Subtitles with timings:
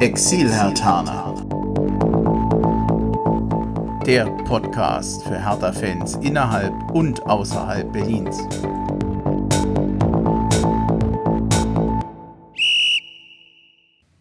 [0.00, 1.34] Exil-Hertaner.
[4.06, 8.38] Der Podcast für Hertha-Fans innerhalb und außerhalb Berlins.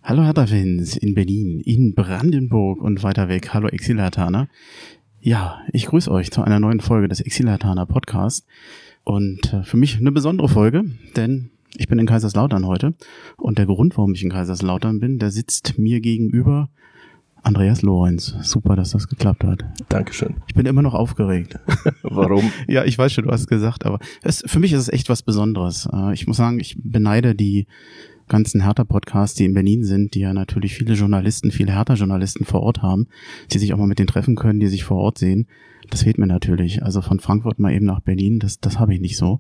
[0.04, 3.54] Hallo Hertha-Fans in Berlin, in Brandenburg und weiter weg.
[3.54, 4.50] Hallo Exil-Hertaner.
[5.22, 8.46] Ja, ich grüße euch zu einer neuen Folge des Exil-Hertaner Podcast.
[9.06, 10.84] Und äh, für mich eine besondere Folge,
[11.16, 12.94] denn ich bin in Kaiserslautern heute
[13.38, 16.70] und der Grund, warum ich in Kaiserslautern bin, der sitzt mir gegenüber
[17.44, 18.36] Andreas Lorenz.
[18.42, 19.64] Super, dass das geklappt hat.
[19.88, 20.36] Dankeschön.
[20.48, 21.58] Ich bin immer noch aufgeregt.
[22.04, 22.52] Warum?
[22.68, 25.24] ja, ich weiß schon, du hast gesagt, aber es, für mich ist es echt was
[25.24, 25.88] Besonderes.
[25.92, 27.68] Äh, ich muss sagen, ich beneide die
[28.30, 32.82] ganzen Hertha-Podcasts, die in Berlin sind, die ja natürlich viele Journalisten, viele Hertha-Journalisten vor Ort
[32.82, 33.08] haben,
[33.52, 35.48] die sich auch mal mit denen treffen können, die sich vor Ort sehen.
[35.90, 36.84] Das fehlt mir natürlich.
[36.84, 39.40] Also von Frankfurt mal eben nach Berlin, das, das habe ich nicht so.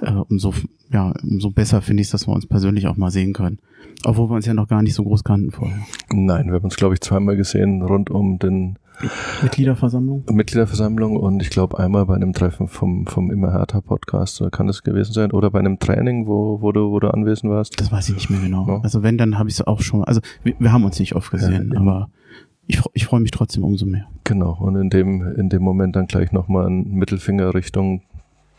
[0.00, 0.52] Äh, umso,
[0.92, 3.58] ja, umso besser finde ich es, dass wir uns persönlich auch mal sehen können.
[4.04, 5.78] Obwohl wir uns ja noch gar nicht so groß kannten vorher.
[6.10, 8.78] Nein, wir haben uns, glaube ich, zweimal gesehen rund um den
[9.42, 10.24] Mitgliederversammlung?
[10.30, 14.66] Mitgliederversammlung und ich glaube einmal bei einem Treffen vom, vom Immer Härter Podcast, oder kann
[14.66, 15.32] das gewesen sein?
[15.32, 17.80] Oder bei einem Training, wo, wo, du, wo du anwesend warst?
[17.80, 18.66] Das weiß ich nicht mehr genau.
[18.66, 18.80] No?
[18.82, 21.30] Also wenn, dann habe ich es auch schon, also wir, wir, haben uns nicht oft
[21.30, 22.08] gesehen, ja, aber
[22.66, 24.06] ich, ich freue mich trotzdem umso mehr.
[24.24, 28.02] Genau, und in dem, in dem Moment dann gleich nochmal ein Mittelfinger Richtung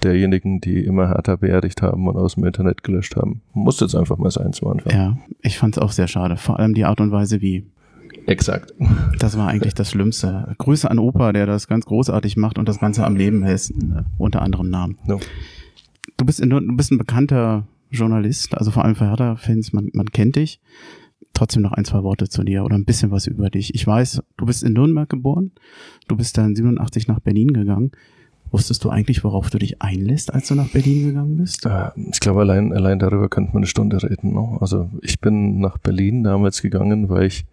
[0.04, 3.42] derjenigen, die immer härter beerdigt haben und aus dem Internet gelöscht haben.
[3.54, 4.94] Muss jetzt einfach mal sein zum Anfang.
[4.94, 6.38] Ja, ich fand es auch sehr schade.
[6.38, 7.66] Vor allem die Art und Weise, wie.
[8.28, 8.74] Exakt.
[9.20, 10.54] Das war eigentlich das Schlimmste.
[10.58, 13.72] Grüße an Opa, der das ganz großartig macht und das Ganze am Leben hält,
[14.18, 14.98] unter anderem Namen.
[15.06, 15.20] No.
[16.18, 20.08] Du, bist in, du bist ein bekannter Journalist, also vor allem für Hertha-Fans, man, man
[20.08, 20.60] kennt dich
[21.36, 23.76] trotzdem noch ein, zwei Worte zu dir oder ein bisschen was über dich.
[23.76, 25.52] Ich weiß, du bist in Nürnberg geboren,
[26.08, 27.92] du bist dann 87 nach Berlin gegangen.
[28.52, 31.66] Wusstest du eigentlich, worauf du dich einlässt, als du nach Berlin gegangen bist?
[31.66, 34.34] Äh, ich glaube, allein, allein darüber könnte man eine Stunde reden.
[34.34, 34.58] Ne?
[34.62, 37.46] Also ich bin nach Berlin damals gegangen, weil ich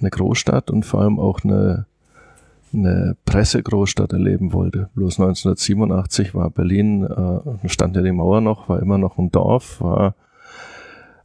[0.00, 1.86] eine Großstadt und vor allem auch eine,
[2.72, 4.90] eine Pressegroßstadt erleben wollte.
[4.94, 9.80] Bloß 1987 war Berlin, äh, stand ja die Mauer noch, war immer noch ein Dorf,
[9.80, 10.14] war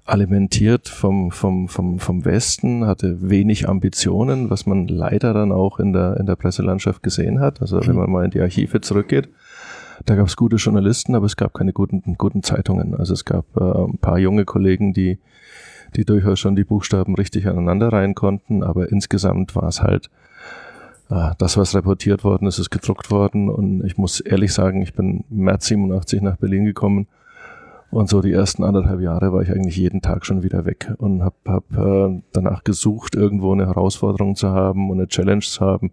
[0.05, 5.93] alimentiert vom, vom, vom, vom Westen, hatte wenig Ambitionen, was man leider dann auch in
[5.93, 7.61] der, in der Presselandschaft gesehen hat.
[7.61, 9.29] Also wenn man mal in die Archive zurückgeht,
[10.05, 12.95] da gab es gute Journalisten, aber es gab keine guten, guten Zeitungen.
[12.95, 15.19] Also es gab äh, ein paar junge Kollegen, die,
[15.93, 20.09] die durchaus schon die Buchstaben richtig aneinander reihen konnten, aber insgesamt war es halt
[21.09, 24.93] äh, das, was reportiert worden ist, ist gedruckt worden und ich muss ehrlich sagen, ich
[24.93, 27.07] bin März 87 nach Berlin gekommen
[27.93, 31.21] und so die ersten anderthalb Jahre war ich eigentlich jeden Tag schon wieder weg und
[31.21, 35.91] habe hab, äh, danach gesucht, irgendwo eine Herausforderung zu haben und eine Challenge zu haben.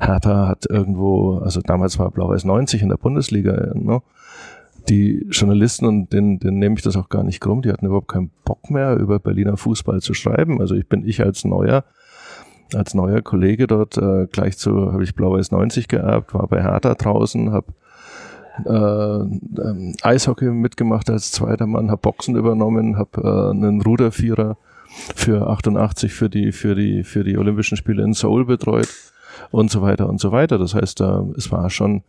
[0.00, 4.02] Hertha hat irgendwo, also damals war Blau-Weiß 90 in der Bundesliga, ne?
[4.88, 8.08] Die Journalisten, und den, den nehme ich das auch gar nicht krumm, die hatten überhaupt
[8.08, 10.60] keinen Bock mehr, über Berliner Fußball zu schreiben.
[10.60, 11.84] Also ich bin ich als neuer,
[12.74, 16.94] als neuer Kollege dort äh, gleich zu, habe ich Blau-Weiß 90 geerbt, war bei Hertha
[16.94, 17.72] draußen, habe
[18.64, 24.56] äh, ähm, Eishockey mitgemacht als zweiter Mann, habe Boxen übernommen, habe äh, einen Rudervierer
[25.14, 28.88] für 88 für die für die für die Olympischen Spiele in Seoul betreut
[29.50, 30.58] und so weiter und so weiter.
[30.58, 32.02] Das heißt, äh, es war schon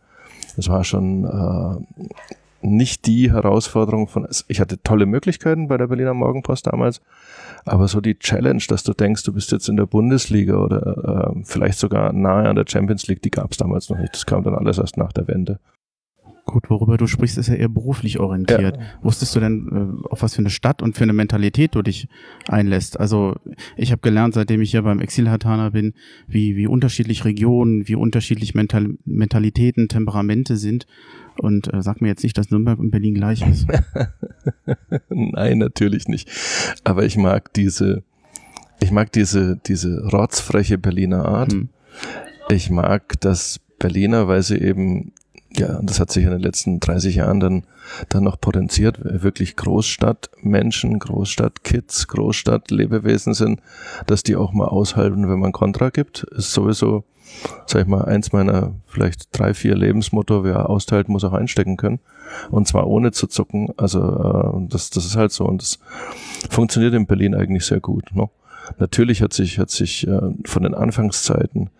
[0.56, 2.04] es war schon äh,
[2.62, 7.00] nicht die Herausforderung von, ich hatte tolle Möglichkeiten bei der Berliner Morgenpost damals,
[7.64, 11.40] aber so die Challenge, dass du denkst, du bist jetzt in der Bundesliga oder äh,
[11.44, 14.14] vielleicht sogar nahe an der Champions League, die gab es damals noch nicht.
[14.14, 15.58] Das kam dann alles erst nach der Wende.
[16.50, 18.76] Gut, worüber du sprichst, ist ja eher beruflich orientiert.
[18.76, 18.82] Ja.
[19.02, 22.08] Wusstest du denn, äh, auf was für eine Stadt und für eine Mentalität du dich
[22.48, 22.98] einlässt?
[22.98, 23.36] Also
[23.76, 25.94] ich habe gelernt, seitdem ich hier beim Exilhartaner bin,
[26.26, 30.86] wie, wie unterschiedlich Regionen, wie unterschiedlich Mental Mentalitäten, Temperamente sind.
[31.38, 33.68] Und äh, sag mir jetzt nicht, dass Nürnberg und Berlin gleich ist.
[35.08, 36.28] Nein, natürlich nicht.
[36.82, 38.02] Aber ich mag diese,
[38.80, 41.52] ich mag diese, diese rotzfreche Berliner Art.
[41.52, 41.68] Hm.
[42.50, 45.12] Ich mag das Berliner, weil sie eben
[45.56, 47.64] ja, und das hat sich in den letzten 30 Jahren dann,
[48.08, 49.00] dann noch potenziert.
[49.02, 53.60] Wirklich Großstadtmenschen, Großstadtkids, Großstadtlebewesen sind,
[54.06, 57.04] dass die auch mal aushalten, wenn man Kontra gibt, ist sowieso,
[57.66, 61.98] sag ich mal, eins meiner vielleicht drei, vier Lebensmotto, wer austeilt, muss auch einstecken können.
[62.50, 63.70] Und zwar ohne zu zucken.
[63.76, 65.46] Also äh, das, das ist halt so.
[65.46, 65.80] Und das
[66.48, 68.14] funktioniert in Berlin eigentlich sehr gut.
[68.14, 68.30] Ne?
[68.78, 71.70] Natürlich hat sich, hat sich äh, von den Anfangszeiten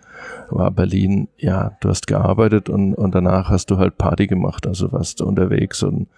[0.49, 4.93] war Berlin, ja, du hast gearbeitet und, und danach hast du halt Party gemacht, also
[4.93, 6.09] warst du unterwegs und,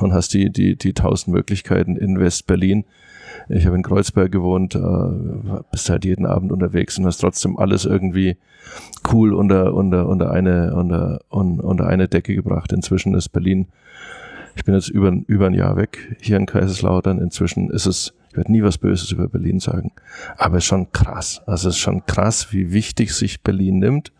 [0.00, 2.84] und hast die, die, die tausend Möglichkeiten in West-Berlin.
[3.48, 4.80] Ich habe in Kreuzberg gewohnt, äh,
[5.70, 8.36] bist halt jeden Abend unterwegs und hast trotzdem alles irgendwie
[9.12, 12.72] cool unter, unter, unter eine, unter, unter eine Decke gebracht.
[12.72, 13.66] Inzwischen ist Berlin,
[14.54, 17.18] ich bin jetzt über, über ein Jahr weg hier in Kaiserslautern.
[17.18, 19.92] Inzwischen ist es Ich werde nie was Böses über Berlin sagen.
[20.38, 21.42] Aber es ist schon krass.
[21.44, 24.10] Also es ist schon krass, wie wichtig sich Berlin nimmt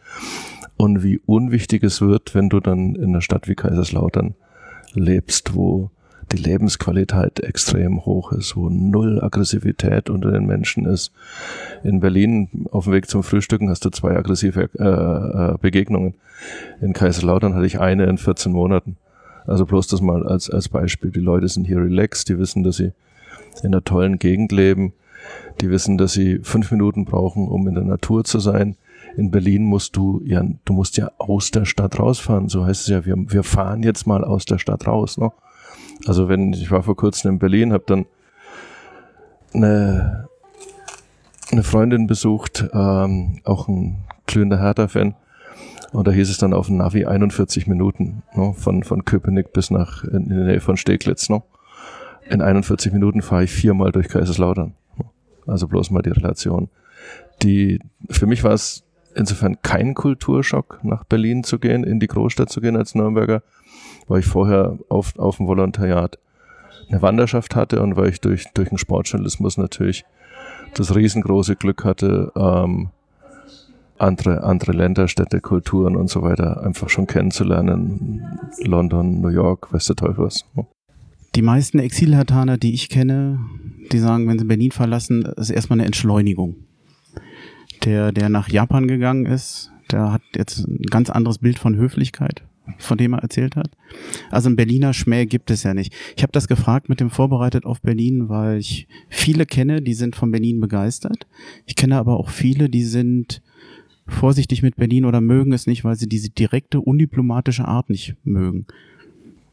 [0.77, 4.35] und wie unwichtig es wird, wenn du dann in einer Stadt wie Kaiserslautern
[4.93, 5.91] lebst, wo
[6.31, 11.11] die Lebensqualität extrem hoch ist, wo null Aggressivität unter den Menschen ist.
[11.83, 16.17] In Berlin auf dem Weg zum Frühstücken hast du zwei aggressive äh, äh, Begegnungen.
[16.83, 18.99] In Kaiserslautern hatte ich eine in 14 Monaten.
[19.47, 21.13] Also bloß das mal als, als Beispiel.
[21.13, 22.93] Die Leute sind hier relaxed, die wissen, dass sie
[23.61, 24.93] in einer tollen Gegend leben.
[25.61, 28.77] Die wissen, dass sie fünf Minuten brauchen, um in der Natur zu sein.
[29.17, 32.49] In Berlin musst du ja, du musst ja aus der Stadt rausfahren.
[32.49, 35.19] So heißt es ja, wir, wir fahren jetzt mal aus der Stadt raus.
[35.19, 35.31] Ne?
[36.07, 38.07] Also wenn, ich war vor kurzem in Berlin, habe dann
[39.55, 40.29] eine,
[41.51, 45.15] eine Freundin besucht, ähm, auch ein glühender Hertha-Fan.
[45.93, 49.71] Und da hieß es dann auf dem Navi 41 Minuten, ne, von, von Köpenick bis
[49.71, 51.29] nach, in, in der Nähe von Steglitz.
[51.29, 51.43] Ne.
[52.33, 54.73] In 41 Minuten fahre ich viermal durch Kaiserslautern.
[55.47, 56.71] Also bloß mal die Relation.
[57.43, 58.85] Die, für mich war es
[59.15, 63.43] insofern kein Kulturschock, nach Berlin zu gehen, in die Großstadt zu gehen als Nürnberger,
[64.09, 66.19] weil ich vorher auf, auf dem Volontariat
[66.89, 70.07] eine Wanderschaft hatte und weil ich durch, durch den Sportjournalismus natürlich
[70.73, 72.89] das riesengroße Glück hatte, ähm,
[73.99, 78.39] andere, andere Länder, Städte, Kulturen und so weiter einfach schon kennenzulernen.
[78.65, 80.47] London, New York, weißt du Teufel was.
[81.35, 83.41] Die meisten Exilhartaner, die ich kenne,
[83.91, 86.57] die sagen, wenn sie Berlin verlassen, ist erstmal eine Entschleunigung.
[87.85, 92.45] Der, der nach Japan gegangen ist, der hat jetzt ein ganz anderes Bild von Höflichkeit,
[92.79, 93.71] von dem er erzählt hat.
[94.31, 95.95] Also ein Berliner Schmäh gibt es ja nicht.
[96.17, 100.15] Ich habe das gefragt mit dem Vorbereitet auf Berlin, weil ich viele kenne, die sind
[100.15, 101.27] von Berlin begeistert.
[101.65, 103.43] Ich kenne aber auch viele, die sind
[104.07, 108.67] vorsichtig mit Berlin oder mögen es nicht, weil sie diese direkte, undiplomatische Art nicht mögen.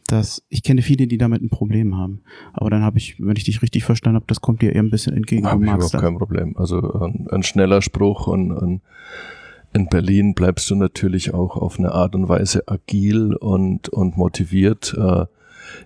[0.09, 2.21] Das, ich kenne viele, die damit ein Problem haben.
[2.53, 4.89] Aber dann habe ich, wenn ich dich richtig verstanden habe, das kommt dir eher ein
[4.89, 5.45] bisschen entgegen.
[5.45, 6.57] Habe ich überhaupt kein Problem.
[6.57, 8.81] Also ein, ein schneller Spruch und ein,
[9.73, 14.95] in Berlin bleibst du natürlich auch auf eine Art und Weise agil und, und motiviert.
[14.97, 15.25] Äh,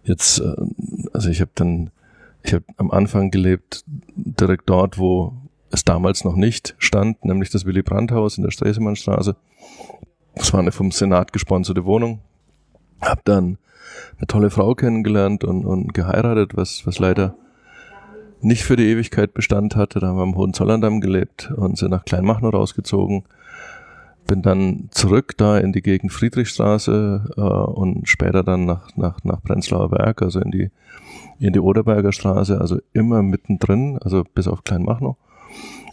[0.04, 0.56] jetzt, äh,
[1.12, 1.90] also ich habe dann,
[2.44, 3.84] ich habe am Anfang gelebt,
[4.16, 5.34] direkt dort, wo,
[5.74, 9.36] es damals noch nicht stand, nämlich das Willy Brandt-Haus in der Stresemannstraße.
[10.36, 12.22] Das war eine vom Senat gesponserte Wohnung.
[13.02, 13.58] Hab dann
[14.18, 17.36] eine tolle Frau kennengelernt und, und geheiratet, was, was leider
[18.42, 20.00] nicht für die Ewigkeit Bestand hatte.
[20.00, 23.24] Da haben wir am Hohenzollerndamm gelebt und sind nach Kleinmachnow rausgezogen.
[24.28, 29.42] Bin dann zurück da in die Gegend Friedrichstraße äh, und später dann nach, nach, nach
[29.44, 30.72] Prenzlauer Berg, also in die,
[31.40, 35.18] in die Oderberger Straße, also immer mittendrin, also bis auf Kleinmachnow.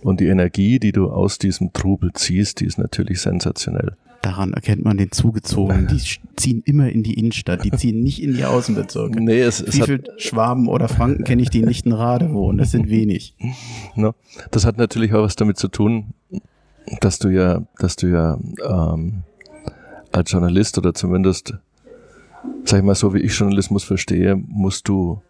[0.03, 3.97] Und die Energie, die du aus diesem Trubel ziehst, die ist natürlich sensationell.
[4.23, 5.87] Daran erkennt man den Zugezogenen.
[5.89, 5.99] Die
[6.37, 9.21] ziehen immer in die Innenstadt, die ziehen nicht in die Außenbezirke.
[9.21, 12.59] Nee, es, es Wie viele Schwaben oder Franken kenne ich, die nicht in Rade wohnen?
[12.59, 13.35] Das sind wenig.
[13.97, 14.15] No.
[14.51, 16.15] Das hat natürlich auch was damit zu tun,
[17.01, 19.25] dass du ja, dass du ja ähm,
[20.13, 21.55] als Journalist oder zumindest,
[22.65, 25.21] sag ich mal so, wie ich Journalismus verstehe, musst du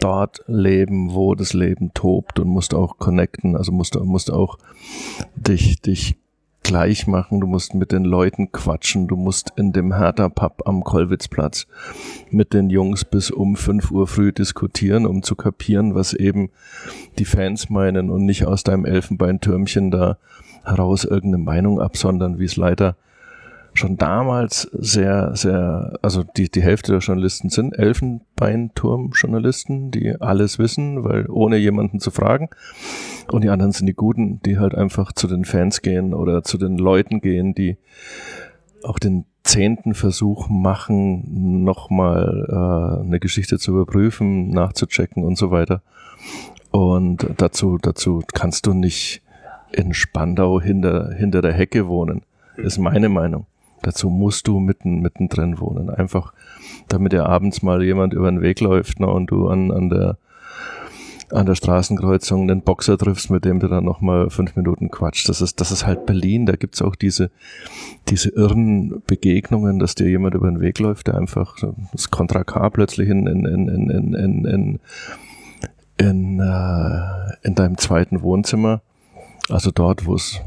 [0.00, 4.58] dort leben, wo das Leben tobt und musst auch connecten, also musst du musst auch
[5.34, 6.16] dich, dich
[6.68, 11.66] gleich machen, du musst mit den Leuten quatschen, du musst in dem Hertha-Pub am Kollwitzplatz
[12.30, 16.50] mit den Jungs bis um 5 Uhr früh diskutieren, um zu kapieren, was eben
[17.18, 20.18] die Fans meinen und nicht aus deinem Elfenbeintürmchen da
[20.62, 22.96] heraus irgendeine Meinung absondern, wie es leider
[23.78, 31.04] schon damals sehr, sehr, also die, die Hälfte der Journalisten sind Elfenbeinturm-Journalisten, die alles wissen,
[31.04, 32.50] weil ohne jemanden zu fragen.
[33.30, 36.58] Und die anderen sind die Guten, die halt einfach zu den Fans gehen oder zu
[36.58, 37.76] den Leuten gehen, die
[38.82, 45.82] auch den zehnten Versuch machen, nochmal äh, eine Geschichte zu überprüfen, nachzuchecken und so weiter.
[46.70, 49.22] Und dazu, dazu kannst du nicht
[49.72, 52.22] in Spandau hinter, hinter der Hecke wohnen,
[52.56, 53.46] ist meine Meinung.
[53.82, 55.90] Dazu musst du mitten, mittendrin wohnen.
[55.90, 56.32] Einfach,
[56.88, 60.18] damit dir abends mal jemand über den Weg läuft ne, und du an, an der
[61.30, 65.28] an der Straßenkreuzung einen Boxer triffst, mit dem du dann nochmal fünf Minuten quatscht.
[65.28, 66.46] Das ist, das ist halt Berlin.
[66.46, 67.30] Da gibt's auch diese,
[68.08, 71.56] diese irren Begegnungen, dass dir jemand über den Weg läuft, der einfach
[71.92, 74.80] das Kontra K plötzlich in, in, in, in, in, in, in,
[75.98, 78.80] in, äh, in deinem zweiten Wohnzimmer,
[79.50, 80.40] also dort, wo es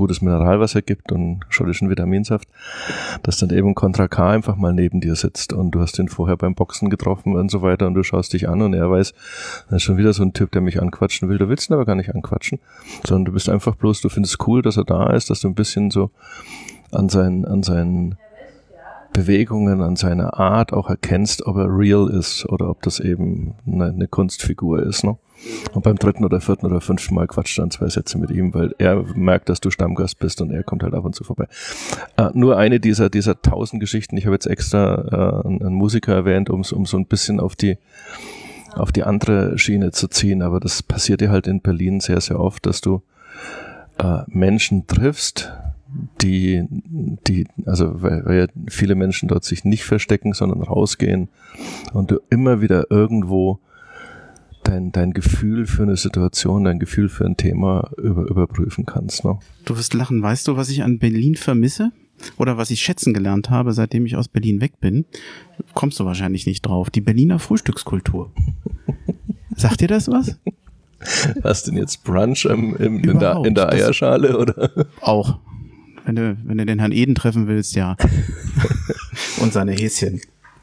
[0.00, 2.48] gutes Mineralwasser gibt und schottischen Vitaminsaft,
[3.22, 6.36] dass dann eben Contra K einfach mal neben dir sitzt und du hast ihn vorher
[6.36, 9.12] beim Boxen getroffen und so weiter und du schaust dich an und er weiß,
[9.68, 11.38] das ist schon wieder so ein Typ, der mich anquatschen will.
[11.38, 12.58] Du willst ihn aber gar nicht anquatschen,
[13.06, 15.54] sondern du bist einfach bloß, du findest cool, dass er da ist, dass du ein
[15.54, 16.10] bisschen so
[16.90, 18.16] an seinen, an seinen
[19.12, 23.86] Bewegungen, an seiner Art auch erkennst, ob er real ist oder ob das eben eine,
[23.86, 25.04] eine Kunstfigur ist.
[25.04, 25.18] Ne?
[25.72, 28.74] Und beim dritten oder vierten oder fünften Mal quatscht dann zwei Sätze mit ihm, weil
[28.78, 31.46] er merkt, dass du Stammgast bist und er kommt halt ab und zu vorbei.
[32.16, 34.16] Äh, nur eine dieser, dieser tausend Geschichten.
[34.16, 37.78] Ich habe jetzt extra äh, einen Musiker erwähnt, um, so ein bisschen auf die,
[38.74, 40.42] auf die andere Schiene zu ziehen.
[40.42, 43.02] Aber das passiert dir halt in Berlin sehr, sehr oft, dass du
[43.98, 45.52] äh, Menschen triffst,
[46.20, 51.28] die, die, also weil, weil ja viele Menschen dort sich nicht verstecken, sondern rausgehen
[51.92, 53.58] und du immer wieder irgendwo
[54.64, 59.24] dein, dein Gefühl für eine Situation, dein Gefühl für ein Thema über, überprüfen kannst.
[59.24, 59.38] Ne?
[59.64, 60.22] Du wirst lachen.
[60.22, 61.92] Weißt du, was ich an Berlin vermisse?
[62.36, 65.06] Oder was ich schätzen gelernt habe, seitdem ich aus Berlin weg bin?
[65.74, 66.90] Kommst du wahrscheinlich nicht drauf.
[66.90, 68.32] Die Berliner Frühstückskultur.
[69.56, 70.38] Sagt dir das was?
[71.42, 74.86] Was denn jetzt Brunch im, im, in, der, in der Eierschale oder?
[75.00, 75.38] Auch.
[76.04, 77.96] Wenn du, wenn du den Herrn Eden treffen willst, ja.
[79.40, 80.20] Und seine Häschen.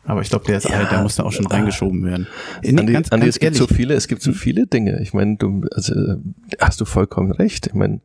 [0.07, 2.27] Aber ich glaube, der ist ja, alt, der musste auch schon reingeschoben werden.
[2.61, 5.01] In, Andi, ganz, Andi, ganz es gibt so viele, es gibt so viele Dinge.
[5.01, 6.15] Ich meine, du, also
[6.59, 7.67] hast du vollkommen recht.
[7.67, 7.99] Ich meine,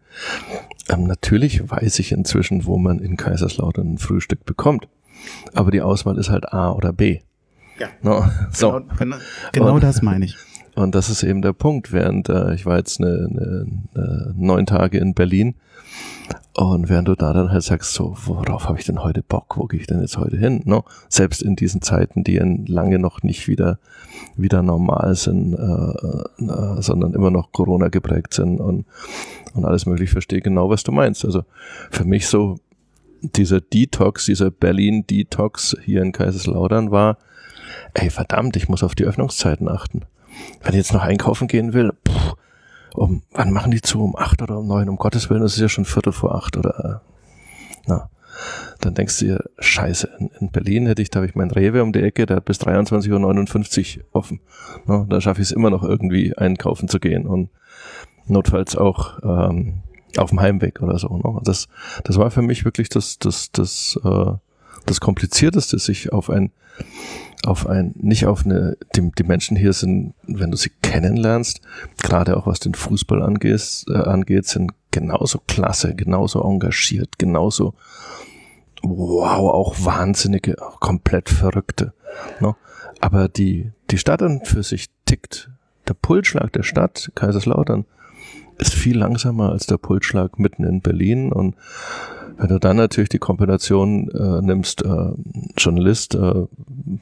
[0.89, 4.89] ähm, natürlich weiß ich inzwischen, wo man in Kaiserslautern ein Frühstück bekommt.
[5.55, 7.21] Aber die Auswahl ist halt A oder B.
[7.79, 7.89] Ja.
[8.03, 8.73] No, so.
[8.73, 9.17] Genau, genau,
[9.53, 10.37] genau und, das meine ich.
[10.75, 11.93] Und das ist eben der Punkt.
[11.93, 15.55] Während äh, ich war jetzt eine, eine, eine neun Tage in Berlin
[16.55, 19.57] und während du da dann halt sagst, so, worauf habe ich denn heute Bock?
[19.57, 20.61] Wo gehe ich denn jetzt heute hin?
[20.67, 20.85] No?
[21.09, 22.37] Selbst in diesen Zeiten, die
[22.67, 23.79] lange noch nicht wieder,
[24.37, 28.85] wieder normal sind, äh, äh, sondern immer noch Corona geprägt sind und,
[29.55, 31.25] und alles mögliche, ich verstehe genau, was du meinst.
[31.25, 31.45] Also
[31.91, 32.59] für mich so
[33.23, 37.17] dieser Detox, dieser Berlin-Detox hier in Kaiserslautern war,
[37.95, 40.03] ey verdammt, ich muss auf die Öffnungszeiten achten.
[40.63, 42.35] Wenn ich jetzt noch einkaufen gehen will, pff,
[42.95, 44.03] um, wann machen die zu?
[44.03, 44.89] Um acht oder um neun?
[44.89, 47.09] Um Gottes Willen, das ist ja schon Viertel vor acht oder, äh,
[47.87, 48.09] na.
[48.81, 51.83] Dann denkst du dir, scheiße, in, in Berlin hätte ich, da habe ich mein Rewe
[51.83, 54.41] um die Ecke, der hat bis 23.59 Uhr offen.
[54.87, 57.51] Na, da schaffe ich es immer noch irgendwie einkaufen zu gehen und
[58.27, 59.83] notfalls auch ähm,
[60.17, 61.17] auf dem Heimweg oder so.
[61.17, 61.41] Ne?
[61.45, 61.69] Das,
[62.05, 64.33] das war für mich wirklich das, das, das, äh,
[64.87, 66.51] das Komplizierteste, sich auf ein
[67.45, 71.61] auf ein, nicht auf eine, die, die Menschen hier sind, wenn du sie kennenlernst,
[72.01, 77.75] gerade auch was den Fußball angeht, äh, angeht, sind genauso klasse, genauso engagiert, genauso
[78.83, 81.95] wow, auch wahnsinnige, auch komplett verrückte.
[82.41, 82.55] Ne?
[83.01, 85.51] Aber die, die Stadt an für sich tickt.
[85.89, 87.87] Der Pulsschlag der Stadt, Kaiserslautern,
[88.59, 91.57] ist viel langsamer als der Pulsschlag mitten in Berlin und
[92.43, 95.13] wenn du dann natürlich die Kombination äh, nimmst, äh,
[95.57, 96.47] Journalist äh,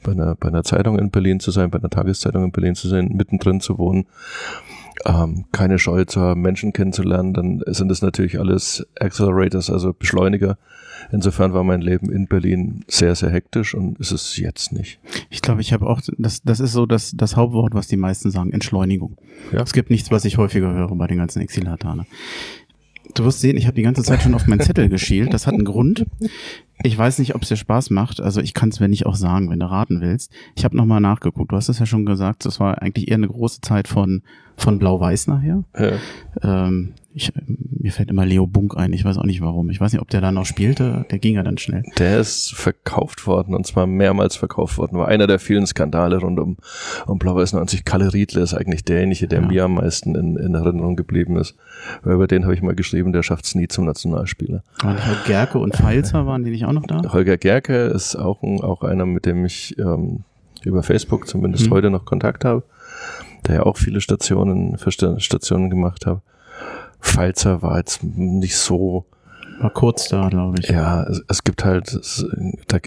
[0.02, 2.88] bei, einer, bei einer Zeitung in Berlin zu sein, bei einer Tageszeitung in Berlin zu
[2.88, 4.04] sein, mittendrin zu wohnen,
[5.06, 10.58] ähm, keine Scheu zu haben, Menschen kennenzulernen, dann sind das natürlich alles Accelerators, also Beschleuniger.
[11.10, 15.00] Insofern war mein Leben in Berlin sehr, sehr hektisch und ist es jetzt nicht.
[15.30, 18.30] Ich glaube, ich habe auch, das, das ist so das, das Hauptwort, was die meisten
[18.30, 19.16] sagen, Entschleunigung.
[19.52, 19.62] Ja.
[19.62, 22.04] Es gibt nichts, was ich häufiger höre bei den ganzen Exilhataner.
[23.14, 25.32] Du wirst sehen, ich habe die ganze Zeit schon auf meinen Zettel geschielt.
[25.34, 26.06] Das hat einen Grund.
[26.82, 28.20] Ich weiß nicht, ob es dir Spaß macht.
[28.20, 30.32] Also ich kann es, wenn ich auch sagen, wenn du raten willst.
[30.56, 31.52] Ich habe nochmal nachgeguckt.
[31.52, 34.22] Du hast es ja schon gesagt, das war eigentlich eher eine große Zeit von,
[34.60, 35.64] von Blau-Weiß nachher.
[35.78, 35.92] Ja.
[36.42, 39.70] Ähm, ich, mir fällt immer Leo Bunk ein, ich weiß auch nicht warum.
[39.70, 41.82] Ich weiß nicht, ob der da noch spielte, der ging ja dann schnell.
[41.98, 44.96] Der ist verkauft worden und zwar mehrmals verkauft worden.
[44.96, 46.56] War einer der vielen Skandale rund um,
[47.06, 47.84] um Blau-Weiß 90.
[47.84, 49.46] Kalle Riedle ist eigentlich derjenige, der ja.
[49.46, 51.56] mir am meisten in, in Erinnerung geblieben ist.
[52.02, 54.62] Weil über den habe ich mal geschrieben, der schafft es nie zum Nationalspieler.
[54.84, 57.02] Und Gerke und Pfalzer waren die nicht auch noch da?
[57.12, 60.24] Holger Gerke ist auch, ein, auch einer, mit dem ich ähm,
[60.64, 61.72] über Facebook zumindest hm.
[61.72, 62.62] heute noch Kontakt habe,
[63.46, 66.20] der ja auch viele Stationen, Stationen gemacht hat.
[67.00, 69.06] Pfalzer war jetzt nicht so.
[69.60, 70.70] War kurz da, glaube ich.
[70.70, 72.26] Ja, es, es gibt halt, es,
[72.66, 72.78] da,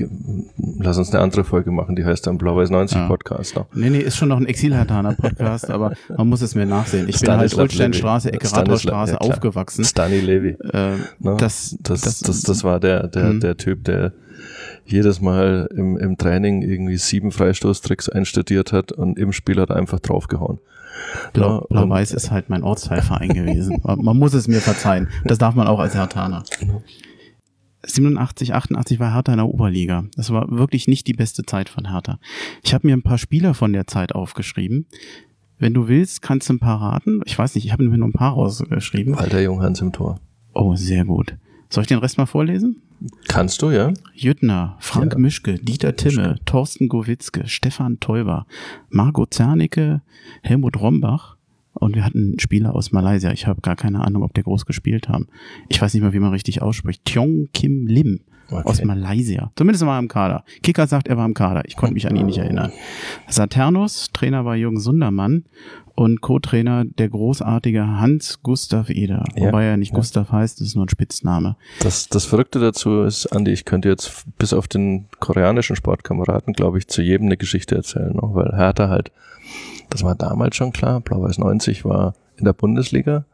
[0.80, 3.08] lass uns eine andere Folge machen, die heißt dann Blau-Weiß 90 ja.
[3.08, 3.56] Podcast.
[3.56, 3.66] Ne?
[3.76, 7.08] Nee, nee, ist schon noch ein Exilhartaner Podcast, aber man muss es mir nachsehen.
[7.08, 9.86] Ich Stanislav bin halt Ulsteinstraße, Ecke Rathausstraße ja, aufgewachsen.
[9.86, 10.58] Stani Levi.
[10.74, 11.38] Äh, no?
[11.38, 13.40] das, das, das, das, das war der, der, mhm.
[13.40, 14.14] der Typ, der
[14.86, 19.78] jedes Mal im, im Training irgendwie sieben Freistoßtricks einstudiert hat und im Spiel hat er
[19.78, 20.60] einfach draufgehauen.
[21.34, 23.82] Blau, Blau-Weiß ist halt mein Ortsteilverein gewesen.
[23.84, 25.10] Man muss es mir verzeihen.
[25.26, 26.44] Das darf man auch als Hertaner.
[27.86, 30.06] 87, 88 war Hertha in der Oberliga.
[30.16, 32.20] Das war wirklich nicht die beste Zeit von Hertha.
[32.64, 34.86] Ich habe mir ein paar Spieler von der Zeit aufgeschrieben.
[35.60, 37.22] Wenn du willst, kannst du ein paar raten.
[37.26, 39.18] Ich weiß nicht, ich habe mir nur ein paar rausgeschrieben.
[39.18, 40.20] Walter Junghans im Tor.
[40.54, 41.36] Oh, sehr gut.
[41.74, 42.84] Soll ich den Rest mal vorlesen?
[43.28, 43.92] Kannst du, ja.
[44.14, 45.18] Jüttner, Frank ja.
[45.18, 48.46] Mischke, Dieter Timme, Thorsten Gowitzke, Stefan Teuber,
[48.92, 50.04] Margot Zernicke,
[50.44, 51.36] Helmut Rombach,
[51.74, 53.32] und wir hatten Spieler aus Malaysia.
[53.32, 55.26] Ich habe gar keine Ahnung, ob der groß gespielt haben.
[55.68, 57.06] Ich weiß nicht mal, wie man richtig ausspricht.
[57.06, 58.20] Tiong Kim Lim
[58.60, 58.70] okay.
[58.70, 59.52] aus Malaysia.
[59.56, 60.44] Zumindest war er im Kader.
[60.62, 61.64] Kicker sagt, er war im Kader.
[61.66, 62.72] Ich konnte mich an ihn nicht erinnern.
[63.28, 65.46] Saturnus, Trainer war Jürgen Sundermann
[65.96, 69.24] und Co-Trainer der großartige Hans Gustav Eder.
[69.36, 69.98] Ja, Wobei er nicht ja.
[69.98, 71.56] Gustav heißt, das ist nur ein Spitzname.
[71.82, 76.80] Das, das Verrückte dazu ist, Andi, ich könnte jetzt bis auf den koreanischen Sportkameraden, glaube
[76.80, 79.12] ich, zu jedem eine Geschichte erzählen, noch, weil Hertha halt,
[79.90, 83.26] das war damals schon klar, Blau-Weiß 90 war in der Bundesliga,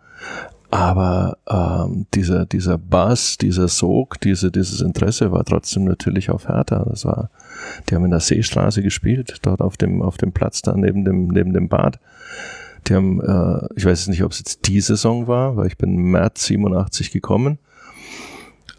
[0.71, 6.85] aber ähm, dieser, dieser Bass, dieser Sog, diese, dieses Interesse war trotzdem natürlich auf Hertha.
[6.87, 7.31] Das war,
[7.89, 11.27] die haben in der Seestraße gespielt, dort auf dem, auf dem Platz da neben dem,
[11.27, 11.99] neben dem Bad.
[12.87, 15.95] Die haben, äh, ich weiß nicht, ob es jetzt die Saison war, weil ich bin
[15.95, 17.57] März 87 gekommen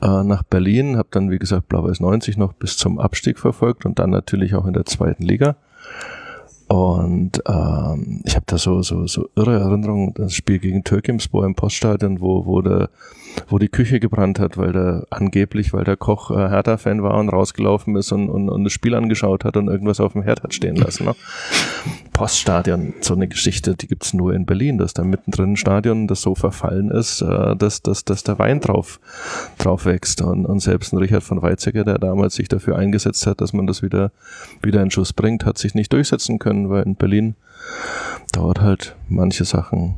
[0.01, 3.99] äh, nach Berlin, habe dann, wie gesagt, Blau-Weiß 90 noch bis zum Abstieg verfolgt und
[3.99, 5.57] dann natürlich auch in der zweiten Liga.
[6.71, 11.57] Und ähm, ich habe da so, so, so irre Erinnerungen, das Spiel gegen Türkimspor im
[11.57, 12.91] Poststadion, wo, wo der
[13.49, 17.29] wo die Küche gebrannt hat, weil der angeblich, weil der Koch äh, Hertha-Fan war und
[17.29, 20.55] rausgelaufen ist und, und, und das Spiel angeschaut hat und irgendwas auf dem Herd hat
[20.55, 21.05] stehen lassen.
[21.05, 21.15] Ne?
[22.13, 26.23] Poststadion, so eine Geschichte, die gibt's nur in Berlin, dass da mittendrin ein Stadion, das
[26.23, 29.01] so verfallen ist, äh, dass, dass, dass der Wein drauf,
[29.59, 30.23] drauf wächst.
[30.23, 33.67] Und, und selbst ein Richard von Weizsäcker, der damals sich dafür eingesetzt hat, dass man
[33.67, 34.13] das wieder,
[34.63, 37.35] wieder in Schuss bringt, hat sich nicht durchsetzen können, weil in Berlin
[38.33, 39.97] dauert halt manche Sachen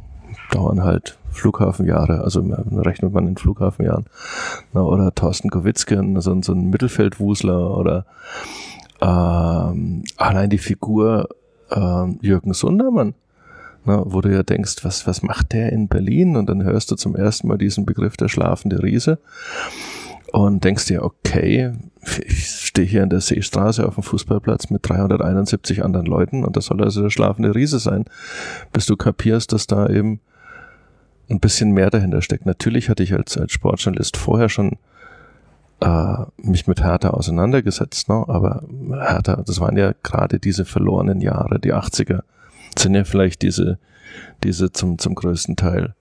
[0.51, 4.07] dauern halt Flughafenjahre, also rechnet man in Flughafenjahren.
[4.75, 8.07] Oder Thorsten Kowitzke, so, so ein Mittelfeldwusler oder
[9.01, 11.29] ähm, allein die Figur
[11.71, 13.15] ähm, Jürgen Sundermann,
[13.85, 16.37] na, wo du ja denkst, was, was macht der in Berlin?
[16.37, 19.19] Und dann hörst du zum ersten Mal diesen Begriff der schlafende Riese
[20.33, 21.73] und denkst dir, okay,
[22.25, 26.67] ich stehe hier in der Seestraße auf dem Fußballplatz mit 371 anderen Leuten und das
[26.67, 28.05] soll also der schlafende Riese sein,
[28.73, 30.21] bis du kapierst, dass da eben
[31.31, 32.47] ein bisschen mehr dahinter steckt.
[32.47, 34.77] Natürlich hatte ich als, als Sportjournalist vorher schon
[35.81, 38.25] äh, mich mit Hertha auseinandergesetzt, ne?
[38.29, 42.23] aber Hertha, das waren ja gerade diese verlorenen Jahre, die 80er,
[42.79, 43.79] sind ja vielleicht diese,
[44.45, 45.95] diese zum, zum größten Teil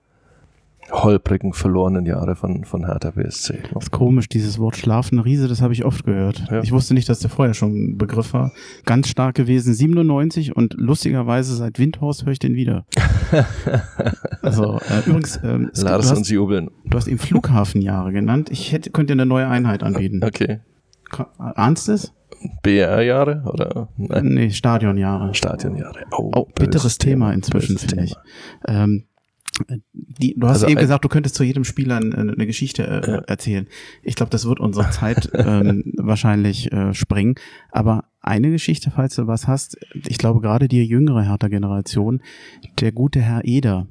[0.92, 3.62] holprigen, verlorenen Jahre von, von Hertha BSC.
[3.72, 6.44] Das ist komisch, dieses Wort schlafende Riese, das habe ich oft gehört.
[6.50, 6.62] Ja.
[6.62, 8.52] Ich wusste nicht, dass der vorher schon ein Begriff war.
[8.84, 12.84] Ganz stark gewesen, 97 und lustigerweise seit Windhorst höre ich den wieder.
[14.42, 16.70] also äh, übrigens, ähm, Lars du, hast, jubeln.
[16.84, 18.50] du hast ihm Flughafenjahre genannt.
[18.50, 20.22] Ich hätte, könnte eine neue Einheit anbieten.
[20.22, 20.60] Okay.
[21.38, 22.12] Ahnst es?
[22.62, 23.88] BR-Jahre oder?
[23.96, 24.34] Nein.
[24.34, 25.34] Nee, Stadionjahre.
[25.34, 26.06] Stadionjahre.
[26.10, 28.14] Oh, oh bitteres Thema, Thema inzwischen, finde ich.
[28.66, 29.04] Ähm,
[29.92, 33.30] die, du hast also eben gesagt, du könntest zu jedem Spieler eine, eine Geschichte äh,
[33.30, 33.66] erzählen.
[34.02, 37.34] Ich glaube, das wird unsere Zeit ähm, wahrscheinlich äh, sprengen.
[37.70, 42.22] Aber eine Geschichte, falls du was hast, ich glaube gerade die jüngere Hertha-Generation,
[42.80, 43.86] der gute Herr Eder.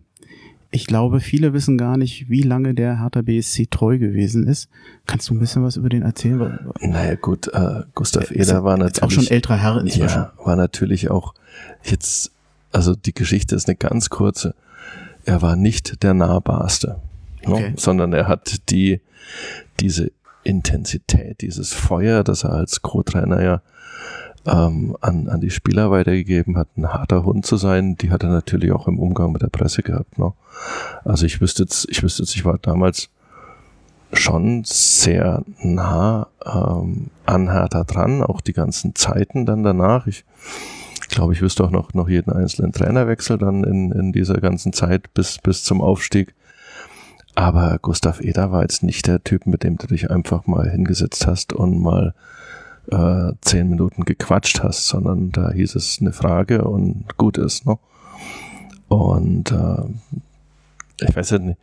[0.73, 4.69] Ich glaube, viele wissen gar nicht, wie lange der Hertha BSC treu gewesen ist.
[5.05, 6.59] Kannst du ein bisschen was über den erzählen?
[6.79, 9.03] Naja, gut, äh, Gustav Eder war natürlich.
[9.03, 10.21] auch schon älterer Herr inzwischen.
[10.21, 11.33] Ja, war natürlich auch
[11.83, 12.31] jetzt,
[12.71, 14.55] also die Geschichte ist eine ganz kurze
[15.25, 16.99] er war nicht der nahbarste,
[17.45, 17.53] ne?
[17.53, 17.69] okay.
[17.71, 17.73] ne?
[17.77, 19.01] sondern er hat die,
[19.79, 20.11] diese
[20.43, 23.61] Intensität, dieses Feuer, das er als Co-Trainer ja
[24.45, 28.29] ähm, an, an die Spieler weitergegeben hat, ein harter Hund zu sein, die hat er
[28.29, 30.17] natürlich auch im Umgang mit der Presse gehabt.
[30.17, 30.33] Ne?
[31.03, 33.09] Also ich wüsste jetzt, ich wüsste jetzt, ich war damals
[34.13, 40.07] schon sehr nah ähm, an Hertha dran, auch die ganzen Zeiten dann danach.
[40.07, 40.25] Ich
[41.11, 45.13] glaube, ich wüsste auch noch, noch jeden einzelnen Trainerwechsel dann in, in dieser ganzen Zeit
[45.13, 46.33] bis, bis zum Aufstieg.
[47.35, 51.27] Aber Gustav Eder war jetzt nicht der Typ, mit dem du dich einfach mal hingesetzt
[51.27, 52.13] hast und mal
[52.91, 57.65] äh, zehn Minuten gequatscht hast, sondern da hieß es eine Frage und gut ist.
[57.65, 57.77] Ne?
[58.87, 61.57] Und äh, ich weiß ja nicht,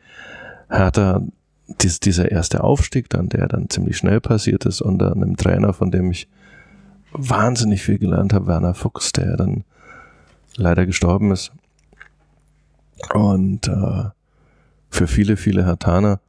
[0.70, 1.22] Hertha,
[1.82, 5.90] dies, dieser erste Aufstieg dann, der dann ziemlich schnell passiert ist unter einem Trainer, von
[5.90, 6.28] dem ich
[7.12, 9.64] wahnsinnig viel gelernt habe, Werner Fuchs, der dann
[10.56, 11.52] leider gestorben ist.
[13.14, 14.10] Und äh,
[14.90, 16.20] für viele, viele Hertaner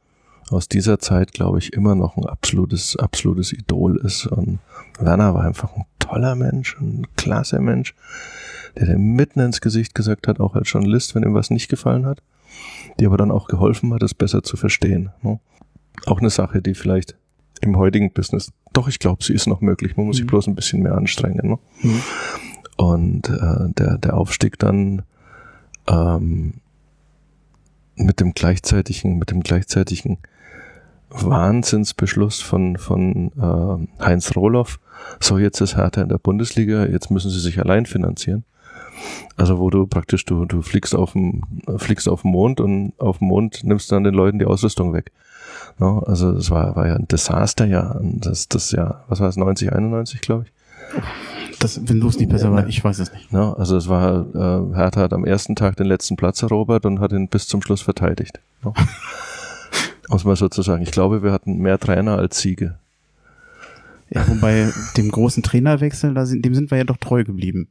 [0.50, 4.26] aus dieser Zeit, glaube ich, immer noch ein absolutes, absolutes Idol ist.
[4.26, 4.58] Und
[4.98, 7.94] Werner war einfach ein toller Mensch, ein klasse Mensch,
[8.76, 12.06] der dir mitten ins Gesicht gesagt hat, auch als Journalist, wenn ihm was nicht gefallen
[12.06, 12.22] hat,
[12.98, 15.10] die aber dann auch geholfen hat, es besser zu verstehen.
[15.22, 15.40] Ne?
[16.06, 17.16] Auch eine Sache, die vielleicht
[17.60, 18.52] im heutigen Business.
[18.72, 19.96] Doch, ich glaube, sie ist noch möglich.
[19.96, 20.18] Man muss mhm.
[20.18, 21.48] sich bloß ein bisschen mehr anstrengen.
[21.48, 21.58] Ne?
[21.82, 22.02] Mhm.
[22.76, 25.02] Und äh, der, der Aufstieg dann
[25.88, 26.54] ähm,
[27.96, 30.18] mit dem gleichzeitigen, mit dem gleichzeitigen
[31.10, 34.80] Wahnsinnsbeschluss von, von äh, Heinz Rohloff,
[35.18, 38.44] so jetzt ist Hertha in der Bundesliga, jetzt müssen sie sich allein finanzieren.
[39.36, 41.42] Also wo du praktisch, du, du fliegst auf dem,
[41.78, 45.12] fliegst auf dem Mond und auf dem Mond nimmst dann den Leuten die Ausrüstung weg.
[45.78, 47.98] No, also das war, war ja ein Desaster, ja.
[48.02, 50.52] Das, das ja, was war es, 90, 91, glaube ich.
[51.58, 53.32] Das, wenn du es nicht besser ja, weißt, ich weiß es nicht.
[53.32, 57.00] No, also es war, äh, Hertha hat am ersten Tag den letzten Platz erobert und
[57.00, 58.40] hat ihn bis zum Schluss verteidigt.
[58.62, 58.74] No.
[60.08, 60.82] Muss man sozusagen.
[60.82, 62.78] Ich glaube, wir hatten mehr Trainer als Siege.
[64.12, 67.68] Ja, wobei dem großen Trainerwechsel, da sind, dem sind wir ja doch treu geblieben.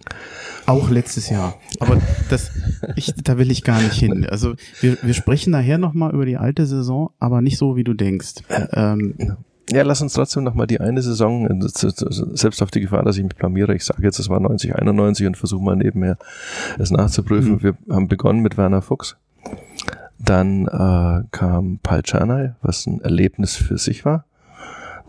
[0.65, 1.55] Auch letztes Jahr.
[1.79, 2.51] Aber das,
[2.95, 4.25] ich, da will ich gar nicht hin.
[4.25, 7.93] Also wir, wir sprechen nachher nochmal über die alte Saison, aber nicht so, wie du
[7.93, 8.35] denkst.
[8.71, 9.15] Ähm,
[9.71, 13.35] ja, lass uns trotzdem nochmal die eine Saison, selbst auf die Gefahr, dass ich mich
[13.35, 16.17] blamiere, ich sage jetzt, es war 90, 91 und versuche mal nebenher
[16.79, 17.53] es nachzuprüfen.
[17.55, 17.63] Mhm.
[17.63, 19.17] Wir haben begonnen mit Werner Fuchs.
[20.17, 24.25] Dann äh, kam Paul Czernay, was ein Erlebnis für sich war.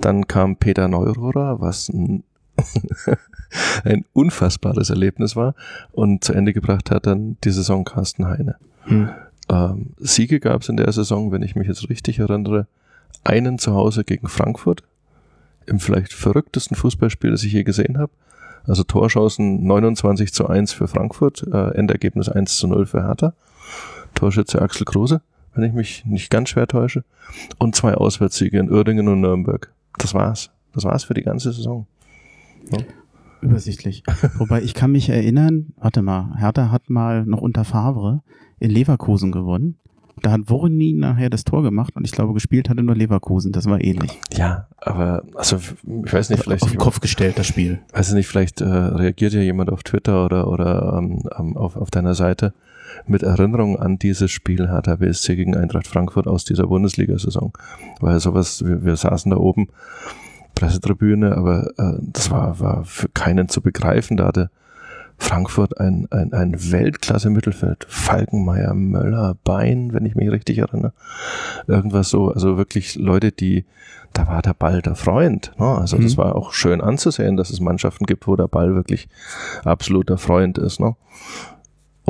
[0.00, 2.24] Dann kam Peter Neururer, was ein,
[3.84, 5.54] ein unfassbares Erlebnis war.
[5.92, 8.56] Und zu Ende gebracht hat dann die Saison Carsten Heine.
[8.84, 9.10] Hm.
[9.50, 12.66] Ähm, Siege gab es in der Saison, wenn ich mich jetzt richtig erinnere,
[13.24, 14.82] einen zu Hause gegen Frankfurt.
[15.66, 18.12] Im vielleicht verrücktesten Fußballspiel, das ich je gesehen habe.
[18.66, 23.34] Also Torschancen 29 zu 1 für Frankfurt, äh, Endergebnis 1 zu 0 für Hertha.
[24.14, 25.20] Torschütze Axel Kruse,
[25.54, 27.04] wenn ich mich nicht ganz schwer täusche.
[27.58, 30.50] Und zwei Auswärtssiege in Uerdingen und Nürnberg das war's.
[30.72, 31.86] Das war's für die ganze Saison.
[32.70, 32.78] Ja.
[33.40, 34.02] Übersichtlich.
[34.38, 38.22] Wobei ich kann mich erinnern, warte mal, Hertha hat mal noch unter Favre
[38.58, 39.76] in Leverkusen gewonnen.
[40.22, 43.52] Da hat Worini nachher das Tor gemacht und ich glaube, gespielt hatte nur Leverkusen.
[43.52, 44.20] Das war ähnlich.
[44.34, 46.62] Ja, aber also ich weiß nicht, vielleicht.
[46.62, 47.80] Auf den Kopf gestellt, das Spiel.
[47.92, 51.90] Weiß nicht, vielleicht äh, reagiert ja jemand auf Twitter oder, oder ähm, ähm auf, auf
[51.90, 52.52] deiner Seite
[53.07, 57.53] mit Erinnerung an dieses Spiel Hertha BSC gegen Eintracht Frankfurt aus dieser Bundesliga-Saison.
[58.00, 59.68] Weil sowas, wir, wir saßen da oben,
[60.55, 64.16] Pressetribüne, aber äh, das war, war für keinen zu begreifen.
[64.16, 64.50] Da hatte
[65.20, 67.87] Frankfurt ein, ein, ein Weltklasse-Mittelfeld.
[67.88, 70.92] Falkenmeier, Möller, Bein, wenn ich mich richtig erinnere.
[71.66, 73.66] Irgendwas so, also wirklich Leute, die,
[74.14, 75.53] da war der Ball der Freund.
[75.59, 75.66] Ne?
[75.66, 76.03] Also mhm.
[76.03, 79.09] das war auch schön anzusehen, dass es Mannschaften gibt, wo der Ball wirklich
[79.64, 80.81] absoluter Freund ist.
[80.81, 80.96] Ne?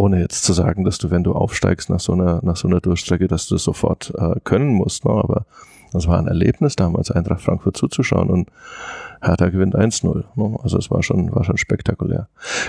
[0.00, 2.80] Ohne jetzt zu sagen, dass du, wenn du aufsteigst nach so einer, nach so einer
[2.80, 5.04] Durchstrecke, dass du das sofort äh, können musst.
[5.04, 5.10] Ne?
[5.10, 5.44] Aber
[5.92, 8.48] das war ein Erlebnis damals, Eintracht Frankfurt zuzuschauen und
[9.20, 10.24] Hertha gewinnt 1-0.
[10.36, 10.58] Ne?
[10.62, 12.28] Also es war schon, war schon spektakulär.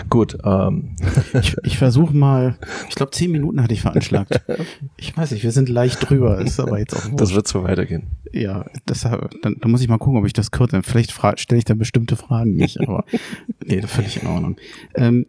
[0.10, 0.38] Gut.
[0.44, 0.98] Ähm.
[1.40, 2.58] Ich, ich versuche mal,
[2.90, 4.42] ich glaube zehn Minuten hatte ich veranschlagt.
[4.98, 7.22] Ich weiß nicht, wir sind leicht drüber, ist aber jetzt auch wurscht.
[7.22, 8.08] Das wird so weitergehen.
[8.32, 10.82] Ja, das, dann, dann muss ich mal gucken, ob ich das kürze.
[10.84, 13.06] Vielleicht stelle ich da bestimmte Fragen nicht, aber
[13.66, 14.58] nee, völlig in Ordnung.
[14.96, 15.26] Ähm,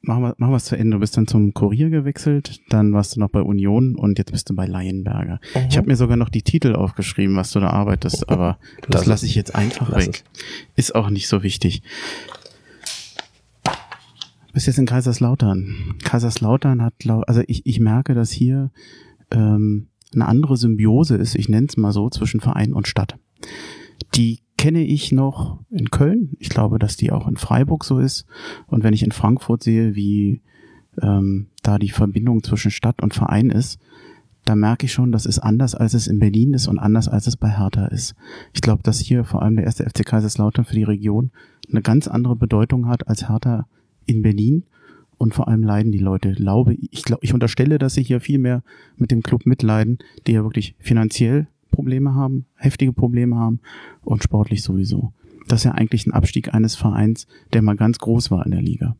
[0.00, 0.96] machen wir, machen wir es zu Ende.
[0.96, 4.48] Du bist dann zum Kurier gewechselt, dann warst du noch bei Union und jetzt bist
[4.50, 5.40] du bei Laienberger.
[5.54, 5.66] Mhm.
[5.68, 9.26] Ich habe mir sogar noch die Titel aufgeschrieben, was du da arbeitest, aber das lasse
[9.26, 10.24] ich jetzt einfach Lass weg.
[10.76, 10.86] Es.
[10.86, 11.82] Ist auch nicht so wichtig.
[13.64, 15.96] Du bist jetzt in Kaiserslautern.
[16.02, 16.94] Kaiserslautern hat,
[17.26, 18.70] also ich, ich merke, dass hier
[19.30, 23.18] ähm, eine andere Symbiose ist, ich nenne es mal so, zwischen Verein und Stadt.
[24.14, 26.32] Die kenne ich noch in Köln.
[26.40, 28.26] Ich glaube, dass die auch in Freiburg so ist.
[28.66, 30.42] Und wenn ich in Frankfurt sehe, wie
[31.00, 33.78] ähm, da die Verbindung zwischen Stadt und Verein ist,
[34.44, 37.28] da merke ich schon, das ist anders, als es in Berlin ist und anders, als
[37.28, 38.16] es bei Hertha ist.
[38.54, 41.30] Ich glaube, dass hier vor allem der erste FC Kaiserslautern für die Region
[41.70, 43.68] eine ganz andere Bedeutung hat als Hertha
[44.04, 44.64] in Berlin.
[45.16, 46.32] Und vor allem leiden die Leute.
[46.32, 48.64] Glaube, ich glaube, ich unterstelle, dass sie hier viel mehr
[48.96, 53.60] mit dem Club mitleiden, die ja wirklich finanziell Probleme haben, heftige Probleme haben
[54.02, 55.12] und sportlich sowieso.
[55.46, 58.62] Das ist ja eigentlich ein Abstieg eines Vereins, der mal ganz groß war in der
[58.62, 58.96] Liga.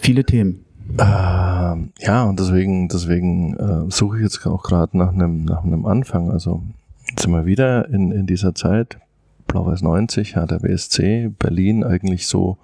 [0.00, 0.64] Viele Themen.
[0.98, 6.30] Äh, ja, und deswegen, deswegen äh, suche ich jetzt auch gerade nach einem nach Anfang.
[6.30, 6.62] Also
[7.10, 8.98] jetzt sind wir wieder in, in dieser Zeit,
[9.48, 12.56] Blau-Weiß 90, hat der BSC, Berlin eigentlich so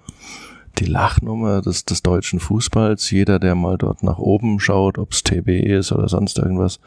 [0.77, 3.09] die Lachnummer des, des deutschen Fußballs.
[3.11, 6.79] Jeder, der mal dort nach oben schaut, ob es TB ist oder sonst irgendwas,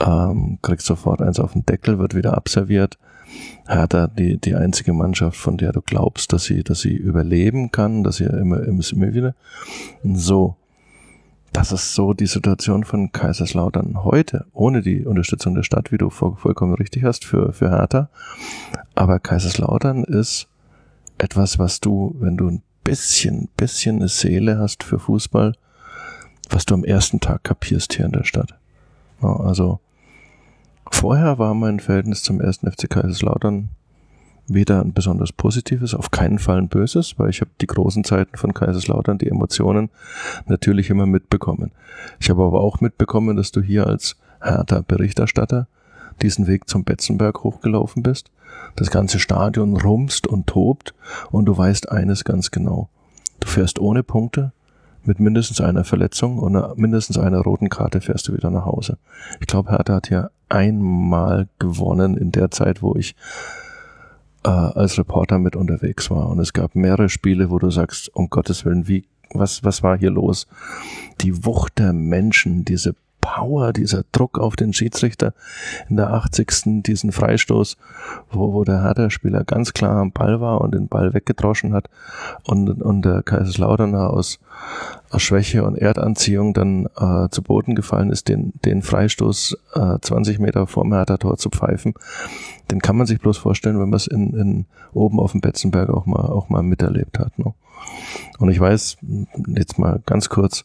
[0.00, 2.98] ähm, kriegt sofort eins auf den Deckel, wird wieder abserviert.
[3.66, 8.02] Hertha die, die einzige Mannschaft, von der du glaubst, dass sie, dass sie überleben kann,
[8.02, 9.34] dass sie immer, immer, immer wieder.
[10.02, 10.56] So.
[11.52, 16.08] Das ist so die Situation von Kaiserslautern heute, ohne die Unterstützung der Stadt, wie du
[16.08, 18.08] vollkommen richtig hast, für, für Hertha.
[18.94, 20.46] Aber Kaiserslautern ist
[21.18, 25.54] etwas, was du, wenn du ein bisschen, bisschen eine Seele hast für Fußball,
[26.48, 28.54] was du am ersten Tag kapierst hier in der Stadt.
[29.22, 29.80] Ja, also
[30.90, 33.70] vorher war mein Verhältnis zum ersten FC Kaiserslautern
[34.52, 38.36] weder ein besonders positives, auf keinen Fall ein böses, weil ich habe die großen Zeiten
[38.36, 39.90] von Kaiserslautern, die Emotionen
[40.46, 41.70] natürlich immer mitbekommen.
[42.18, 45.68] Ich habe aber auch mitbekommen, dass du hier als härter Berichterstatter
[46.20, 48.30] diesen Weg zum Betzenberg hochgelaufen bist
[48.76, 50.94] das ganze Stadion rumst und tobt
[51.30, 52.88] und du weißt eines ganz genau.
[53.40, 54.52] du fährst ohne Punkte,
[55.04, 58.98] mit mindestens einer Verletzung und mindestens einer roten Karte fährst du wieder nach Hause.
[59.40, 63.14] Ich glaube, Hertha hat ja einmal gewonnen in der Zeit, wo ich
[64.44, 66.28] äh, als Reporter mit unterwegs war.
[66.28, 69.98] Und es gab mehrere Spiele, wo du sagst, um Gottes Willen, wie, was, was war
[69.98, 70.46] hier los?
[71.20, 72.94] Die Wucht der Menschen, diese
[73.34, 75.34] Power, dieser Druck auf den Schiedsrichter
[75.88, 76.82] in der 80.
[76.82, 77.76] diesen Freistoß,
[78.32, 81.88] wo, wo der Hertha-Spieler ganz klar am Ball war und den Ball weggedroschen hat
[82.44, 84.40] und, und der Kaiserslauterner aus,
[85.10, 90.40] aus Schwäche und Erdanziehung dann äh, zu Boden gefallen ist, den, den Freistoß äh, 20
[90.40, 91.94] Meter vor dem Hertha-Tor zu pfeifen.
[92.72, 95.90] Den kann man sich bloß vorstellen, wenn man es in, in, oben auf dem Betzenberg
[95.90, 97.38] auch mal, auch mal miterlebt hat.
[97.38, 97.54] Ne?
[98.40, 98.96] Und ich weiß,
[99.56, 100.64] jetzt mal ganz kurz,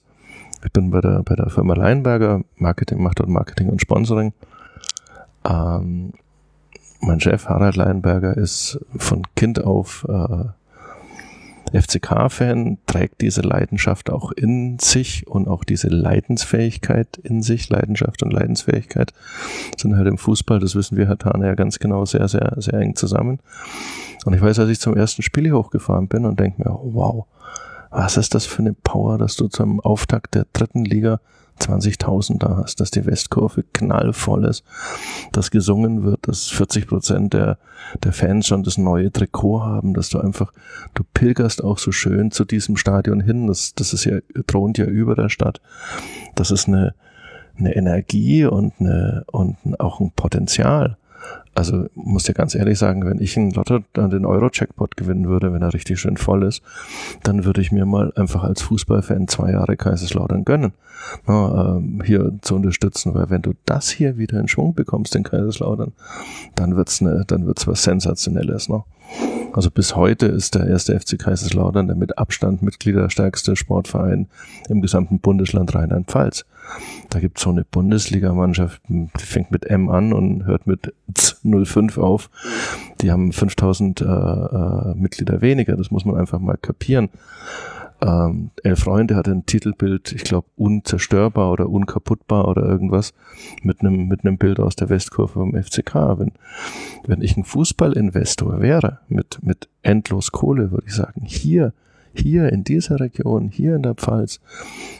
[0.65, 4.33] ich bin bei der, bei der Firma Leinberger, Marketing, macht dort Marketing und Sponsoring.
[5.47, 6.13] Ähm,
[7.01, 10.45] mein Chef Harald Leinberger ist von Kind auf äh,
[11.79, 17.69] FCK-Fan, trägt diese Leidenschaft auch in sich und auch diese Leidensfähigkeit in sich.
[17.69, 19.13] Leidenschaft und Leidensfähigkeit
[19.77, 22.75] sind halt im Fußball, das wissen wir, Herr Tane, ja ganz genau sehr, sehr, sehr
[22.75, 23.39] eng zusammen.
[24.25, 27.25] Und ich weiß, als ich zum ersten Spiel hier hochgefahren bin und denke mir, wow,
[27.95, 31.21] was ist das für eine Power, dass du zum Auftakt der dritten Liga
[31.61, 34.65] 20.000 da hast, dass die Westkurve knallvoll ist,
[35.31, 37.57] dass gesungen wird, dass 40 Prozent der,
[38.03, 40.51] der Fans schon das neue Trikot haben, dass du einfach,
[40.93, 44.85] du pilgerst auch so schön zu diesem Stadion hin, das, das ist ja, thront ja
[44.85, 45.61] über der Stadt.
[46.35, 46.93] Das ist eine,
[47.57, 50.97] eine Energie und eine, und auch ein Potenzial.
[51.55, 55.61] Also muss dir ganz ehrlich sagen, wenn ich einen Lotto den Euro-Checkpot gewinnen würde, wenn
[55.61, 56.61] er richtig schön voll ist,
[57.23, 60.73] dann würde ich mir mal einfach als Fußballfan zwei Jahre Kaiserslautern gönnen,
[61.25, 65.23] na, ähm, hier zu unterstützen, weil wenn du das hier wieder in Schwung bekommst in
[65.23, 65.93] Kaiserslautern,
[66.55, 68.67] dann wird's ne, dann wird's was Sensationelles.
[68.67, 68.83] Ne?
[69.53, 74.27] Also bis heute ist der erste FC Kaiserslautern der mit Abstand mitgliederstärkste Sportverein
[74.67, 76.45] im gesamten Bundesland Rheinland-Pfalz.
[77.09, 80.93] Da gibt es so eine Bundesligamannschaft, die fängt mit M an und hört mit
[81.43, 82.29] 05 auf.
[83.01, 87.09] Die haben 5000 äh, äh, Mitglieder weniger, das muss man einfach mal kapieren.
[88.01, 93.13] Ähm, Elf Freunde hat ein Titelbild, ich glaube, unzerstörbar oder unkaputtbar oder irgendwas
[93.63, 95.95] mit einem mit Bild aus der Westkurve vom FCK.
[96.19, 96.33] Wenn,
[97.07, 101.73] wenn ich ein Fußballinvestor wäre mit, mit endlos Kohle, würde ich sagen, hier
[102.15, 104.39] hier in dieser Region, hier in der Pfalz,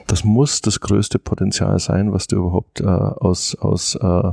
[0.08, 4.32] das muss das größte Potenzial sein, was du überhaupt äh, aus, aus, äh,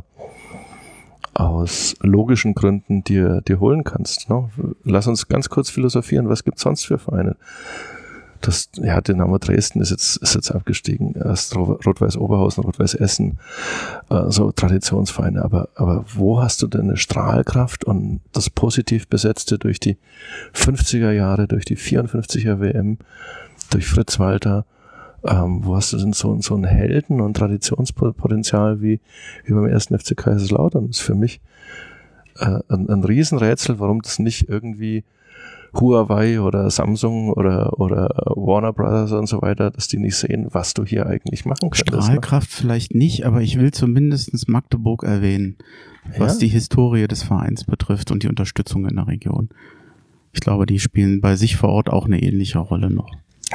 [1.34, 4.28] aus logischen Gründen dir, dir holen kannst.
[4.28, 4.48] Ne?
[4.84, 7.36] Lass uns ganz kurz philosophieren, was gibt sonst für Vereine?
[8.42, 11.14] Das, ja, Dynamo Dresden ist jetzt, ist jetzt abgestiegen.
[11.14, 13.38] Erst Rot-Weiß Oberhausen, Rot-Weiß Essen,
[14.10, 15.42] äh, so Traditionsvereine.
[15.42, 19.96] Aber, aber wo hast du denn eine Strahlkraft und das positiv besetzte durch die
[20.54, 22.98] 50er Jahre, durch die 54er WM,
[23.70, 24.66] durch Fritz Walter?
[25.24, 29.00] Ähm, wo hast du denn so, so ein Helden- und Traditionspotenzial wie,
[29.44, 30.88] wie beim ersten FC Kaiserslautern?
[30.88, 31.40] Das ist für mich
[32.38, 35.04] äh, ein, ein Riesenrätsel, warum das nicht irgendwie
[35.74, 40.74] Huawei oder Samsung oder, oder Warner Brothers und so weiter, dass die nicht sehen, was
[40.74, 41.90] du hier eigentlich machen kannst.
[41.90, 42.02] Ne?
[42.02, 42.56] Strahlkraft ne?
[42.56, 45.56] vielleicht nicht, aber ich will zumindest Magdeburg erwähnen,
[46.18, 46.40] was ja.
[46.40, 49.48] die Historie des Vereins betrifft und die Unterstützung in der Region.
[50.32, 53.10] Ich glaube, die spielen bei sich vor Ort auch eine ähnliche Rolle noch.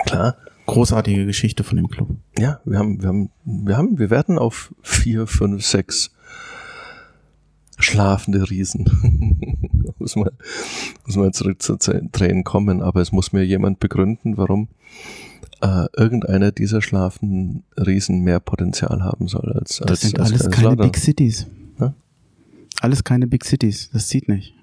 [0.06, 0.36] Klar.
[0.66, 2.10] Großartige Geschichte von dem Club.
[2.38, 6.12] Ja, wir haben, wir haben, wir haben, wir werden auf vier, fünf, sechs
[7.80, 8.86] schlafende Riesen.
[10.00, 10.30] muss man,
[11.06, 14.68] muss man zurück zu Tränen kommen, aber es muss mir jemand begründen, warum
[15.62, 20.56] äh, irgendeiner dieser schlafenden Riesen mehr Potenzial haben soll als Das sind als, alles als
[20.56, 21.48] keine Big Cities.
[21.80, 21.94] Ja?
[22.82, 24.54] Alles keine Big Cities, das zieht nicht.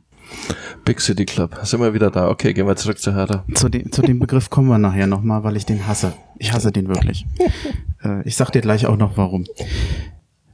[0.86, 2.30] Big City Club, sind wir wieder da.
[2.30, 3.44] Okay, gehen wir zurück zu Hertha.
[3.54, 6.14] Zu, de zu dem Begriff kommen wir nachher nochmal, weil ich den hasse.
[6.38, 7.26] Ich hasse den wirklich.
[8.02, 9.44] äh, ich sag dir gleich auch noch warum.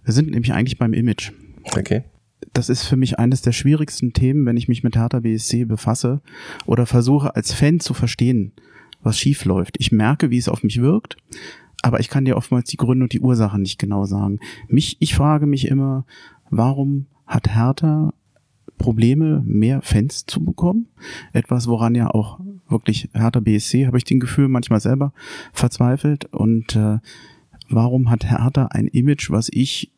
[0.05, 1.31] Wir sind nämlich eigentlich beim Image.
[1.77, 2.03] Okay
[2.53, 6.21] das ist für mich eines der schwierigsten Themen, wenn ich mich mit Hertha BSC befasse
[6.67, 8.53] oder versuche als Fan zu verstehen,
[9.03, 9.77] was schief läuft.
[9.79, 11.17] Ich merke, wie es auf mich wirkt,
[11.83, 14.41] aber ich kann dir oftmals die Gründe und die Ursachen nicht genau sagen.
[14.69, 16.05] Mich, ich frage mich immer,
[16.51, 18.13] warum hat Hertha
[18.79, 20.89] Probleme, mehr Fans zu bekommen?
[21.33, 25.13] Etwas, woran ja auch wirklich Hertha BSC, habe ich den Gefühl, manchmal selber
[25.53, 26.27] verzweifelt.
[26.33, 26.99] Und äh,
[27.69, 29.93] warum hat Hertha ein Image, was ich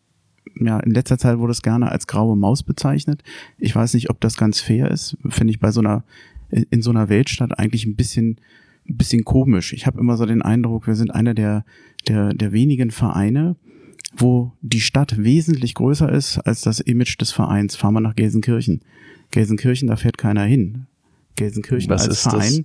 [0.59, 3.23] ja, in letzter Zeit wurde es gerne als graue Maus bezeichnet.
[3.59, 5.17] Ich weiß nicht, ob das ganz fair ist.
[5.29, 6.05] Finde ich bei so einer,
[6.51, 8.41] in so einer Weltstadt eigentlich ein bisschen,
[8.89, 9.73] ein bisschen komisch.
[9.73, 11.65] Ich habe immer so den Eindruck, wir sind einer der,
[12.09, 13.57] der, der wenigen Vereine,
[14.17, 17.77] wo die Stadt wesentlich größer ist als das Image des Vereins.
[17.77, 18.81] Fahren wir nach Gelsenkirchen.
[19.31, 20.87] Gelsenkirchen, da fährt keiner hin.
[21.37, 22.65] Gelsenkirchen Was als Verein.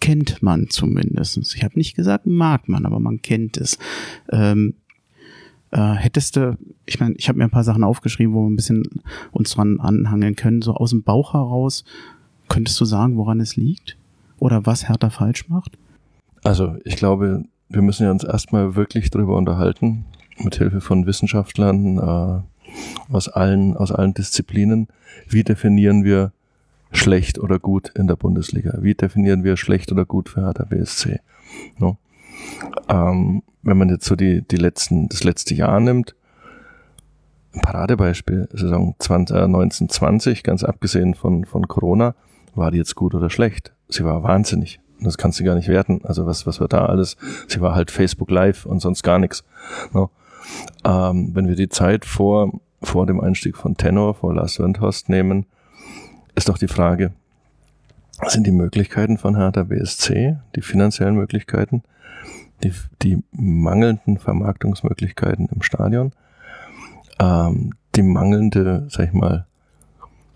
[0.00, 1.54] kennt man zumindest.
[1.54, 3.78] Ich habe nicht gesagt, mag man, aber man kennt es.
[4.30, 4.74] Ähm,
[5.76, 8.56] äh, hättest du, ich meine, ich habe mir ein paar Sachen aufgeschrieben, wo wir ein
[8.56, 8.82] bisschen
[9.30, 11.84] uns dran anhangeln können, so aus dem Bauch heraus,
[12.48, 13.98] könntest du sagen, woran es liegt?
[14.38, 15.76] Oder was Hertha falsch macht?
[16.44, 20.06] Also ich glaube, wir müssen ja uns erstmal wirklich drüber unterhalten,
[20.38, 24.88] mit Hilfe von Wissenschaftlern äh, aus allen, aus allen Disziplinen.
[25.28, 26.32] Wie definieren wir
[26.90, 28.78] schlecht oder gut in der Bundesliga?
[28.80, 31.20] Wie definieren wir schlecht oder gut für Hertha BSC?
[31.78, 31.98] No?
[32.88, 36.14] Ähm, wenn man jetzt so die, die letzten, das letzte Jahr nimmt,
[37.54, 42.14] ein Paradebeispiel, Saison 20, äh, 1920, ganz abgesehen von, von Corona,
[42.54, 43.72] war die jetzt gut oder schlecht?
[43.88, 44.80] Sie war wahnsinnig.
[45.00, 46.00] Das kannst du gar nicht werten.
[46.04, 47.16] Also was, was war da alles?
[47.48, 49.44] Sie war halt Facebook Live und sonst gar nichts.
[49.92, 50.10] No?
[50.84, 55.46] Ähm, wenn wir die Zeit vor, vor dem Einstieg von Tenor, vor Lars Wendhorst nehmen,
[56.34, 57.12] ist doch die Frage,
[58.26, 61.82] sind die Möglichkeiten von Hertha BSC, die finanziellen Möglichkeiten,
[62.62, 66.12] die, die mangelnden Vermarktungsmöglichkeiten im Stadion,
[67.18, 69.46] ähm, die mangelnde, sag ich mal,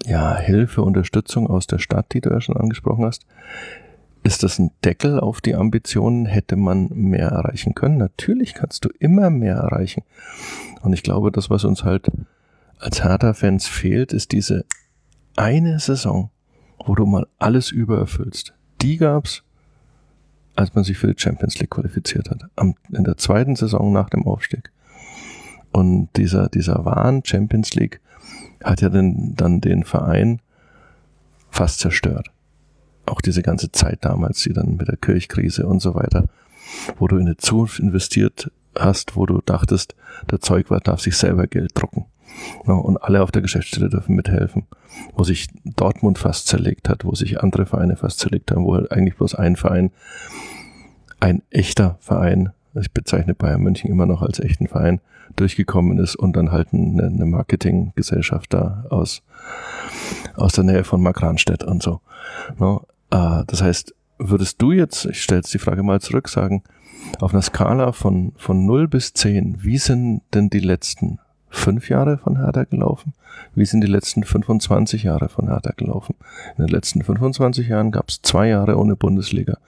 [0.06, 3.26] ja, Hilfe, Unterstützung aus der Stadt, die du ja schon angesprochen hast.
[4.22, 6.26] Ist das ein Deckel auf die Ambitionen?
[6.26, 7.96] Hätte man mehr erreichen können?
[7.96, 10.02] Natürlich kannst du immer mehr erreichen.
[10.82, 12.10] Und ich glaube, das, was uns halt
[12.78, 14.64] als Hertha-Fans fehlt, ist diese
[15.36, 16.30] eine Saison,
[16.84, 18.54] wo du mal alles übererfüllst.
[18.82, 19.42] Die gab's,
[20.56, 22.42] als man sich für die Champions League qualifiziert hat.
[22.56, 24.70] Am, in der zweiten Saison nach dem Aufstieg.
[25.72, 28.00] Und dieser, dieser Wahn Champions League
[28.62, 30.40] hat ja den, dann den Verein
[31.50, 32.30] fast zerstört.
[33.06, 36.28] Auch diese ganze Zeit damals, die dann mit der Kirchkrise und so weiter,
[36.98, 39.94] wo du in eine Zukunft investiert hast, wo du dachtest,
[40.30, 42.06] der Zeugwart darf sich selber Geld drucken.
[42.66, 44.66] Ja, und alle auf der Geschäftsstelle dürfen mithelfen.
[45.14, 48.90] Wo sich Dortmund fast zerlegt hat, wo sich andere Vereine fast zerlegt haben, wo halt
[48.92, 49.90] eigentlich bloß ein Verein,
[51.18, 55.00] ein echter Verein, ich bezeichne Bayern München immer noch als echten Verein,
[55.36, 59.22] durchgekommen ist und dann halt eine, eine Marketinggesellschaft da aus,
[60.34, 62.00] aus der Nähe von Markranstädt und so.
[62.58, 66.62] No, äh, das heißt, würdest du jetzt, ich stelle jetzt die Frage mal zurück, sagen,
[67.20, 71.18] auf einer Skala von, von 0 bis 10, wie sind denn die letzten
[71.50, 73.12] fünf Jahre von Hertha gelaufen?
[73.54, 76.14] Wie sind die letzten 25 Jahre von Hertha gelaufen?
[76.56, 79.58] In den letzten 25 Jahren gab es zwei Jahre ohne Bundesliga.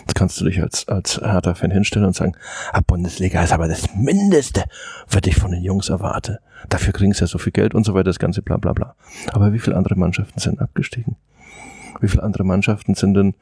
[0.00, 2.34] Jetzt kannst du dich als, als Hertha-Fan hinstellen und sagen,
[2.72, 4.64] ah, Bundesliga ist aber das Mindeste,
[5.08, 6.40] was ich von den Jungs erwarte.
[6.68, 8.94] Dafür kriegen sie ja so viel Geld und so weiter, das ganze bla bla bla.
[9.32, 11.16] Aber wie viele andere Mannschaften sind abgestiegen?
[12.00, 13.34] Wie viele andere Mannschaften sind denn,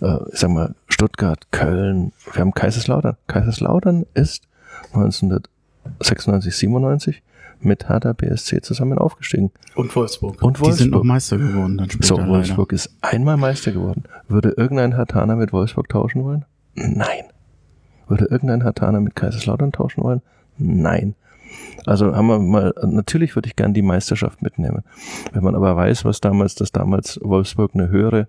[0.00, 3.16] äh, ich sag mal, Stuttgart, Köln, wir haben Kaiserslautern.
[3.26, 4.46] Kaiserslautern ist
[4.92, 7.22] 1996, 97
[7.60, 9.50] mit Hertha BSC zusammen aufgestiegen.
[9.74, 10.42] Und Wolfsburg.
[10.42, 10.72] Und Wolfsburg.
[10.72, 12.06] Die sind noch Meister geworden dann später.
[12.06, 12.74] So, Wolfsburg leider.
[12.74, 14.04] ist einmal Meister geworden.
[14.28, 16.44] Würde irgendein Hertaner mit Wolfsburg tauschen wollen?
[16.74, 17.24] Nein.
[18.08, 20.20] Würde irgendein Hertaner mit Kaiserslautern tauschen wollen?
[20.58, 21.14] Nein.
[21.86, 24.82] Also haben wir mal, natürlich würde ich gern die Meisterschaft mitnehmen.
[25.32, 28.28] Wenn man aber weiß, was damals, dass damals Wolfsburg eine höhere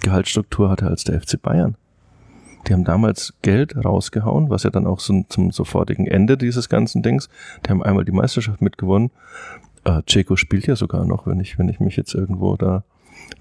[0.00, 1.76] Gehaltsstruktur hatte als der FC Bayern.
[2.66, 7.02] Die haben damals Geld rausgehauen, was ja dann auch so zum sofortigen Ende dieses ganzen
[7.02, 7.28] Dings.
[7.66, 9.10] Die haben einmal die Meisterschaft mitgewonnen.
[9.84, 12.84] Äh, Ceco spielt ja sogar noch, wenn ich, wenn ich mich jetzt irgendwo da.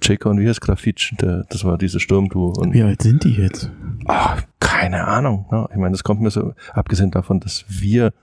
[0.04, 2.54] Ceco und wie heißt Grafitsch, der, das war diese Sturmduo.
[2.58, 3.72] Und, wie alt sind die jetzt?
[4.08, 5.46] Ach, keine Ahnung.
[5.52, 5.68] Ne?
[5.72, 8.14] Ich meine, das kommt mir so, abgesehen davon, dass wir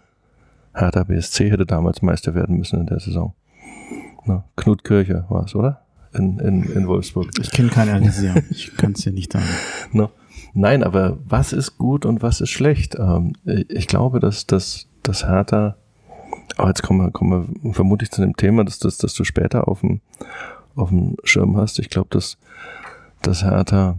[0.78, 3.34] Hertha BSC hätte damals Meister werden müssen in der Saison.
[4.24, 5.82] Na, Knut Kircher war es, oder?
[6.14, 7.30] In, in, in Wolfsburg.
[7.40, 8.34] Ich kenne keine Alicia.
[8.50, 9.44] ich kann es dir nicht sagen.
[9.92, 10.10] No.
[10.54, 12.96] Nein, aber was ist gut und was ist schlecht?
[12.98, 15.76] Ähm, ich glaube, dass, dass, dass Hertha,
[16.56, 19.68] aber jetzt kommen wir, kommen wir vermutlich zu dem Thema, dass, dass, dass du später
[19.68, 20.00] auf dem,
[20.74, 21.78] auf dem Schirm hast.
[21.78, 22.38] Ich glaube, dass,
[23.22, 23.98] dass Hertha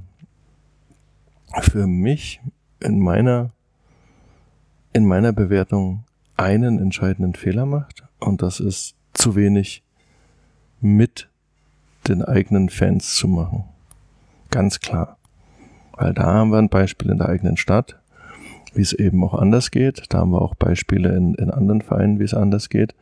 [1.62, 2.42] für mich
[2.80, 3.52] in meiner,
[4.94, 6.04] in meiner Bewertung
[6.40, 9.84] einen entscheidenden Fehler macht und das ist zu wenig
[10.80, 11.28] mit
[12.08, 13.66] den eigenen Fans zu machen.
[14.50, 15.18] Ganz klar.
[15.98, 18.00] Weil da haben wir ein Beispiel in der eigenen Stadt,
[18.74, 20.04] wie es eben auch anders geht.
[20.10, 22.96] Da haben wir auch Beispiele in, in anderen Vereinen, wie es anders geht.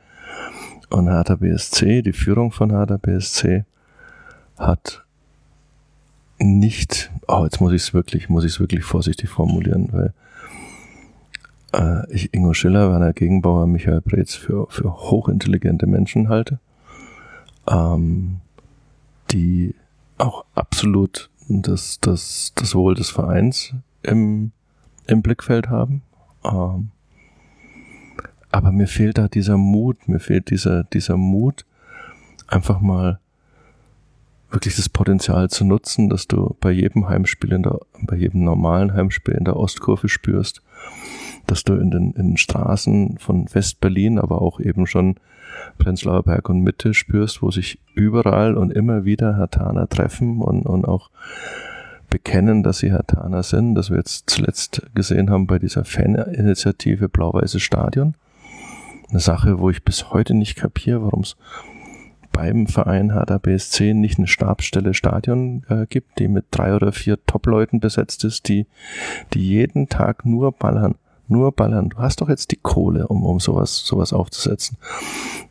[0.90, 3.66] Und Hertha BSC, die Führung von Hertha BSC,
[4.58, 5.06] hat
[6.40, 10.14] nicht, oh, jetzt muss ich es wirklich, muss ich es wirklich vorsichtig formulieren, weil
[11.74, 16.60] äh, ich Ingo Schiller, Werner Gegenbauer, Michael Breetz für, für hochintelligente Menschen halte,
[17.68, 18.40] ähm,
[19.32, 19.76] die
[20.18, 24.52] auch absolut das, das, das Wohl des Vereins im,
[25.06, 26.02] im Blickfeld haben.
[26.44, 26.90] Ähm,
[28.52, 31.66] aber mir fehlt da dieser Mut, mir fehlt dieser, dieser Mut,
[32.48, 33.20] einfach mal
[34.50, 38.94] wirklich das Potenzial zu nutzen, dass du bei jedem Heimspiel in der, bei jedem normalen
[38.94, 40.62] Heimspiel in der Ostkurve spürst,
[41.48, 45.16] dass du in den, in den Straßen von West-Berlin, aber auch eben schon
[45.78, 50.86] Prenzlauer Berg und Mitte spürst, wo sich überall und immer wieder Hertaner treffen und, und
[50.86, 51.10] auch
[52.10, 57.62] bekennen, dass sie Hertaner sind, das wir jetzt zuletzt gesehen haben bei dieser Faninitiative Blau-Weißes
[57.62, 58.16] Stadion.
[59.10, 61.38] Eine Sache, wo ich bis heute nicht kapiere, warum es
[62.32, 67.18] beim Verein Hertha BSC nicht eine Stabsstelle Stadion äh, gibt, die mit drei oder vier
[67.26, 68.68] Top-Leuten besetzt ist, die,
[69.34, 70.96] die jeden Tag nur ballern.
[71.28, 71.90] Nur ballern.
[71.90, 74.78] Du hast doch jetzt die Kohle, um, um sowas, sowas aufzusetzen.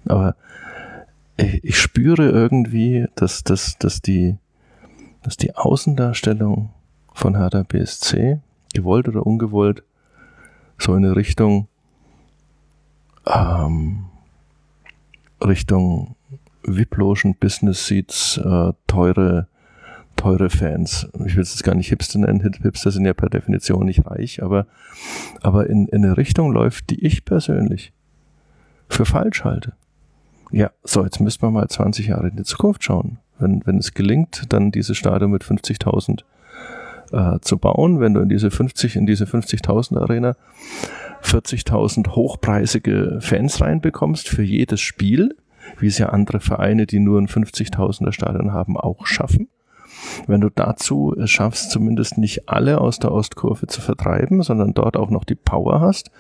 [0.07, 0.37] Aber
[1.37, 4.37] ich, ich spüre irgendwie, dass, dass, dass die,
[5.23, 6.71] dass die Außendarstellung
[7.13, 8.41] von Hertha BSC,
[8.75, 9.83] gewollt oder ungewollt,
[10.79, 11.69] so in eine Richtung,
[13.27, 14.05] ähm,
[15.43, 16.17] Richtung
[16.63, 19.49] VIP-Logen, Business Seats, äh, teure,
[20.17, 21.09] teure Fans.
[21.27, 22.41] Ich will es jetzt gar nicht Hipster nennen.
[22.63, 24.67] Hipster sind ja per Definition nicht reich, aber,
[25.43, 27.93] aber in, in eine Richtung läuft, die ich persönlich
[28.89, 29.73] für falsch halte.
[30.51, 33.19] Ja, so, jetzt müssen wir mal 20 Jahre in die Zukunft schauen.
[33.39, 36.23] Wenn, wenn es gelingt, dann dieses Stadion mit 50.000
[37.13, 40.37] äh, zu bauen, wenn du in diese 50, in diese 50.000 Arena
[41.23, 45.37] 40.000 hochpreisige Fans reinbekommst für jedes Spiel,
[45.79, 49.49] wie es ja andere Vereine, die nur ein 50.000er Stadion haben, auch schaffen.
[50.27, 54.97] Wenn du dazu es schaffst, zumindest nicht alle aus der Ostkurve zu vertreiben, sondern dort
[54.97, 56.11] auch noch die Power hast,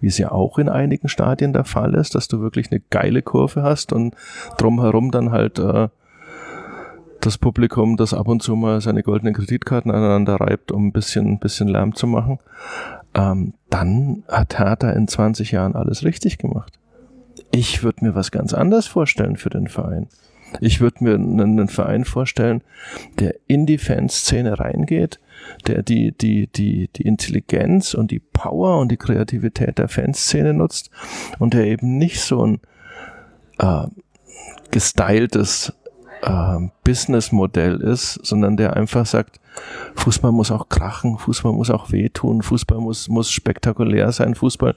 [0.00, 3.22] wie es ja auch in einigen Stadien der Fall ist, dass du wirklich eine geile
[3.22, 4.14] Kurve hast und
[4.58, 5.88] drumherum dann halt äh,
[7.20, 11.26] das Publikum, das ab und zu mal seine goldenen Kreditkarten aneinander reibt, um ein bisschen,
[11.26, 12.38] ein bisschen Lärm zu machen,
[13.14, 16.78] ähm, dann hat Hertha in 20 Jahren alles richtig gemacht.
[17.50, 20.08] Ich würde mir was ganz anderes vorstellen für den Verein.
[20.60, 22.62] Ich würde mir einen, Verein vorstellen,
[23.18, 25.20] der in die Fanszene reingeht,
[25.66, 30.90] der die, die, die, die Intelligenz und die Power und die Kreativität der Fanszene nutzt
[31.38, 32.60] und der eben nicht so ein
[33.58, 33.86] äh,
[34.70, 35.72] gestyltes
[36.22, 39.40] äh, Businessmodell ist, sondern der einfach sagt,
[39.96, 44.74] Fußball muss auch krachen, Fußball muss auch wehtun, Fußball muss, muss spektakulär sein, Fußball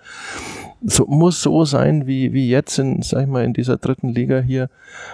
[0.86, 4.40] so, muss so sein wie, wie jetzt in, sag ich mal, in dieser dritten Liga
[4.40, 4.70] hier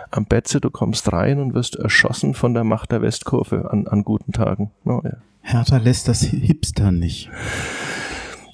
[0.10, 0.60] am Betze.
[0.60, 4.72] Du kommst rein und wirst erschossen von der Macht der Westkurve an, an guten Tagen.
[4.86, 5.18] Oh, ja.
[5.42, 7.30] Hertha lässt das Hipster nicht.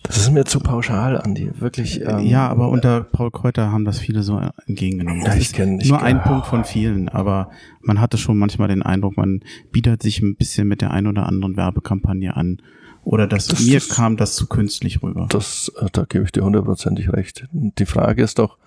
[0.03, 1.51] Das ist mir zu pauschal, Andi.
[1.59, 2.01] Wirklich.
[2.01, 5.23] Ähm, ja, aber unter Paul Kräuter haben das viele so entgegengenommen.
[5.25, 7.49] Das ich kenne nur ein Punkt von vielen, aber
[7.81, 9.41] man hatte schon manchmal den Eindruck, man
[9.73, 12.61] bietet sich ein bisschen mit der ein oder anderen Werbekampagne an
[13.07, 15.27] oder dass das, mir das, kam das zu künstlich rüber.
[15.29, 17.47] Das, äh, da gebe ich dir hundertprozentig recht.
[17.53, 18.57] Die Frage ist doch,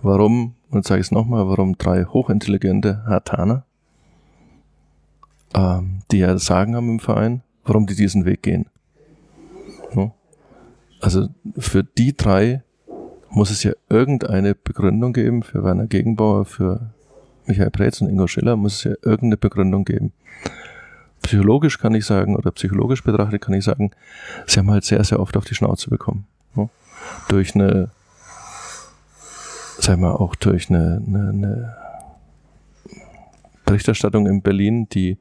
[0.00, 3.64] warum, und sage ich es nochmal, warum drei hochintelligente Hartaner,
[5.54, 8.66] ähm, die ja das Sagen haben im Verein, warum die diesen Weg gehen.
[9.92, 10.14] No?
[11.00, 12.62] Also für die drei
[13.28, 16.92] muss es ja irgendeine Begründung geben, für Werner Gegenbauer, für
[17.46, 20.12] Michael Preetz und Ingo Schiller muss es ja irgendeine Begründung geben
[21.24, 23.90] psychologisch kann ich sagen, oder psychologisch betrachtet kann ich sagen,
[24.46, 26.26] sie haben halt sehr, sehr oft auf die Schnauze bekommen.
[26.54, 26.68] Ne?
[27.28, 27.90] Durch eine,
[29.78, 31.76] sag mal, auch durch eine, eine, eine
[33.64, 35.18] Berichterstattung in Berlin, die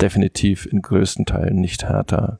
[0.00, 2.38] definitiv in größten Teilen nicht härter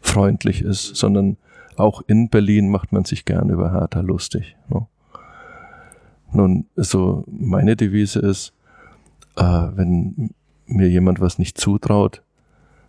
[0.00, 1.36] freundlich ist, sondern
[1.76, 4.56] auch in Berlin macht man sich gern über Hertha lustig.
[4.68, 4.86] Ne?
[6.32, 8.52] Nun, so meine Devise ist,
[9.36, 10.30] äh, wenn
[10.68, 12.22] mir jemand was nicht zutraut,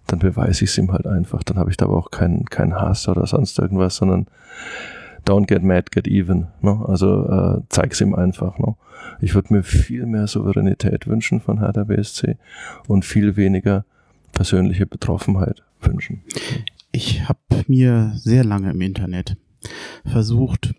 [0.07, 1.43] dann beweise ich es ihm halt einfach.
[1.43, 4.27] Dann habe ich da aber auch keinen keinen Hass oder sonst irgendwas, sondern
[5.25, 6.47] don't get mad, get even.
[6.61, 6.83] Ne?
[6.87, 8.57] Also äh, zeig's ihm einfach.
[8.57, 8.75] Ne?
[9.21, 11.85] Ich würde mir viel mehr Souveränität wünschen von Hertha
[12.87, 13.85] und viel weniger
[14.31, 16.23] persönliche Betroffenheit wünschen.
[16.91, 19.37] Ich habe mir sehr lange im Internet
[20.05, 20.73] versucht,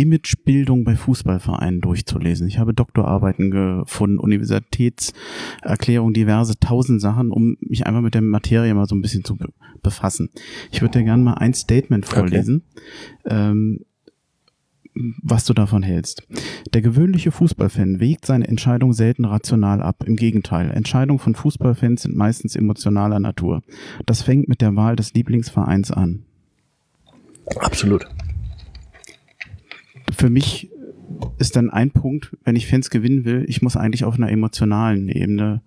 [0.00, 2.48] Imagebildung bei Fußballvereinen durchzulesen.
[2.48, 8.86] Ich habe Doktorarbeiten gefunden, Universitätserklärungen, diverse tausend Sachen, um mich einfach mit der Materie mal
[8.86, 9.36] so ein bisschen zu
[9.82, 10.30] befassen.
[10.72, 12.62] Ich würde dir gerne mal ein Statement vorlesen.
[13.24, 13.50] Okay.
[13.50, 13.80] Ähm,
[15.22, 16.26] was du davon hältst.
[16.74, 20.02] Der gewöhnliche Fußballfan wägt seine Entscheidung selten rational ab.
[20.04, 23.62] Im Gegenteil, Entscheidungen von Fußballfans sind meistens emotionaler Natur.
[24.04, 26.24] Das fängt mit der Wahl des Lieblingsvereins an.
[27.56, 28.04] Absolut
[30.10, 30.70] für mich
[31.38, 35.08] ist dann ein Punkt, wenn ich Fans gewinnen will, ich muss eigentlich auf einer emotionalen
[35.08, 35.62] Ebene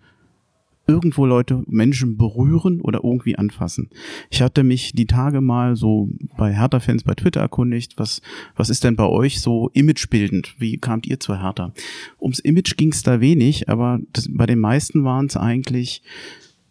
[0.85, 3.89] irgendwo Leute, Menschen berühren oder irgendwie anfassen.
[4.29, 8.21] Ich hatte mich die Tage mal so bei Hertha-Fans bei Twitter erkundigt, was,
[8.55, 10.55] was ist denn bei euch so imagebildend?
[10.59, 11.73] Wie kamt ihr zur Hertha?
[12.19, 16.01] Ums Image ging es da wenig, aber das, bei den meisten waren es eigentlich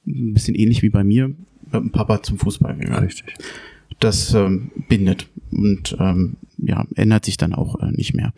[0.06, 3.04] ein bisschen ähnlich wie bei mir, mit dem Papa zum Fußball gegangen.
[3.04, 3.34] Richtig.
[3.98, 8.32] Das ähm, bindet und ähm, ja, ändert sich dann auch äh, nicht mehr.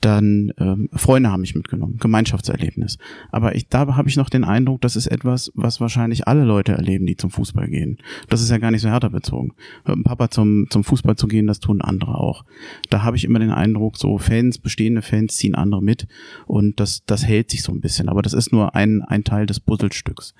[0.00, 2.98] Dann ähm, Freunde haben mich mitgenommen, Gemeinschaftserlebnis.
[3.30, 6.72] Aber ich, da habe ich noch den Eindruck, das ist etwas, was wahrscheinlich alle Leute
[6.72, 7.98] erleben, die zum Fußball gehen.
[8.28, 9.54] Das ist ja gar nicht so härter bezogen.
[9.86, 12.44] Mit dem Papa zum, zum Fußball zu gehen, das tun andere auch.
[12.90, 16.06] Da habe ich immer den Eindruck, so Fans, bestehende Fans ziehen andere mit
[16.46, 18.08] und das, das hält sich so ein bisschen.
[18.08, 20.34] Aber das ist nur ein, ein Teil des Puzzlestücks.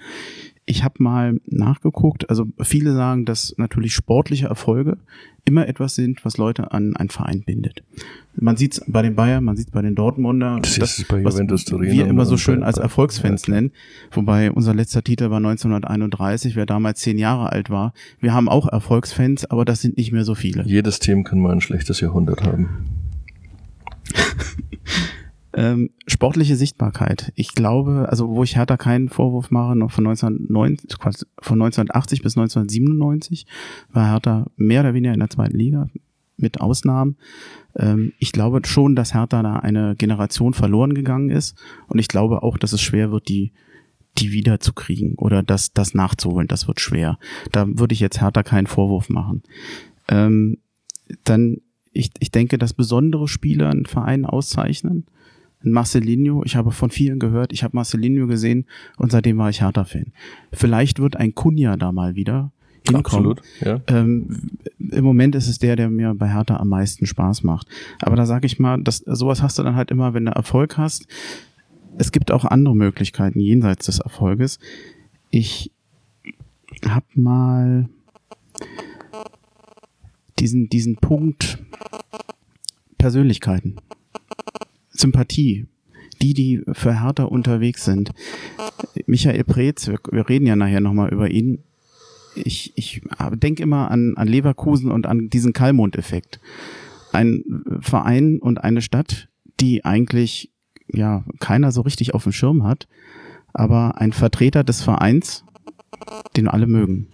[0.69, 4.99] Ich habe mal nachgeguckt, also viele sagen, dass natürlich sportliche Erfolge
[5.47, 7.83] immer etwas sind, was Leute an einen Verein bindet.
[8.37, 11.09] Man sieht es bei den Bayern, man sieht es bei den Dortmunder, Das das, ist
[11.09, 13.73] bei was Juventus Turin wir immer so schön als Erfolgsfans ja, nennen.
[14.11, 17.95] Wobei unser letzter Titel war 1931, wer damals zehn Jahre alt war.
[18.21, 20.65] Wir haben auch Erfolgsfans, aber das sind nicht mehr so viele.
[20.67, 22.69] Jedes Team kann mal ein schlechtes Jahrhundert haben.
[25.59, 27.33] Ähm, sportliche Sichtbarkeit.
[27.35, 32.23] Ich glaube, also wo ich Hertha keinen Vorwurf mache, noch von, 1990, quasi von 1980
[32.23, 33.45] bis 1997
[33.93, 35.89] war Hertha mehr oder weniger in der zweiten Liga,
[36.37, 37.17] mit Ausnahmen.
[37.75, 42.45] Ähm, ich glaube schon, dass Hertha da eine Generation verloren gegangen ist und ich glaube
[42.45, 43.53] auch, dass es schwer wird, die
[44.17, 47.19] die wieder zu kriegen oder das, das nachzuholen, das wird schwer.
[47.53, 49.43] Da würde ich jetzt Hertha keinen Vorwurf machen.
[50.09, 50.59] Ähm,
[51.25, 51.59] dann,
[51.93, 55.07] ich, ich denke, dass besondere Spieler einen Verein auszeichnen.
[55.63, 60.13] Marcelinho, ich habe von vielen gehört, ich habe Marcelinho gesehen und seitdem war ich Hertha-Fan.
[60.53, 62.53] Vielleicht wird ein Kunja da mal wieder
[62.87, 63.05] hinkommen.
[63.05, 63.81] Absolut, ja.
[63.89, 67.67] Ähm, Im Moment ist es der, der mir bei Hertha am meisten Spaß macht.
[68.01, 70.77] Aber da sage ich mal, das, sowas hast du dann halt immer, wenn du Erfolg
[70.77, 71.07] hast.
[71.99, 74.59] Es gibt auch andere Möglichkeiten jenseits des Erfolges.
[75.31, 75.73] Ich
[76.87, 77.89] habe mal
[80.39, 81.59] diesen, diesen Punkt
[82.99, 83.77] Persönlichkeiten,
[84.99, 85.67] Sympathie,
[86.21, 88.11] die, die für Hertha unterwegs sind.
[89.07, 91.63] Michael Preetz, wir, wir reden ja nachher nochmal über ihn,
[92.35, 96.41] ich, ich denke immer an, an Leverkusen und an diesen Kalmund-Effekt.
[97.13, 97.43] Ein
[97.81, 99.29] Verein und eine Stadt,
[99.61, 100.53] die eigentlich
[100.93, 102.87] ja keiner so richtig auf dem Schirm hat,
[103.53, 105.45] aber ein Vertreter des Vereins,
[106.37, 107.09] den alle mögen.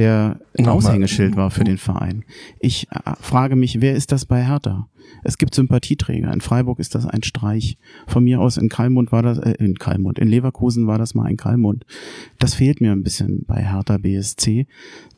[0.00, 0.66] Der ein.
[0.66, 2.24] Aushängeschild war für den Verein.
[2.58, 4.88] Ich äh, frage mich, wer ist das bei Hertha?
[5.22, 6.32] Es gibt Sympathieträger.
[6.32, 7.76] In Freiburg ist das ein Streich.
[8.06, 11.26] Von mir aus in Kalmund war das, äh, in Kalmund, in Leverkusen war das mal
[11.26, 11.84] ein Kalmund.
[12.38, 14.66] Das fehlt mir ein bisschen bei Hertha BSC,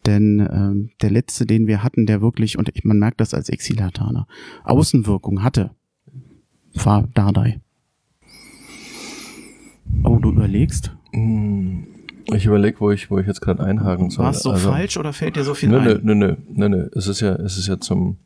[0.04, 3.50] denn ähm, der letzte, den wir hatten, der wirklich, und ich, man merkt das als
[3.50, 4.26] Exilhertaner,
[4.64, 5.70] Außenwirkung hatte,
[6.74, 7.60] war Dardai.
[10.02, 10.96] Oh, du überlegst?
[11.12, 11.86] Hm,
[12.26, 14.24] Ich überlege, wo ich, wo ich jetzt gerade einhaken soll.
[14.24, 16.00] War es so Also- falsch oder fällt dir so viel Nö, ein?
[16.02, 16.88] nö, nö, nö, nö.
[16.94, 18.16] Es ist ja, es ist ja zum.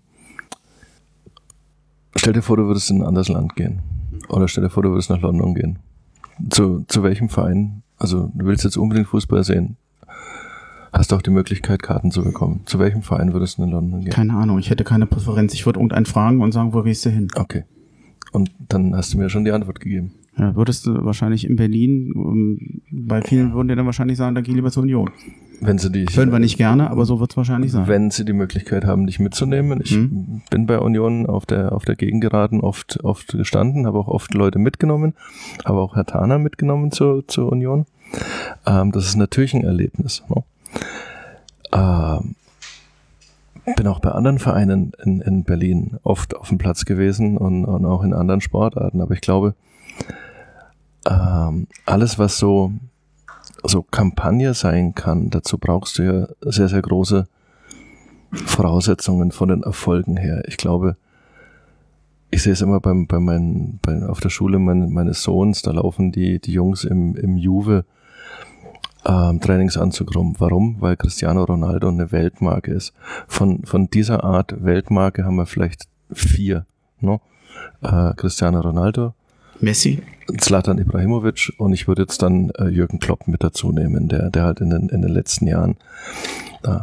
[2.16, 3.80] Stell dir vor, du würdest in ein anderes Land gehen.
[4.28, 5.78] Oder stell dir vor, du würdest nach London gehen.
[6.50, 7.82] Zu, zu welchem Verein?
[7.98, 9.76] Also, du willst jetzt unbedingt Fußball sehen.
[10.92, 12.62] Hast auch die Möglichkeit, Karten zu bekommen.
[12.64, 14.10] Zu welchem Verein würdest du in London gehen?
[14.12, 15.52] Keine Ahnung, ich hätte keine Präferenz.
[15.52, 17.28] Ich würde irgendeinen fragen und sagen, wo gehst du hin?
[17.36, 17.64] Okay.
[18.32, 20.12] Und dann hast du mir schon die Antwort gegeben.
[20.38, 24.42] Ja, würdest du wahrscheinlich in Berlin, ähm, bei vielen würden dir dann wahrscheinlich sagen, da
[24.42, 25.10] geh lieber zur Union.
[25.62, 27.88] Wenn sie dich, Hören wir nicht gerne, aber so wird es wahrscheinlich sein.
[27.88, 29.80] wenn sie die Möglichkeit haben, dich mitzunehmen.
[29.82, 30.42] Ich Mhm.
[30.50, 34.58] bin bei Union auf der, auf der Gegengeraden oft, oft gestanden, habe auch oft Leute
[34.58, 35.14] mitgenommen,
[35.64, 37.86] habe auch Herr Thaner mitgenommen zur, zur Union.
[38.66, 40.22] Ähm, das ist natürlich ein Erlebnis.
[40.28, 40.44] Ne?
[41.72, 42.34] Ähm,
[43.76, 47.84] bin auch bei anderen Vereinen in, in Berlin oft auf dem Platz gewesen und, und
[47.86, 49.54] auch in anderen Sportarten, aber ich glaube,
[51.08, 52.72] ähm, alles, was so,
[53.64, 57.26] so Kampagne sein kann, dazu brauchst du ja sehr, sehr große
[58.32, 60.42] Voraussetzungen von den Erfolgen her.
[60.46, 60.96] Ich glaube,
[62.30, 65.70] ich sehe es immer beim, bei meinen, bei, auf der Schule mein, meines Sohns, da
[65.70, 67.84] laufen die, die Jungs im, im Juve
[69.06, 70.34] ähm, Trainingsanzug rum.
[70.38, 70.76] Warum?
[70.80, 72.92] Weil Cristiano Ronaldo eine Weltmarke ist.
[73.28, 76.66] Von, von dieser Art Weltmarke haben wir vielleicht vier.
[77.00, 77.20] No?
[77.82, 79.14] Äh, Cristiano Ronaldo,
[79.60, 80.02] Messi?
[80.38, 84.42] Zlatan Ibrahimovic und ich würde jetzt dann äh, Jürgen Klopp mit dazu nehmen, der, der
[84.42, 85.76] halt in den, in den letzten Jahren
[86.64, 86.80] äh,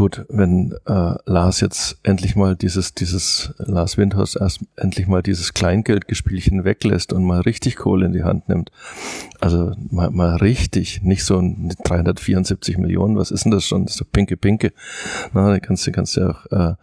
[0.00, 5.52] gut, wenn äh, Lars jetzt endlich mal dieses, dieses Lars Windhorst erst endlich mal dieses
[5.52, 8.72] Kleingeldgespielchen weglässt und mal richtig Kohle in die Hand nimmt.
[9.40, 13.84] Also mal, mal richtig, nicht so ein 374 Millionen, was ist denn das schon?
[13.84, 14.72] Das ist so pinke Pinke.
[15.34, 16.76] Na, die kannst du, kannst du auch, äh,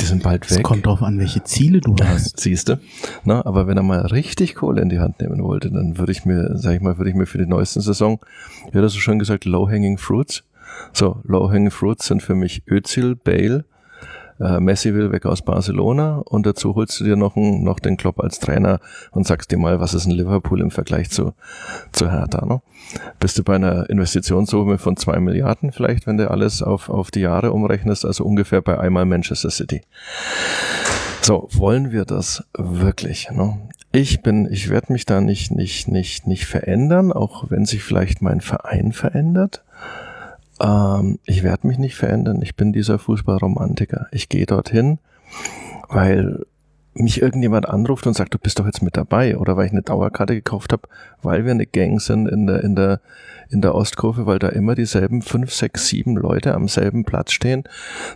[0.00, 0.64] die sind bald Es weg.
[0.64, 2.40] kommt drauf an, welche Ziele du hast.
[2.40, 2.80] Siehst du?
[3.22, 6.24] Na, aber wenn er mal richtig Kohle in die Hand nehmen wollte, dann würde ich
[6.24, 8.18] mir, sag ich mal, würde ich mir für die neueste Saison,
[8.72, 10.42] wie hat er so schön gesagt, low-hanging fruits,
[10.92, 13.64] So, Low-Hanging Fruits sind für mich Özil, Bale,
[14.42, 17.96] äh, Messi will weg aus Barcelona und dazu holst du dir noch, einen, noch den
[17.96, 18.80] Klopp als Trainer
[19.12, 21.34] und sagst dir mal, was ist ein Liverpool im Vergleich zu,
[21.92, 22.44] zu Hertha.
[22.44, 22.60] Ne?
[23.20, 27.20] Bist du bei einer Investitionssumme von zwei Milliarden vielleicht, wenn du alles auf, auf die
[27.20, 29.82] Jahre umrechnest, also ungefähr bei einmal Manchester City.
[31.20, 33.30] So, wollen wir das wirklich?
[33.30, 33.56] Ne?
[33.92, 38.22] Ich bin, ich werde mich da nicht, nicht, nicht, nicht verändern, auch wenn sich vielleicht
[38.22, 39.62] mein Verein verändert.
[40.62, 42.40] Ähm, ich werde mich nicht verändern.
[42.40, 44.06] Ich bin dieser Fußballromantiker.
[44.12, 44.98] Ich gehe dorthin,
[45.88, 46.46] weil
[46.94, 49.82] mich irgendjemand anruft und sagt, du bist doch jetzt mit dabei oder weil ich eine
[49.82, 50.88] Dauerkarte gekauft habe,
[51.22, 53.00] weil wir eine Gang sind in der, in der,
[53.50, 57.64] in der Ostkurve, weil da immer dieselben fünf, sechs, sieben Leute am selben Platz stehen.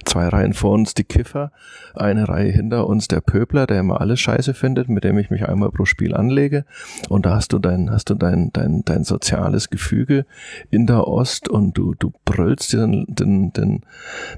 [0.04, 1.52] Zwei Reihen vor uns die Kiffer,
[1.94, 5.46] eine Reihe hinter uns der Pöbler, der immer alles scheiße findet, mit dem ich mich
[5.46, 6.64] einmal pro Spiel anlege.
[7.08, 10.24] Und da hast du dein, hast du dein, dein, dein soziales Gefüge
[10.70, 13.80] in der Ost und du, du brüllst dir den, den, den,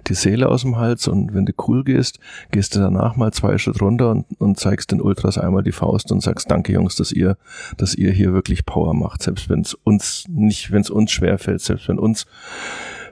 [0.06, 2.18] die Seele aus dem Hals und wenn du cool gehst,
[2.50, 6.10] gehst du danach mal zwei Schritt runter und, und zeigst den Ultras einmal die Faust
[6.12, 7.36] und sagst, danke Jungs, dass ihr,
[7.76, 11.60] dass ihr hier wirklich Power macht, selbst wenn es uns nicht, wenn es uns schwerfällt,
[11.60, 12.26] selbst wenn uns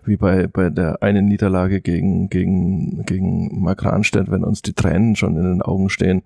[0.07, 5.37] wie bei, bei der einen Niederlage gegen, gegen, gegen Mark wenn uns die Tränen schon
[5.37, 6.23] in den Augen stehen,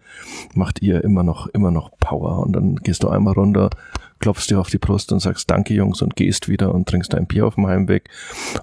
[0.55, 2.41] macht ihr immer noch, immer noch Power.
[2.41, 3.71] Und dann gehst du einmal runter,
[4.19, 7.27] klopfst dir auf die Brust und sagst Danke Jungs und gehst wieder und trinkst dein
[7.27, 8.09] Bier auf dem Heimweg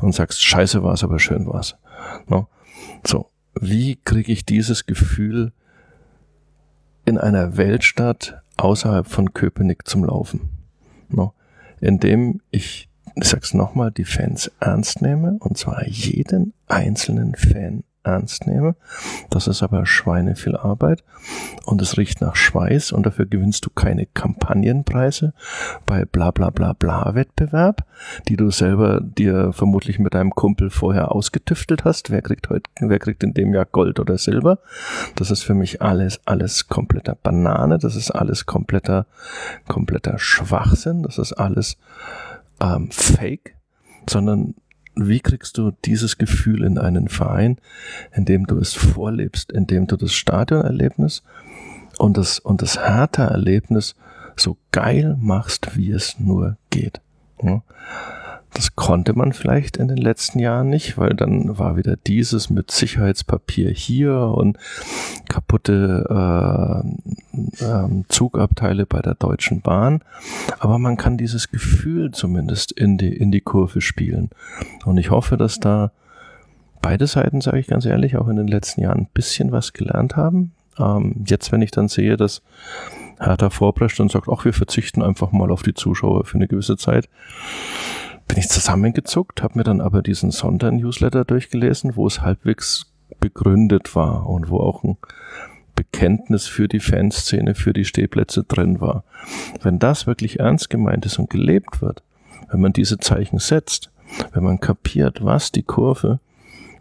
[0.02, 1.76] und sagst Scheiße war's, aber schön war's.
[2.28, 2.48] No?
[3.06, 3.30] So.
[3.60, 5.52] Wie kriege ich dieses Gefühl
[7.06, 10.50] in einer Weltstadt außerhalb von Köpenick zum Laufen?
[11.10, 11.34] No?
[11.80, 12.90] Indem ich
[13.20, 18.76] ich sag's nochmal, die Fans ernst nehme, und zwar jeden einzelnen Fan ernst nehme.
[19.30, 21.04] Das ist aber Schweine viel Arbeit
[21.66, 25.34] und es riecht nach Schweiß und dafür gewinnst du keine Kampagnenpreise
[25.86, 27.86] bei bla bla bla bla Wettbewerb,
[28.28, 32.10] die du selber dir vermutlich mit deinem Kumpel vorher ausgetüftelt hast.
[32.10, 34.60] Wer kriegt heute, wer kriegt in dem Jahr Gold oder Silber?
[35.16, 37.78] Das ist für mich alles, alles kompletter Banane.
[37.78, 39.06] Das ist alles kompletter,
[39.68, 41.04] kompletter Schwachsinn.
[41.04, 41.78] Das ist alles
[42.62, 43.56] ähm, Fake,
[44.10, 44.56] sondern
[44.98, 47.58] wie kriegst du dieses Gefühl in einen Verein,
[48.14, 51.24] indem du es vorlebst, indem du das Stadionerlebnis
[51.98, 53.96] und das, und das Hertha-Erlebnis
[54.36, 57.02] so geil machst, wie es nur geht.
[57.42, 57.64] Ja?
[58.54, 62.72] Das konnte man vielleicht in den letzten Jahren nicht, weil dann war wieder dieses mit
[62.72, 64.58] Sicherheitspapier hier und
[65.30, 70.02] kaputte äh, äh, Zugabteile bei der Deutschen Bahn.
[70.60, 74.30] Aber man kann dieses Gefühl zumindest in die, in die Kurve spielen.
[74.86, 75.92] Und ich hoffe, dass da
[76.82, 80.16] beide Seiten, sage ich ganz ehrlich, auch in den letzten Jahren ein bisschen was gelernt
[80.16, 80.54] haben.
[80.80, 82.42] Ähm, jetzt, wenn ich dann sehe, dass
[83.20, 86.78] Hertha vorprescht und sagt, ach, wir verzichten einfach mal auf die Zuschauer für eine gewisse
[86.78, 87.10] Zeit,
[88.28, 94.28] bin ich zusammengezuckt, habe mir dann aber diesen Sonder-Newsletter durchgelesen, wo es halbwegs begründet war
[94.30, 94.98] und wo auch ein
[95.76, 99.04] Bekenntnis für die Fanszene, für die Stehplätze drin war.
[99.62, 102.04] Wenn das wirklich ernst gemeint ist und gelebt wird,
[102.52, 103.92] wenn man diese Zeichen setzt,
[104.34, 106.20] wenn man kapiert, was die Kurve,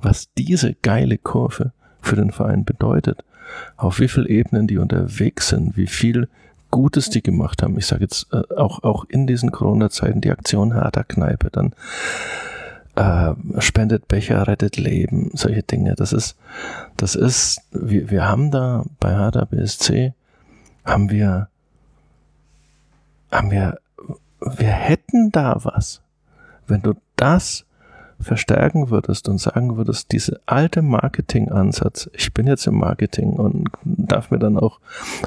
[0.01, 3.25] was diese geile Kurve für den Verein bedeutet,
[3.77, 6.29] auf wie viel Ebenen die unterwegs sind, wie viel
[6.71, 7.79] Gutes die gemacht haben.
[7.79, 11.75] Ich sage jetzt äh, auch, auch in diesen Corona-Zeiten die Aktion Harter Kneipe, dann
[12.97, 15.95] äh, spendet Becher, rettet Leben, solche Dinge.
[15.95, 16.37] Das ist,
[16.97, 20.15] das ist, wir, wir haben da bei Hertha BSC,
[20.85, 21.49] haben wir,
[23.31, 23.79] haben wir,
[24.41, 26.01] wir hätten da was.
[26.67, 27.66] Wenn du das
[28.21, 34.31] verstärken würdest und sagen würdest, diese alte Marketing-Ansatz, ich bin jetzt im Marketing und darf
[34.31, 34.81] mir dann auch,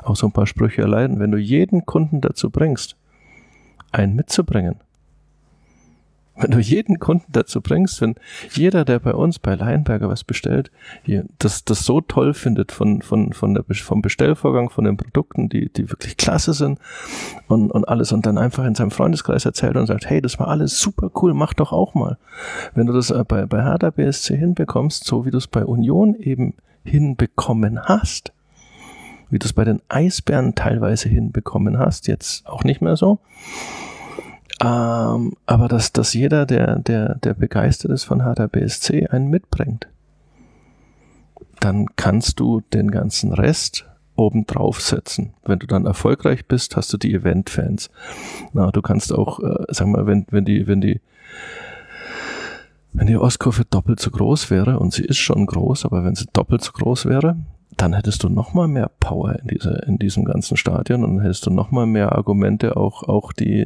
[0.03, 2.95] auch so ein paar Sprüche erleiden, wenn du jeden Kunden dazu bringst,
[3.91, 4.75] einen mitzubringen,
[6.39, 8.15] wenn du jeden Kunden dazu bringst, wenn
[8.51, 10.71] jeder, der bei uns bei Leinberger was bestellt,
[11.03, 15.49] hier, das, das so toll findet von, von, von der, vom Bestellvorgang, von den Produkten,
[15.49, 16.79] die, die wirklich klasse sind
[17.47, 20.47] und, und alles und dann einfach in seinem Freundeskreis erzählt und sagt, hey, das war
[20.47, 22.17] alles super cool, mach doch auch mal.
[22.73, 26.15] Wenn du das äh, bei, bei Hertha BSC hinbekommst, so wie du es bei Union
[26.15, 28.31] eben hinbekommen hast,
[29.29, 33.19] wie du es bei den Eisbären teilweise hinbekommen hast, jetzt auch nicht mehr so,
[34.61, 39.87] ähm, aber dass, dass jeder, der, der, der begeistert ist von Hertha BSC, einen mitbringt.
[41.59, 43.85] Dann kannst du den ganzen Rest
[44.15, 45.33] oben drauf setzen.
[45.45, 47.89] Wenn du dann erfolgreich bist, hast du die Event-Fans.
[48.53, 50.99] Na, du kannst auch, äh, sag mal, wenn, wenn die, wenn die,
[52.91, 56.25] wenn die Ostkurve doppelt so groß wäre, und sie ist schon groß, aber wenn sie
[56.33, 57.37] doppelt so groß wäre,
[57.79, 61.45] dann hättest du noch mal mehr Power in, diese, in diesem ganzen Stadion und hättest
[61.45, 63.65] du noch mal mehr Argumente, auch, auch die,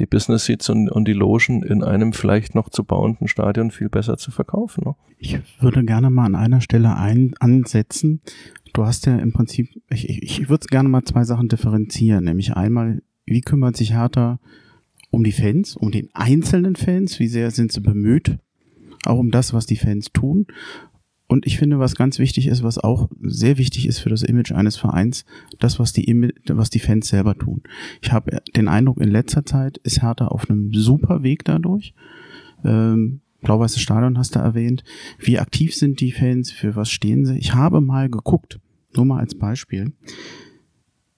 [0.00, 3.88] die Business Seats und, und die Logen in einem vielleicht noch zu bauenden Stadion viel
[3.88, 4.82] besser zu verkaufen.
[4.84, 4.96] Ne?
[5.18, 8.20] Ich würde gerne mal an einer Stelle ein, ansetzen.
[8.72, 12.56] Du hast ja im Prinzip, ich, ich, ich würde gerne mal zwei Sachen differenzieren, nämlich
[12.56, 14.40] einmal, wie kümmert sich Hertha
[15.10, 18.38] um die Fans, um den einzelnen Fans, wie sehr sind sie bemüht,
[19.04, 20.46] auch um das, was die Fans tun.
[21.28, 24.52] Und ich finde, was ganz wichtig ist, was auch sehr wichtig ist für das Image
[24.52, 25.24] eines Vereins,
[25.58, 27.62] das, was die, was die Fans selber tun.
[28.00, 31.94] Ich habe den Eindruck, in letzter Zeit ist Hertha auf einem super Weg dadurch.
[32.64, 34.84] Ähm, Blau-Weißes Stadion hast du erwähnt.
[35.18, 36.50] Wie aktiv sind die Fans?
[36.50, 37.38] Für was stehen sie?
[37.38, 38.60] Ich habe mal geguckt,
[38.94, 39.92] nur mal als Beispiel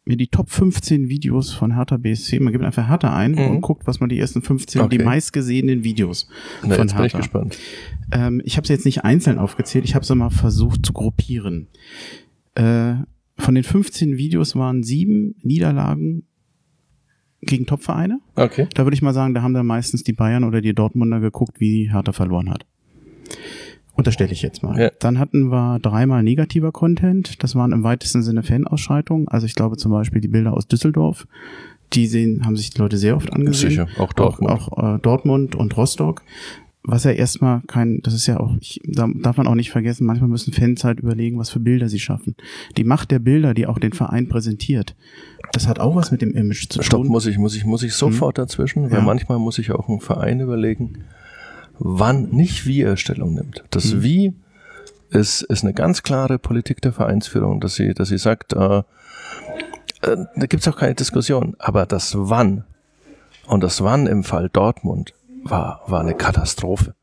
[0.09, 3.47] mir die Top 15 Videos von Hertha BSC, man gibt einfach Hertha ein mhm.
[3.47, 4.97] und guckt, was man die ersten 15, okay.
[4.97, 6.29] die meistgesehenen Videos
[6.63, 6.99] Na, von jetzt Hertha.
[6.99, 7.59] Bin ich gespannt.
[8.11, 11.69] Ähm, ich habe sie jetzt nicht einzeln aufgezählt, ich habe sie mal versucht zu gruppieren.
[12.55, 12.95] Äh,
[13.37, 16.25] von den 15 Videos waren sieben Niederlagen
[17.41, 18.21] gegen Topvereine.
[18.35, 18.67] Okay.
[18.75, 21.61] Da würde ich mal sagen, da haben dann meistens die Bayern oder die Dortmunder geguckt,
[21.61, 22.67] wie Hertha verloren hat.
[23.99, 24.81] Unterstelle ich jetzt mal.
[24.81, 24.93] Ja.
[25.01, 27.43] Dann hatten wir dreimal negativer Content.
[27.43, 29.27] Das waren im weitesten Sinne Fanausschreitungen.
[29.27, 31.27] Also ich glaube zum Beispiel die Bilder aus Düsseldorf.
[31.95, 33.71] Die sehen, haben sich die Leute sehr oft angesehen.
[33.71, 34.53] Sicher, auch Dortmund.
[34.53, 36.23] Auch, auch äh, Dortmund und Rostock.
[36.85, 40.07] Was ja erstmal kein, das ist ja auch, ich, da darf man auch nicht vergessen,
[40.07, 42.37] manchmal müssen Fans halt überlegen, was für Bilder sie schaffen.
[42.77, 44.95] Die Macht der Bilder, die auch den Verein präsentiert,
[45.53, 47.07] das hat auch was mit dem Image zu Stopp, tun.
[47.07, 48.45] Stopp, muss ich, muss ich, muss ich sofort hm.
[48.45, 49.05] dazwischen, weil ja.
[49.05, 51.05] manchmal muss ich auch einen Verein überlegen,
[51.79, 53.65] wann, nicht wie er Stellung nimmt.
[53.71, 54.03] Das mhm.
[54.03, 54.35] Wie
[55.11, 58.79] ist, ist eine ganz klare Politik der Vereinsführung, dass sie, dass sie sagt, äh,
[60.03, 61.57] äh, da gibt's auch keine Diskussion.
[61.59, 62.65] Aber das Wann
[63.47, 66.95] und das Wann im Fall Dortmund war, war eine Katastrophe.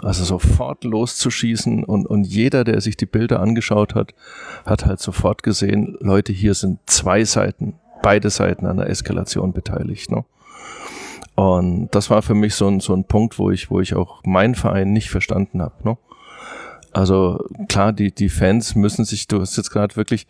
[0.00, 4.14] Also sofort loszuschießen und, und jeder, der sich die Bilder angeschaut hat,
[4.64, 10.10] hat halt sofort gesehen, Leute, hier sind zwei Seiten, beide Seiten an der Eskalation beteiligt.
[10.10, 10.24] Ne?
[11.38, 14.24] Und das war für mich so ein, so ein Punkt, wo ich, wo ich auch
[14.24, 15.76] meinen Verein nicht verstanden habe.
[15.84, 15.96] Ne?
[16.90, 20.26] Also klar, die, die Fans müssen sich, du hast jetzt gerade wirklich,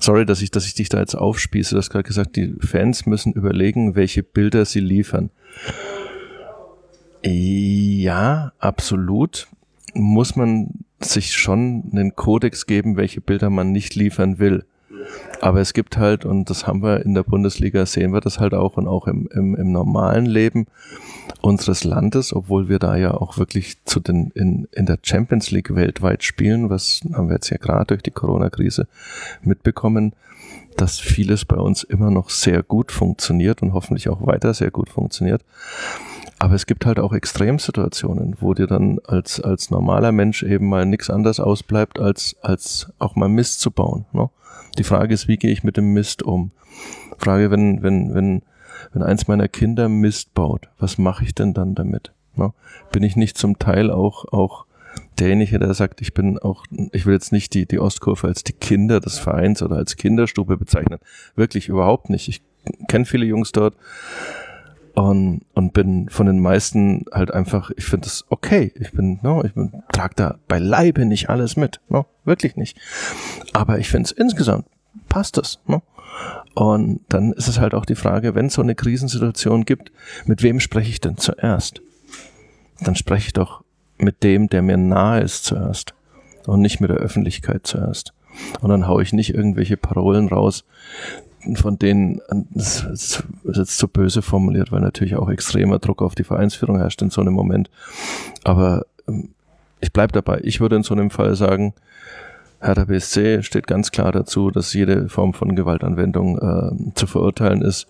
[0.00, 3.06] sorry, dass ich, dass ich dich da jetzt aufspieße, du hast gerade gesagt, die Fans
[3.06, 5.30] müssen überlegen, welche Bilder sie liefern.
[7.22, 9.48] Ja, absolut.
[9.94, 14.66] Muss man sich schon einen Kodex geben, welche Bilder man nicht liefern will.
[15.40, 18.54] Aber es gibt halt, und das haben wir in der Bundesliga, sehen wir das halt
[18.54, 20.66] auch und auch im, im, im normalen Leben
[21.40, 25.74] unseres Landes, obwohl wir da ja auch wirklich zu den in, in der Champions League
[25.74, 28.86] weltweit spielen, was haben wir jetzt ja gerade durch die Corona-Krise
[29.42, 30.14] mitbekommen,
[30.76, 34.88] dass vieles bei uns immer noch sehr gut funktioniert und hoffentlich auch weiter sehr gut
[34.88, 35.42] funktioniert.
[36.38, 40.84] Aber es gibt halt auch Extremsituationen, wo dir dann als, als normaler Mensch eben mal
[40.84, 44.04] nichts anderes ausbleibt, als, als auch mal Mist zu bauen.
[44.12, 44.28] Ne?
[44.78, 46.50] Die Frage ist, wie gehe ich mit dem Mist um?
[47.18, 48.42] Frage, wenn, wenn, wenn,
[48.92, 52.12] wenn eins meiner Kinder Mist baut, was mache ich denn dann damit?
[52.34, 52.52] Ne?
[52.90, 54.66] Bin ich nicht zum Teil auch, auch
[55.18, 58.52] derjenige, der sagt, ich bin auch, ich will jetzt nicht die, die Ostkurve als die
[58.52, 60.98] Kinder des Vereins oder als Kinderstube bezeichnen.
[61.36, 62.28] Wirklich überhaupt nicht.
[62.28, 62.42] Ich
[62.88, 63.76] kenne viele Jungs dort
[64.94, 68.72] und, und bin von den meisten halt einfach, ich finde das okay.
[68.76, 72.78] Ich bin, no, ich bin, trag da beileibe nicht alles mit, no, wirklich nicht.
[73.52, 74.66] Aber ich finde es insgesamt
[75.08, 75.82] passt das, no?
[76.54, 79.90] Und dann ist es halt auch die Frage, wenn es so eine Krisensituation gibt,
[80.26, 81.82] mit wem spreche ich denn zuerst?
[82.80, 83.64] Dann spreche ich doch
[83.98, 85.94] mit dem, der mir nahe ist zuerst
[86.46, 88.12] und nicht mit der Öffentlichkeit zuerst.
[88.60, 90.64] Und dann haue ich nicht irgendwelche Parolen raus,
[91.54, 92.20] von denen,
[92.50, 97.02] das ist jetzt zu böse formuliert, weil natürlich auch extremer Druck auf die Vereinsführung herrscht
[97.02, 97.70] in so einem Moment.
[98.44, 99.30] Aber ähm,
[99.80, 100.40] ich bleibe dabei.
[100.42, 101.74] Ich würde in so einem Fall sagen,
[102.64, 107.86] Hertha BSC steht ganz klar dazu, dass jede Form von Gewaltanwendung äh, zu verurteilen ist.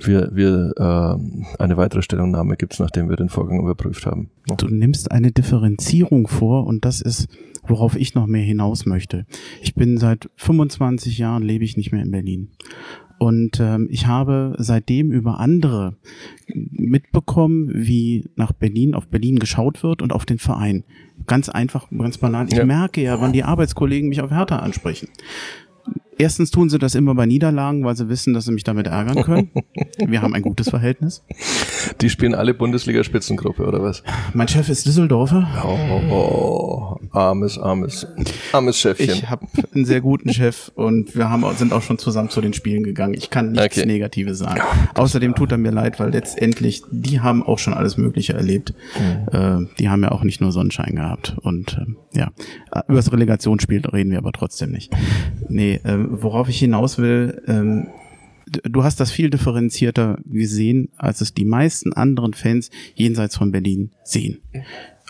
[0.00, 4.30] Wir, wir äh, eine weitere Stellungnahme gibt es, nachdem wir den Vorgang überprüft haben.
[4.56, 7.28] Du nimmst eine Differenzierung vor und das ist,
[7.66, 9.26] worauf ich noch mehr hinaus möchte.
[9.62, 12.50] Ich bin seit 25 Jahren lebe ich nicht mehr in Berlin.
[13.18, 15.96] Und ähm, ich habe seitdem über andere
[16.46, 20.84] mitbekommen, wie nach Berlin, auf Berlin geschaut wird und auf den Verein.
[21.26, 22.46] Ganz einfach, ganz banal.
[22.48, 22.64] Ich ja.
[22.66, 25.08] merke ja, wann die Arbeitskollegen mich auf Hertha ansprechen.
[26.18, 29.22] Erstens tun sie das immer bei Niederlagen, weil sie wissen, dass sie mich damit ärgern
[29.22, 29.50] können.
[30.06, 31.24] Wir haben ein gutes Verhältnis.
[32.00, 34.02] Die spielen alle Bundesliga-Spitzengruppe, oder was?
[34.32, 35.46] Mein Chef ist Düsseldorfer.
[36.10, 38.06] Oh, armes, armes,
[38.52, 39.10] armes Chefchen.
[39.10, 42.52] Ich habe einen sehr guten Chef und wir haben, sind auch schon zusammen zu den
[42.52, 43.14] Spielen gegangen.
[43.14, 43.86] Ich kann nichts Okay.
[43.86, 44.60] Negatives sagen.
[44.94, 48.74] Außerdem tut er mir leid, weil letztendlich, die haben auch schon alles Mögliche erlebt.
[49.32, 51.36] Äh, die haben ja auch nicht nur Sonnenschein gehabt.
[51.42, 52.30] Und ähm, ja,
[52.88, 54.92] über das Relegationsspiel reden wir aber trotzdem nicht.
[55.48, 57.88] Nee, ähm, worauf ich hinaus will, ähm,
[58.46, 63.90] du hast das viel differenzierter gesehen, als es die meisten anderen Fans jenseits von Berlin
[64.02, 64.38] sehen.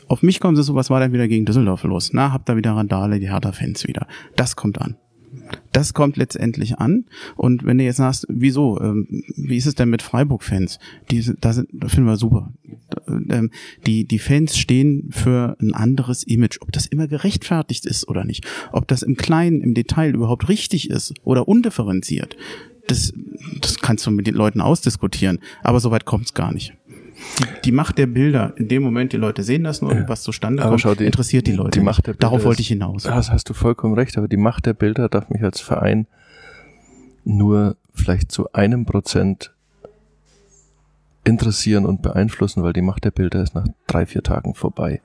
[0.08, 2.12] Auf mich kommt es so, was war denn wieder gegen Düsseldorf los?
[2.12, 4.06] Na, habt ihr wieder Randale, die Hertha-Fans wieder.
[4.36, 4.96] Das kommt an.
[5.72, 7.06] Das kommt letztendlich an.
[7.36, 10.78] Und wenn du jetzt sagst, wieso, ähm, wie ist es denn mit Freiburg-Fans?
[11.10, 12.52] Die, sind- da sind, da finden wir super.
[13.08, 13.50] Ähm,
[13.86, 16.58] die, die Fans stehen für ein anderes Image.
[16.60, 18.46] Ob das immer gerechtfertigt ist oder nicht.
[18.72, 22.36] Ob das im Kleinen, im Detail überhaupt richtig ist oder undifferenziert.
[22.86, 23.12] Das,
[23.60, 25.38] das kannst du mit den Leuten ausdiskutieren.
[25.62, 26.74] Aber soweit kommt es gar nicht.
[27.64, 30.62] Die, Macht der Bilder, in dem Moment, die Leute sehen das nur, und was zustande
[30.62, 31.78] Aber kommt, schau, die- interessiert die Leute.
[31.78, 32.22] die Macht der nicht.
[32.22, 33.04] Darauf Bilder wollte ich hinaus.
[33.04, 36.06] Das hast du vollkommen recht, aber die Macht der Bilder darf mich als Verein
[37.24, 39.53] nur vielleicht zu einem Prozent
[41.24, 45.00] interessieren und beeinflussen, weil die Macht der Bilder ist nach drei, vier Tagen vorbei.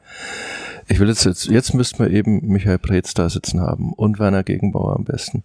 [0.87, 4.43] Ich will jetzt, jetzt, jetzt müssten wir eben Michael Preetz da sitzen haben und Werner
[4.43, 5.43] Gegenbauer am besten.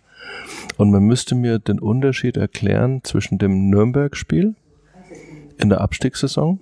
[0.77, 4.55] Und man müsste mir den Unterschied erklären zwischen dem Nürnberg-Spiel
[5.59, 6.59] in der Abstiegssaison,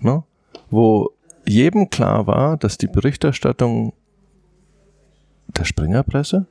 [0.00, 0.24] ne,
[0.70, 1.12] wo
[1.46, 3.92] jedem klar war, dass die Berichterstattung
[5.48, 6.46] der Springerpresse,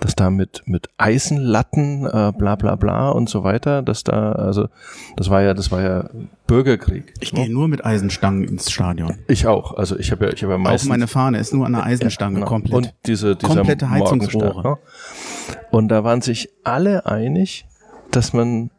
[0.00, 4.68] dass da mit, mit Eisenlatten, äh, bla bla bla und so weiter, dass da, also
[5.16, 6.10] das war ja, das war ja
[6.46, 7.14] Bürgerkrieg.
[7.20, 7.44] Ich ne?
[7.44, 9.14] gehe nur mit Eisenstangen ins Stadion.
[9.28, 9.76] Ich auch.
[9.76, 11.84] Also ich habe ja, ich habe ja Auch meistens meine Fahne ist nur an einer
[11.84, 12.46] Eisenstange Genau.
[12.46, 12.74] komplett.
[12.74, 14.62] Und diese, dieser Komplette Heizungsrohre.
[14.62, 14.78] Morgenstern, ne?
[15.70, 17.66] Und da waren sich alle einig,
[18.10, 18.70] dass man,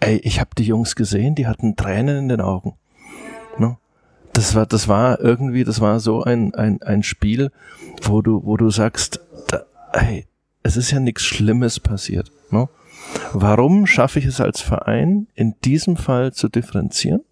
[0.00, 2.74] ey, ich habe die Jungs gesehen, die hatten Tränen in den Augen.
[3.58, 3.76] Ne?
[4.32, 7.50] Das war, das war irgendwie, das war so ein, ein, ein Spiel,
[8.02, 10.26] wo du, wo du sagst, da, ey,
[10.62, 12.30] es ist ja nichts Schlimmes passiert.
[12.50, 12.68] Ne?
[13.32, 17.22] Warum schaffe ich es als Verein, in diesem Fall zu differenzieren?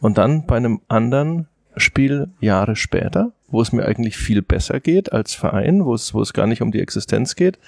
[0.00, 5.12] Und dann bei einem anderen Spiel Jahre später, wo es mir eigentlich viel besser geht
[5.12, 7.58] als Verein, wo es, wo es gar nicht um die Existenz geht,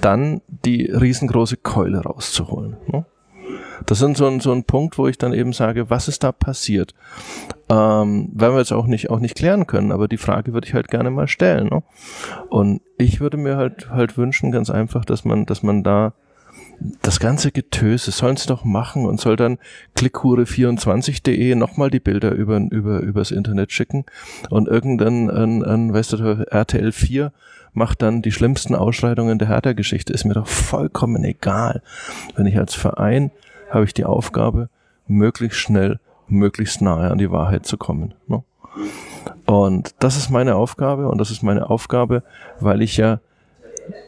[0.00, 2.76] dann die riesengroße Keule rauszuholen.
[2.86, 3.04] Ne?
[3.86, 6.32] Das sind so ein, so ein Punkt, wo ich dann eben sage, was ist da
[6.32, 6.94] passiert?
[7.70, 10.74] Ähm, werden wir jetzt auch nicht, auch nicht klären können, aber die Frage würde ich
[10.74, 11.68] halt gerne mal stellen.
[11.68, 11.82] Ne?
[12.50, 16.12] Und ich würde mir halt, halt wünschen, ganz einfach, dass man, dass man da
[17.02, 19.58] das ganze Getöse sollen sie doch machen und soll dann
[19.96, 24.04] klickhure24.de nochmal die Bilder über, über, übers Internet schicken
[24.50, 27.32] und irgendein, ein, ein, weißt du, RTL 4
[27.72, 30.12] macht dann die schlimmsten Ausschreitungen der Hertha-Geschichte.
[30.12, 31.82] Ist mir doch vollkommen egal.
[32.36, 33.30] Wenn ich als Verein
[33.70, 34.68] habe ich die Aufgabe,
[35.06, 35.98] möglichst schnell,
[36.28, 38.14] möglichst nahe an die Wahrheit zu kommen.
[38.26, 38.42] Ne?
[39.46, 42.22] Und das ist meine Aufgabe und das ist meine Aufgabe,
[42.60, 43.20] weil ich ja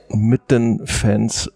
[0.09, 1.51] mit den Fans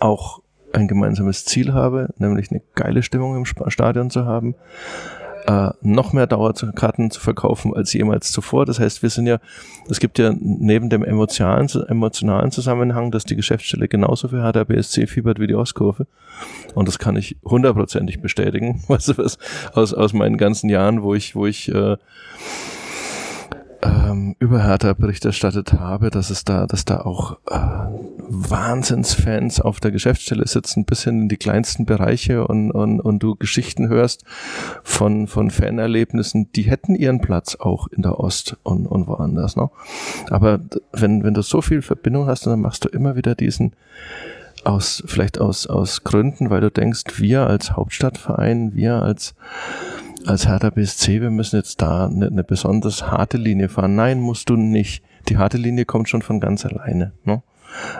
[0.00, 0.40] auch
[0.72, 4.54] ein gemeinsames Ziel habe, nämlich eine geile Stimmung im Stadion zu haben,
[5.46, 8.66] äh, noch mehr Dauerkarten zu verkaufen als jemals zuvor.
[8.66, 9.38] Das heißt, wir sind ja,
[9.88, 15.06] es gibt ja neben dem emotionalen, emotionalen Zusammenhang, dass die Geschäftsstelle genauso für Hertha BSC
[15.06, 16.06] fiebert wie die Ostkurve.
[16.74, 19.38] Und das kann ich hundertprozentig bestätigen, weißt du was,
[19.72, 21.96] aus, aus meinen ganzen Jahren, wo ich, wo ich äh,
[23.84, 27.58] ähm, über Hertha Bericht erstattet habe, dass es da, dass da auch äh,
[28.28, 33.36] Wahnsinnsfans auf der Geschäftsstelle sitzen, bis hin in die kleinsten Bereiche und, und, und du
[33.36, 34.24] Geschichten hörst
[34.82, 39.56] von, von Fanerlebnissen, die hätten ihren Platz auch in der Ost und, und woanders.
[39.56, 39.70] Ne?
[40.30, 40.60] Aber
[40.92, 43.74] wenn, wenn du so viel Verbindung hast, dann machst du immer wieder diesen
[44.64, 49.34] aus, vielleicht aus, aus Gründen, weil du denkst, wir als Hauptstadtverein, wir als
[50.26, 53.94] als Hertha BSC, wir müssen jetzt da eine, eine besonders harte Linie fahren.
[53.94, 55.02] Nein, musst du nicht.
[55.28, 57.12] Die harte Linie kommt schon von ganz alleine.
[57.24, 57.42] Ne?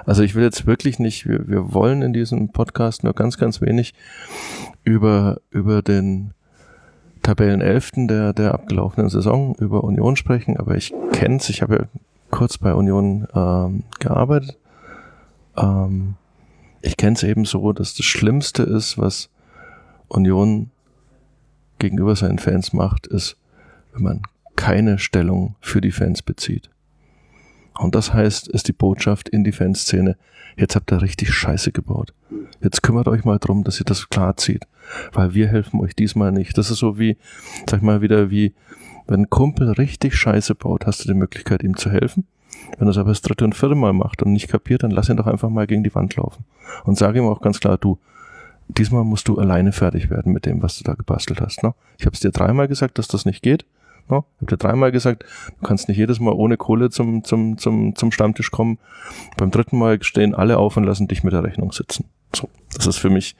[0.06, 3.60] Also ich will jetzt wirklich nicht, wir, wir wollen in diesem Podcast nur ganz, ganz
[3.60, 3.94] wenig
[4.84, 6.32] über, über den
[7.22, 12.00] Tabellenelften der, der abgelaufenen Saison, über Union sprechen, aber ich kenne es, ich habe ja
[12.30, 14.58] kurz bei Union ähm, gearbeitet.
[15.56, 16.14] Ähm,
[16.82, 19.30] ich kenne es eben so, dass das Schlimmste ist, was
[20.08, 20.70] Union
[21.84, 23.36] gegenüber seinen Fans macht, ist,
[23.92, 24.22] wenn man
[24.56, 26.70] keine Stellung für die Fans bezieht.
[27.78, 30.16] Und das heißt, ist die Botschaft in die Fanszene,
[30.56, 32.14] jetzt habt ihr richtig Scheiße gebaut.
[32.62, 34.64] Jetzt kümmert euch mal drum, dass ihr das klar zieht.
[35.12, 36.56] Weil wir helfen euch diesmal nicht.
[36.56, 37.18] Das ist so wie,
[37.68, 38.54] sag mal wieder, wie,
[39.06, 42.26] wenn ein Kumpel richtig Scheiße baut, hast du die Möglichkeit, ihm zu helfen.
[42.78, 45.10] Wenn er es aber das dritte und vierte Mal macht und nicht kapiert, dann lass
[45.10, 46.44] ihn doch einfach mal gegen die Wand laufen.
[46.84, 47.98] Und sage ihm auch ganz klar, du,
[48.68, 51.62] diesmal musst du alleine fertig werden mit dem, was du da gebastelt hast.
[51.62, 51.74] Ne?
[51.98, 53.64] Ich habe es dir dreimal gesagt, dass das nicht geht.
[54.08, 54.24] Ne?
[54.36, 55.24] Ich habe dir dreimal gesagt,
[55.60, 58.78] du kannst nicht jedes Mal ohne Kohle zum, zum, zum, zum Stammtisch kommen.
[59.36, 62.06] Beim dritten Mal stehen alle auf und lassen dich mit der Rechnung sitzen.
[62.34, 63.36] So, das ist für mich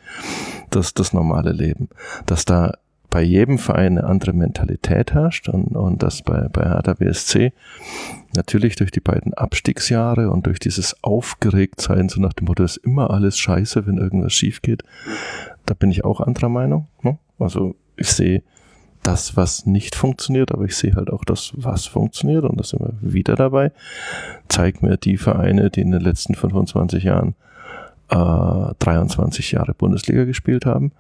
[0.71, 1.89] das, das normale Leben.
[2.27, 2.75] Dass da
[3.15, 7.53] bei jedem Verein eine andere Mentalität herrscht und, und das bei, bei Hertha BSC
[8.35, 13.11] natürlich durch die beiden Abstiegsjahre und durch dieses Aufgeregtsein, so nach dem Motto, ist immer
[13.13, 14.83] alles scheiße, wenn irgendwas schief geht,
[15.65, 16.89] da bin ich auch anderer Meinung.
[17.03, 17.17] Ne?
[17.39, 18.43] Also ich sehe
[19.05, 22.81] das, was nicht funktioniert, aber ich sehe halt auch das, was funktioniert und da sind
[22.81, 23.71] wir wieder dabei.
[24.49, 27.37] Zeig mir die Vereine, die in den letzten 25 Jahren
[28.09, 30.91] äh, 23 Jahre Bundesliga gespielt haben.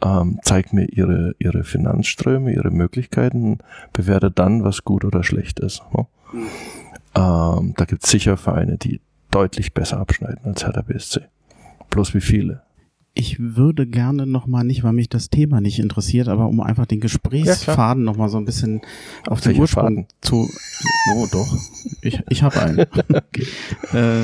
[0.00, 3.58] Ähm, zeig mir ihre, ihre Finanzströme, ihre Möglichkeiten,
[3.92, 5.82] bewerte dann, was gut oder schlecht ist.
[5.92, 6.06] Ne?
[6.32, 6.46] Mhm.
[7.14, 11.22] Ähm, da gibt es sicher Vereine, die deutlich besser abschneiden als Hertha BSC.
[11.90, 12.62] Bloß wie viele?
[13.14, 17.00] Ich würde gerne nochmal, nicht weil mich das Thema nicht interessiert, aber um einfach den
[17.00, 18.80] Gesprächsfaden ja, nochmal so ein bisschen
[19.26, 20.06] auf den Ursprung Faden?
[20.20, 20.48] zu.
[21.16, 21.56] Oh doch,
[22.02, 22.78] ich, ich habe einen.
[23.08, 23.46] okay.
[23.92, 24.22] äh,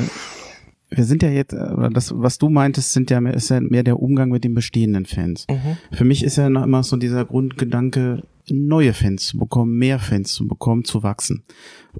[0.95, 3.83] wir sind ja jetzt, äh, das, was du meintest, sind ja mehr, ist ja mehr
[3.83, 5.45] der Umgang mit den bestehenden Fans.
[5.49, 5.77] Mhm.
[5.91, 10.33] Für mich ist ja noch immer so dieser Grundgedanke, neue Fans zu bekommen, mehr Fans
[10.33, 11.43] zu bekommen, zu wachsen.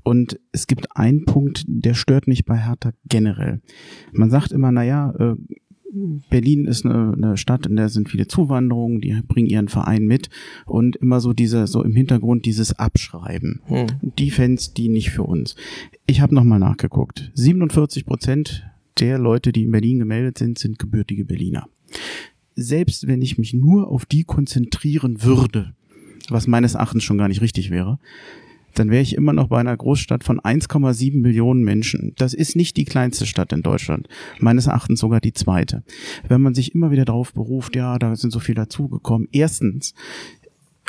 [0.03, 3.61] Und es gibt einen Punkt, der stört mich bei Hertha generell.
[4.11, 5.35] Man sagt immer, naja, äh,
[6.29, 10.29] Berlin ist eine, eine Stadt, in der sind viele Zuwanderungen, die bringen ihren Verein mit
[10.65, 13.61] und immer so diese, so im Hintergrund dieses Abschreiben.
[13.65, 13.87] Hm.
[14.01, 15.55] Die Fans, die nicht für uns.
[16.05, 17.31] Ich habe nochmal nachgeguckt.
[17.35, 18.65] 47 Prozent
[18.99, 21.67] der Leute, die in Berlin gemeldet sind, sind gebürtige Berliner.
[22.55, 25.73] Selbst wenn ich mich nur auf die konzentrieren würde,
[26.29, 27.99] was meines Erachtens schon gar nicht richtig wäre,
[28.73, 32.13] dann wäre ich immer noch bei einer Großstadt von 1,7 Millionen Menschen.
[32.17, 34.07] Das ist nicht die kleinste Stadt in Deutschland.
[34.39, 35.83] Meines Erachtens sogar die zweite.
[36.27, 39.29] Wenn man sich immer wieder darauf beruft, ja, da sind so viele dazugekommen.
[39.31, 39.93] Erstens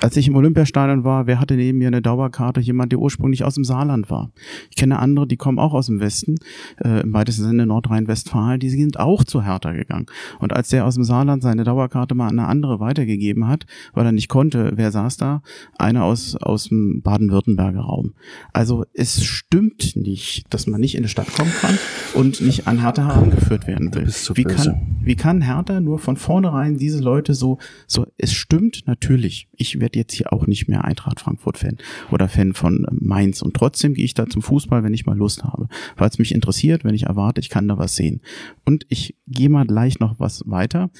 [0.03, 2.61] als ich im Olympiastadion war, wer hatte neben mir eine Dauerkarte?
[2.61, 4.31] Jemand, der ursprünglich aus dem Saarland war.
[4.71, 6.37] Ich kenne andere, die kommen auch aus dem Westen,
[6.85, 10.07] äh, im weitesten Sinne Nordrhein-Westfalen, die sind auch zu Hertha gegangen.
[10.39, 14.05] Und als der aus dem Saarland seine Dauerkarte mal an eine andere weitergegeben hat, weil
[14.05, 15.43] er nicht konnte, wer saß da?
[15.79, 18.13] Einer aus, aus dem Baden-Württemberger Raum.
[18.53, 21.79] Also es stimmt nicht, dass man nicht in eine Stadt kommen kann
[22.15, 24.07] und nicht an Hertha herangeführt werden will.
[24.35, 29.49] Wie kann, wie kann Hertha nur von vornherein diese Leute so, so, es stimmt natürlich.
[29.57, 31.77] Ich werde jetzt hier auch nicht mehr Eintracht Frankfurt Fan
[32.11, 35.45] oder Fan von Mainz und trotzdem gehe ich da zum Fußball, wenn ich mal Lust
[35.45, 35.69] habe,
[35.99, 38.21] es mich interessiert, wenn ich erwarte, ich kann da was sehen.
[38.65, 40.91] Und ich gehe mal gleich noch was weiter.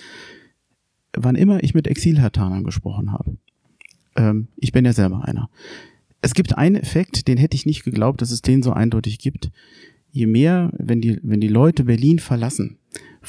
[1.17, 3.37] Wann immer ich mit Exilhertanern gesprochen habe,
[4.17, 5.49] ähm, ich bin ja selber einer.
[6.21, 9.51] Es gibt einen Effekt, den hätte ich nicht geglaubt, dass es den so eindeutig gibt.
[10.11, 12.79] Je mehr, wenn die, wenn die Leute Berlin verlassen,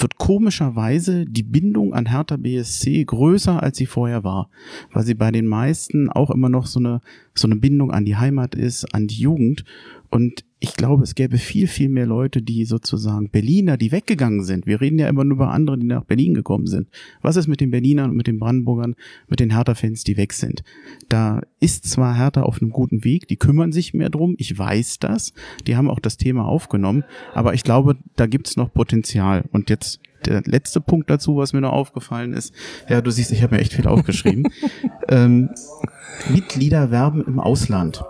[0.01, 4.49] wird komischerweise die Bindung an Hertha BSC größer, als sie vorher war,
[4.91, 7.01] weil sie bei den meisten auch immer noch so eine,
[7.33, 9.63] so eine Bindung an die Heimat ist, an die Jugend.
[10.09, 14.65] Und ich glaube, es gäbe viel, viel mehr Leute, die sozusagen Berliner, die weggegangen sind.
[14.65, 16.87] Wir reden ja immer nur über andere, die nach Berlin gekommen sind.
[17.21, 18.95] Was ist mit den Berlinern und mit den Brandenburgern,
[19.27, 20.63] mit den Hertha-Fans, die weg sind?
[21.09, 24.97] Da ist zwar Hertha auf einem guten Weg, die kümmern sich mehr drum, ich weiß
[24.99, 25.33] das,
[25.67, 27.03] die haben auch das Thema aufgenommen,
[27.33, 29.45] aber ich glaube, da gibt's noch Potenzial.
[29.51, 32.53] Und jetzt der letzte Punkt dazu, was mir noch aufgefallen ist,
[32.89, 34.51] ja, du siehst, ich habe mir echt viel aufgeschrieben.
[35.07, 35.49] ähm,
[36.29, 38.03] Mitglieder werben im Ausland.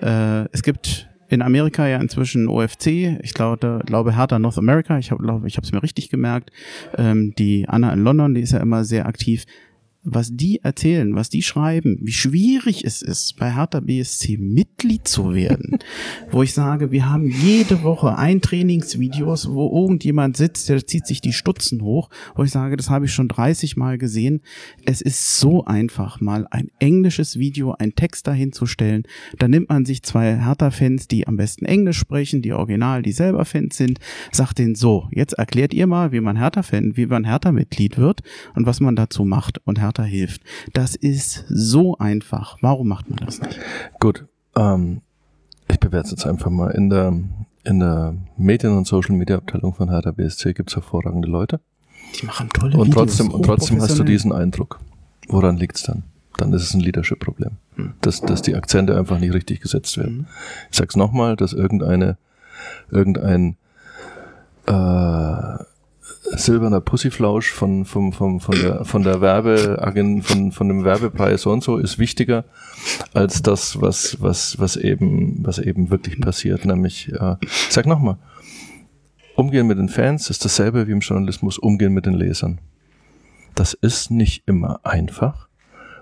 [0.00, 5.08] Äh, es gibt in Amerika ja inzwischen OFC, ich glaube, glaube Hertha North America, ich
[5.08, 6.50] glaube, ich habe es mir richtig gemerkt.
[6.96, 9.44] Ähm, die Anna in London, die ist ja immer sehr aktiv
[10.06, 15.34] was die erzählen, was die schreiben, wie schwierig es ist, bei Hertha BSC Mitglied zu
[15.34, 15.78] werden,
[16.30, 21.20] wo ich sage, wir haben jede Woche ein Trainingsvideos, wo irgendjemand sitzt, der zieht sich
[21.20, 24.40] die Stutzen hoch, wo ich sage, das habe ich schon 30 Mal gesehen.
[24.84, 29.02] Es ist so einfach, mal ein englisches Video, ein Text dahin zu stellen.
[29.38, 33.44] Da nimmt man sich zwei Hertha-Fans, die am besten Englisch sprechen, die original, die selber
[33.44, 33.98] Fans sind,
[34.30, 38.22] sagt denen so, jetzt erklärt ihr mal, wie man Hertha-Fan, wie man Hertha-Mitglied wird
[38.54, 39.60] und was man dazu macht.
[39.64, 40.42] Und Hertha Vater hilft.
[40.72, 42.58] Das ist so einfach.
[42.60, 43.58] Warum macht man das nicht?
[43.98, 45.00] Gut, ähm,
[45.68, 46.70] ich bewerte es jetzt einfach mal.
[46.70, 47.14] In der,
[47.64, 51.60] in der Medien- und Social-Media-Abteilung von Hertha BSC gibt es hervorragende Leute.
[52.20, 52.94] Die machen tolle und Videos.
[52.94, 54.80] Trotzdem, und trotzdem hast du diesen Eindruck.
[55.28, 56.04] Woran liegt es dann?
[56.36, 57.52] Dann ist es ein Leadership-Problem.
[57.76, 57.94] Hm.
[58.02, 60.18] Dass, dass die Akzente einfach nicht richtig gesetzt werden.
[60.18, 60.26] Hm.
[60.70, 62.18] Ich sag's nochmal, dass irgendeine,
[62.90, 63.56] irgendein
[64.66, 65.64] äh,
[66.32, 71.50] silberner Pussyflausch von, von, von, von der, von der Werbeagent, von, von dem Werbepreis so
[71.50, 72.44] und so ist wichtiger
[73.14, 76.64] als das, was, was, was eben, was eben wirklich passiert.
[76.64, 77.36] Nämlich, äh,
[77.70, 78.18] sag nochmal,
[79.36, 82.58] Umgehen mit den Fans ist dasselbe wie im Journalismus Umgehen mit den Lesern.
[83.54, 85.48] Das ist nicht immer einfach.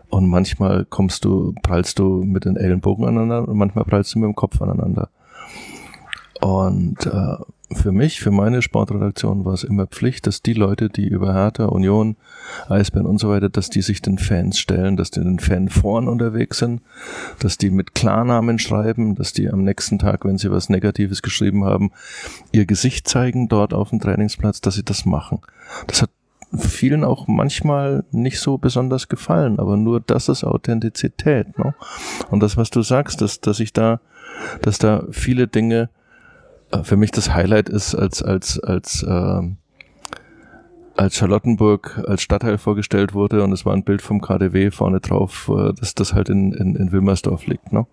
[0.08, 4.28] Und manchmal kommst du, prallst du mit den Ellenbogen aneinander und manchmal prallst du mit
[4.28, 5.08] dem Kopf aneinander.
[6.40, 7.36] Und äh,
[7.72, 11.64] für mich, für meine Sportredaktion war es immer Pflicht, dass die Leute, die über Hertha,
[11.66, 12.16] Union,
[12.68, 16.08] Eisbären und so weiter, dass die sich den Fans stellen, dass die den Fan vorn
[16.08, 16.82] unterwegs sind,
[17.38, 21.64] dass die mit Klarnamen schreiben, dass die am nächsten Tag, wenn sie was Negatives geschrieben
[21.64, 21.90] haben,
[22.52, 25.40] ihr Gesicht zeigen dort auf dem Trainingsplatz, dass sie das machen.
[25.86, 26.10] Das hat
[26.56, 31.58] vielen auch manchmal nicht so besonders gefallen, aber nur das ist Authentizität.
[31.58, 31.74] Ne?
[32.30, 34.00] Und das, was du sagst, dass, dass ich da,
[34.60, 35.88] dass da viele Dinge
[36.82, 39.42] für mich das Highlight ist, als, als, als, äh,
[40.96, 45.50] als Charlottenburg als Stadtteil vorgestellt wurde und es war ein Bild vom KDW vorne drauf,
[45.54, 47.72] äh, dass das halt in, in, in Wilmersdorf liegt.
[47.72, 47.86] Ne?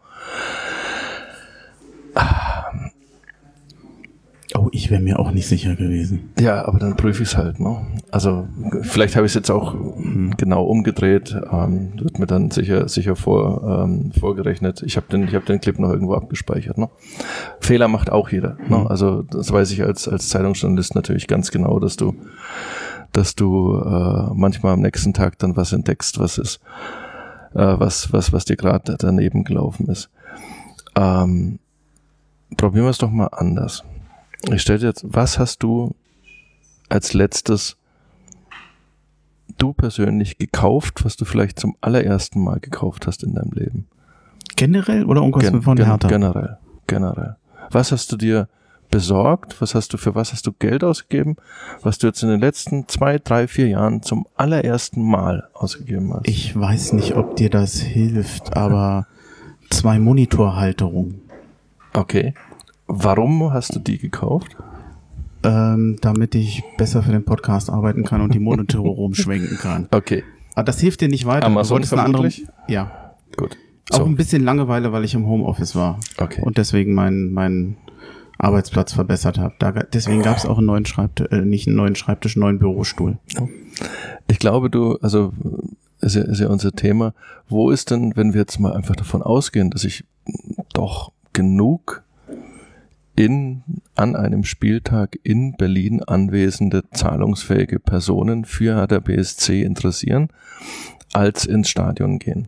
[4.58, 6.32] Oh, ich wäre mir auch nicht sicher gewesen.
[6.40, 7.60] Ja, aber dann prüfe ich es halt.
[7.60, 7.78] Ne?
[8.12, 8.48] Also
[8.82, 10.34] vielleicht habe ich es jetzt auch mhm.
[10.36, 11.36] genau umgedreht.
[11.52, 14.84] Ähm, wird mir dann sicher sicher vor ähm, vorgerechnet.
[14.84, 16.78] Ich habe den ich habe den Clip noch irgendwo abgespeichert.
[16.78, 16.90] Ne?
[17.62, 18.58] Fehler macht auch jeder.
[18.68, 18.78] Ne?
[18.78, 18.84] Mhm.
[18.84, 18.90] Ne?
[18.90, 22.16] Also das weiß ich als als Zeitungsjournalist natürlich ganz genau, dass du
[23.14, 26.60] dass du äh, manchmal am nächsten Tag dann was entdeckst, was ist
[27.54, 30.10] äh, was was was dir gerade daneben gelaufen ist.
[30.96, 31.60] Ähm,
[32.58, 33.86] probieren wir es doch mal anders.
[34.50, 35.96] Ich stelle jetzt, was hast du
[36.90, 37.78] als letztes
[39.58, 43.88] du persönlich gekauft, was du vielleicht zum allerersten Mal gekauft hast in deinem Leben?
[44.56, 46.08] Generell oder irgendwas Gen von gen Hertha?
[46.08, 47.36] Generell, generell.
[47.70, 48.48] Was hast du dir
[48.90, 49.62] besorgt?
[49.62, 51.38] Was hast du für was hast du Geld ausgegeben?
[51.82, 56.28] Was du jetzt in den letzten zwei, drei, vier Jahren zum allerersten Mal ausgegeben hast?
[56.28, 59.08] Ich weiß nicht, ob dir das hilft, aber
[59.70, 61.22] zwei Monitorhalterungen.
[61.94, 62.34] Okay.
[62.94, 64.56] Warum hast du die gekauft?
[65.44, 69.88] Ähm, damit ich besser für den Podcast arbeiten kann und die Monitore rumschwenken kann.
[69.92, 70.24] Okay.
[70.54, 71.48] Aber das hilft dir nicht weiter.
[71.48, 72.30] Amazon du eine andere,
[72.68, 73.16] Ja.
[73.38, 73.58] Gut.
[73.92, 74.04] So.
[74.04, 76.00] Auch ein bisschen Langeweile, weil ich im Homeoffice war.
[76.18, 76.42] Okay.
[76.42, 77.78] Und deswegen meinen mein
[78.38, 79.54] Arbeitsplatz verbessert habe.
[79.60, 82.60] Da, deswegen gab es auch einen neuen Schreibtisch, äh, nicht einen neuen Schreibtisch, einen neuen
[82.60, 83.18] Bürostuhl.
[84.28, 85.34] Ich glaube, du, also
[86.02, 87.14] ist ja, ist ja unser Thema.
[87.48, 90.04] Wo ist denn, wenn wir jetzt mal einfach davon ausgehen, dass ich
[90.74, 92.04] doch genug
[93.16, 93.64] in,
[93.96, 100.30] an einem Spieltag in Berlin anwesende zahlungsfähige Personen für Hertha BSC interessieren,
[101.14, 102.48] als ins Stadion gehen.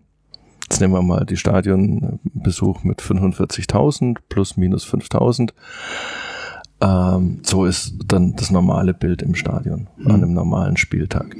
[0.64, 5.52] Jetzt nehmen wir mal die Stadionbesuch mit 45.000 plus minus 5.000.
[6.82, 10.08] Ähm, so ist dann das normale Bild im Stadion mhm.
[10.08, 11.36] an einem normalen Spieltag.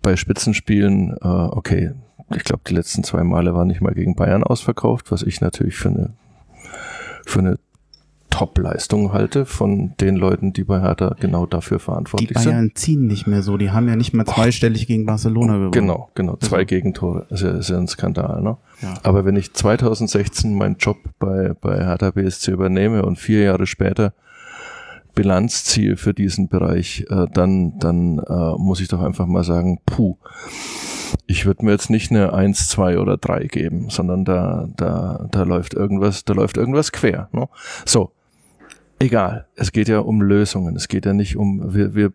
[0.00, 1.92] Bei Spitzenspielen, äh, okay,
[2.34, 5.76] ich glaube, die letzten zwei Male waren nicht mal gegen Bayern ausverkauft, was ich natürlich
[5.76, 6.12] für eine,
[7.26, 7.58] für eine
[8.38, 12.40] Top-Leistung halte von den Leuten, die bei Hertha genau dafür verantwortlich sind.
[12.40, 12.78] Die Bayern sind.
[12.78, 15.72] ziehen nicht mehr so, die haben ja nicht mal zweistellig gegen Barcelona gewonnen.
[15.72, 16.66] Genau, genau, zwei also.
[16.66, 18.40] Gegentore, ist ja, ist ja ein Skandal.
[18.40, 18.56] Ne?
[18.80, 18.94] Ja.
[19.02, 24.12] Aber wenn ich 2016 meinen Job bei, bei Hertha BSC übernehme und vier Jahre später
[25.16, 29.80] Bilanz ziehe für diesen Bereich, äh, dann, dann äh, muss ich doch einfach mal sagen,
[29.84, 30.16] puh,
[31.26, 35.42] ich würde mir jetzt nicht eine eins, zwei oder drei geben, sondern da, da, da
[35.42, 37.28] läuft irgendwas, da läuft irgendwas quer.
[37.32, 37.48] Ne?
[37.84, 38.12] So,
[38.98, 39.46] egal.
[39.56, 40.76] Es geht ja um Lösungen.
[40.76, 42.12] Es geht ja nicht um, wir, wir,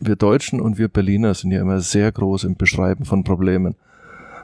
[0.00, 3.76] wir Deutschen und wir Berliner sind ja immer sehr groß im Beschreiben von Problemen.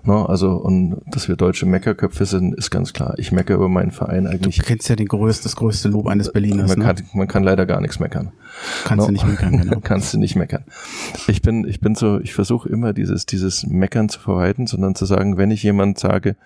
[0.02, 3.14] No, also, und dass wir deutsche Meckerköpfe sind, ist ganz klar.
[3.18, 4.56] Ich meckere über meinen Verein eigentlich.
[4.56, 6.70] Du kennst ja den größten, das größte Lob eines Berliners.
[6.70, 6.84] Man, ne?
[6.86, 8.32] kann, man kann leider gar nichts meckern.
[8.84, 9.06] Kannst no?
[9.06, 9.80] du nicht meckern, genau.
[9.82, 10.64] Kannst du nicht meckern.
[11.28, 15.04] Ich bin, ich bin so, ich versuche immer dieses, dieses Meckern zu vermeiden, sondern zu
[15.04, 16.36] sagen, wenn ich jemand sage,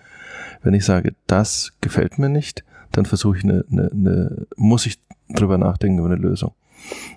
[0.61, 2.65] wenn ich sage, das gefällt mir nicht,
[2.95, 6.53] dann versuche ich eine, eine, eine, muss ich drüber nachdenken über eine Lösung.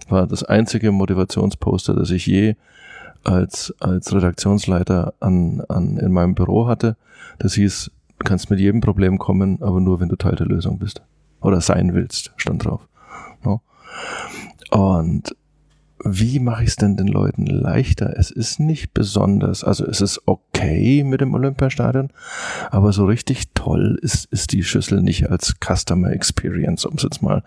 [0.08, 2.56] War das einzige Motivationsposter, das ich je
[3.24, 6.96] als, als Redaktionsleiter an, an, in meinem Büro hatte.
[7.38, 10.78] Das hieß, du kannst mit jedem Problem kommen, aber nur, wenn du Teil der Lösung
[10.78, 11.02] bist.
[11.40, 12.88] Oder sein willst, stand drauf.
[13.44, 13.60] No?
[14.70, 15.36] Und
[16.04, 18.14] wie mache ich es denn den Leuten leichter?
[18.16, 22.10] Es ist nicht besonders, also es ist okay mit dem Olympiastadion,
[22.70, 27.22] aber so richtig toll ist, ist die Schüssel nicht als Customer Experience, um es jetzt
[27.22, 27.42] mal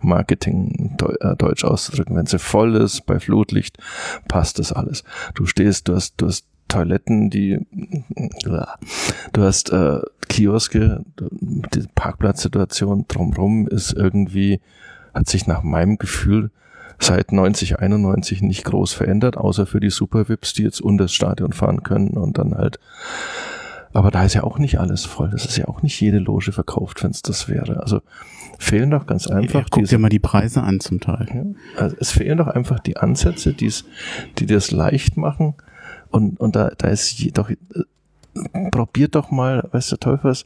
[0.00, 2.16] Marketing äh, deutsch auszudrücken.
[2.16, 3.78] Wenn sie voll ist, bei Flutlicht,
[4.28, 5.04] passt das alles.
[5.34, 7.60] Du stehst, du hast, du hast Toiletten, die
[9.32, 14.60] du hast äh, Kioske, die Parkplatzsituation drumrum ist irgendwie,
[15.14, 16.50] hat sich nach meinem Gefühl
[16.98, 21.82] seit 9091 nicht groß verändert, außer für die Super-Vips, die jetzt unter das Stadion fahren
[21.82, 22.78] können und dann halt.
[23.92, 25.30] Aber da ist ja auch nicht alles voll.
[25.30, 27.80] Das ist ja auch nicht jede Loge verkauft, wenn es das wäre.
[27.80, 28.02] Also
[28.58, 29.60] fehlen doch ganz einfach.
[29.60, 31.26] Ja, guck diese, dir mal die Preise an zum Teil.
[31.32, 33.84] Ja, also es fehlen doch einfach die Ansätze, die's,
[34.38, 35.54] die das leicht machen.
[36.10, 37.56] Und, und da, da ist je, doch, äh,
[38.70, 40.44] probiert doch mal, weißt du, Teufels,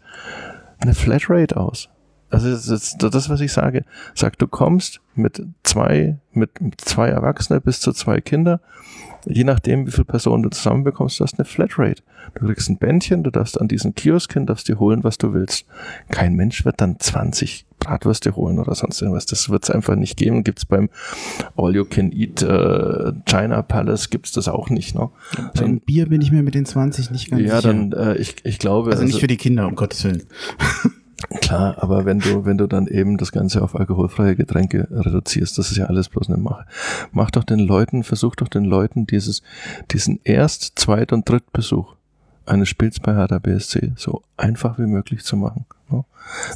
[0.78, 1.88] eine Flatrate aus.
[2.30, 3.84] Also das ist das, was ich sage.
[4.14, 8.60] Sag, du kommst mit zwei, mit zwei Erwachsene bis zu zwei Kinder
[9.26, 12.02] je nachdem, wie viele Personen du zusammenbekommst, du hast eine Flatrate.
[12.34, 15.32] Du kriegst ein Bändchen, du darfst an diesen Kiosk hin, darfst dir holen, was du
[15.32, 15.66] willst.
[16.10, 19.26] Kein Mensch wird dann 20 Bratwürste holen oder sonst irgendwas.
[19.26, 20.44] Das wird es einfach nicht geben.
[20.44, 20.90] Gibt's beim
[21.56, 24.94] All You Can Eat äh, China Palace gibt's das auch nicht.
[24.94, 25.08] Ne?
[25.54, 27.72] Beim so, Bier bin ich mir mit den 20 nicht ganz ja, sicher.
[27.72, 28.90] Ja, dann äh, ich, ich glaube.
[28.90, 30.22] Also nicht also, für die Kinder, um Gottes Willen.
[31.40, 35.70] Klar, aber wenn du, wenn du dann eben das Ganze auf alkoholfreie Getränke reduzierst, das
[35.70, 36.64] ist ja alles bloß eine Mache.
[37.12, 39.42] Mach doch den Leuten, versuch doch den Leuten dieses,
[39.90, 41.94] diesen Erst-, Zweit- und Drittbesuch
[42.46, 43.40] eines Spiels bei Hertha
[43.96, 45.66] so einfach wie möglich zu machen.
[45.90, 46.04] Ne?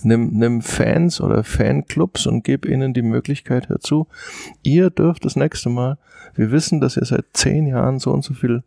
[0.02, 4.06] Nimm, nimm Fans oder Fanclubs und gib ihnen die Möglichkeit dazu.
[4.62, 5.98] Ihr dürft das nächste Mal,
[6.34, 8.62] wir wissen, dass ihr seit zehn Jahren so und so viel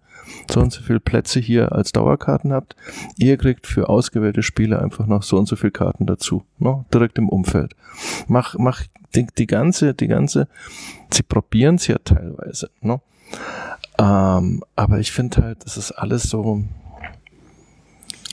[0.52, 2.76] so und so viele Plätze hier als Dauerkarten habt.
[3.18, 6.85] Ihr kriegt für ausgewählte Spiele einfach noch so und so viele Karten dazu, ne?
[6.94, 7.76] direkt im Umfeld.
[8.27, 8.84] Mach, mach
[9.15, 10.48] die, die ganze, die ganze,
[11.11, 12.99] sie probieren es ja teilweise, ne?
[13.99, 16.64] Ähm, aber ich finde halt, das ist alles so,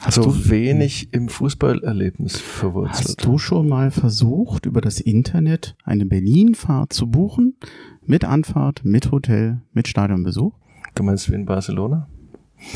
[0.05, 3.09] Hast so du, wenig im Fußballerlebnis verwurzelt.
[3.09, 7.57] Hast du schon mal versucht, über das Internet eine Berlin-Fahrt zu buchen?
[8.05, 10.53] Mit Anfahrt, mit Hotel, mit Stadionbesuch?
[10.95, 12.07] Du meinst wie in Barcelona?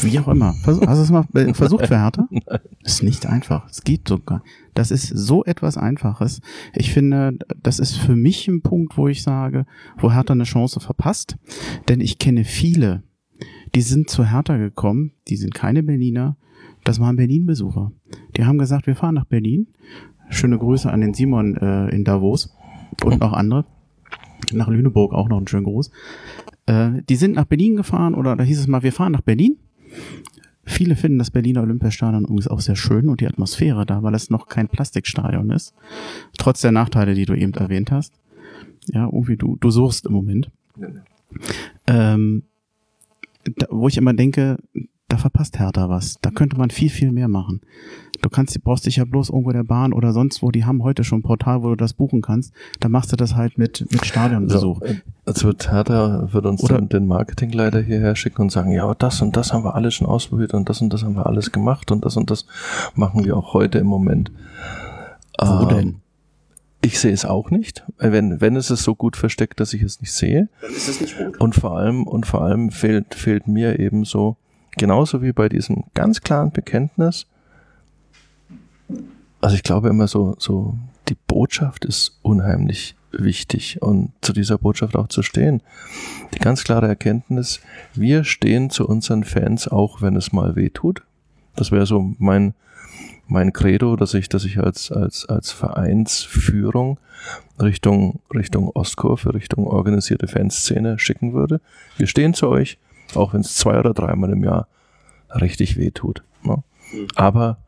[0.00, 0.54] Wie auch immer.
[0.64, 2.26] Hast du es mal äh, versucht für Hertha?
[2.82, 3.68] Ist nicht einfach.
[3.68, 4.42] Es geht sogar.
[4.72, 6.40] Das ist so etwas Einfaches.
[6.74, 9.66] Ich finde, das ist für mich ein Punkt, wo ich sage,
[9.98, 11.36] wo Hertha eine Chance verpasst.
[11.88, 13.02] Denn ich kenne viele,
[13.74, 16.38] die sind zu Hertha gekommen, die sind keine Berliner,
[16.88, 17.92] das waren Berlin-Besucher.
[18.38, 19.66] Die haben gesagt, wir fahren nach Berlin.
[20.30, 22.56] Schöne Grüße an den Simon äh, in Davos
[23.04, 23.66] und noch andere.
[24.54, 25.90] Nach Lüneburg auch noch einen schönen Gruß.
[26.64, 29.58] Äh, die sind nach Berlin gefahren oder da hieß es mal, wir fahren nach Berlin.
[30.64, 34.30] Viele finden das Berliner Olympiastadion übrigens auch sehr schön und die Atmosphäre da, weil es
[34.30, 35.74] noch kein Plastikstadion ist.
[36.38, 38.14] Trotz der Nachteile, die du eben erwähnt hast.
[38.86, 40.50] Ja, irgendwie du, du suchst im Moment.
[40.80, 40.88] Ja.
[41.86, 42.44] Ähm,
[43.44, 44.56] da, wo ich immer denke,
[45.18, 46.16] verpasst Hertha was.
[46.22, 47.60] Da könnte man viel, viel mehr machen.
[48.20, 51.04] Du kannst, brauchst dich ja bloß irgendwo der Bahn oder sonst wo, die haben heute
[51.04, 52.52] schon ein Portal, wo du das buchen kannst.
[52.80, 54.80] Da machst du das halt mit, mit Stadionbesuch.
[54.80, 58.92] So, also wird Hertha wird uns oder, dann den Marketingleiter hierher schicken und sagen, ja,
[58.94, 61.52] das und das haben wir alles schon ausprobiert und das und das haben wir alles
[61.52, 62.46] gemacht und das und das
[62.94, 64.32] machen wir auch heute im Moment.
[65.40, 65.96] Wo ähm, denn?
[66.80, 67.84] Ich sehe es auch nicht.
[67.98, 70.48] Wenn, wenn es ist so gut versteckt, dass ich es nicht sehe.
[70.60, 71.40] Dann ist es nicht gut.
[71.40, 74.36] Und vor allem, und vor allem fehlt, fehlt mir eben so,
[74.78, 77.26] genauso wie bei diesem ganz klaren Bekenntnis,
[79.40, 80.76] also ich glaube immer so, so,
[81.08, 85.62] die Botschaft ist unheimlich wichtig und zu dieser Botschaft auch zu stehen.
[86.34, 87.60] Die ganz klare Erkenntnis,
[87.94, 91.02] wir stehen zu unseren Fans auch, wenn es mal weh tut.
[91.56, 92.54] Das wäre so mein,
[93.26, 96.98] mein Credo, dass ich, dass ich als, als, als Vereinsführung
[97.60, 101.60] Richtung, Richtung Ostkurve, Richtung organisierte Fanszene schicken würde.
[101.96, 102.78] Wir stehen zu euch,
[103.14, 104.68] auch wenn es zwei oder dreimal im Jahr
[105.30, 106.22] richtig weh tut.
[106.42, 106.62] Ne?
[106.92, 107.08] Mhm.
[107.16, 107.58] Aber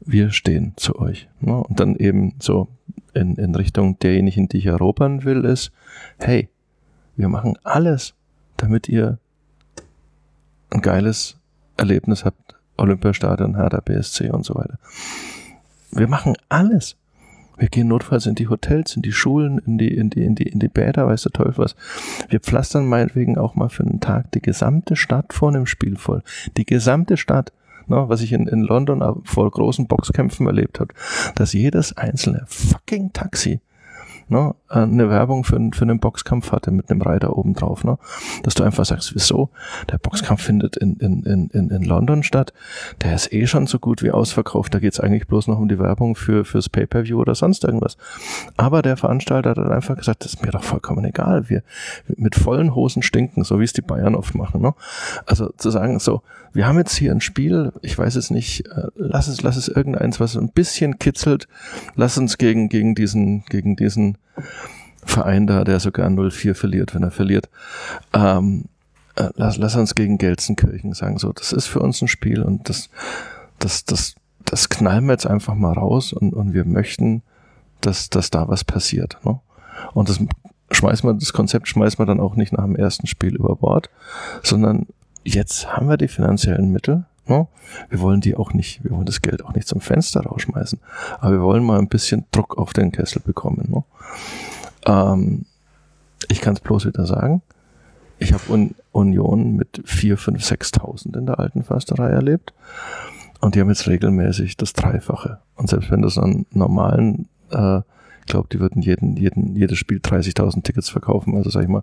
[0.00, 1.28] wir stehen zu euch.
[1.40, 1.56] Ne?
[1.56, 2.68] Und dann eben so
[3.14, 5.72] in, in Richtung derjenigen, die ich erobern will, ist,
[6.18, 6.48] hey,
[7.16, 8.14] wir machen alles,
[8.56, 9.18] damit ihr
[10.70, 11.38] ein geiles
[11.76, 12.56] Erlebnis habt.
[12.76, 14.78] Olympiastadion, Hertha BSC und so weiter.
[15.92, 16.96] Wir machen alles.
[17.56, 20.48] Wir gehen notfalls in die Hotels, in die Schulen, in die, in die, in die,
[20.48, 21.76] in die Bäder, weiß der Teufel was.
[22.28, 26.22] Wir pflastern meinetwegen auch mal für einen Tag die gesamte Stadt vor einem Spiel voll.
[26.56, 27.52] Die gesamte Stadt.
[27.86, 30.94] Ne, was ich in, in London vor großen Boxkämpfen erlebt habe,
[31.34, 33.60] dass jedes einzelne fucking Taxi
[34.28, 37.84] ne, eine Werbung für, für einen Boxkampf hatte mit einem Reiter oben drauf.
[37.84, 37.98] Ne?
[38.42, 39.50] Dass du einfach sagst, wieso?
[39.90, 42.52] Der Boxkampf findet in, in, in, in London statt.
[43.02, 44.74] Der ist eh schon so gut wie ausverkauft.
[44.74, 47.96] Da geht's eigentlich bloß noch um die Werbung für fürs Pay-Per-View oder sonst irgendwas.
[48.56, 51.48] Aber der Veranstalter hat einfach gesagt, das ist mir doch vollkommen egal.
[51.48, 51.62] Wir
[52.16, 54.60] mit vollen Hosen stinken, so wie es die Bayern oft machen.
[54.62, 54.74] Ne?
[55.26, 56.22] Also zu sagen, so,
[56.52, 59.68] wir haben jetzt hier ein Spiel, ich weiß es nicht, äh, lass es, lass es
[59.68, 61.48] irgendeins, was ein bisschen kitzelt,
[61.96, 64.13] lass uns gegen, gegen diesen, gegen diesen
[65.04, 67.48] Verein da, der sogar 0-4 verliert, wenn er verliert.
[68.12, 68.64] Ähm,
[69.16, 72.68] äh, lass, lass uns gegen Gelsenkirchen sagen, so, das ist für uns ein Spiel und
[72.68, 72.88] das,
[73.58, 74.14] das, das,
[74.44, 77.22] das knallen wir jetzt einfach mal raus und, und wir möchten,
[77.80, 79.18] dass, dass da was passiert.
[79.24, 79.38] Ne?
[79.92, 80.18] Und das
[80.70, 83.90] schmeißen wir das Konzept, schmeißen wir dann auch nicht nach dem ersten Spiel über Bord,
[84.42, 84.86] sondern
[85.22, 87.04] jetzt haben wir die finanziellen Mittel.
[87.26, 87.46] Ne?
[87.88, 90.78] Wir wollen die auch nicht, wir wollen das Geld auch nicht zum Fenster rausschmeißen,
[91.20, 93.68] aber wir wollen mal ein bisschen Druck auf den Kessel bekommen.
[93.68, 93.84] Ne?
[94.86, 95.46] Ähm,
[96.28, 97.42] ich kann es bloß wieder sagen.
[98.18, 102.54] Ich habe Un Union mit 4, 5, 6.000 in der alten Försterei erlebt.
[103.40, 105.40] Und die haben jetzt regelmäßig das Dreifache.
[105.56, 107.80] Und selbst wenn das an normalen, äh,
[108.24, 111.36] ich glaube, die würden jeden, jeden, jedes Spiel 30.000 Tickets verkaufen.
[111.36, 111.82] Also sag ich mal,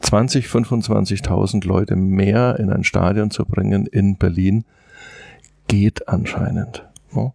[0.00, 4.64] 20, 25.000 Leute mehr in ein Stadion zu bringen in Berlin
[5.68, 6.86] geht anscheinend.
[7.12, 7.32] Ne?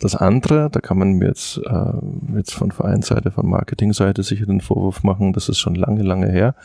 [0.00, 4.60] Das andere, da kann man mir jetzt, äh, jetzt von Vereinsseite, von Marketingseite sicher den
[4.60, 6.56] Vorwurf machen, das ist schon lange, lange her,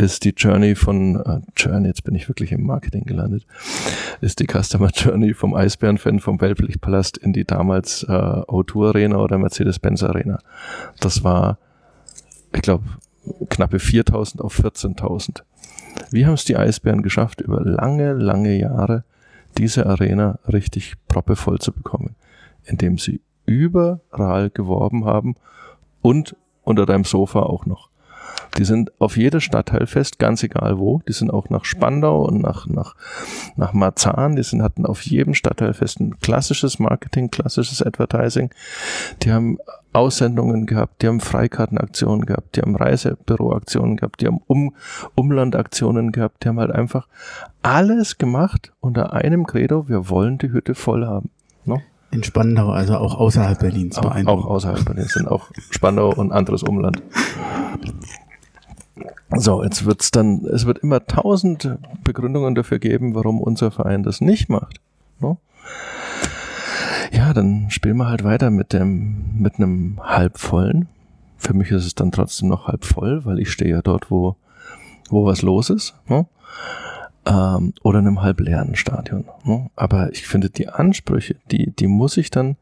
[0.00, 3.46] ist die Journey von, äh, Journey, jetzt bin ich wirklich im Marketing gelandet,
[4.22, 9.36] ist die Customer Journey vom Eisbären-Fan vom Weltlichtpalast in die damals äh, O2 Arena oder
[9.36, 10.38] Mercedes-Benz Arena.
[11.00, 11.58] Das war,
[12.54, 12.84] ich glaube,
[13.50, 15.42] knappe 4000 auf 14.000.
[16.10, 19.04] Wie haben es die Eisbären geschafft, über lange, lange Jahre
[19.58, 22.16] diese Arena richtig proppevoll zu bekommen?
[22.64, 25.36] Indem sie überall geworben haben
[26.00, 27.89] und unter deinem Sofa auch noch.
[28.58, 31.02] Die sind auf jedes Stadtteilfest, ganz egal wo.
[31.08, 32.96] Die sind auch nach Spandau und nach, nach,
[33.56, 34.36] nach Marzahn.
[34.36, 38.50] Die sind, hatten auf jedem Stadtteilfest ein klassisches Marketing, klassisches Advertising.
[39.22, 39.58] Die haben
[39.92, 44.74] Aussendungen gehabt, die haben Freikartenaktionen gehabt, die haben Reisebüroaktionen gehabt, die haben um,
[45.16, 47.08] Umlandaktionen gehabt, die haben halt einfach
[47.62, 51.30] alles gemacht unter einem Credo, wir wollen die Hütte voll haben.
[51.64, 51.80] No?
[52.12, 53.98] In Spandau, also auch außerhalb Berlins.
[53.98, 57.02] Auch, auch außerhalb Berlins sind auch Spandau und anderes Umland.
[59.36, 64.20] So, jetzt wird's dann, es wird immer tausend Begründungen dafür geben, warum unser Verein das
[64.20, 64.80] nicht macht.
[65.20, 65.38] No?
[67.12, 70.88] Ja, dann spielen wir halt weiter mit dem, mit einem halbvollen.
[71.36, 74.36] Für mich ist es dann trotzdem noch halb voll, weil ich stehe ja dort, wo,
[75.08, 75.94] wo was los ist.
[76.06, 76.28] No?
[77.26, 79.24] Ähm, oder einem halb leeren Stadion.
[79.44, 79.70] No?
[79.76, 82.56] Aber ich finde, die Ansprüche, die, die muss ich dann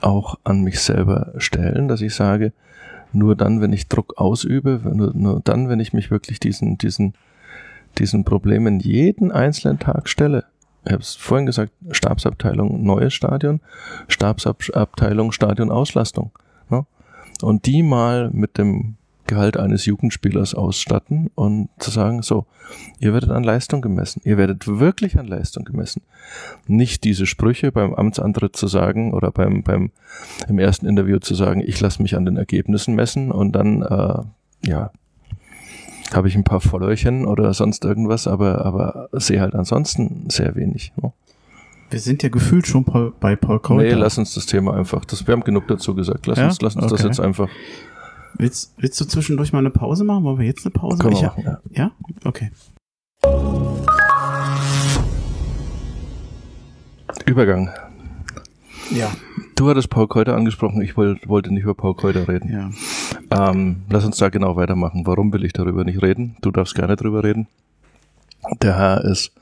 [0.00, 2.52] auch an mich selber stellen, dass ich sage,
[3.14, 7.14] nur dann, wenn ich Druck ausübe, nur, nur dann, wenn ich mich wirklich diesen, diesen,
[7.98, 10.44] diesen Problemen jeden einzelnen Tag stelle.
[10.84, 13.60] Ich habe es vorhin gesagt, Stabsabteilung neues Stadion,
[14.08, 16.32] Stabsabteilung Stadion Auslastung.
[16.68, 16.84] Ne?
[17.40, 22.46] Und die mal mit dem Gehalt eines Jugendspielers ausstatten und zu sagen, so,
[22.98, 24.20] ihr werdet an Leistung gemessen.
[24.24, 26.02] Ihr werdet wirklich an Leistung gemessen.
[26.66, 29.92] Nicht diese Sprüche beim Amtsantritt zu sagen oder beim, beim
[30.48, 34.68] im ersten Interview zu sagen, ich lasse mich an den Ergebnissen messen und dann, äh,
[34.68, 34.90] ja,
[36.12, 40.92] habe ich ein paar Followerchen oder sonst irgendwas, aber, aber sehe halt ansonsten sehr wenig.
[41.00, 41.12] Ne?
[41.90, 42.84] Wir sind ja gefühlt schon
[43.20, 43.84] bei Paul Kolter.
[43.84, 46.46] Nee, lass uns das Thema einfach, das, wir haben genug dazu gesagt, lass ja?
[46.46, 46.94] uns, lass uns okay.
[46.96, 47.48] das jetzt einfach
[48.36, 50.24] Willst, willst du zwischendurch mal eine Pause machen?
[50.24, 51.60] Wollen wir jetzt eine Pause Können wir machen, ja.
[51.72, 51.92] ja?
[52.24, 52.50] Okay.
[57.26, 57.70] Übergang.
[58.90, 59.10] Ja.
[59.56, 62.50] Du hattest Paul Keuter angesprochen, ich wollt, wollte nicht über Paul Keuter reden.
[63.30, 63.50] Ja.
[63.50, 65.06] Ähm, lass uns da genau weitermachen.
[65.06, 66.36] Warum will ich darüber nicht reden?
[66.42, 67.46] Du darfst gerne darüber reden.
[68.62, 69.32] Der Herr ist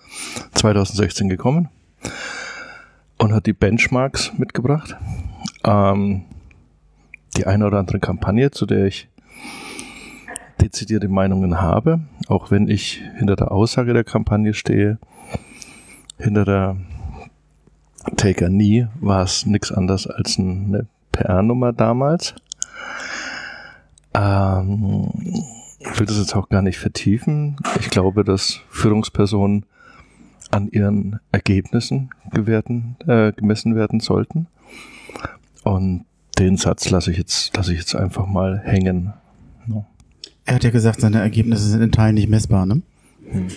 [0.55, 1.71] 2016 gekommen
[3.19, 4.97] und hat die Benchmarks mitgebracht.
[5.65, 6.23] Ähm,
[7.37, 9.09] die eine oder andere Kampagne, zu der ich
[10.61, 14.99] dezidierte Meinungen habe, auch wenn ich hinter der Aussage der Kampagne stehe,
[16.19, 16.77] hinter der
[18.17, 22.35] Taker Nie war es nichts anderes als eine PR-Nummer damals.
[24.15, 25.11] Ähm,
[25.79, 27.57] ich will das jetzt auch gar nicht vertiefen.
[27.81, 29.67] Ich glaube, dass Führungspersonen
[30.51, 34.47] an ihren Ergebnissen gewerten, äh, gemessen werden sollten.
[35.65, 36.05] Und
[36.39, 39.13] den Satz lasse ich jetzt, lasse ich jetzt einfach mal hängen.
[39.67, 39.87] No.
[40.45, 42.83] Er hat ja gesagt, seine Ergebnisse sind in Teilen nicht messbar, ne?
[43.31, 43.49] Hm.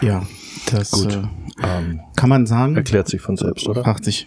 [0.00, 0.26] Ja,
[0.70, 1.14] das Gut.
[1.14, 1.22] Äh,
[1.62, 2.76] ähm, kann man sagen.
[2.76, 3.84] Erklärt sich von selbst, oder?
[3.84, 4.26] Fragt sich,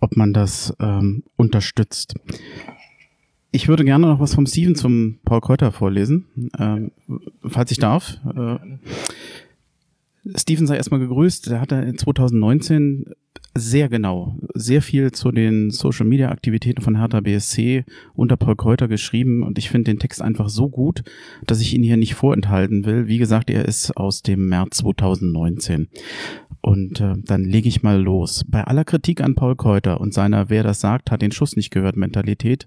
[0.00, 2.14] ob man das ähm, unterstützt.
[3.52, 6.90] Ich würde gerne noch was vom Steven zum Paul Keuter vorlesen, ähm,
[7.46, 8.18] falls ich darf.
[8.34, 8.56] Äh,
[10.36, 11.50] Steven sei erstmal gegrüßt.
[11.50, 13.14] Der hatte in 2019
[13.56, 18.88] sehr genau, sehr viel zu den Social Media Aktivitäten von Hertha BSC unter Paul Kräuter
[18.88, 21.04] geschrieben und ich finde den Text einfach so gut,
[21.46, 23.06] dass ich ihn hier nicht vorenthalten will.
[23.06, 25.88] Wie gesagt, er ist aus dem März 2019.
[26.60, 28.42] Und äh, dann lege ich mal los.
[28.48, 31.70] Bei aller Kritik an Paul Kräuter und seiner Wer das sagt, hat den Schuss nicht
[31.70, 32.66] gehört Mentalität.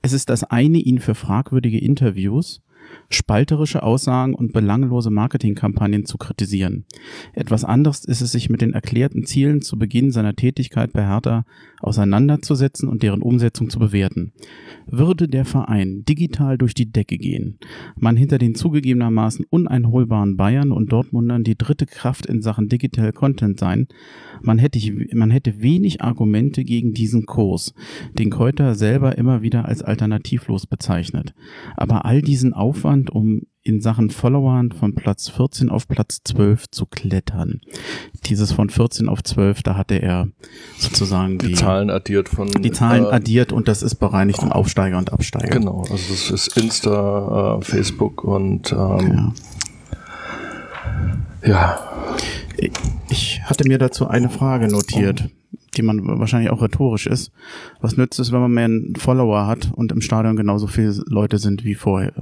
[0.00, 2.62] Es ist das eine, ihn für fragwürdige Interviews
[3.08, 6.84] spalterische Aussagen und belanglose Marketingkampagnen zu kritisieren.
[7.34, 11.44] Etwas anderes ist es, sich mit den erklärten Zielen zu Beginn seiner Tätigkeit bei Hertha
[11.80, 14.32] auseinanderzusetzen und deren Umsetzung zu bewerten.
[14.86, 17.58] Würde der Verein digital durch die Decke gehen,
[17.96, 23.58] man hinter den zugegebenermaßen uneinholbaren Bayern und Dortmundern die dritte Kraft in Sachen Digital Content
[23.58, 23.88] sein,
[24.40, 24.80] man hätte,
[25.14, 27.74] man hätte wenig Argumente gegen diesen Kurs,
[28.18, 31.34] den Keuter selber immer wieder als alternativlos bezeichnet.
[31.76, 36.86] Aber all diesen Aufwand, um in Sachen Followern von Platz 14 auf Platz 12 zu
[36.86, 37.60] klettern.
[38.26, 40.28] Dieses von 14 auf 12, da hatte er
[40.78, 44.50] sozusagen die, die Zahlen addiert von die Zahlen äh, addiert und das ist bereinigt um
[44.50, 45.58] Aufsteiger und Absteiger.
[45.60, 49.32] Genau, also das ist Insta, äh, Facebook und ähm,
[51.44, 51.48] ja.
[51.48, 51.88] ja.
[53.10, 55.24] Ich hatte mir dazu eine Frage notiert.
[55.26, 55.30] Oh
[55.76, 57.32] die man wahrscheinlich auch rhetorisch ist.
[57.80, 61.38] Was nützt es, wenn man mehr einen Follower hat und im Stadion genauso viele Leute
[61.38, 62.12] sind wie vorher?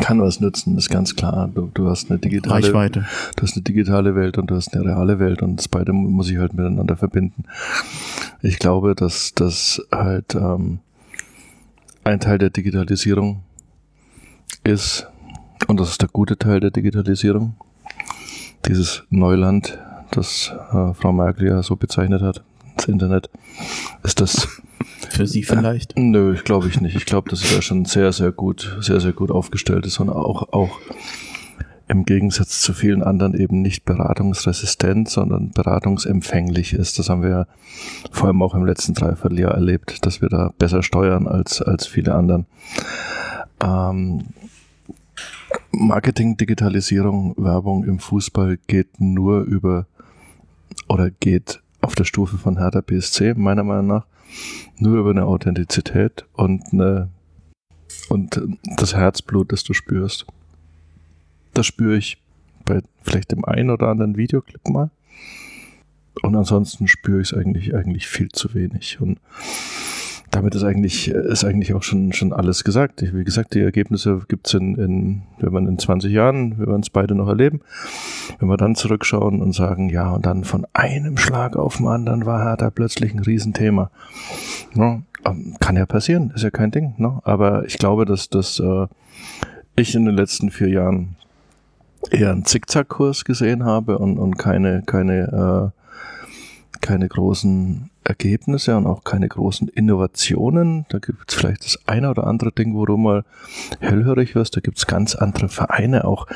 [0.00, 1.50] Kann was nützen, ist ganz klar.
[1.52, 3.06] Du, du hast eine digitale Reichweite.
[3.36, 6.30] Du hast eine digitale Welt und du hast eine reale Welt und das beide muss
[6.30, 7.44] ich halt miteinander verbinden.
[8.42, 10.80] Ich glaube, dass das halt ähm,
[12.04, 13.42] ein Teil der Digitalisierung
[14.64, 15.06] ist
[15.66, 17.54] und das ist der gute Teil der Digitalisierung.
[18.66, 19.78] Dieses Neuland,
[20.10, 22.42] das äh, Frau Merkel ja so bezeichnet hat,
[22.76, 23.30] das Internet,
[24.02, 24.48] ist das
[25.10, 25.96] für Sie vielleicht?
[25.96, 26.96] Äh, nö, ich glaube ich nicht.
[26.96, 30.10] Ich glaube, dass sie da schon sehr, sehr gut, sehr, sehr gut aufgestellt ist und
[30.10, 30.78] auch, auch
[31.88, 36.98] im Gegensatz zu vielen anderen eben nicht beratungsresistent, sondern beratungsempfänglich ist.
[36.98, 37.46] Das haben wir ja
[38.10, 42.14] vor allem auch im letzten Dreivierteljahr erlebt, dass wir da besser steuern als, als viele
[42.14, 42.46] anderen.
[43.62, 44.24] Ähm,
[45.70, 49.86] Marketing, Digitalisierung, Werbung im Fußball geht nur über
[50.88, 54.06] oder geht auf der Stufe von Hertha BSC, meiner Meinung nach,
[54.82, 57.08] nur über eine Authentizität und eine
[58.08, 58.40] und
[58.76, 60.26] das Herzblut, das du spürst.
[61.54, 62.18] Das spüre ich
[62.64, 64.90] bei vielleicht dem einen oder anderen Videoclip mal.
[66.22, 69.00] Und ansonsten spüre ich es eigentlich, eigentlich viel zu wenig.
[69.00, 69.18] Und
[70.32, 73.02] damit ist eigentlich, ist eigentlich auch schon, schon alles gesagt.
[73.02, 76.74] Wie gesagt, die Ergebnisse gibt es in, in, wenn man in 20 Jahren, wenn wir
[76.74, 77.60] uns beide noch erleben,
[78.38, 82.24] wenn wir dann zurückschauen und sagen, ja, und dann von einem Schlag auf den anderen
[82.24, 83.90] war Hertha plötzlich ein Riesenthema.
[84.74, 85.04] Ähm,
[85.60, 86.94] kann ja passieren, ist ja kein Ding.
[86.96, 87.20] Ne?
[87.24, 88.86] Aber ich glaube, dass, dass äh,
[89.76, 91.16] ich in den letzten vier Jahren
[92.10, 99.04] eher einen Zickzackkurs gesehen habe und, und keine, keine, äh, keine großen Ergebnisse und auch
[99.04, 100.86] keine großen Innovationen.
[100.88, 103.24] Da gibt es vielleicht das eine oder andere Ding, wo du mal
[103.80, 104.56] hellhörig wirst.
[104.56, 106.26] Da gibt es ganz andere Vereine, auch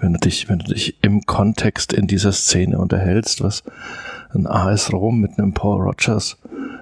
[0.00, 3.64] wenn du dich, wenn du dich im Kontext in dieser Szene unterhältst, was
[4.34, 6.38] ein AS Rom mit einem Paul Rogers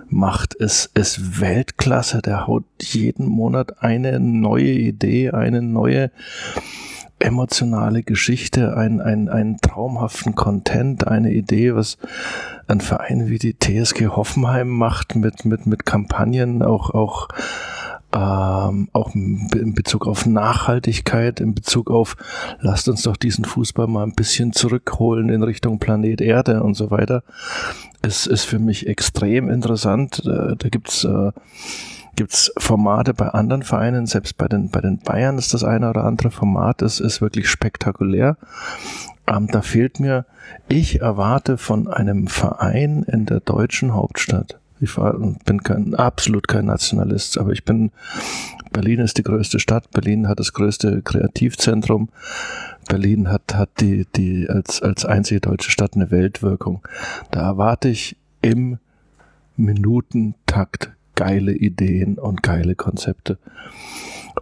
[0.09, 2.23] macht, ist, ist Weltklasse.
[2.23, 6.11] Der haut jeden Monat eine neue Idee, eine neue
[7.19, 11.99] emotionale Geschichte, ein, ein, einen traumhaften Content, eine Idee, was
[12.67, 17.29] ein Verein wie die TSG Hoffenheim macht mit, mit, mit Kampagnen, auch, auch,
[18.15, 22.17] ähm, auch in Bezug auf Nachhaltigkeit, in Bezug auf,
[22.61, 26.91] lasst uns doch diesen Fußball mal ein bisschen zurückholen in Richtung Planet Erde und so
[26.91, 27.23] weiter.
[28.03, 30.23] Es ist für mich extrem interessant.
[30.25, 31.33] Da, da gibt's äh,
[32.17, 36.05] gibt's Formate bei anderen Vereinen, selbst bei den, bei den Bayern ist das eine oder
[36.05, 38.37] andere Format, das ist wirklich spektakulär.
[39.27, 40.25] Ähm, da fehlt mir,
[40.69, 45.15] ich erwarte von einem Verein in der deutschen Hauptstadt, ich war,
[45.45, 47.93] bin kein, absolut kein Nationalist, aber ich bin,
[48.73, 52.09] Berlin ist die größte Stadt, Berlin hat das größte Kreativzentrum,
[52.89, 56.83] Berlin hat, hat die, die als, als einzige deutsche Stadt eine Weltwirkung.
[57.31, 58.79] Da erwarte ich im
[59.57, 63.39] Minutentakt geile Ideen und geile Konzepte.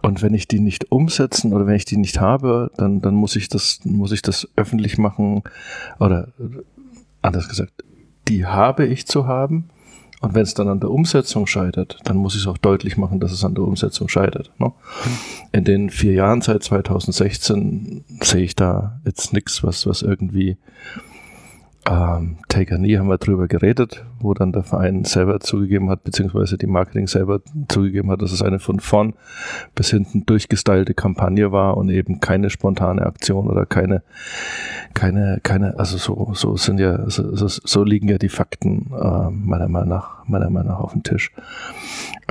[0.01, 3.35] Und wenn ich die nicht umsetzen oder wenn ich die nicht habe, dann, dann muss
[3.35, 5.41] ich das, muss ich das öffentlich machen
[5.99, 6.27] oder
[7.21, 7.83] anders gesagt,
[8.27, 9.69] die habe ich zu haben.
[10.21, 13.19] Und wenn es dann an der Umsetzung scheitert, dann muss ich es auch deutlich machen,
[13.19, 14.51] dass es an der Umsetzung scheitert.
[14.57, 14.71] Ne?
[15.51, 20.57] In den vier Jahren seit 2016 sehe ich da jetzt nichts, was, was irgendwie
[21.87, 26.03] ähm, Take a Knee haben wir drüber geredet, wo dann der Verein selber zugegeben hat,
[26.03, 29.13] beziehungsweise die Marketing selber zugegeben hat, dass es eine von vorn
[29.75, 34.01] bis hinten durchgestylte Kampagne war und eben keine spontane Aktion oder keine,
[34.95, 39.67] keine, keine, also so, so sind ja, so, so liegen ja die Fakten äh, meiner
[39.67, 41.31] Meinung nach, meiner Meinung nach auf dem Tisch.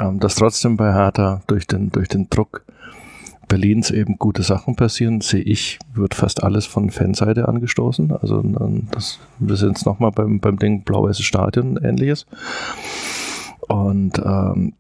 [0.01, 2.65] Ähm, dass trotzdem bei Hertha durch den, durch den Druck
[3.49, 8.13] Berlins eben gute Sachen passieren, sehe ich, wird fast alles von Fanseite angestoßen.
[8.13, 8.43] Also
[8.91, 12.27] das, wir sind jetzt nochmal beim, beim Ding Blau-Weißes Stadion ähnliches.
[13.69, 14.75] Und ähm,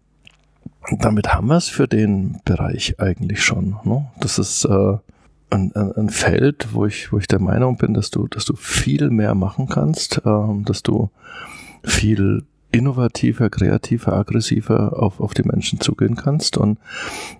[0.98, 3.76] damit haben wir es für den Bereich eigentlich schon.
[3.84, 4.06] Ne?
[4.20, 4.96] Das ist äh,
[5.50, 9.10] ein, ein, Feld, wo ich, wo ich der Meinung bin, dass du, dass du viel
[9.10, 11.10] mehr machen kannst, äh, dass du
[11.82, 12.44] viel
[12.74, 16.78] innovativer, kreativer, aggressiver auf, auf die Menschen zugehen kannst und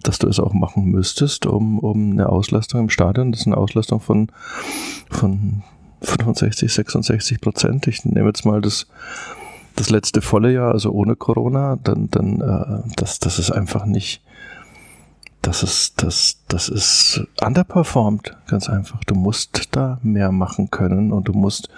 [0.03, 3.57] dass du es auch machen müsstest, um, um eine Auslastung im Stadion, das ist eine
[3.57, 4.29] Auslastung von,
[5.11, 5.63] von
[6.03, 7.87] 65, 66 Prozent.
[7.89, 8.87] Ich nehme jetzt mal das,
[9.75, 14.23] das letzte volle Jahr, also ohne Corona, dann, dann äh, das, das ist einfach nicht,
[15.45, 19.05] das ist, das, das ist underperformed, ganz einfach.
[19.05, 21.69] Du musst da mehr machen können und du musst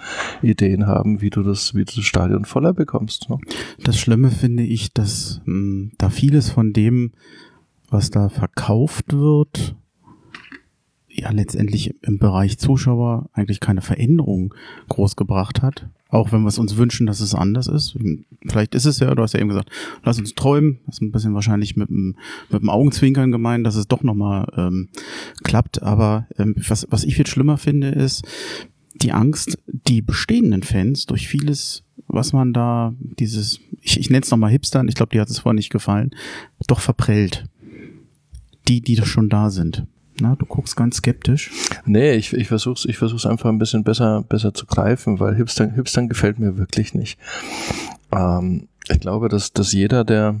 [0.41, 3.29] Ideen haben, wie du das, wie du das Stadion voller bekommst.
[3.29, 3.37] Ne?
[3.83, 7.11] Das Schlimme finde ich, dass mh, hm, da vieles von dem,
[7.89, 9.75] was da verkauft wird,
[11.17, 14.53] ja letztendlich im Bereich Zuschauer eigentlich keine Veränderung
[14.89, 15.87] groß gebracht hat.
[16.09, 17.97] Auch wenn wir es uns wünschen, dass es anders ist.
[18.47, 19.69] Vielleicht ist es ja, du hast ja eben gesagt,
[20.03, 20.79] lass uns träumen.
[20.85, 22.15] Das ist ein bisschen wahrscheinlich mit dem,
[22.49, 24.87] mit dem Augenzwinkern gemeint, dass es doch nochmal ähm,
[25.43, 25.83] klappt.
[25.83, 28.25] Aber ähm, was, was ich viel schlimmer finde, ist
[28.93, 34.31] die Angst, die bestehenden Fans durch vieles, was man da, dieses, ich, ich nenne es
[34.31, 36.11] nochmal Hipstern, ich glaube, die hat es vorher nicht gefallen,
[36.67, 37.45] doch verprellt.
[38.67, 39.85] Die, die schon da sind.
[40.19, 41.51] Na, du guckst ganz skeptisch.
[41.85, 45.73] Nee, ich, ich versuch's, ich versuch's einfach ein bisschen besser, besser zu greifen, weil Hipstern,
[45.73, 47.19] Hipstern gefällt mir wirklich nicht.
[48.11, 50.35] Ähm, ich glaube, dass, dass jeder, der,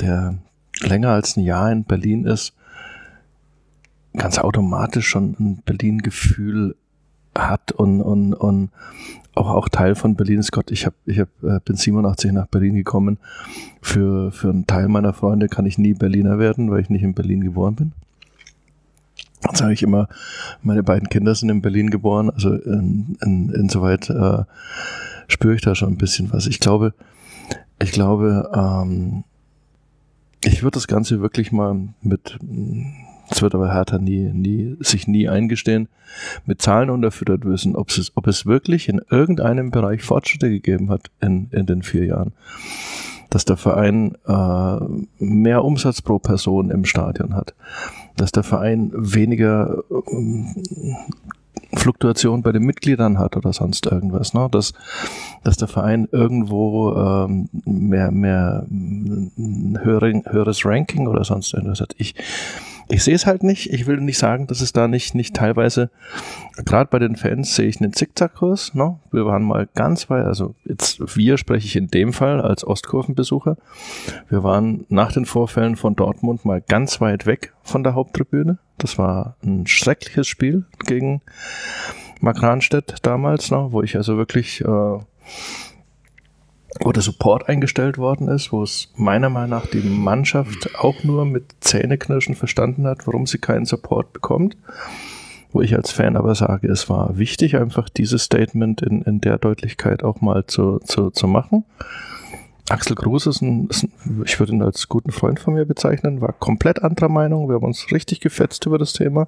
[0.00, 0.38] der
[0.80, 2.54] länger als ein Jahr in Berlin ist,
[4.14, 6.76] ganz automatisch schon ein Berlin-Gefühl
[7.34, 8.70] hat und, und, und
[9.34, 10.70] auch, auch Teil von Berlin ist Gott.
[10.70, 13.18] Ich, hab, ich hab, äh, bin 87 nach Berlin gekommen.
[13.80, 17.14] Für, für einen Teil meiner Freunde kann ich nie Berliner werden, weil ich nicht in
[17.14, 17.92] Berlin geboren bin.
[19.42, 20.08] Dann sage ich immer,
[20.62, 24.44] meine beiden Kinder sind in Berlin geboren, also in, in, insoweit äh,
[25.28, 26.46] spüre ich da schon ein bisschen was.
[26.46, 26.92] Ich glaube,
[27.82, 29.24] ich glaube, ähm,
[30.44, 32.38] ich würde das Ganze wirklich mal mit
[33.30, 35.88] das wird aber Hertha nie, nie, sich nie eingestehen,
[36.46, 41.10] mit Zahlen unterfüttert wissen, ob es, ob es wirklich in irgendeinem Bereich Fortschritte gegeben hat
[41.20, 42.32] in, in den vier Jahren.
[43.30, 44.78] Dass der Verein äh,
[45.20, 47.54] mehr Umsatz pro Person im Stadion hat.
[48.16, 50.94] Dass der Verein weniger äh,
[51.76, 54.48] Fluktuation bei den Mitgliedern hat oder sonst irgendwas, ne?
[54.50, 54.72] Dass,
[55.44, 61.94] dass der Verein irgendwo ähm, mehr, mehr ein höheres Ranking oder sonst irgendwas hat.
[61.98, 62.16] Ich,
[62.90, 63.72] ich sehe es halt nicht.
[63.72, 65.90] Ich will nicht sagen, dass es da nicht, nicht teilweise,
[66.64, 68.74] gerade bei den Fans sehe ich einen Zickzackkurs.
[68.74, 68.98] Ne?
[69.12, 73.56] Wir waren mal ganz weit, also jetzt wir spreche ich in dem Fall als Ostkurvenbesucher.
[74.28, 78.58] Wir waren nach den Vorfällen von Dortmund mal ganz weit weg von der Haupttribüne.
[78.78, 81.22] Das war ein schreckliches Spiel gegen
[82.20, 83.68] Mark Ranstedt damals, ne?
[83.70, 84.98] wo ich also wirklich äh,
[86.78, 91.24] wo der Support eingestellt worden ist, wo es meiner Meinung nach die Mannschaft auch nur
[91.24, 94.56] mit Zähneknirschen verstanden hat, warum sie keinen Support bekommt.
[95.52, 99.36] Wo ich als Fan aber sage, es war wichtig, einfach dieses Statement in, in der
[99.36, 101.64] Deutlichkeit auch mal zu, zu, zu machen.
[102.68, 106.20] Axel Groß ist ein, ist ein, ich würde ihn als guten Freund von mir bezeichnen,
[106.20, 107.48] war komplett anderer Meinung.
[107.48, 109.26] Wir haben uns richtig gefetzt über das Thema,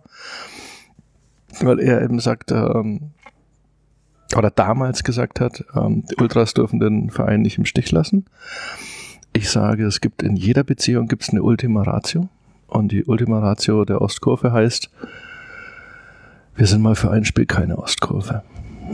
[1.60, 3.10] weil er eben sagt, ähm,
[4.36, 8.26] oder damals gesagt hat, ähm, die Ultras dürfen den Verein nicht im Stich lassen.
[9.32, 12.28] Ich sage, es gibt in jeder Beziehung gibt es eine Ultima Ratio.
[12.66, 14.90] Und die Ultima Ratio der Ostkurve heißt,
[16.56, 18.42] wir sind mal für ein Spiel keine Ostkurve.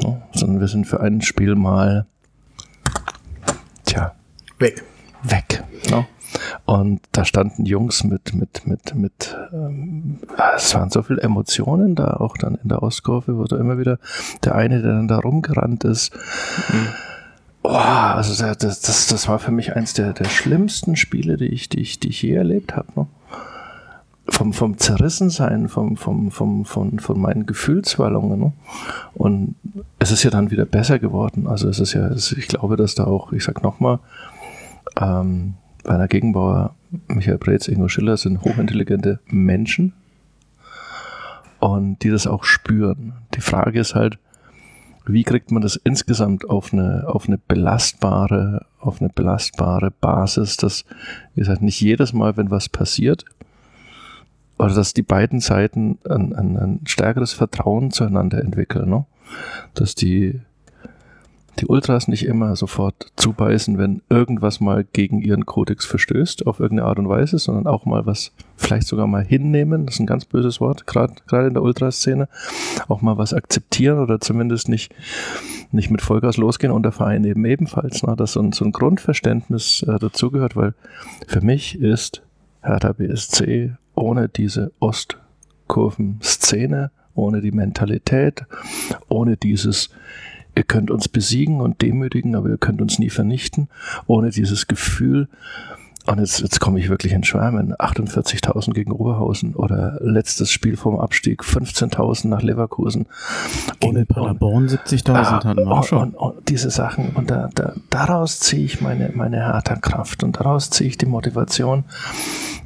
[0.03, 0.23] Ne?
[0.33, 2.07] Sondern wir sind für ein Spiel mal,
[3.85, 4.15] tja,
[4.59, 4.85] weg.
[5.23, 5.63] Weg.
[5.91, 6.07] Ne?
[6.67, 10.19] Und da standen Jungs mit, mit, mit, mit, ähm,
[10.57, 13.99] es waren so viele Emotionen da, auch dann in der Ostkurve, wo du immer wieder
[14.45, 16.15] der eine, der dann da rumgerannt ist.
[16.15, 16.89] Mhm.
[17.63, 21.69] Oh, also das, das, das war für mich eins der, der schlimmsten Spiele, die ich,
[21.69, 22.89] die ich, die ich je erlebt habe.
[22.95, 23.07] Ne?
[24.31, 28.39] Vom, vom Zerrissensein, vom, vom, vom, von, von meinen Gefühlswallungen.
[28.39, 28.53] Ne?
[29.15, 29.55] Und
[29.99, 31.47] es ist ja dann wieder besser geworden.
[31.47, 33.99] Also es ist ja, ich glaube, dass da auch, ich sag nochmal,
[35.01, 35.55] ähm,
[35.89, 36.75] Werner Gegenbauer,
[37.09, 39.95] Michael Preetz, Ingo Schiller sind hochintelligente Menschen
[41.61, 43.15] und die das auch spüren.
[43.35, 44.19] Die Frage ist halt,
[45.07, 50.85] wie kriegt man das insgesamt auf eine, auf eine belastbare, auf eine belastbare Basis, dass,
[51.35, 53.25] wie gesagt, nicht jedes Mal, wenn was passiert,
[54.59, 59.07] oder dass die beiden Seiten ein, ein, ein stärkeres Vertrauen zueinander entwickeln, ne?
[59.75, 60.41] dass die
[61.61, 66.89] die Ultras nicht immer sofort zubeißen, wenn irgendwas mal gegen ihren Kodex verstößt, auf irgendeine
[66.89, 70.25] Art und Weise, sondern auch mal was, vielleicht sogar mal hinnehmen, das ist ein ganz
[70.25, 72.29] böses Wort, gerade in der Ultraszene,
[72.89, 74.95] auch mal was akzeptieren oder zumindest nicht,
[75.73, 76.73] nicht mit Vollgas losgehen.
[76.73, 80.75] Und der Verein eben ebenfalls, ne, dass so ein, so ein Grundverständnis äh, dazugehört, weil
[81.27, 82.23] für mich ist
[82.63, 88.45] Hertha BSC ohne diese Ostkurven-Szene, ohne die Mentalität,
[89.09, 89.91] ohne dieses
[90.59, 93.69] ihr könnt uns besiegen und demütigen, aber ihr könnt uns nie vernichten,
[94.07, 95.29] ohne dieses Gefühl.
[96.07, 97.75] Und jetzt, jetzt komme ich wirklich in Schwärmen.
[97.75, 103.07] 48.000 gegen Oberhausen oder letztes Spiel vom Abstieg 15.000 nach Leverkusen.
[103.85, 106.15] Ohne Paderborn 70.000 ah, hatten wir auch schon.
[106.15, 107.11] Und, und, diese Sachen.
[107.11, 111.07] Und da, da, daraus ziehe ich meine, meine harte Kraft und daraus ziehe ich die
[111.07, 111.85] Motivation,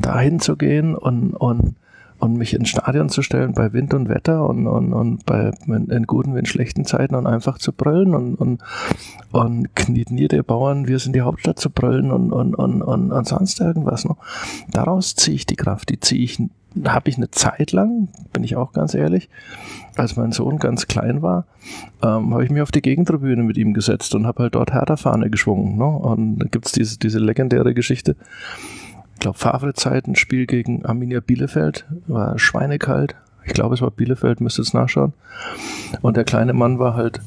[0.00, 1.74] dahin zu gehen und, und
[2.22, 6.04] und mich ins Stadion zu stellen bei Wind und Wetter und, und, und bei in
[6.06, 8.62] guten wie in schlechten Zeiten und einfach zu brüllen und, und,
[9.32, 13.26] und kniet nieder Bauern, wir sind die Hauptstadt zu brüllen und, und, und, und, und
[13.26, 14.04] sonst irgendwas.
[14.04, 14.14] Ne?
[14.70, 16.40] Daraus ziehe ich die Kraft, die ziehe ich,
[16.84, 19.28] habe ich eine Zeit lang, bin ich auch ganz ehrlich,
[19.96, 21.46] als mein Sohn ganz klein war,
[22.04, 25.28] ähm, habe ich mich auf die Gegentribüne mit ihm gesetzt und habe halt dort Hertha-Fahne
[25.28, 25.76] geschwungen.
[25.76, 25.86] Ne?
[25.86, 28.14] Und da gibt's diese, diese legendäre Geschichte,
[29.22, 33.14] glaube, Favre-Zeit, ein Spiel gegen Arminia Bielefeld, war schweinekalt.
[33.44, 35.14] Ich glaube, es war Bielefeld, müsste es nachschauen.
[36.02, 37.20] Und der kleine Mann war halt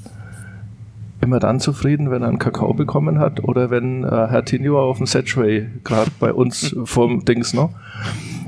[1.22, 4.98] immer dann zufrieden, wenn er einen Kakao bekommen hat oder wenn äh, Herr Tinio auf
[4.98, 7.72] dem Setway gerade bei uns vorm Dings noch.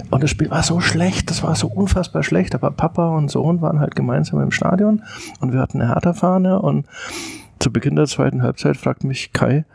[0.10, 3.62] Und das Spiel war so schlecht, das war so unfassbar schlecht, aber Papa und Sohn
[3.62, 5.04] waren halt gemeinsam im Stadion
[5.40, 6.86] und wir hatten eine Hertha-Fahne und
[7.60, 9.66] zu Beginn der zweiten Halbzeit fragt mich Kai,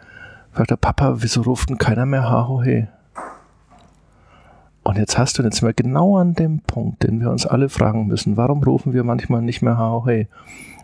[0.53, 2.89] fragt der Papa, wieso ruft denn keiner mehr Hahohe?
[4.85, 8.07] Und jetzt hast du jetzt mal genau an dem Punkt, den wir uns alle fragen
[8.07, 8.37] müssen.
[8.37, 10.29] Warum rufen wir manchmal nicht mehr Hey?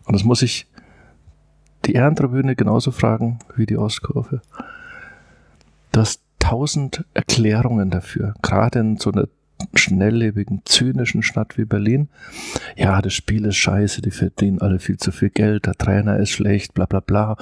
[0.04, 0.66] Und das muss ich
[1.84, 4.40] die Ehrentribüne genauso fragen wie die Ostkurve.
[5.92, 9.26] Du hast tausend Erklärungen dafür, gerade in so einer
[9.74, 12.08] schnelllebigen, zynischen Stadt wie Berlin.
[12.76, 16.30] Ja, das Spiel ist scheiße, die verdienen alle viel zu viel Geld, der Trainer ist
[16.30, 17.36] schlecht, bla bla bla.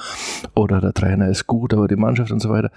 [0.55, 2.71] Oder der Trainer ist gut, aber die Mannschaft und so weiter.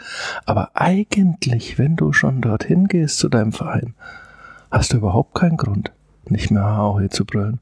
[0.46, 3.94] Aber eigentlich, wenn du schon dorthin gehst zu deinem Verein,
[4.70, 5.92] hast du überhaupt keinen Grund,
[6.28, 7.60] nicht mehr Hauhe zu brüllen.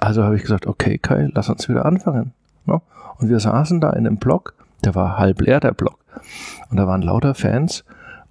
[0.00, 2.32] Also habe ich gesagt, okay Kai, lass uns wieder anfangen.
[2.66, 2.80] Ne?
[3.18, 5.98] Und wir saßen da in einem Block, der war halb leer, der Block.
[6.70, 7.84] Und da waren lauter Fans,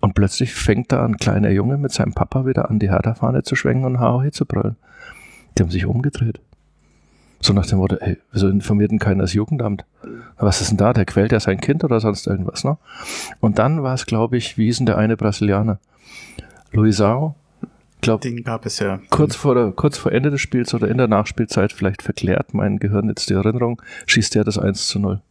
[0.04, 3.56] und plötzlich fängt da ein kleiner Junge mit seinem Papa wieder an, die Hertha-Fahne zu
[3.56, 4.76] schwenken und Hauhe zu brüllen.
[5.58, 6.42] Die haben sich umgedreht.
[7.40, 9.86] So nach dem Motto, ey, wieso informiert denn keiner das Jugendamt?
[10.38, 10.92] Was ist denn da?
[10.92, 12.78] Der quält ja sein Kind oder sonst irgendwas, ne?
[13.40, 15.80] Und dann war es, glaube ich, wie hieß denn der eine Brasilianer?
[16.74, 17.36] Luisao,
[18.02, 19.00] glaube, den gab es ja.
[19.10, 22.78] Kurz vor, der, kurz vor Ende des Spiels oder in der Nachspielzeit, vielleicht verklärt mein
[22.78, 25.22] Gehirn jetzt die Erinnerung, schießt er das 1 zu 0.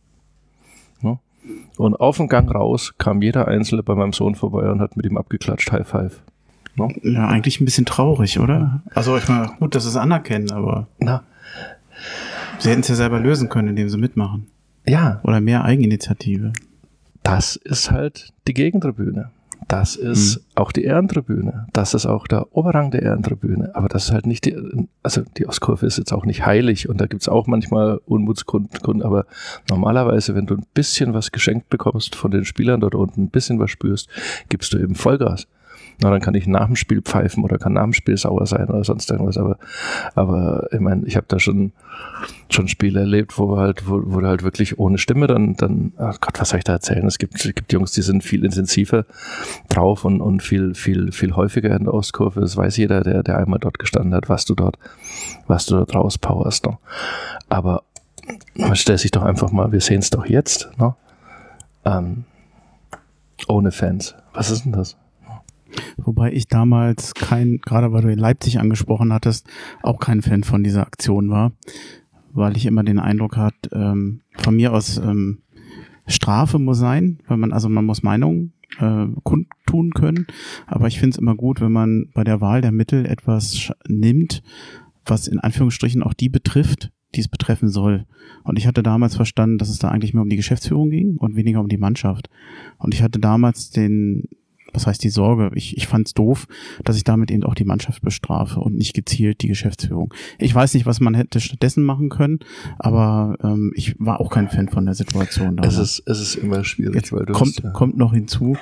[1.77, 5.07] Und auf dem Gang raus kam jeder Einzelne bei meinem Sohn vorbei und hat mit
[5.07, 6.21] ihm abgeklatscht, High Five.
[6.77, 6.91] No?
[7.03, 8.83] Ja, eigentlich ein bisschen traurig, oder?
[8.95, 10.87] Also ich meine, gut, dass sie es anerkennen, aber.
[10.99, 11.23] Na.
[12.59, 14.47] Sie hätten es ja selber lösen können, indem sie mitmachen.
[14.87, 15.21] Ja.
[15.25, 16.53] Oder mehr Eigeninitiative.
[17.23, 19.31] Das ist halt die Gegentribüne.
[19.73, 20.43] Das ist mhm.
[20.57, 21.67] auch die Ehrentribüne.
[21.73, 23.75] Das ist auch der Oberrang der Ehrentribüne.
[23.75, 24.55] Aber das ist halt nicht die,
[25.03, 29.03] also die Ostkurve ist jetzt auch nicht heilig und da gibt's auch manchmal Unmutskunden.
[29.03, 29.25] Aber
[29.71, 33.59] normalerweise, wenn du ein bisschen was geschenkt bekommst von den Spielern dort unten, ein bisschen
[33.61, 34.11] was spürst,
[34.51, 35.47] gibst du eben Vollgas.
[36.03, 38.69] Na, dann kann ich nach dem Spiel pfeifen oder kann nach dem Spiel sauer sein
[38.69, 39.39] oder sonst irgendwas.
[39.39, 39.57] Aber,
[40.17, 41.73] aber ich meine, ich habe da schon,
[42.51, 46.21] schon Spiele erlebt, wo wir halt, wo, wo halt wirklich ohne Stimme dann, dann, ach
[46.21, 47.07] Gott, was soll ich da erzählen?
[47.07, 49.07] Es gibt, es gibt Jungs, die sind viel intensiver
[49.69, 52.41] drauf und, und viel, viel, viel häufiger in der Ostkurve.
[52.41, 54.79] Das weiß jeder, der, der einmal dort gestanden hat, was du dort,
[55.47, 56.67] was du dort rauspowerst.
[56.67, 56.79] Ne?
[57.49, 57.85] Aber
[58.55, 60.97] man stellt sich doch einfach mal, wir sehen es doch jetzt, ne?
[61.85, 62.25] Ähm,
[63.49, 64.15] ohne Fans.
[64.35, 64.97] Was ist denn das?
[65.97, 69.49] Wobei ich damals kein, gerade weil du in Leipzig angesprochen hattest,
[69.83, 71.53] auch kein Fan von dieser Aktion war,
[72.33, 75.39] weil ich immer den Eindruck hatte, ähm, von mir aus ähm,
[76.07, 80.27] Strafe muss sein, weil man, also man muss Meinungen äh, kundtun können,
[80.67, 84.43] aber ich finde es immer gut, wenn man bei der Wahl der Mittel etwas nimmt,
[85.05, 88.07] was in Anführungsstrichen auch die betrifft, die es betreffen soll.
[88.45, 91.37] Und ich hatte damals verstanden, dass es da eigentlich mehr um die Geschäftsführung ging und
[91.37, 92.31] weniger um die Mannschaft.
[92.79, 94.29] Und ich hatte damals den,
[94.73, 95.51] was heißt die Sorge?
[95.55, 96.47] Ich, ich fand es doof,
[96.85, 100.13] dass ich damit eben auch die Mannschaft bestrafe und nicht gezielt die Geschäftsführung.
[100.39, 102.41] Ich weiß nicht, was man hätte stattdessen machen können,
[102.79, 105.59] aber ähm, ich war auch kein Fan von der Situation.
[105.59, 107.71] Es ist, es ist immer schwierig, Jetzt weil du kommt, hast, ja.
[107.71, 108.57] kommt noch hinzu,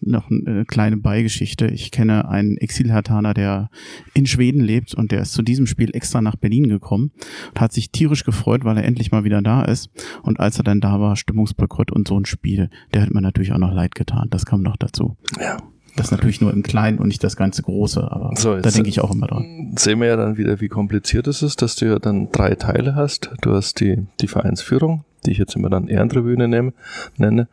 [0.00, 1.66] noch eine kleine Beigeschichte.
[1.66, 3.70] Ich kenne einen Exilhertaner, der
[4.14, 7.12] in Schweden lebt und der ist zu diesem Spiel extra nach Berlin gekommen
[7.50, 9.90] und hat sich tierisch gefreut, weil er endlich mal wieder da ist.
[10.22, 13.52] Und als er dann da war, Stimmungsboykott und so ein Spiel, der hat mir natürlich
[13.52, 14.28] auch noch leid getan.
[14.30, 15.16] Das kam noch dazu.
[15.40, 15.56] Ja.
[15.96, 19.00] Das natürlich nur im Kleinen und nicht das ganze Große, aber So, da denke ich
[19.00, 19.74] auch immer dran.
[19.78, 22.96] sehen wir ja dann wieder, wie kompliziert es ist, dass du ja dann drei Teile
[22.96, 23.30] hast.
[23.42, 26.72] Du hast die, die Vereinsführung, die ich jetzt immer dann Ehrentribüne nehme,
[27.16, 27.48] nenne.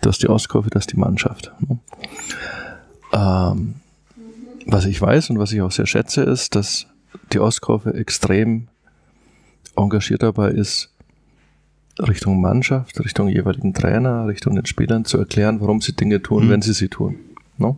[0.00, 1.52] Du hast die Ostkurve, du hast die Mannschaft.
[1.60, 1.78] ne?
[3.12, 3.74] Ähm,
[4.66, 6.86] was ich weiß und was ich auch sehr schätze, ist, dass
[7.32, 8.68] die Ostkurve extrem
[9.76, 10.90] engagiert dabei ist,
[11.98, 16.50] Richtung Mannschaft, Richtung jeweiligen Trainer, Richtung den Spielern zu erklären, warum sie Dinge tun, Mhm.
[16.50, 17.16] wenn sie sie tun.
[17.58, 17.76] No?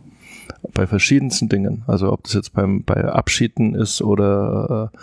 [0.73, 1.83] Bei verschiedensten Dingen.
[1.87, 4.97] Also ob das jetzt beim, bei Abschieden ist oder äh,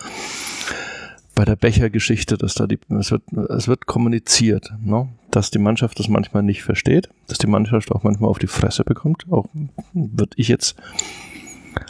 [1.35, 5.09] bei der Bechergeschichte, dass da die, es wird, es wird kommuniziert, no?
[5.31, 8.85] dass die Mannschaft das manchmal nicht versteht, dass die Mannschaft auch manchmal auf die Fresse
[8.85, 9.25] bekommt.
[9.31, 9.47] Auch
[9.95, 10.77] würde ich jetzt,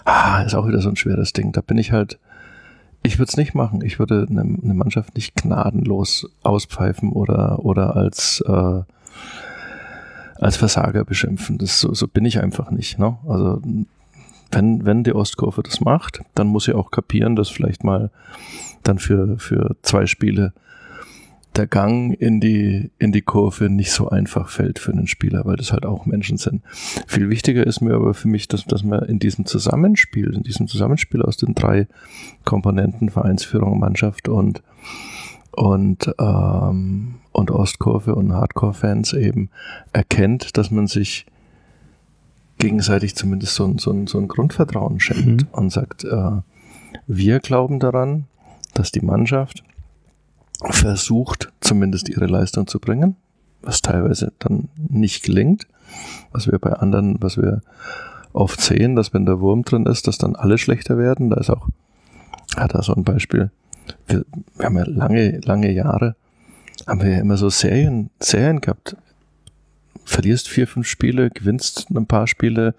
[0.04, 1.52] ah, ist auch wieder so ein schweres Ding.
[1.52, 2.18] Da bin ich halt,
[3.02, 3.82] ich würde es nicht machen.
[3.82, 8.82] Ich würde eine, eine Mannschaft nicht gnadenlos auspfeifen oder, oder als, äh,
[10.40, 11.58] als Versager beschimpfen.
[11.58, 13.00] Das, so, so bin ich einfach nicht.
[13.00, 13.18] Ne?
[13.26, 13.60] Also
[14.52, 18.10] wenn, wenn die Ostkurve das macht, dann muss sie auch kapieren, dass vielleicht mal
[18.82, 20.52] dann für, für zwei Spiele
[21.56, 25.56] der Gang in die, in die Kurve nicht so einfach fällt für einen Spieler, weil
[25.56, 26.62] das halt auch Menschen sind.
[27.06, 30.66] Viel wichtiger ist mir aber für mich, dass, dass man in diesem Zusammenspiel, in diesem
[30.66, 31.88] Zusammenspiel aus den drei
[32.44, 34.62] Komponenten, Vereinsführung, Mannschaft und,
[35.50, 39.50] und, ähm, und Ostkurve und Hardcore-Fans eben
[39.92, 41.26] erkennt, dass man sich
[42.56, 45.48] gegenseitig zumindest so ein, so ein, so ein Grundvertrauen schenkt Mhm.
[45.52, 46.40] und sagt, äh,
[47.06, 48.26] wir glauben daran,
[48.74, 49.62] dass die Mannschaft
[50.70, 53.16] versucht, zumindest ihre Leistung zu bringen,
[53.62, 55.66] was teilweise dann nicht gelingt,
[56.32, 57.62] was wir bei anderen, was wir
[58.32, 61.30] oft sehen, dass wenn der Wurm drin ist, dass dann alle schlechter werden.
[61.30, 61.68] Da ist auch,
[62.56, 63.50] hat da so ein Beispiel.
[64.06, 64.24] Wir,
[64.56, 66.16] wir haben ja lange, lange Jahre,
[66.86, 68.96] haben wir ja immer so Serien, Serien gehabt.
[70.04, 72.74] Verlierst vier, fünf Spiele, gewinnst ein paar Spiele.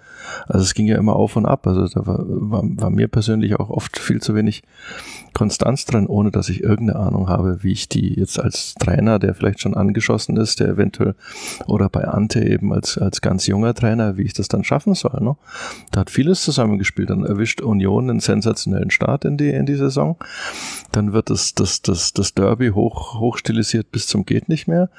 [0.48, 1.66] Also es ging ja immer auf und ab.
[1.68, 4.64] Also da war, war, war mir persönlich auch oft viel zu wenig
[5.34, 9.34] Konstanz drin, ohne dass ich irgendeine Ahnung habe, wie ich die jetzt als Trainer, der
[9.34, 11.16] vielleicht schon angeschossen ist, der eventuell
[11.68, 15.20] oder bei Ante eben als, als ganz junger Trainer, wie ich das dann schaffen soll.
[15.22, 15.36] Ne?
[15.92, 17.10] Da hat vieles zusammengespielt.
[17.10, 20.18] Dann erwischt Union einen sensationellen Start in die, in die Saison.
[20.92, 24.90] Dann wird das, das, das, das Derby hoch, hoch stilisiert bis zum geht nicht mehr.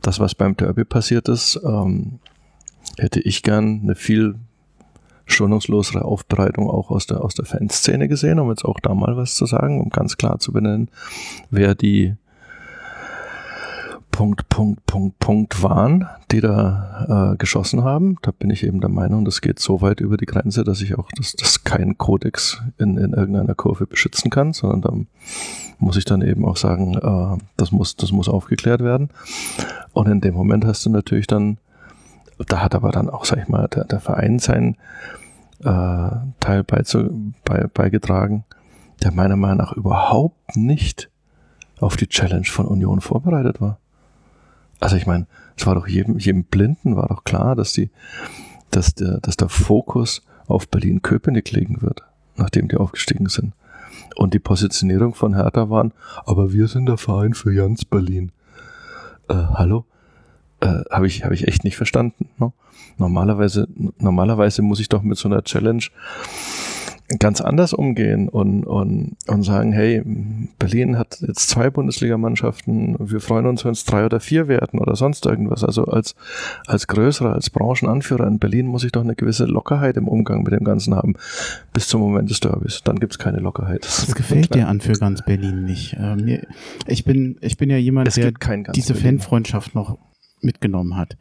[0.00, 2.18] Das, was beim Derby passiert ist, ähm,
[2.98, 4.36] hätte ich gern eine viel
[5.32, 9.34] schonungslosere Aufbereitung auch aus der, aus der Fanszene gesehen, um jetzt auch da mal was
[9.34, 10.88] zu sagen, um ganz klar zu benennen,
[11.50, 12.14] wer die
[14.12, 18.18] Punkt, Punkt, Punkt, Punkt waren, die da äh, geschossen haben.
[18.20, 20.98] Da bin ich eben der Meinung, das geht so weit über die Grenze, dass ich
[20.98, 24.92] auch das, das kein Kodex in, in irgendeiner Kurve beschützen kann, sondern da
[25.78, 29.08] muss ich dann eben auch sagen, äh, das, muss, das muss aufgeklärt werden.
[29.94, 31.56] Und in dem Moment hast du natürlich dann,
[32.46, 34.76] da hat aber dann auch, sag ich mal, der, der Verein sein
[35.62, 36.10] äh,
[36.40, 38.44] Teil beizu, bei, beigetragen,
[39.02, 41.10] der meiner Meinung nach überhaupt nicht
[41.80, 43.78] auf die Challenge von Union vorbereitet war.
[44.80, 45.26] Also ich meine,
[45.56, 47.90] es war doch jedem, jedem Blinden war doch klar, dass die,
[48.70, 52.02] dass der, dass der Fokus auf Berlin-Köpenick liegen wird,
[52.36, 53.52] nachdem die aufgestiegen sind.
[54.16, 55.92] Und die Positionierung von Hertha waren,
[56.24, 58.32] aber wir sind der Verein für Jans Berlin.
[59.28, 59.84] Äh, hallo?
[60.60, 62.28] Äh, Habe ich, hab ich echt nicht verstanden.
[62.38, 62.52] Ne?
[63.02, 63.66] Normalerweise,
[63.98, 65.82] normalerweise muss ich doch mit so einer Challenge
[67.18, 70.02] ganz anders umgehen und, und, und sagen, hey,
[70.58, 74.94] Berlin hat jetzt zwei Bundesligamannschaften, wir freuen uns, wenn es drei oder vier werden oder
[74.94, 75.64] sonst irgendwas.
[75.64, 76.14] Also als,
[76.66, 80.52] als größerer, als Branchenanführer in Berlin muss ich doch eine gewisse Lockerheit im Umgang mit
[80.52, 81.14] dem Ganzen haben,
[81.72, 82.82] bis zum Moment des Derbys.
[82.84, 83.84] Dann gibt's keine Lockerheit.
[83.84, 85.94] Das gefällt dir an für ganz Berlin nicht.
[85.94, 86.46] Äh, mir,
[86.86, 89.18] ich, bin, ich bin ja jemand, Es der gibt diese Berlin.
[89.18, 89.98] Fanfreundschaft noch
[90.44, 91.16] mitgenommen hat.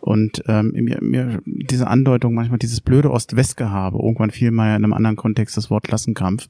[0.00, 4.92] Und ähm, mir, mir diese Andeutung, manchmal dieses blöde Ost-West-Gehabe, irgendwann fiel mal in einem
[4.92, 6.48] anderen Kontext das Wort Klassenkampf,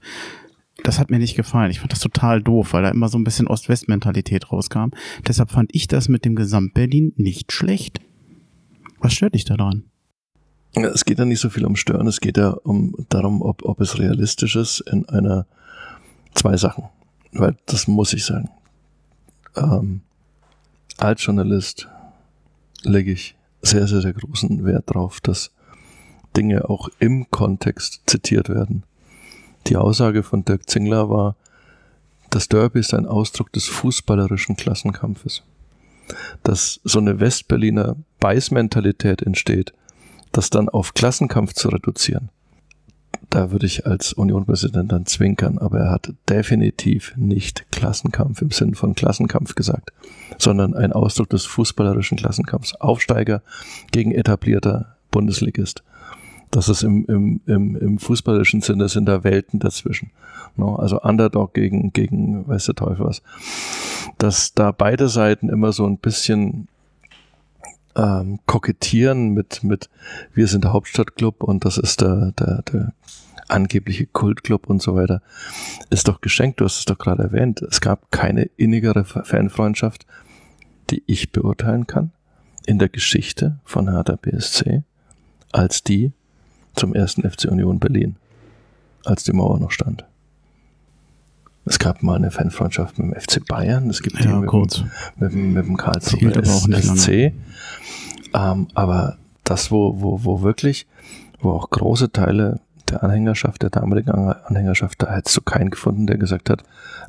[0.82, 1.70] das hat mir nicht gefallen.
[1.70, 4.90] Ich fand das total doof, weil da immer so ein bisschen Ost-West-Mentalität rauskam.
[5.26, 8.01] Deshalb fand ich das mit dem Gesamt-Berlin nicht schlecht.
[8.98, 9.84] Was stört dich daran?
[10.76, 13.64] Ja, Es geht ja nicht so viel um Stören, es geht ja um darum, ob,
[13.64, 15.46] ob es realistisch ist in einer
[16.34, 16.84] zwei Sachen.
[17.32, 18.48] Weil das muss ich sagen.
[19.56, 20.01] Ähm,
[20.98, 21.88] als Journalist
[22.85, 25.51] lege ich sehr, sehr, sehr großen Wert drauf, dass
[26.36, 28.85] Dinge auch im Kontext zitiert werden.
[29.66, 31.36] Die Aussage von Dirk Zingler war,
[32.31, 35.43] das Derby ist ein Ausdruck des fußballerischen Klassenkampfes.
[36.43, 39.73] Dass so eine Westberliner Beißmentalität entsteht,
[40.32, 42.28] das dann auf Klassenkampf zu reduzieren,
[43.35, 48.77] da würde ich als Unionpräsident dann zwinkern, aber er hat definitiv nicht Klassenkampf im Sinne
[48.77, 49.90] von Klassenkampf gesagt,
[50.39, 52.77] sondern ein Ausdruck des fußballerischen Klassenkampfs.
[52.77, 53.43] Aufsteiger
[53.90, 55.82] gegen etablierter Bundesligist.
[56.52, 60.12] Das ist im, im, im, im fußballerischen Sinne sind da Welten dazwischen.
[60.56, 63.20] Also Underdog gegen, gegen, weiß der Teufel was.
[64.16, 66.69] Dass da beide Seiten immer so ein bisschen
[67.97, 69.90] ähm, kokettieren mit, mit,
[70.35, 72.93] wir sind der Hauptstadtclub und das ist der, der, der
[73.48, 75.22] angebliche Kultclub und so weiter,
[75.90, 76.60] ist doch geschenkt.
[76.60, 77.62] Du hast es doch gerade erwähnt.
[77.62, 80.06] Es gab keine innigere Fanfreundschaft,
[80.90, 82.12] die ich beurteilen kann,
[82.66, 84.82] in der Geschichte von Hertha BSC,
[85.52, 86.12] als die
[86.74, 88.16] zum ersten FC Union Berlin,
[89.04, 90.04] als die Mauer noch stand.
[91.66, 94.82] Es gab mal eine Fanfreundschaft mit dem FC Bayern, es gibt ja, die mit, kurz.
[95.16, 97.32] mit, mit, dem Karlsruhe aber auch nicht SC.
[98.34, 100.86] Ähm, aber das, wo, wo, wo wirklich,
[101.40, 102.60] wo auch große Teile
[102.90, 106.62] der Anhängerschaft, der damaligen Anhängerschaft, da hättest du keinen gefunden, der gesagt hat,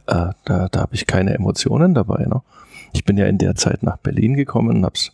[0.08, 2.26] äh, da, da habe ich keine Emotionen dabei.
[2.26, 2.42] Ne?
[2.94, 5.12] Ich bin ja in der Zeit nach Berlin gekommen und hab's,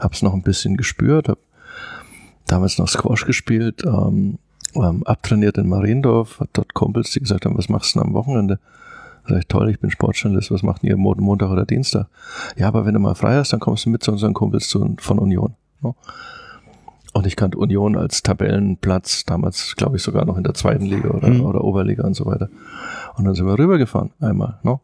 [0.00, 1.38] hab's noch ein bisschen gespürt, hab
[2.46, 4.38] damals noch Squash gespielt, ähm,
[4.74, 8.14] ähm, abtrainiert in Mariendorf, hat dort Kumpels, die gesagt haben, was machst du denn am
[8.14, 8.58] Wochenende?
[9.28, 12.08] Sag ich, toll, ich bin Sportjournalist, was macht ihr Montag oder Dienstag?
[12.56, 14.96] Ja, aber wenn du mal frei hast, dann kommst du mit zu unseren Kumpels zu,
[14.98, 15.54] von Union.
[15.80, 15.94] Ne?
[17.12, 21.10] Und ich kannte Union als Tabellenplatz, damals glaube ich sogar noch in der zweiten Liga
[21.10, 21.42] oder, mhm.
[21.42, 22.48] oder Oberliga und so weiter.
[23.16, 24.58] Und dann sind wir rübergefahren, einmal.
[24.62, 24.80] Ne?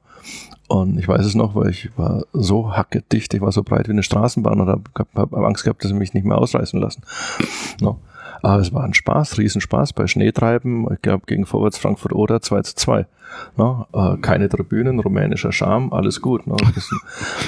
[0.69, 3.93] Und ich weiß es noch, weil ich war so hackedicht, ich war so breit wie
[3.93, 4.83] eine Straßenbahn und habe
[5.15, 7.03] hab Angst gehabt, dass sie mich nicht mehr ausreißen lassen.
[7.81, 7.97] Ne?
[8.43, 10.87] Aber es war ein Spaß, Riesenspaß bei Schneetreiben.
[10.93, 13.07] Ich glaube, gegen Vorwärts Frankfurt oder 2 zu 2.
[13.57, 13.87] Ne?
[13.93, 16.47] Äh, keine Tribünen, rumänischer Charme, alles gut.
[16.47, 16.57] Ne?
[16.75, 16.99] Bisschen,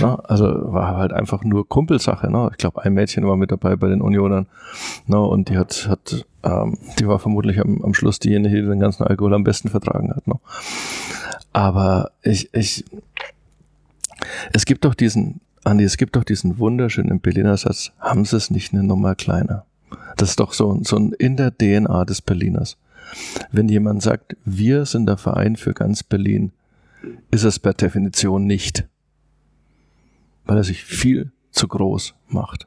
[0.00, 0.18] ne?
[0.28, 2.30] Also war halt einfach nur Kumpelsache.
[2.30, 2.48] Ne?
[2.52, 4.46] Ich glaube, ein Mädchen war mit dabei bei den Unionern.
[5.06, 5.20] Ne?
[5.20, 9.04] Und die hat, hat ähm, die war vermutlich am, am Schluss diejenige, die den ganzen
[9.04, 10.26] Alkohol am besten vertragen hat.
[10.26, 10.34] Ne?
[11.52, 12.84] Aber ich, ich,
[14.52, 18.50] es gibt doch diesen, Andi, es gibt doch diesen wunderschönen Berliner Satz, haben Sie es
[18.50, 19.64] nicht eine Nummer kleiner?
[20.16, 22.76] Das ist doch so, so ein in der DNA des Berliners.
[23.50, 26.52] Wenn jemand sagt, wir sind der Verein für ganz Berlin,
[27.30, 28.86] ist es per Definition nicht.
[30.44, 32.66] Weil er sich viel zu groß macht.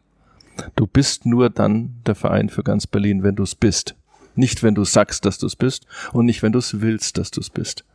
[0.75, 3.95] Du bist nur dann der Verein für ganz Berlin, wenn du es bist.
[4.35, 7.31] Nicht, wenn du sagst, dass du es bist und nicht, wenn du es willst, dass
[7.31, 7.85] du es bist.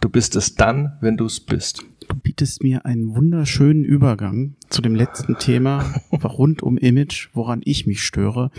[0.00, 1.84] Du bist es dann, wenn du es bist.
[2.08, 7.86] Du bietest mir einen wunderschönen Übergang zu dem letzten Thema rund um Image, woran ich
[7.86, 8.50] mich störe,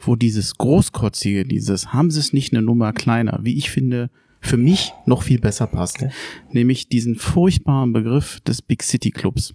[0.00, 4.10] wo dieses Großkotzige, dieses haben sie es nicht eine Nummer kleiner, wie ich finde,
[4.40, 5.96] für mich noch viel besser passt.
[5.96, 6.10] Okay.
[6.52, 9.54] Nämlich diesen furchtbaren Begriff des Big City Clubs.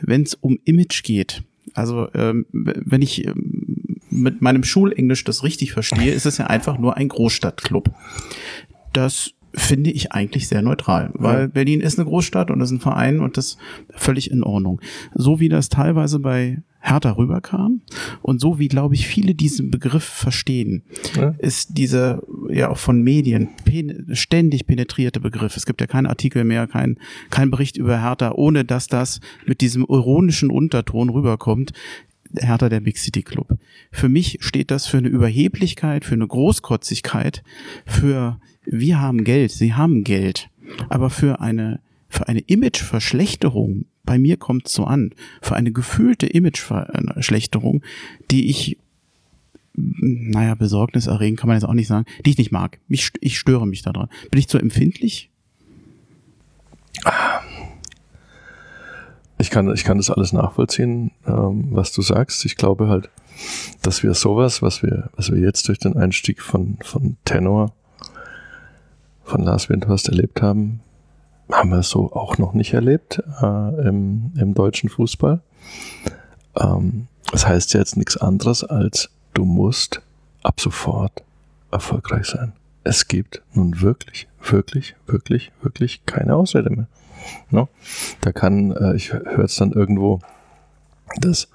[0.00, 1.42] Wenn es um Image geht,
[1.74, 6.78] also ähm, wenn ich ähm, mit meinem Schulenglisch das richtig verstehe, ist es ja einfach
[6.78, 7.90] nur ein Großstadtclub.
[8.92, 11.46] Das finde ich eigentlich sehr neutral, weil ja.
[11.46, 13.56] Berlin ist eine Großstadt und ist ein Verein und das
[13.90, 14.80] völlig in Ordnung.
[15.14, 17.82] So wie das teilweise bei Hertha rüberkam
[18.22, 20.82] und so wie, glaube ich, viele diesen Begriff verstehen,
[21.16, 21.34] ja.
[21.38, 25.56] ist dieser ja auch von Medien pen ständig penetrierte Begriff.
[25.56, 26.98] Es gibt ja keinen Artikel mehr, kein,
[27.30, 31.72] kein Bericht über Hertha, ohne dass das mit diesem ironischen Unterton rüberkommt.
[32.36, 33.56] Hertha der Big City Club.
[33.90, 37.42] Für mich steht das für eine Überheblichkeit, für eine Großkotzigkeit,
[37.86, 38.38] für
[38.70, 40.48] wir haben Geld, sie haben Geld.
[40.88, 45.10] Aber für eine, für eine Imageverschlechterung, bei mir kommt es so an,
[45.42, 47.82] für eine gefühlte Imageverschlechterung,
[48.30, 48.78] die ich,
[49.74, 52.78] naja, Besorgnis erregen kann man jetzt auch nicht sagen, die ich nicht mag.
[52.88, 54.08] Ich, ich störe mich daran.
[54.30, 55.30] Bin ich zu empfindlich?
[59.40, 62.44] Ich kann, ich kann das alles nachvollziehen, ähm, was du sagst.
[62.44, 63.08] Ich glaube halt,
[63.82, 67.72] dass wir sowas, was wir, was wir jetzt durch den Einstieg von, von Tenor
[69.28, 70.80] von Lars Windhorst erlebt haben,
[71.50, 75.40] haben wir so auch noch nicht erlebt äh, im, im deutschen Fußball.
[76.56, 80.02] Ähm, das heißt jetzt nichts anderes als, du musst
[80.42, 81.22] ab sofort
[81.70, 82.52] erfolgreich sein.
[82.84, 86.86] Es gibt nun wirklich, wirklich, wirklich, wirklich keine Ausrede mehr.
[87.50, 87.68] No?
[88.22, 90.20] Da kann, äh, ich höre es dann irgendwo,
[91.20, 91.48] dass,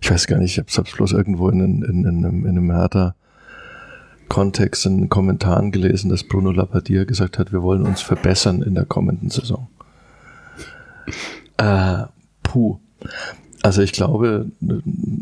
[0.00, 2.50] ich weiß gar nicht, ich habe es bloß irgendwo in, in, in, in, einem, in
[2.50, 3.14] einem Hertha
[4.34, 8.74] Kontext in den Kommentaren gelesen, dass Bruno Labbadia gesagt hat, wir wollen uns verbessern in
[8.74, 9.68] der kommenden Saison.
[11.56, 12.02] Äh,
[12.42, 12.80] puh.
[13.62, 14.46] Also ich glaube,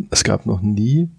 [0.08, 1.10] es gab noch nie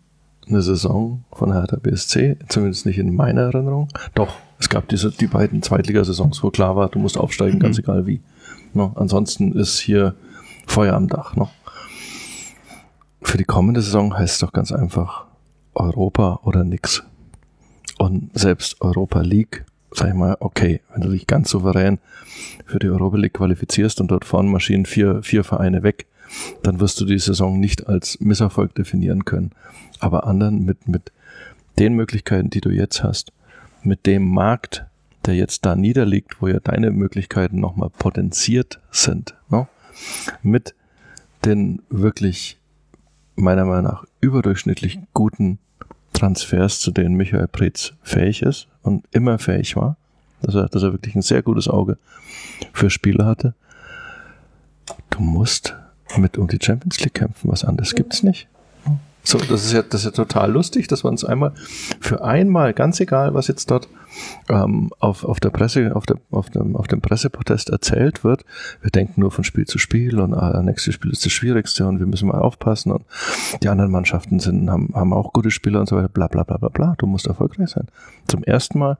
[0.47, 3.89] eine Saison von Hertha BSC, zumindest nicht in meiner Erinnerung.
[4.15, 7.61] Doch, es gab diese, die beiden Zweitligasaisons, wo klar war, du musst aufsteigen, mhm.
[7.61, 8.21] ganz egal wie.
[8.73, 10.15] No, ansonsten ist hier
[10.65, 11.35] Feuer am Dach.
[11.35, 11.47] No.
[13.21, 15.25] Für die kommende Saison heißt es doch ganz einfach,
[15.75, 17.03] Europa oder nix.
[17.97, 21.99] Und selbst Europa League, sag ich mal, okay, wenn du dich ganz souverän
[22.65, 26.07] für die Europa League qualifizierst und dort vorne marschieren vier, vier Vereine weg,
[26.63, 29.51] dann wirst du die Saison nicht als Misserfolg definieren können.
[29.99, 31.11] Aber anderen mit, mit
[31.79, 33.31] den Möglichkeiten, die du jetzt hast,
[33.83, 34.85] mit dem Markt,
[35.25, 39.67] der jetzt da niederliegt, wo ja deine Möglichkeiten nochmal potenziert sind, ne?
[40.41, 40.75] mit
[41.45, 42.59] den wirklich
[43.35, 45.59] meiner Meinung nach überdurchschnittlich guten
[46.23, 49.97] Transfers, zu denen Michael Preetz fähig ist und immer fähig war,
[50.41, 51.97] dass er, dass er wirklich ein sehr gutes Auge
[52.71, 53.53] für Spieler hatte.
[55.09, 55.75] Du musst
[56.15, 58.47] mit um die Champions League kämpfen, was anderes gibt's nicht.
[59.25, 61.51] So, das ist ja, das ist ja total lustig, dass wir uns einmal
[61.99, 63.89] für einmal, ganz egal, was jetzt dort
[64.49, 68.45] ähm, auf, auf der Presse, auf, der, auf, dem, auf dem Presseprotest erzählt wird,
[68.81, 71.99] wir denken nur von Spiel zu Spiel und ah, nächstes Spiel ist das Schwierigste und
[71.99, 73.03] wir müssen mal aufpassen und
[73.61, 76.57] die anderen Mannschaften sind, haben, haben auch gute Spieler und so weiter, bla bla bla
[76.57, 76.95] bla bla.
[76.98, 77.88] Du musst erfolgreich sein.
[78.27, 78.98] Zum ersten Mal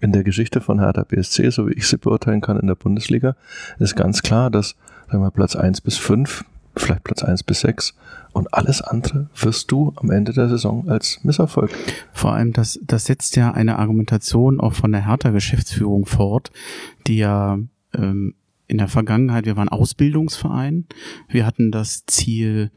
[0.00, 3.36] in der Geschichte von Hertha BSC, so wie ich sie beurteilen kann in der Bundesliga,
[3.78, 4.76] ist ganz klar, dass
[5.10, 6.44] sagen wir, Platz eins bis fünf
[6.76, 7.94] vielleicht Platz eins bis sechs
[8.32, 11.70] und alles andere wirst du am Ende der Saison als Misserfolg.
[12.12, 16.50] Vor allem, das, das setzt ja eine Argumentation auch von der Hertha Geschäftsführung fort,
[17.06, 17.58] die ja
[17.94, 18.34] ähm,
[18.68, 20.86] in der Vergangenheit, wir waren Ausbildungsverein,
[21.28, 22.72] wir hatten das Ziel,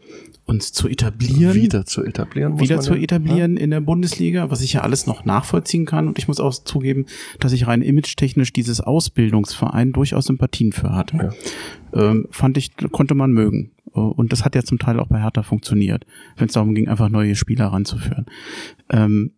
[0.46, 1.54] uns zu etablieren.
[1.54, 2.60] Wieder zu etablieren.
[2.60, 3.64] wieder zu etablieren ja.
[3.64, 6.08] in der Bundesliga, was ich ja alles noch nachvollziehen kann.
[6.08, 7.06] Und ich muss auch zugeben,
[7.40, 11.36] dass ich rein image-technisch dieses Ausbildungsverein durchaus Sympathien für hatte.
[11.94, 12.10] Ja.
[12.10, 13.72] Ähm, fand ich, konnte man mögen.
[13.92, 16.06] Und das hat ja zum Teil auch bei Hertha funktioniert,
[16.38, 18.26] wenn es darum ging, einfach neue Spieler ranzuführen.
[18.90, 19.32] Ähm,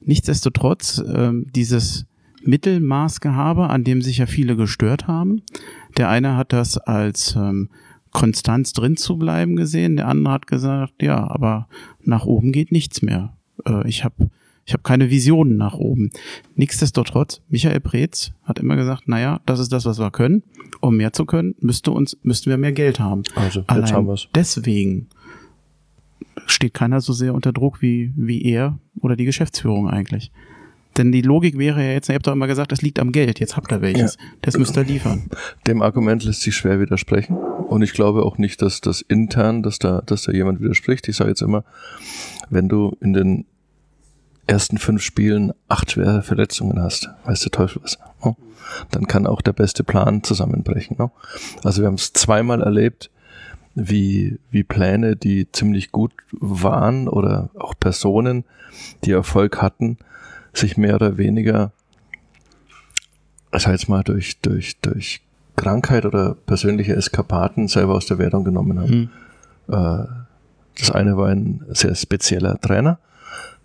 [0.00, 2.06] nichtsdestotrotz, ähm, dieses
[2.42, 5.42] Mittelmaßgehabe, an dem sich ja viele gestört haben.
[5.96, 7.70] Der eine hat das als ähm,
[8.12, 11.68] Konstanz drin zu bleiben gesehen, der andere hat gesagt, ja, aber
[12.02, 13.36] nach oben geht nichts mehr.
[13.66, 14.30] Äh, ich habe
[14.66, 16.10] ich hab keine Visionen nach oben.
[16.56, 20.42] Nichtsdestotrotz, Michael Preetz hat immer gesagt, naja, das ist das, was wir können.
[20.80, 23.22] Um mehr zu können, müsste uns, müssten wir mehr Geld haben.
[23.36, 24.28] Also, jetzt Allein haben wir's.
[24.34, 25.06] Deswegen
[26.46, 30.32] steht keiner so sehr unter Druck wie, wie er oder die Geschäftsführung eigentlich.
[30.96, 33.38] Denn die Logik wäre ja jetzt, ihr habt doch immer gesagt, das liegt am Geld,
[33.38, 34.16] jetzt habt ihr welches.
[34.16, 34.24] Ja.
[34.42, 35.28] Das müsst ihr liefern.
[35.66, 37.36] Dem Argument lässt sich schwer widersprechen.
[37.36, 41.06] Und ich glaube auch nicht, dass das intern, dass da, dass da jemand widerspricht.
[41.08, 41.64] Ich sage jetzt immer,
[42.50, 43.44] wenn du in den
[44.46, 48.36] ersten fünf Spielen acht schwere Verletzungen hast, weiß der Teufel was, no?
[48.90, 50.96] dann kann auch der beste Plan zusammenbrechen.
[50.98, 51.12] No?
[51.64, 53.10] Also wir haben es zweimal erlebt,
[53.74, 58.44] wie, wie Pläne, die ziemlich gut waren oder auch Personen,
[59.04, 59.98] die Erfolg hatten,
[60.54, 61.72] sich mehr oder weniger,
[63.52, 65.20] sag jetzt mal, durch, durch, durch
[65.56, 69.10] Krankheit oder persönliche Eskapaden selber aus der Wertung genommen haben.
[69.68, 69.74] Mhm.
[69.74, 70.06] Äh,
[70.78, 72.98] das eine war ein sehr spezieller Trainer,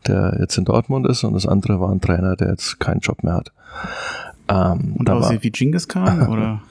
[0.07, 3.23] der jetzt in Dortmund ist, und das andere war ein Trainer, der jetzt keinen Job
[3.23, 3.51] mehr hat.
[4.47, 6.61] Ähm, und da aussieht wie Genghis Khan, oder?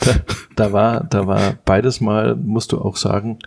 [0.00, 0.12] da,
[0.56, 3.38] da, war, da war beides mal, musst du auch sagen,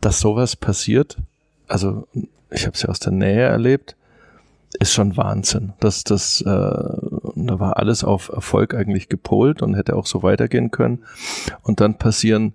[0.00, 1.18] dass sowas passiert.
[1.66, 2.06] Also
[2.50, 3.96] ich habe es ja aus der Nähe erlebt
[4.78, 5.72] ist schon Wahnsinn.
[5.80, 10.70] Das, das, äh, da war alles auf Erfolg eigentlich gepolt und hätte auch so weitergehen
[10.70, 11.04] können.
[11.62, 12.52] Und dann passieren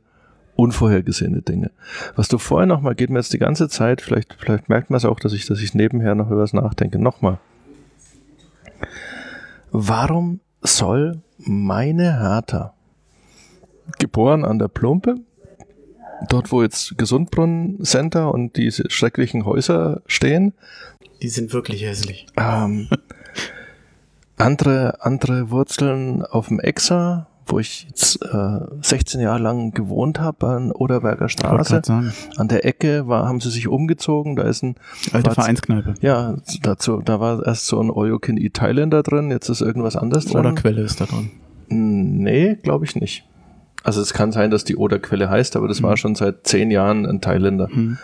[0.56, 1.72] unvorhergesehene Dinge.
[2.16, 5.06] Was du vorher nochmal, geht mir jetzt die ganze Zeit, vielleicht, vielleicht merkt man es
[5.06, 7.00] auch, dass ich, dass ich nebenher noch über was nachdenke.
[7.00, 7.40] Nochmal.
[9.72, 12.74] Warum soll meine Hertha,
[14.00, 15.16] geboren an der Plumpe,
[16.30, 20.54] dort wo jetzt Gesundbrunnen Center und diese schrecklichen Häuser stehen,
[21.22, 22.28] die sind wirklich hässlich.
[22.38, 22.90] Ähm,
[24.38, 30.48] andere, andere Wurzeln auf dem Exa, wo ich jetzt äh, 16 Jahre lang gewohnt habe,
[30.48, 31.82] an Oderberger Straße.
[32.38, 34.76] An der Ecke war, haben sie sich umgezogen, da ist ein
[35.12, 35.96] alte Vereinskneipe.
[36.02, 40.26] Ja, dazu, da war erst so ein Oyokin E Thailander drin, jetzt ist irgendwas anderes
[40.26, 40.40] drin.
[40.40, 41.32] Oder Quelle ist da drin.
[41.70, 43.26] Nee, glaube ich nicht.
[43.84, 45.86] Also es kann sein, dass die Oderquelle heißt, aber das mhm.
[45.86, 47.68] war schon seit zehn Jahren ein Thailänder.
[47.70, 47.98] Mhm.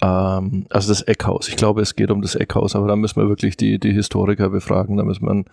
[0.00, 1.48] Ähm, also das Eckhaus.
[1.48, 4.50] Ich glaube, es geht um das Eckhaus, aber da müssen wir wirklich die, die Historiker
[4.50, 4.96] befragen.
[4.96, 5.44] Da müssen wir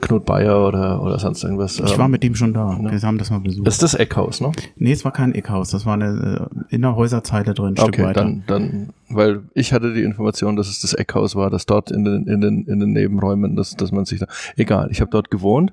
[0.00, 1.78] Knut Bayer oder, oder sonst irgendwas.
[1.80, 2.74] Ich war ähm, mit ihm schon da.
[2.74, 2.92] Ne?
[2.92, 3.66] Wir haben das mal besucht.
[3.66, 4.52] Das ist das Eckhaus, ne?
[4.76, 5.70] Nee, es war kein Eckhaus.
[5.70, 8.20] Das war eine äh, in der Häuserzeile drin, ein Stück okay, weiter.
[8.20, 12.04] Dann, dann, weil ich hatte die Information, dass es das Eckhaus war, dass dort in
[12.04, 14.26] den, in den, in den Nebenräumen, dass, dass man sich da,
[14.56, 15.72] egal, ich habe dort gewohnt.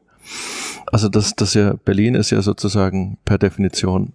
[0.85, 4.13] Also das, das ja, Berlin ist ja sozusagen per Definition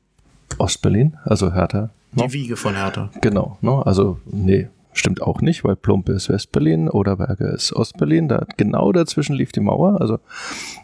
[0.58, 2.32] Ostberlin, also Hertha die no?
[2.32, 3.10] Wiege von Hertha.
[3.20, 3.82] Genau, no?
[3.82, 9.34] also nee, stimmt auch nicht, weil Plumpe ist Westberlin, Oderberge ist Ostberlin, da genau dazwischen
[9.34, 10.18] lief die Mauer, also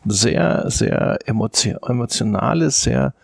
[0.05, 3.15] sehr, sehr emotionales, sehr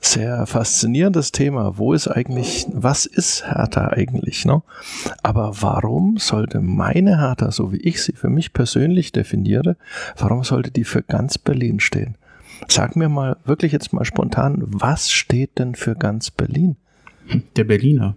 [0.00, 1.76] sehr faszinierendes Thema.
[1.76, 4.44] Wo ist eigentlich, was ist Hertha eigentlich?
[4.44, 4.62] Ne?
[5.22, 9.76] Aber warum sollte meine Hertha, so wie ich sie für mich persönlich definiere,
[10.16, 12.16] warum sollte die für ganz Berlin stehen?
[12.68, 16.76] Sag mir mal wirklich jetzt mal spontan, was steht denn für ganz Berlin?
[17.56, 18.16] Der Berliner.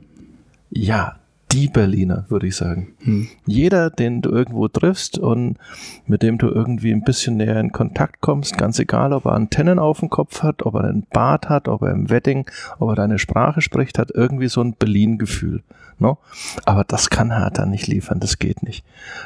[0.70, 1.18] Ja,
[1.52, 2.94] die Berliner, würde ich sagen.
[3.00, 3.28] Hm.
[3.46, 5.58] Jeder, den du irgendwo triffst und
[6.06, 9.80] mit dem du irgendwie ein bisschen näher in Kontakt kommst, ganz egal, ob er Antennen
[9.80, 12.96] auf dem Kopf hat, ob er einen Bart hat, ob er im Wedding, ob er
[12.96, 15.62] deine Sprache spricht, hat irgendwie so ein Berlin-Gefühl.
[16.02, 16.18] No?
[16.66, 18.84] Aber das kann Hertha nicht liefern, das geht nicht.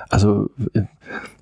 [0.10, 0.82] Also äh,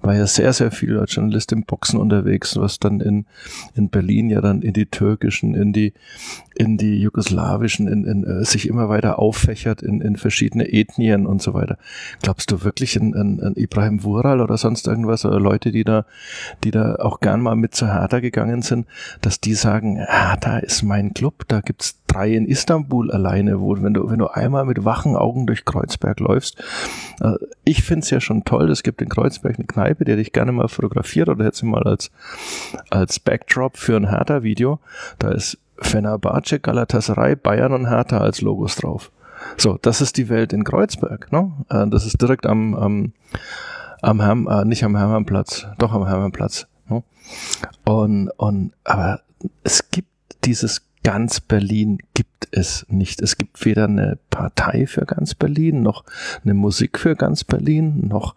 [0.04, 3.26] war ja sehr, sehr viel als Journalist im Boxen unterwegs, was dann in,
[3.74, 5.94] in Berlin ja dann in die türkischen, in die,
[6.54, 11.42] in die jugoslawischen, in, in, äh, sich immer weiter auffächert in, in verschiedene Ethnien und
[11.42, 11.80] so weiter.
[12.22, 16.06] Glaubst du wirklich an, an, an Ibrahim Wural oder sonst irgendwas oder Leute, die da,
[16.64, 18.86] die da auch gern mal mit zu Hertha gegangen sind,
[19.22, 23.94] dass die sagen, Hertha ist mein Club, da gibt's drei in Istanbul alleine, wo wenn
[23.94, 26.64] du, wenn du einmal mit wachen Augen durch Kreuzberg läufst,
[27.22, 27.34] äh,
[27.64, 30.52] ich find's ja schon toll, es gibt in Kreuzberg eine Kneipe, die hätte ich gerne
[30.52, 32.12] mal fotografiert oder hätte sie mal als,
[32.90, 34.80] als Backdrop für ein Hertha-Video.
[35.20, 39.12] Da ist Fenerbahce, Galatasaray, Bayern und Hertha als Logos drauf.
[39.58, 41.32] So, das ist die Welt in Kreuzberg.
[41.32, 41.52] Ne?
[41.70, 43.14] Äh, das ist direkt am, am,
[44.02, 46.68] am Herm, äh, nicht am Hermannplatz, doch am Hermannplatz.
[46.90, 47.04] Ne?
[47.86, 49.22] Und, und, aber
[49.64, 50.08] es gibt
[50.46, 53.22] dieses ganz Berlin gibt es nicht.
[53.22, 56.04] Es gibt weder eine Partei für ganz Berlin, noch
[56.44, 58.36] eine Musik für ganz Berlin, noch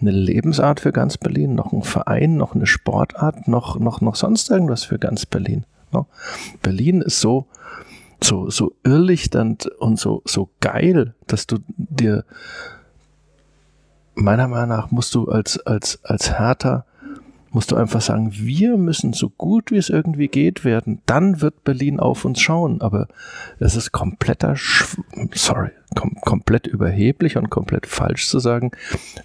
[0.00, 4.50] eine Lebensart für ganz Berlin, noch ein Verein, noch eine Sportart, noch, noch, noch sonst
[4.50, 5.64] irgendwas für ganz Berlin.
[6.62, 7.46] Berlin ist so,
[8.22, 12.24] so, so irrlichternd und so, so geil, dass du dir,
[14.14, 16.84] meiner Meinung nach musst du als, als, als Hertha
[17.54, 21.00] musst du einfach sagen, wir müssen so gut wie es irgendwie geht werden.
[21.06, 22.80] Dann wird Berlin auf uns schauen.
[22.80, 23.06] Aber
[23.60, 24.96] es ist kompletter, Sch
[25.34, 28.72] sorry, kom komplett überheblich und komplett falsch zu sagen,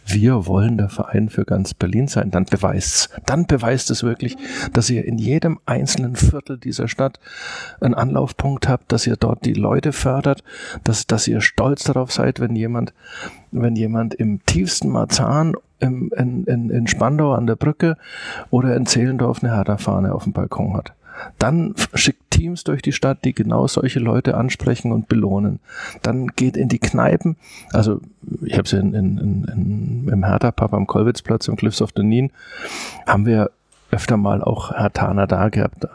[0.06, 2.30] wir wollen der Verein für ganz Berlin sein.
[2.30, 3.10] Dann beweist's.
[3.26, 4.38] Dann beweist es wirklich,
[4.74, 7.20] dass ihr in jedem einzelnen Viertel dieser Stadt
[7.82, 10.44] einen Anlaufpunkt habt, dass ihr dort die Leute fördert,
[10.84, 12.94] dass, dass ihr stolz darauf seid, wenn jemand,
[13.52, 17.98] wenn jemand im tiefsten Marzahn im, in, in, in Spandau an der Brücke
[18.50, 20.94] oder in Zehlendorf eine Hertha-Fahne auf dem Balkon hat.
[21.38, 25.60] Dann schickt Teams durch die Stadt, die genau solche Leute ansprechen und belohnen.
[26.02, 27.36] Dann geht in die Kneipen.
[27.74, 28.00] Also
[28.42, 32.32] ich habe es in, in, in, im Hertha-Pub am Kollwitzplatz im Cliffs of the Nien,
[33.06, 33.52] haben wir
[33.92, 35.86] öfter mal auch Hertaner da gehabt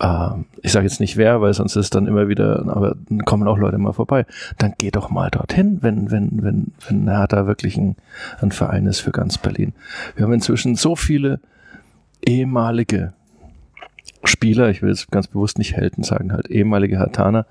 [0.00, 0.30] äh,
[0.62, 3.78] ich sage jetzt nicht wer, weil sonst ist dann immer wieder, aber kommen auch Leute
[3.78, 4.26] mal vorbei.
[4.58, 7.96] Dann geh doch mal dorthin, wenn, wenn, wenn, wenn Hertha wirklich ein,
[8.40, 9.72] ein Verein ist für ganz Berlin.
[10.16, 11.40] Wir haben inzwischen so viele
[12.24, 13.12] ehemalige
[14.24, 17.46] Spieler, ich will jetzt ganz bewusst nicht Helden sagen, halt ehemalige Hartaner,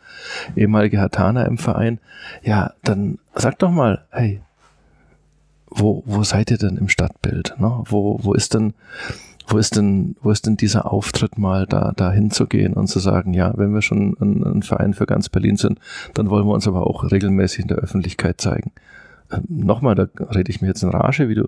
[0.55, 1.99] ehemalige Hartaner im Verein.
[2.43, 4.41] Ja, dann sag doch mal, hey,
[5.69, 7.55] wo, wo seid ihr denn im Stadtbild?
[7.57, 7.83] Ne?
[7.85, 8.73] Wo, wo ist denn,
[9.47, 13.33] wo ist denn, wo ist denn dieser Auftritt mal da, da hinzugehen und zu sagen,
[13.33, 15.79] ja, wenn wir schon ein, ein Verein für ganz Berlin sind,
[16.13, 18.71] dann wollen wir uns aber auch regelmäßig in der Öffentlichkeit zeigen.
[19.31, 21.43] Ähm, Nochmal, da rede ich mir jetzt in Rage, wie du,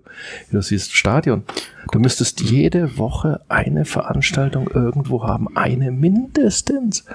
[0.50, 1.44] wie du siehst, Stadion.
[1.92, 7.06] Du müsstest jede Woche eine Veranstaltung irgendwo haben, eine mindestens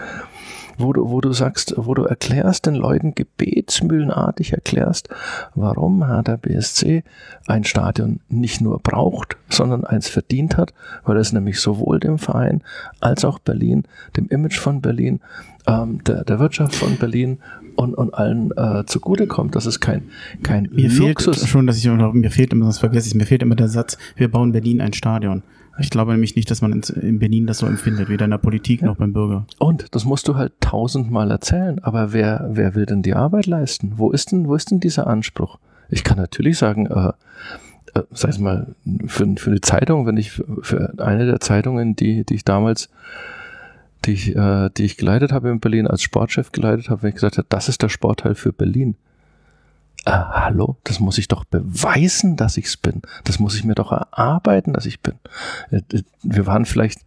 [0.78, 5.08] wo du, wo du sagst, wo du erklärst den Leuten gebetsmühlenartig erklärst,
[5.54, 7.02] warum Hertha BSC
[7.46, 10.74] ein Stadion nicht nur braucht, sondern eins verdient hat,
[11.04, 12.62] weil es nämlich sowohl dem Verein
[13.00, 13.84] als auch Berlin,
[14.16, 15.20] dem Image von Berlin,
[15.66, 17.38] ähm, der, der Wirtschaft von Berlin
[17.76, 19.54] und, und allen äh, zugutekommt.
[19.56, 20.04] Das ist kein,
[20.42, 21.38] kein mir Luxus.
[21.38, 23.98] Fehlt schon, dass ich mir fehlt immer, das vergesse ich, mir fehlt immer der Satz,
[24.16, 25.42] wir bauen Berlin ein Stadion.
[25.78, 28.80] Ich glaube nämlich nicht, dass man in Berlin das so empfindet, weder in der Politik
[28.80, 28.86] ja.
[28.86, 29.46] noch beim Bürger.
[29.58, 31.82] Und das musst du halt tausendmal erzählen.
[31.82, 33.94] Aber wer, wer will denn die Arbeit leisten?
[33.96, 35.58] Wo ist denn, wo ist denn dieser Anspruch?
[35.90, 37.12] Ich kann natürlich sagen, äh,
[37.94, 38.74] äh, sag ich mal,
[39.06, 42.88] für, für eine Zeitung, wenn ich für, eine der Zeitungen, die, die ich damals,
[44.04, 47.14] die ich, äh, die ich geleitet habe in Berlin, als Sportchef geleitet habe, wenn ich
[47.16, 48.96] gesagt habe, das ist der Sportteil für Berlin
[50.04, 53.02] äh, hallo, das muss ich doch beweisen, dass ich's bin.
[53.24, 55.14] Das muss ich mir doch erarbeiten, dass ich bin.
[55.70, 55.80] Äh,
[56.22, 57.00] wir waren vielleicht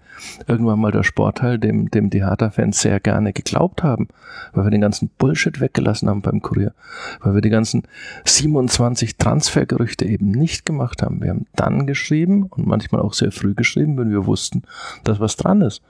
[0.48, 4.08] irgendwann mal der Sportteil, dem, dem die Hertha-Fans sehr gerne geglaubt haben,
[4.54, 6.74] weil wir den ganzen Bullshit weggelassen haben beim Kurier,
[7.22, 7.84] weil wir die ganzen
[8.26, 11.22] 27 Transfergerüchte eben nicht gemacht haben.
[11.22, 14.64] Wir haben dann geschrieben und manchmal auch sehr früh geschrieben, wenn wir wussten,
[15.04, 15.82] dass was dran ist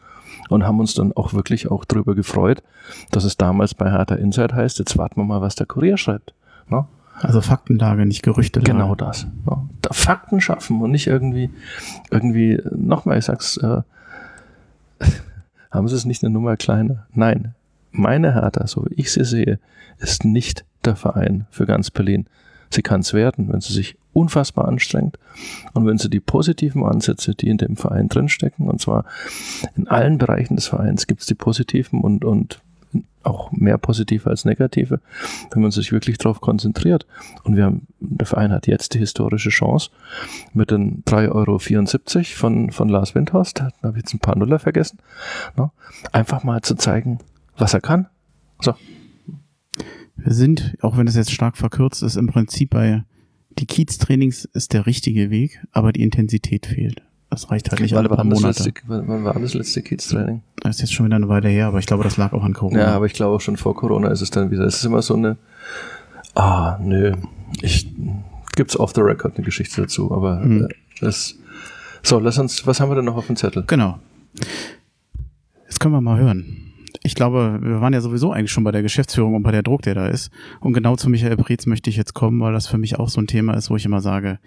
[0.49, 2.63] und haben uns dann auch wirklich auch darüber gefreut,
[3.11, 6.33] dass es damals bei Hertha Insight heißt, jetzt warten wir mal, was der Kurier schreibt.
[6.69, 6.85] Ne?
[7.19, 8.59] Also Faktenlage, nicht Gerüchte.
[8.61, 9.27] Genau das.
[9.45, 9.69] Ne?
[9.91, 11.49] Fakten schaffen und nicht irgendwie,
[12.11, 13.81] irgendwie, nochmal, ich sag's, äh,
[15.71, 17.07] Haben sie es nicht eine Nummer kleiner?
[17.13, 17.53] Nein.
[17.91, 19.59] Meine Hertha, so wie ich sie sehe,
[19.99, 22.27] ist nicht der Verein für ganz Berlin.
[22.69, 25.17] Sie kann es werden, wenn sie sich unfassbar anstrengt
[25.73, 29.05] und wenn sie die positiven Ansätze, die in dem Verein drinstecken, und zwar
[29.75, 32.61] in allen Bereichen des Vereins gibt es die positiven und, und
[33.27, 35.01] auch mehr positive als negative,
[35.51, 37.05] wenn man sich wirklich darauf konzentriert.
[37.43, 39.89] Und wir haben, der Verein hat jetzt die historische Chance
[40.53, 41.59] mit den 3,74 Euro
[42.35, 44.99] von, von Lars Windhorst, da habe ich jetzt ein paar Nuller vergessen,
[45.55, 45.71] ne?
[46.11, 47.19] einfach mal zu zeigen,
[47.57, 48.07] was er kann.
[48.61, 48.73] So.
[50.15, 53.03] Wir sind, auch wenn es jetzt stark verkürzt ist, im Prinzip bei
[53.59, 57.01] die Kiez-Trainings ist der richtige Weg, aber die Intensität fehlt.
[57.29, 58.63] Das reicht halt nicht alle paar Monate.
[58.63, 60.41] Letzte, wann war das letzte Kids-Training?
[60.61, 62.53] Das ist jetzt schon wieder eine Weile her, aber ich glaube, das lag auch an
[62.53, 62.79] Corona.
[62.79, 64.63] Ja, aber ich glaube auch schon vor Corona ist es dann wieder.
[64.63, 65.37] Es ist immer so eine,
[66.35, 67.13] ah, nö,
[67.61, 67.93] ich,
[68.55, 70.69] gibt's off the record eine Geschichte dazu, aber hm.
[71.01, 71.35] das,
[72.01, 73.65] so, lass uns, was haben wir denn noch auf dem Zettel?
[73.67, 73.99] Genau.
[75.65, 76.66] Jetzt können wir mal hören
[77.03, 79.81] ich glaube, wir waren ja sowieso eigentlich schon bei der Geschäftsführung und bei der Druck,
[79.81, 80.31] der da ist.
[80.59, 83.21] Und genau zu Michael Preetz möchte ich jetzt kommen, weil das für mich auch so
[83.21, 84.39] ein Thema ist, wo ich immer sage,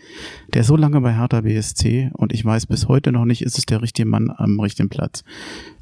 [0.53, 3.59] der ist so lange bei Hertha BSC und ich weiß bis heute noch nicht, ist
[3.59, 5.25] es der richtige Mann am richtigen Platz.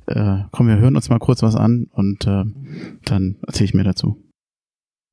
[0.07, 2.45] Äh, komm, wir hören uns mal kurz was an und äh,
[3.05, 4.17] dann erzähle ich mir dazu.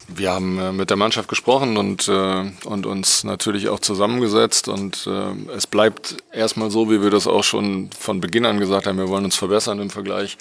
[0.08, 5.08] Wir haben äh, mit der Mannschaft gesprochen und, äh, und uns natürlich auch zusammengesetzt und
[5.08, 9.00] äh, es bleibt erstmal so, wie wir das auch schon von Beginn an gesagt haben,
[9.00, 10.38] wir wollen uns verbessern im Vergleich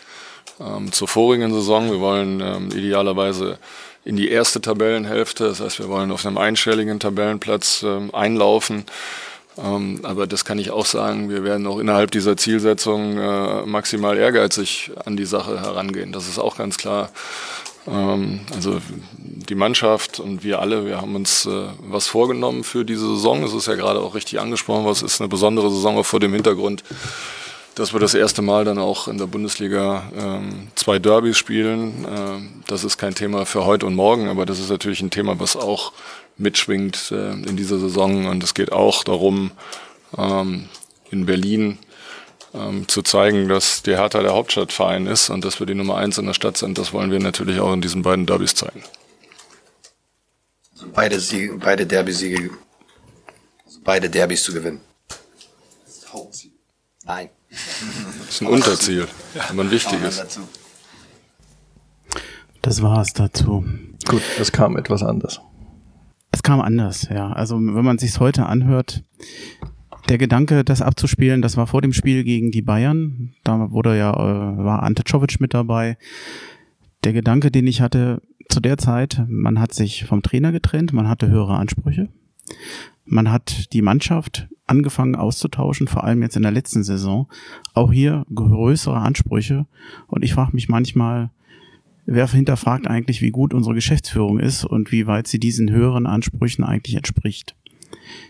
[0.61, 1.91] ähm, zur vorigen Saison.
[1.91, 3.59] Wir wollen ähm, idealerweise
[4.05, 8.85] in die erste Tabellenhälfte, das heißt, wir wollen auf einem einstelligen Tabellenplatz ähm, einlaufen.
[9.57, 15.17] Aber das kann ich auch sagen, wir werden auch innerhalb dieser Zielsetzung maximal ehrgeizig an
[15.17, 16.11] die Sache herangehen.
[16.11, 17.11] Das ist auch ganz klar.
[17.87, 18.81] Ähm, also
[19.15, 23.43] die Mannschaft und wir alle, wir haben uns äh, was vorgenommen für diese Saison.
[23.43, 26.33] Es ist ja gerade auch richtig angesprochen, was ist eine besondere Saison auch vor dem
[26.33, 26.83] Hintergrund
[27.75, 32.07] dass wir das erste Mal dann auch in der Bundesliga ähm, zwei Derbys spielen.
[32.09, 35.41] Ähm, das ist kein Thema für heute und morgen, aber das ist natürlich ein Thema,
[35.41, 35.93] was auch
[36.37, 38.27] mitschwingt äh, in dieser Saison.
[38.27, 39.51] Und es geht auch darum,
[41.11, 41.79] in Berlin
[42.55, 46.19] ähm, zu zeigen, dass die Hertha der Hauptstadtverein ist und dass wir die Nummer eins
[46.19, 46.79] in der Stadt sind.
[46.79, 48.83] Das wollen wir natürlich auch in diesen beiden Derbys zeigen.
[50.73, 52.51] Also beide, Siege, beide Derby-Siege,
[53.67, 54.81] also beide Derbys zu gewinnen.
[57.07, 57.29] Nein.
[57.51, 59.09] Das ist ein Unterziel,
[59.51, 60.25] aber ein wichtiges.
[62.63, 63.65] Das war es dazu.
[64.09, 65.41] Gut, es kam etwas anders.
[66.31, 67.31] Es kam anders, ja.
[67.33, 69.03] Also wenn man sich heute anhört,
[70.09, 73.35] der Gedanke, das abzuspielen, das war vor dem Spiel gegen die Bayern.
[73.43, 75.97] Da wurde ja, äh, war Ante Czovic mit dabei.
[77.05, 81.09] Der Gedanke, den ich hatte zu der Zeit, man hat sich vom Trainer getrennt, man
[81.09, 82.09] hatte höhere Ansprüche.
[83.05, 87.29] Man hat die Mannschaft angefangen auszutauschen, vor allem jetzt in der letzten Saison.
[87.75, 89.67] Auch hier größere Ansprüche.
[90.07, 91.31] Und ich frage mich manchmal,
[92.07, 96.65] wer hinterfragt eigentlich, wie gut unsere Geschäftsführung ist und wie weit sie diesen höheren Ansprüchen
[96.65, 97.57] eigentlich entspricht.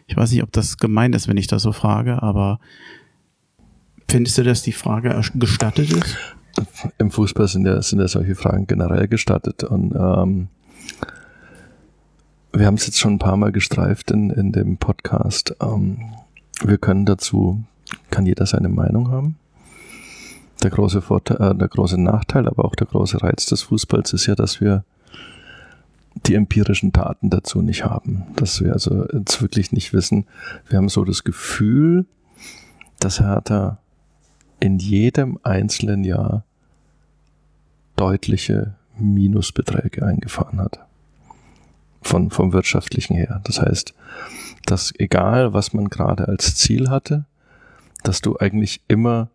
[0.07, 2.61] Ich weiß nicht, ob das gemein ist, wenn ich das so frage, aber
[4.09, 6.17] findest du, dass die Frage gestattet ist?
[6.99, 10.49] Im Fußball sind ja, sind ja solche Fragen generell gestattet und ähm,
[12.53, 15.57] wir haben es jetzt schon ein paar Mal gestreift in, in dem Podcast.
[15.61, 15.99] Ähm,
[16.63, 17.65] wir können dazu,
[18.11, 19.37] kann jeder seine Meinung haben.
[20.63, 24.27] Der große Vorteil, äh, der große Nachteil, aber auch der große Reiz des Fußballs ist
[24.27, 24.85] ja, dass wir
[26.27, 28.25] die empirischen Daten dazu nicht haben.
[28.37, 30.27] Dass wir also jetzt wirklich nicht wissen.
[30.69, 32.07] Wir haben so das Gefühl,
[33.01, 33.79] dass Hertha
[34.61, 36.45] in jedem einzelnen Jahr
[37.97, 40.81] deutliche Minusbeträge eingefahren hat
[42.01, 43.41] von, vom wirtschaftlichen her.
[43.45, 43.95] Das heißt,
[44.67, 47.27] dass egal, was man gerade als Ziel hatte,
[48.03, 49.29] dass du eigentlich immer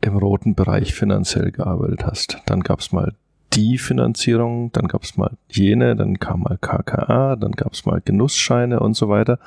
[0.00, 2.38] im roten Bereich finanziell gearbeitet hast.
[2.46, 3.14] Dann gab es mal
[3.52, 8.00] die Finanzierung, dann gab es mal jene, dann kam mal KKA, dann gab es mal
[8.04, 9.38] Genussscheine und so weiter.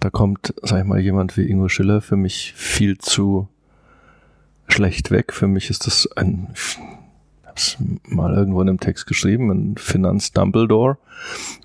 [0.00, 3.48] Da kommt, sag ich mal, jemand wie Ingo Schiller für mich viel zu
[4.68, 5.32] schlecht weg.
[5.32, 6.48] Für mich ist das ein
[7.52, 10.96] hab's mal irgendwo in einem Text geschrieben, ein Finanz-Dumbledore,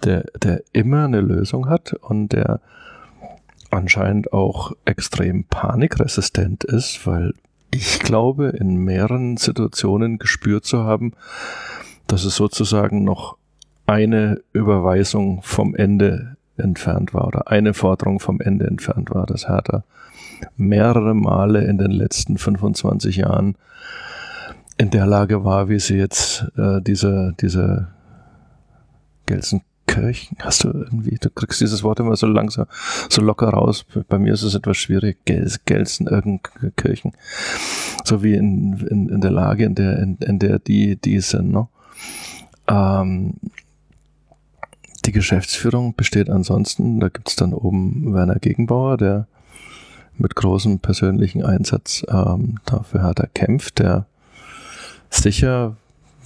[0.04, 2.60] der, der immer eine Lösung hat und der
[3.72, 7.34] anscheinend auch extrem panikresistent ist, weil
[7.72, 11.14] ich glaube, in mehreren Situationen gespürt zu haben,
[12.07, 13.38] dass es sozusagen noch
[13.85, 19.84] eine Überweisung vom Ende entfernt war oder eine Forderung vom Ende entfernt war, dass Hertha
[20.56, 23.56] mehrere Male in den letzten 25 Jahren
[24.77, 27.88] in der Lage war, wie sie jetzt äh, diese, diese
[29.98, 30.38] Kirchen?
[30.40, 32.68] Hast du irgendwie, du kriegst dieses Wort immer so langsam,
[33.10, 33.86] so locker raus.
[34.07, 35.18] Bei mir ist es etwas schwierig.
[35.26, 37.14] Gel Gelsenkirchen.
[38.03, 41.52] So wie in, in, in der Lage, in der, in, in der die, die sind,
[41.52, 41.68] ne?
[42.68, 43.36] Ähm,
[45.06, 49.28] die Geschäftsführung besteht ansonsten, da gibt's dann oben Werner Gegenbauer, der
[50.18, 54.06] mit großem persönlichen Einsatz ähm, dafür hat er kämpft, der
[55.10, 55.78] sicher,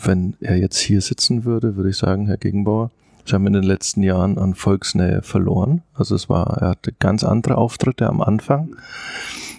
[0.03, 2.89] wenn er jetzt hier sitzen würde, würde ich sagen, Herr Gegenbauer,
[3.25, 5.83] Sie haben in den letzten Jahren an Volksnähe verloren.
[5.93, 8.75] Also es war, er hatte ganz andere Auftritte am Anfang.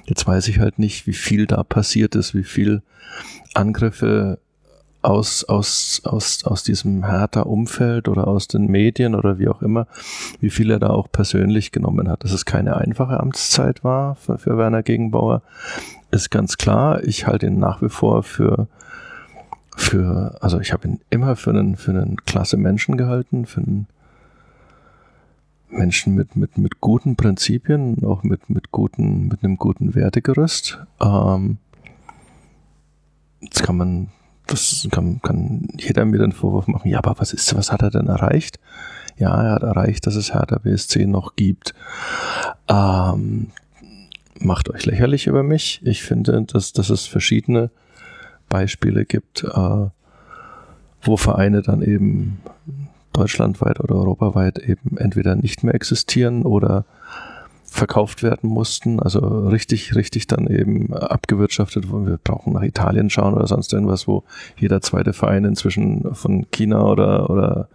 [0.05, 2.83] Jetzt weiß ich halt nicht, wie viel da passiert ist, wie viel
[3.55, 4.39] Angriffe
[5.03, 9.87] aus, aus, aus, aus diesem härter Umfeld oder aus den Medien oder wie auch immer,
[10.41, 12.25] wie viel er da auch persönlich genommen hat.
[12.25, 15.43] Dass es keine einfache Amtszeit war für, für Werner Gegenbauer,
[16.11, 17.03] ist ganz klar.
[17.05, 18.69] Ich halte ihn nach wie vor für,
[19.77, 23.87] für, also ich habe ihn immer für einen, für einen klasse Menschen gehalten, für einen
[25.69, 30.79] Menschen mit, mit, mit guten Prinzipien, auch mit, mit guten, mit einem guten Wertegerüst.
[31.01, 31.59] Ähm,
[33.41, 34.09] jetzt kann man
[34.47, 37.91] das kann, kann jeder mir den Vorwurf machen, ja, aber was ist, was hat er
[37.91, 38.59] denn erreicht?
[39.17, 41.75] Ja, er hat erreicht, dass es Hertha BSC noch gibt.
[42.69, 43.49] Ähm,
[44.41, 45.81] macht euch lächerlich über mich.
[45.85, 47.71] Ich finde, dass, dass es verschiedene
[48.53, 49.87] Beispiele gibt, äh,
[51.01, 52.39] wo Vereine dann eben
[53.15, 56.85] deutschlandweit oder europaweit eben entweder nicht mehr existieren oder
[57.65, 63.33] verkauft werden mussten, also richtig, richtig dann eben abgewirtschaftet, wo wir brauchen nach Italien schauen
[63.33, 64.25] oder sonst irgendwas, wo
[64.59, 67.69] jeder zweite Verein inzwischen von China oder, oder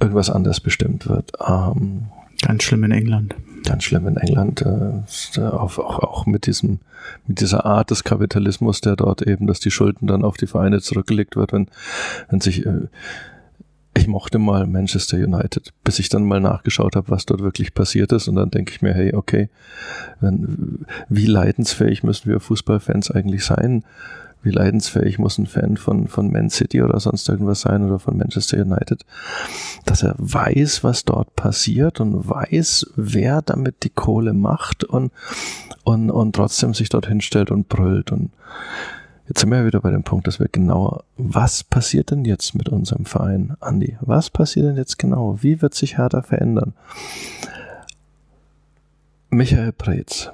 [0.00, 1.32] irgendwas anderes bestimmt wird.
[1.46, 2.06] Ähm,
[2.40, 3.34] ganz schlimm in England.
[3.64, 6.80] Ganz schlimm in England, äh, auch, auch, mit diesem,
[7.26, 10.80] mit dieser Art des Kapitalismus, der dort eben, dass die Schulden dann auf die Vereine
[10.80, 11.68] zurückgelegt wird, wenn,
[12.28, 12.88] wenn sich äh,
[13.96, 18.12] ich mochte mal Manchester United, bis ich dann mal nachgeschaut habe, was dort wirklich passiert
[18.12, 18.28] ist.
[18.28, 19.50] Und dann denke ich mir, hey, okay,
[20.20, 23.84] wenn, wie leidensfähig müssen wir Fußballfans eigentlich sein?
[24.42, 28.16] Wie leidensfähig muss ein Fan von, von Man City oder sonst irgendwas sein oder von
[28.16, 29.04] Manchester United,
[29.84, 35.12] dass er weiß, was dort passiert und weiß, wer damit die Kohle macht und,
[35.84, 38.30] und, und trotzdem sich dort hinstellt und brüllt und
[39.30, 42.68] Jetzt sind wir wieder bei dem Punkt, dass wir genauer, was passiert denn jetzt mit
[42.68, 43.96] unserem Verein, Andi?
[44.00, 45.38] Was passiert denn jetzt genau?
[45.40, 46.72] Wie wird sich Hertha verändern?
[49.30, 50.32] Michael Preetz.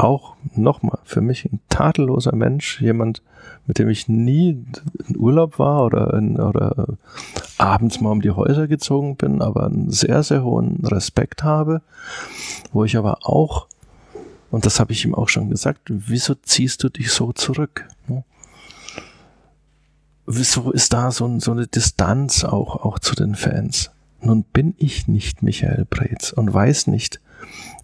[0.00, 3.22] Auch nochmal für mich ein tadelloser Mensch, jemand,
[3.66, 4.64] mit dem ich nie
[5.06, 6.96] in Urlaub war oder, in, oder
[7.58, 11.82] abends mal um die Häuser gezogen bin, aber einen sehr, sehr hohen Respekt habe,
[12.72, 13.66] wo ich aber auch
[14.50, 15.82] und das habe ich ihm auch schon gesagt.
[15.86, 17.88] Wieso ziehst du dich so zurück?
[20.26, 23.90] Wieso ist da so, so eine Distanz auch, auch zu den Fans?
[24.20, 27.20] Nun bin ich nicht Michael Preetz und weiß nicht,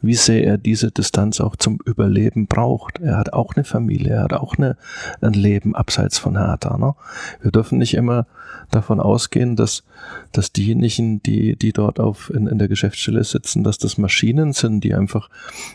[0.02, 3.00] wie sehr er diese Distanz auch zum Überleben braucht.
[3.00, 4.76] Er hat auch eine Familie, er hat auch eine,
[5.20, 6.76] ein Leben abseits von Hertha.
[6.78, 6.94] Ne?
[7.40, 8.26] Wir dürfen nicht immer
[8.70, 9.84] davon ausgehen, dass,
[10.32, 14.82] dass diejenigen, die, die dort auf, in, in der Geschäftsstelle sitzen, dass das Maschinen sind,
[14.82, 15.28] die einfach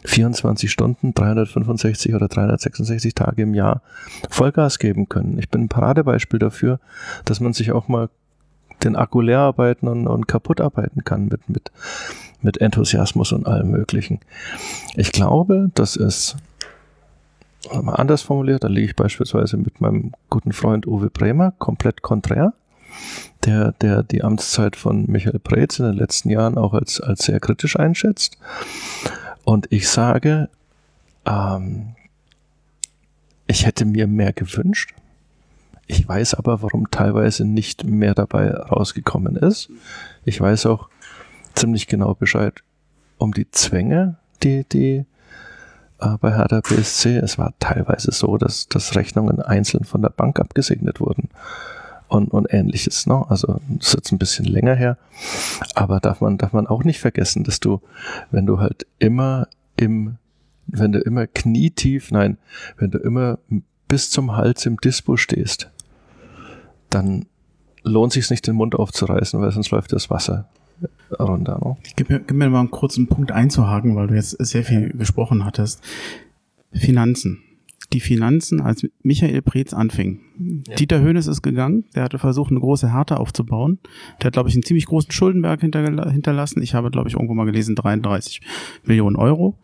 [0.06, 3.82] 24 Stunden, 365 oder 366 Tage im Jahr
[4.30, 5.38] Vollgas geben können.
[5.40, 6.80] Ich bin ein Paradebeispiel dafür,
[7.26, 8.10] dass man sich auch mal
[8.84, 11.72] den Akku leer arbeiten und, und kaputt arbeiten kann mit, mit,
[12.42, 14.20] mit Enthusiasmus und allem Möglichen.
[14.96, 16.36] Ich glaube, dass es
[17.82, 22.54] mal anders formuliert, da liege ich beispielsweise mit meinem guten Freund Uwe Bremer komplett konträr,
[23.46, 27.40] der, der die Amtszeit von Michael Preetz in den letzten Jahren auch als, als sehr
[27.40, 28.38] kritisch einschätzt.
[29.44, 30.50] Und ich sage,
[31.26, 31.96] ähm,
[33.48, 34.94] ich hätte mir mehr gewünscht.
[35.88, 39.70] Ich weiß aber, warum teilweise nicht mehr dabei rausgekommen ist.
[40.24, 40.90] Ich weiß auch,
[41.54, 42.64] ziemlich genau Bescheid
[43.18, 45.06] um die Zwänge, die, die
[46.00, 50.40] äh, bei Hertha BSC, es war teilweise so, dass, dass Rechnungen einzeln von der Bank
[50.40, 51.30] abgesegnet wurden
[52.08, 53.06] und, und ähnliches.
[53.08, 53.26] Ne?
[53.30, 54.98] Also das ist jetzt ein bisschen länger her,
[55.76, 57.82] aber darf man, darf man auch nicht vergessen, dass du,
[58.32, 59.48] wenn du halt immer
[59.78, 60.18] im,
[60.68, 62.38] wenn du immer knietief, nein,
[62.78, 63.38] wenn du immer
[63.88, 65.70] bis zum Hals im Dispo stehst,
[66.90, 67.26] dann
[67.84, 70.48] lohnt sich nicht den Mund aufzureißen, weil sonst läuft das Wasser
[71.20, 71.60] runter.
[71.64, 71.78] Ne?
[71.96, 75.46] Gib, mir, gib mir mal einen kurzen Punkt einzuhaken, weil du jetzt sehr viel gesprochen
[75.46, 75.84] hattest.
[76.74, 77.44] Finanzen.
[77.94, 80.22] die Finanzen, als Michael Preetz anfing.
[80.68, 80.76] Ja.
[80.76, 83.80] Dieter Höhnes ist gegangen, der hatte versucht, eine große Härte aufzubauen.
[84.22, 86.62] Der hat, glaube ich, einen ziemlich großen Schuldenberg hinterlassen.
[86.62, 88.42] Ich habe, glaube ich, irgendwo mal gelesen, 33
[88.86, 89.58] Millionen Euro.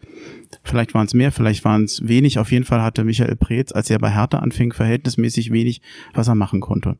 [0.64, 2.40] Vielleicht waren es mehr, vielleicht waren es wenig.
[2.40, 5.82] Auf jeden Fall hatte Michael Preetz, als er bei Hertha anfing, verhältnismäßig wenig,
[6.14, 6.98] was er machen konnte.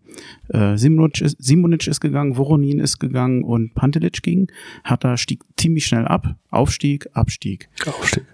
[0.50, 4.52] Äh, Simonic, ist, Simonic ist gegangen, Voronin ist gegangen und Pantelic ging.
[4.84, 6.36] Hertha stieg ziemlich schnell ab.
[6.50, 7.70] Aufstieg, Abstieg.
[7.86, 8.26] Aufstieg.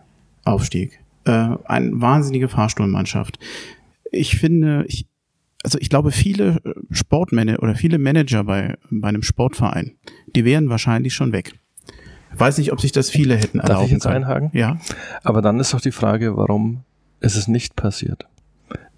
[0.46, 3.40] Aufstieg äh, eine wahnsinnige Fahrstuhlmannschaft.
[4.12, 5.08] Ich finde, ich,
[5.64, 6.62] also ich glaube, viele
[6.92, 9.96] Sportmanager oder viele Manager bei, bei einem Sportverein,
[10.36, 11.54] die wären wahrscheinlich schon weg.
[12.38, 14.16] Weiß nicht, ob sich das viele hätten erlauben Darf ich jetzt können.
[14.16, 14.50] einhaken?
[14.54, 14.78] Ja.
[15.24, 16.84] Aber dann ist doch die Frage, warum
[17.20, 18.28] ist es nicht passiert?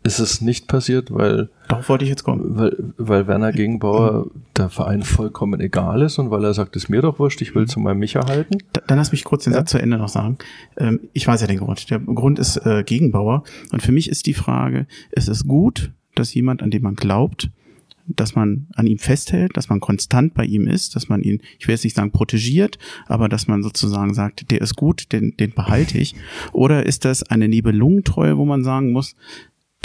[0.06, 1.50] ist es nicht passiert, weil.
[1.68, 2.58] Darauf wollte ich jetzt kommen.
[2.58, 7.02] Weil, weil Werner Gegenbauer der Verein vollkommen egal ist und weil er sagt, ist mir
[7.02, 7.68] doch wurscht, ich will mhm.
[7.68, 8.60] zu meinem Micha halten.
[8.74, 9.60] Da, dann lass mich kurz den ja.
[9.60, 10.38] Satz zu Ende noch sagen.
[10.78, 11.90] Ähm, ich weiß ja den Grund.
[11.90, 13.44] Der Grund ist äh, Gegenbauer.
[13.72, 17.50] Und für mich ist die Frage, ist es gut, dass jemand, an dem man glaubt,
[18.08, 21.68] dass man an ihm festhält, dass man konstant bei ihm ist, dass man ihn, ich
[21.68, 22.78] will jetzt nicht sagen protegiert,
[23.08, 26.16] aber dass man sozusagen sagt, der ist gut, den, den behalte ich.
[26.52, 29.16] Oder ist das eine Nibelungentreue, wo man sagen muss,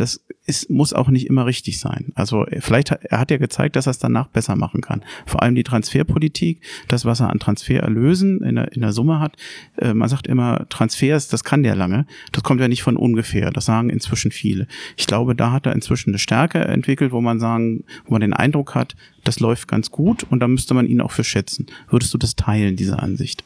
[0.00, 2.12] das ist, muss auch nicht immer richtig sein.
[2.14, 5.04] Also vielleicht hat, er hat ja gezeigt, dass er es danach besser machen kann.
[5.26, 9.36] Vor allem die Transferpolitik, das, was er an Transfererlösen in der, in der Summe hat.
[9.76, 12.06] Äh, man sagt immer, Transfers, das kann der lange.
[12.32, 13.50] Das kommt ja nicht von ungefähr.
[13.50, 14.66] Das sagen inzwischen viele.
[14.96, 18.32] Ich glaube, da hat er inzwischen eine Stärke entwickelt, wo man sagen, wo man den
[18.32, 21.66] Eindruck hat, das läuft ganz gut und da müsste man ihn auch für schätzen.
[21.90, 23.44] Würdest du das teilen, diese Ansicht?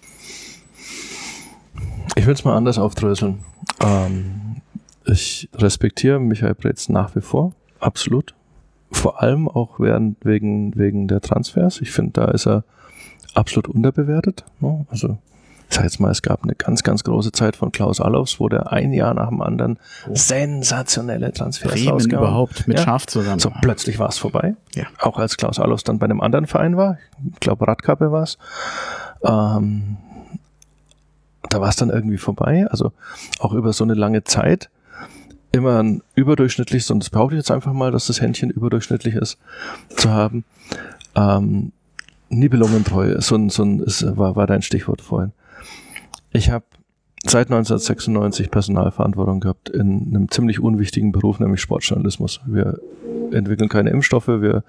[2.14, 3.40] Ich will es mal anders aufdröseln.
[3.80, 4.43] Ähm
[5.06, 8.34] ich respektiere Michael Pretz nach wie vor, absolut.
[8.90, 11.80] Vor allem auch während, wegen, wegen der Transfers.
[11.80, 12.64] Ich finde, da ist er
[13.34, 14.44] absolut unterbewertet.
[14.60, 14.86] Ne?
[14.88, 15.18] Also,
[15.68, 18.48] ich sag jetzt mal, es gab eine ganz, ganz große Zeit von Klaus Allofs, wo
[18.48, 19.78] der ein Jahr nach dem anderen
[20.08, 20.14] oh.
[20.14, 22.84] sensationelle Transfers Bremen überhaupt mit ja.
[22.84, 23.40] Schaf zusammen.
[23.40, 24.54] So, plötzlich war es vorbei.
[24.74, 24.84] Ja.
[25.00, 26.98] Auch als Klaus Allofs dann bei einem anderen Verein war.
[27.32, 28.38] Ich glaube, Radkappe war es.
[29.24, 29.96] Ähm,
[31.50, 32.66] da war es dann irgendwie vorbei.
[32.70, 32.92] Also
[33.40, 34.70] auch über so eine lange Zeit
[35.54, 39.38] immer ein überdurchschnittliches, und das behaupte ich jetzt einfach mal, dass das Händchen überdurchschnittlich ist,
[39.96, 40.44] zu haben.
[41.14, 41.72] Ähm,
[42.28, 45.30] Nibelungentreue, so ein, so ein ist, war, war dein Stichwort vorhin.
[46.32, 46.64] Ich habe
[47.22, 52.40] seit 1996 Personalverantwortung gehabt in einem ziemlich unwichtigen Beruf, nämlich Sportjournalismus.
[52.46, 52.80] Wir
[53.30, 54.64] entwickeln keine Impfstoffe, wir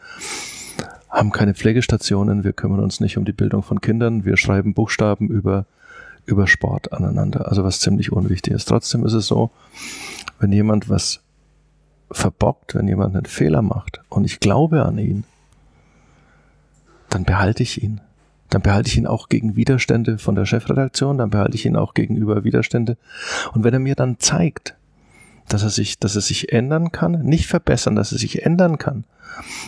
[1.10, 5.30] haben keine Pflegestationen, wir kümmern uns nicht um die Bildung von Kindern, wir schreiben Buchstaben
[5.30, 5.66] über,
[6.28, 8.66] über Sport aneinander, also was ziemlich unwichtig ist.
[8.66, 9.50] Trotzdem ist es so,
[10.40, 11.22] wenn jemand was
[12.12, 15.24] verbockt, wenn jemand einen Fehler macht und ich glaube an ihn,
[17.10, 18.02] dann behalte ich ihn.
[18.50, 21.94] Dann behalte ich ihn auch gegen Widerstände von der Chefredaktion, dann behalte ich ihn auch
[21.94, 22.98] gegenüber Widerstände.
[23.54, 24.76] Und wenn er mir dann zeigt,
[25.48, 29.06] dass er sich, dass er sich ändern kann, nicht verbessern, dass er sich ändern kann,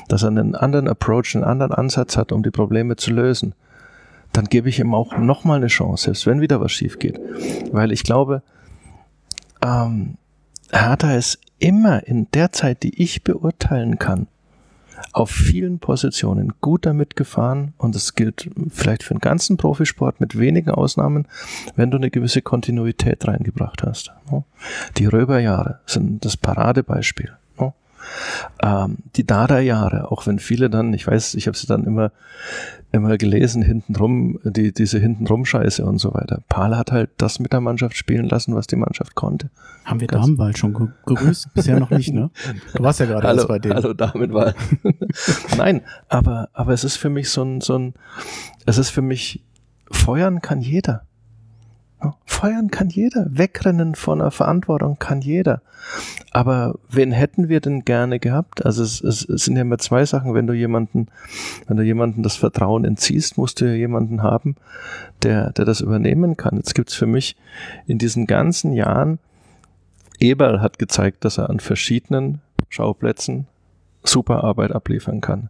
[0.07, 3.53] dass er einen anderen Approach, einen anderen Ansatz hat, um die Probleme zu lösen,
[4.33, 7.19] dann gebe ich ihm auch nochmal eine Chance, selbst wenn wieder was schief geht.
[7.71, 8.41] Weil ich glaube,
[9.63, 10.15] ähm,
[10.71, 14.27] Hertha ist immer in der Zeit, die ich beurteilen kann,
[15.13, 20.37] auf vielen Positionen gut damit gefahren und das gilt vielleicht für den ganzen Profisport mit
[20.37, 21.27] wenigen Ausnahmen,
[21.75, 24.11] wenn du eine gewisse Kontinuität reingebracht hast.
[24.97, 27.37] Die Röberjahre sind das Paradebeispiel.
[28.61, 32.11] Ähm, die Dada-Jahre, auch wenn viele dann, ich weiß, ich habe sie dann immer,
[32.91, 36.41] immer gelesen, hintenrum, die, diese hintenrum Scheiße und so weiter.
[36.49, 39.49] Pahl hat halt das mit der Mannschaft spielen lassen, was die Mannschaft konnte.
[39.85, 40.73] Haben wir Damenwahl schon
[41.05, 41.53] gegrüßt?
[41.53, 42.29] Bisher noch nicht, ne?
[42.75, 43.75] Du warst ja gerade hallo, bei denen.
[43.75, 44.53] Hallo Damenwahl.
[45.57, 47.93] Nein, aber, aber es ist für mich so ein, so ein,
[48.65, 49.43] es ist für mich,
[49.91, 51.03] feuern kann jeder.
[52.25, 55.61] Feuern kann jeder, wegrennen von einer Verantwortung kann jeder.
[56.31, 58.63] Aber wen hätten wir denn gerne gehabt?
[58.63, 60.35] Also es, es, es, sind ja immer zwei Sachen.
[60.35, 61.07] Wenn du jemanden,
[61.67, 64.55] wenn du jemanden das Vertrauen entziehst, musst du ja jemanden haben,
[65.23, 66.57] der, der das übernehmen kann.
[66.57, 67.35] Jetzt gibt's für mich
[67.87, 69.17] in diesen ganzen Jahren,
[70.19, 73.47] Eberl hat gezeigt, dass er an verschiedenen Schauplätzen
[74.03, 75.49] super Arbeit abliefern kann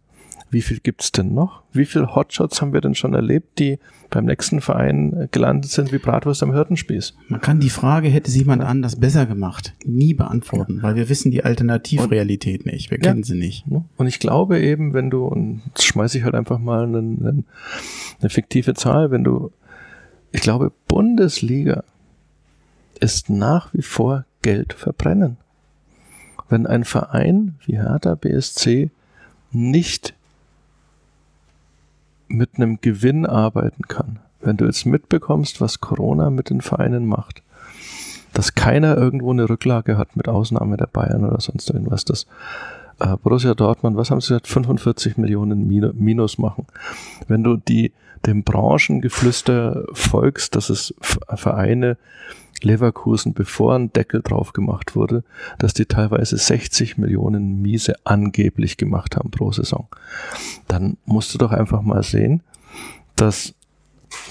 [0.50, 1.62] wie viel gibt's denn noch?
[1.72, 3.78] Wie viele Hotshots haben wir denn schon erlebt, die
[4.10, 7.14] beim nächsten Verein äh, gelandet sind wie Bratwurst am Hirtenspieß?
[7.28, 10.82] Man kann die Frage, hätte sie jemand anders besser gemacht, nie beantworten, ja.
[10.82, 12.90] weil wir wissen die Alternativrealität und, nicht.
[12.90, 13.64] Wir kennen sie nicht.
[13.96, 17.44] Und ich glaube eben, wenn du, und jetzt schmeiße ich halt einfach mal einen, einen,
[18.20, 19.52] eine fiktive Zahl, wenn du,
[20.32, 21.84] ich glaube, Bundesliga
[23.00, 25.36] ist nach wie vor Geld verbrennen.
[26.48, 28.90] Wenn ein Verein wie Hertha BSC
[29.52, 30.14] nicht
[32.28, 34.20] mit einem Gewinn arbeiten kann.
[34.40, 37.42] Wenn du jetzt mitbekommst, was Corona mit den Vereinen macht,
[38.32, 42.04] dass keiner irgendwo eine Rücklage hat, mit Ausnahme der Bayern oder sonst irgendwas.
[42.04, 42.26] Das
[43.00, 46.66] äh, Borussia Dortmund, was haben sie gesagt, 45 Millionen Minus machen.
[47.26, 47.92] Wenn du die
[48.26, 51.96] dem Branchengeflüster folgst, dass es Vereine
[52.64, 55.24] Leverkusen, bevor ein Deckel drauf gemacht wurde,
[55.58, 59.88] dass die teilweise 60 Millionen Miese angeblich gemacht haben pro Saison.
[60.66, 62.42] Dann musst du doch einfach mal sehen,
[63.16, 63.54] dass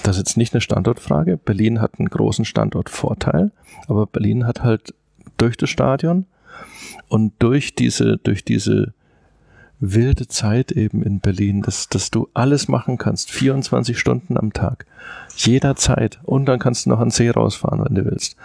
[0.02, 1.36] das ist jetzt nicht eine Standortfrage.
[1.36, 3.52] Berlin hat einen großen Standortvorteil,
[3.86, 4.94] aber Berlin hat halt
[5.36, 6.26] durch das Stadion
[7.08, 8.92] und durch diese, durch diese
[9.80, 14.86] wilde Zeit eben in Berlin, dass, dass du alles machen kannst, 24 Stunden am Tag,
[15.36, 16.18] jederzeit.
[16.24, 18.36] Und dann kannst du noch an See rausfahren, wenn du willst.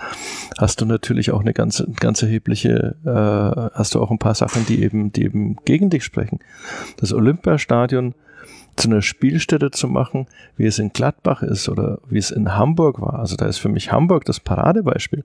[0.57, 4.65] Hast du natürlich auch eine ganze, ganz erhebliche, äh, hast du auch ein paar Sachen,
[4.65, 6.39] die eben, die eben gegen dich sprechen.
[6.97, 8.13] Das Olympiastadion
[8.75, 10.27] zu einer Spielstätte zu machen,
[10.57, 13.19] wie es in Gladbach ist oder wie es in Hamburg war.
[13.19, 15.23] Also da ist für mich Hamburg das Paradebeispiel.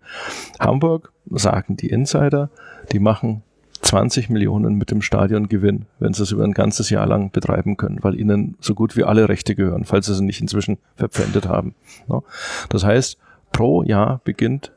[0.61, 2.51] Hamburg, sagen die Insider,
[2.93, 3.43] die machen
[3.89, 7.79] 20 Millionen mit dem Stadion Gewinn, wenn sie es über ein ganzes Jahr lang betreiben
[7.79, 11.49] können, weil ihnen so gut wie alle Rechte gehören, falls sie sie nicht inzwischen verpfändet
[11.49, 11.75] haben.
[12.69, 13.17] Das heißt,
[13.51, 14.73] pro Jahr beginnt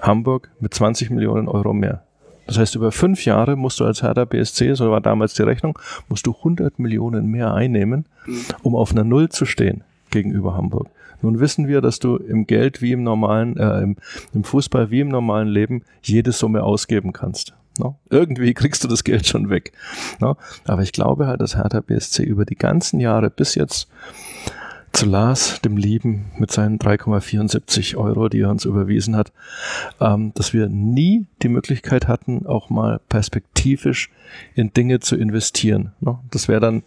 [0.00, 2.02] Hamburg mit 20 Millionen Euro mehr.
[2.48, 5.78] Das heißt, über fünf Jahre musst du als Hertha BSC, so war damals die Rechnung,
[6.08, 8.06] musst du 100 Millionen mehr einnehmen,
[8.62, 10.88] um auf einer Null zu stehen gegenüber Hamburg.
[11.22, 13.96] Nun wissen wir, dass du im Geld wie im normalen, äh, im,
[14.34, 17.54] im Fußball wie im normalen Leben jede Summe ausgeben kannst.
[17.78, 17.98] No?
[18.10, 19.72] Irgendwie kriegst du das Geld schon weg.
[20.20, 20.36] No?
[20.64, 23.88] Aber ich glaube halt, dass Hertha BSC über die ganzen Jahre bis jetzt
[24.92, 29.32] zu Lars, dem Lieben, mit seinen 3,74 Euro, die er uns überwiesen hat,
[30.00, 34.10] ähm, dass wir nie die Möglichkeit hatten, auch mal perspektivisch
[34.54, 35.92] in Dinge zu investieren.
[36.00, 36.18] Ne?
[36.30, 36.82] Das wäre dann,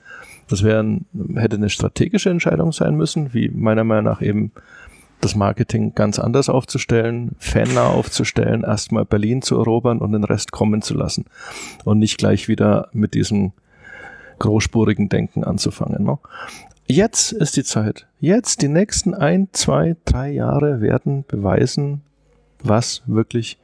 [0.52, 1.00] das wäre,
[1.36, 4.52] hätte eine strategische Entscheidung sein müssen, wie meiner Meinung nach eben
[5.22, 10.82] das Marketing ganz anders aufzustellen, fannah aufzustellen, erstmal Berlin zu erobern und den Rest kommen
[10.82, 11.26] zu lassen
[11.86, 13.54] und nicht gleich wieder mit diesem
[14.40, 16.04] großspurigen Denken anzufangen.
[16.04, 16.18] Ne?
[16.88, 18.08] Jetzt ist die Zeit.
[18.20, 22.02] Jetzt, die nächsten ein, zwei, drei Jahre werden beweisen,
[22.64, 23.58] was wirklich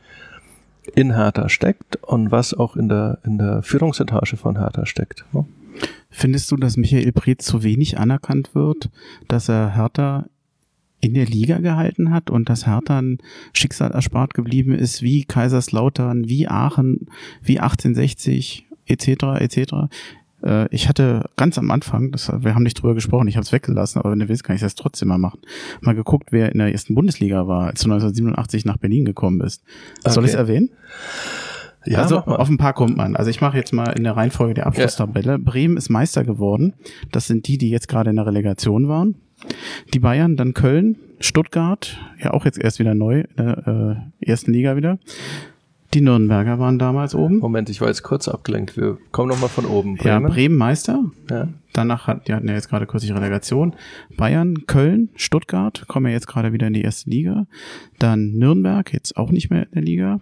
[0.96, 5.26] in Hertha steckt und was auch in der, in der Führungsetage von Hertha steckt.
[5.34, 5.46] Ne?
[6.10, 8.90] Findest du, dass Michael Preetz zu wenig anerkannt wird,
[9.28, 10.28] dass er Hertha
[11.00, 13.20] in der Liga gehalten hat und dass Hertha ein
[13.54, 17.08] Schicksal erspart geblieben ist, wie Kaiserslautern, wie Aachen,
[17.44, 19.08] wie 1860 etc.
[19.40, 19.74] etc.
[20.70, 24.00] Ich hatte ganz am Anfang, das, wir haben nicht drüber gesprochen, ich habe es weggelassen,
[24.00, 25.42] aber wenn du willst, kann ich das trotzdem mal machen.
[25.82, 29.64] Mal geguckt, wer in der ersten Bundesliga war, als du 1987 nach Berlin gekommen bist.
[30.04, 30.14] Okay.
[30.14, 30.70] Soll ich es erwähnen?
[31.88, 33.16] Ja, also auf ein paar kommt man.
[33.16, 35.34] Also ich mache jetzt mal in der Reihenfolge der Abschlusstabelle.
[35.34, 35.38] Ja.
[35.38, 36.74] Bremen ist Meister geworden.
[37.12, 39.16] Das sind die, die jetzt gerade in der Relegation waren.
[39.94, 44.52] Die Bayern, dann Köln, Stuttgart, ja auch jetzt erst wieder neu in der äh, ersten
[44.52, 45.00] Liga wieder.
[45.94, 47.40] Die Nürnberger waren damals oben.
[47.40, 48.76] Moment, ich war jetzt kurz abgelenkt.
[48.76, 49.96] Wir kommen nochmal von oben.
[49.96, 50.24] Bremen.
[50.24, 51.06] Ja, Bremen Meister.
[51.30, 51.48] Ja.
[51.72, 53.76] Danach hat, die hatten ja jetzt gerade kurz die Relegation.
[54.18, 57.46] Bayern, Köln, Stuttgart kommen ja jetzt gerade wieder in die erste Liga.
[58.00, 60.20] Dann Nürnberg, jetzt auch nicht mehr in der Liga.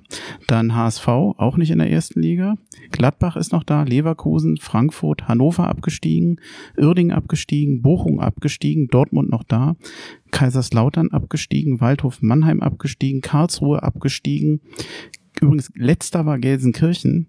[0.47, 2.55] Dann HSV, auch nicht in der ersten Liga.
[2.91, 6.41] Gladbach ist noch da, Leverkusen, Frankfurt, Hannover abgestiegen,
[6.77, 9.77] Uerding abgestiegen, Bochum abgestiegen, Dortmund noch da.
[10.31, 14.59] Kaiserslautern abgestiegen, Waldhof Mannheim abgestiegen, Karlsruhe abgestiegen,
[15.41, 17.27] Übrigens, letzter war Gelsenkirchen.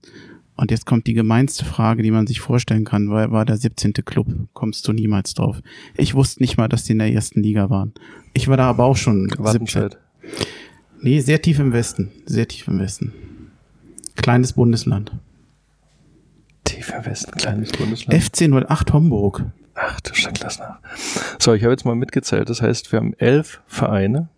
[0.56, 3.10] Und jetzt kommt die gemeinste Frage, die man sich vorstellen kann.
[3.10, 3.92] War, war der 17.
[3.92, 4.26] Club?
[4.54, 5.60] Kommst du niemals drauf?
[5.96, 7.92] Ich wusste nicht mal, dass die in der ersten Liga waren.
[8.32, 9.90] Ich war da aber auch schon 17.
[11.02, 12.10] Nee, sehr tief im Westen.
[12.24, 13.12] Sehr tief im Westen.
[14.16, 15.12] Kleines Bundesland.
[16.64, 18.22] Tief im Westen, kleines Bundesland.
[18.22, 19.44] FC 08 Homburg.
[19.74, 20.80] Ach du Schreck, lass nach.
[21.38, 22.48] So, ich habe jetzt mal mitgezählt.
[22.48, 24.30] Das heißt, wir haben elf Vereine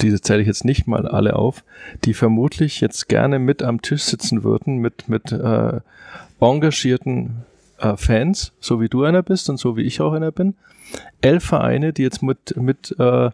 [0.00, 1.64] diese zähle ich jetzt nicht mal alle auf,
[2.04, 5.80] die vermutlich jetzt gerne mit am Tisch sitzen würden mit, mit äh,
[6.40, 7.44] engagierten
[7.78, 10.54] äh, Fans, so wie du einer bist und so wie ich auch einer bin.
[11.20, 13.30] Elf Vereine, die jetzt mit, mit äh,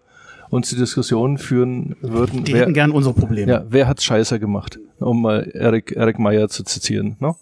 [0.50, 2.44] uns die Diskussion führen würden.
[2.44, 3.50] Die wer, hätten gern unsere Probleme.
[3.50, 7.16] Ja, wer hat Scheiße gemacht, um mal Erik, Erik Meyer zu zitieren.
[7.20, 7.34] Ne?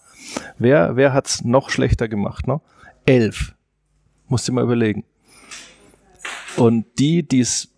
[0.58, 2.46] Wer, wer hat's noch schlechter gemacht?
[2.46, 2.60] Ne?
[3.06, 3.54] Elf.
[4.28, 5.04] Musst du mal überlegen.
[6.56, 7.72] Und die, die es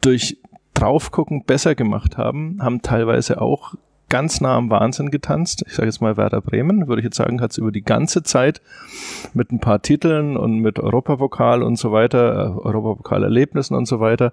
[0.00, 0.38] durch
[0.74, 3.74] Draufgucken besser gemacht haben, haben teilweise auch
[4.08, 5.64] ganz nah am Wahnsinn getanzt.
[5.66, 8.22] Ich sage jetzt mal Werder Bremen, würde ich jetzt sagen, hat es über die ganze
[8.22, 8.60] Zeit
[9.34, 14.32] mit ein paar Titeln und mit Europapokal und so weiter, äh, Europapokalerlebnissen und so weiter,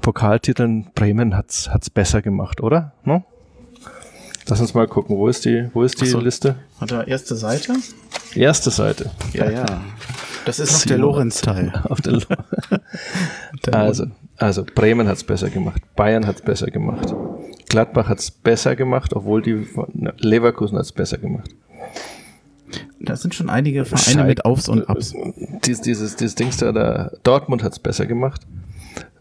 [0.00, 2.92] Pokaltiteln, Bremen hat es besser gemacht, oder?
[3.04, 3.24] No?
[4.48, 6.56] Lass uns mal gucken, wo ist die, wo ist die so, Liste?
[6.80, 7.74] Er erste Seite?
[8.34, 9.10] Erste Seite.
[9.32, 9.66] Ja, ja.
[10.44, 11.72] Das ist noch der Lorenz-Teil.
[13.72, 14.06] also,
[14.42, 17.14] Also Bremen hat es besser gemacht, Bayern hat es besser gemacht,
[17.68, 19.68] Gladbach hat es besser gemacht, obwohl die
[20.18, 21.48] Leverkusen hat es besser gemacht.
[22.98, 25.14] Da sind schon einige Vereine Schalke, mit Aufs und Abs.
[25.64, 28.42] Dies, dieses, dieses Dings da, da Dortmund hat es besser gemacht.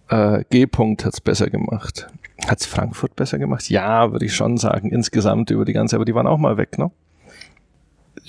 [0.10, 2.08] Äh, G-Punkt hat es besser gemacht.
[2.48, 3.70] Hat es Frankfurt besser gemacht?
[3.70, 4.90] Ja, würde ich schon sagen.
[4.90, 6.90] Insgesamt über die ganze, aber die waren auch mal weg, ne?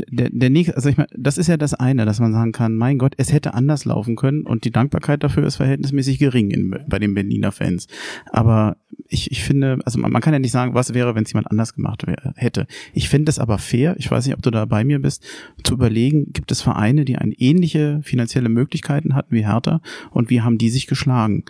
[0.08, 2.76] Der, der nächste, also ich meine, das ist ja das eine, dass man sagen kann,
[2.76, 6.76] mein Gott, es hätte anders laufen können und die Dankbarkeit dafür ist verhältnismäßig gering in,
[6.86, 7.86] bei den Berliner Fans.
[8.30, 8.76] Aber
[9.08, 11.50] ich, ich finde, also man, man kann ja nicht sagen, was wäre, wenn es jemand
[11.50, 12.66] anders gemacht wär, hätte.
[12.92, 15.24] Ich finde es aber fair, ich weiß nicht, ob du da bei mir bist,
[15.62, 20.40] zu überlegen, gibt es Vereine, die eine ähnliche finanzielle Möglichkeiten hatten wie Hertha und wie
[20.40, 21.44] haben die sich geschlagen?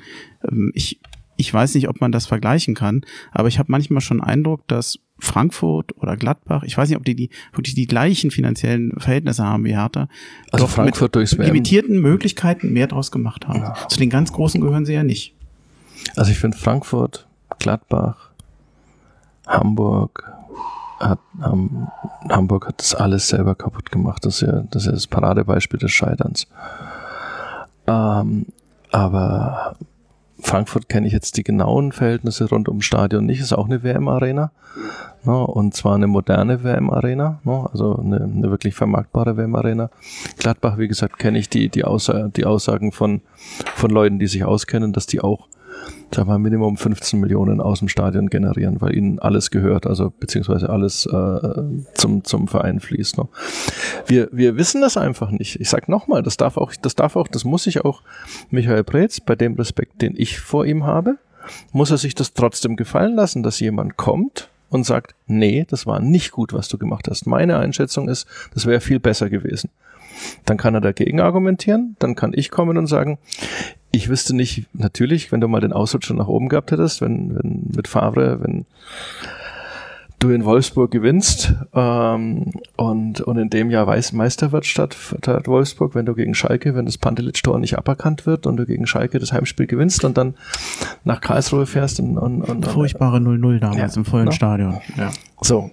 [0.49, 1.01] Ähm, ich,
[1.37, 4.99] ich weiß nicht, ob man das vergleichen kann, aber ich habe manchmal schon Eindruck, dass
[5.19, 9.65] Frankfurt oder Gladbach, ich weiß nicht, ob die, die wirklich die gleichen finanziellen Verhältnisse haben
[9.65, 10.09] wie Hertha,
[10.51, 13.61] also doch Frankfurt mit limitierten Möglichkeiten mehr draus gemacht haben.
[13.61, 13.89] Ja.
[13.89, 15.35] Zu den ganz Großen gehören sie ja nicht.
[16.17, 17.29] Also ich finde Frankfurt,
[17.59, 18.31] Gladbach,
[19.47, 20.33] Hamburg,
[20.99, 21.89] hat, um,
[22.29, 24.25] Hamburg hat das alles selber kaputt gemacht.
[24.25, 26.47] Das ist ja das, ist ja das Paradebeispiel des Scheiterns.
[27.87, 28.47] Ähm,
[28.91, 29.77] aber
[30.43, 34.51] Frankfurt kenne ich jetzt die genauen Verhältnisse rund ums Stadion nicht, ist auch eine WM-Arena.
[35.25, 39.89] Ne, und zwar eine moderne WM-Arena, ne, also eine, eine, wirklich vermarktbare WM-Arena.
[40.39, 43.21] Gladbach, wie gesagt, kenne ich die, die, Aussa die Aussagen von,
[43.77, 45.47] von Leuten, die sich auskennen, dass die auch
[46.15, 50.69] sag mal, Minimum 15 Millionen aus dem Stadion generieren, weil ihnen alles gehört, also beziehungsweise
[50.69, 51.63] alles äh,
[51.95, 53.19] zum, zum Verein fließt.
[53.19, 53.29] Ne?
[54.07, 55.61] Wir, wir wissen das einfach nicht.
[55.61, 58.03] Ich sag nochmal, das darf auch, das darf auch, das muss ich auch
[58.51, 61.19] Michael Preetz, bei dem Respekt, den ich vor ihm habe,
[61.73, 66.01] muss er sich das trotzdem gefallen lassen, dass jemand kommt und sagt, nee, das war
[66.01, 67.27] nicht gut, was du gemacht hast.
[67.27, 69.71] Meine Einschätzung ist, das wäre viel besser gewesen.
[70.45, 73.19] Dann kann er dagegen argumentieren, dann kann ich kommen und sagen,
[73.91, 77.71] ich wüsste nicht, natürlich, wenn du mal den Ausrutscher nach oben gehabt hättest, wenn, wenn
[77.75, 78.65] mit Favre, wenn
[80.23, 85.49] du in Wolfsburg gewinnst ähm, und, und in dem Jahr Weiß Meister wird statt, statt
[85.49, 89.19] Wolfsburg, wenn du gegen Schalke, wenn das Pantelic-Tor nicht aberkannt wird und du gegen Schalke
[89.19, 90.35] das Heimspiel gewinnst und dann
[91.05, 94.31] nach Karlsruhe fährst und, und, und furchtbare 0-0 damals ja, im vollen no?
[94.31, 94.81] Stadion.
[94.97, 95.11] Ja.
[95.41, 95.71] So.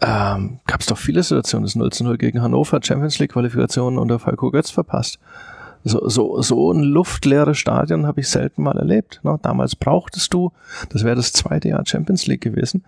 [0.00, 4.50] Ähm, Gab es doch viele Situationen, das 0-0 gegen Hannover, Champions League Qualifikation unter Falco
[4.50, 5.18] Götz verpasst
[5.86, 9.20] so, so, so ein luftleeres Stadion habe ich selten mal erlebt.
[9.22, 9.38] Ne?
[9.42, 10.52] Damals brauchtest du,
[10.88, 12.84] das wäre das zweite Jahr Champions League gewesen,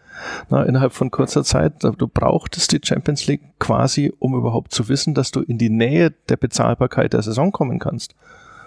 [0.51, 0.65] ne?
[0.65, 5.31] innerhalb von kurzer Zeit, du brauchtest die Champions League quasi, um überhaupt zu wissen, dass
[5.31, 8.17] du in die Nähe der Bezahlbarkeit der Saison kommen kannst.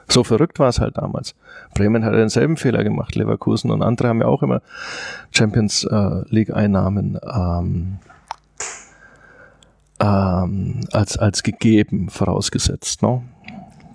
[0.08, 1.36] So verrückt war es halt damals.
[1.76, 4.62] Bremen hat denselben Fehler gemacht, Leverkusen und andere haben ja auch immer
[5.32, 8.00] Champions äh, League Einnahmen ähm,
[10.02, 13.02] ähm, als, als gegeben vorausgesetzt.
[13.03, 13.22] Ne?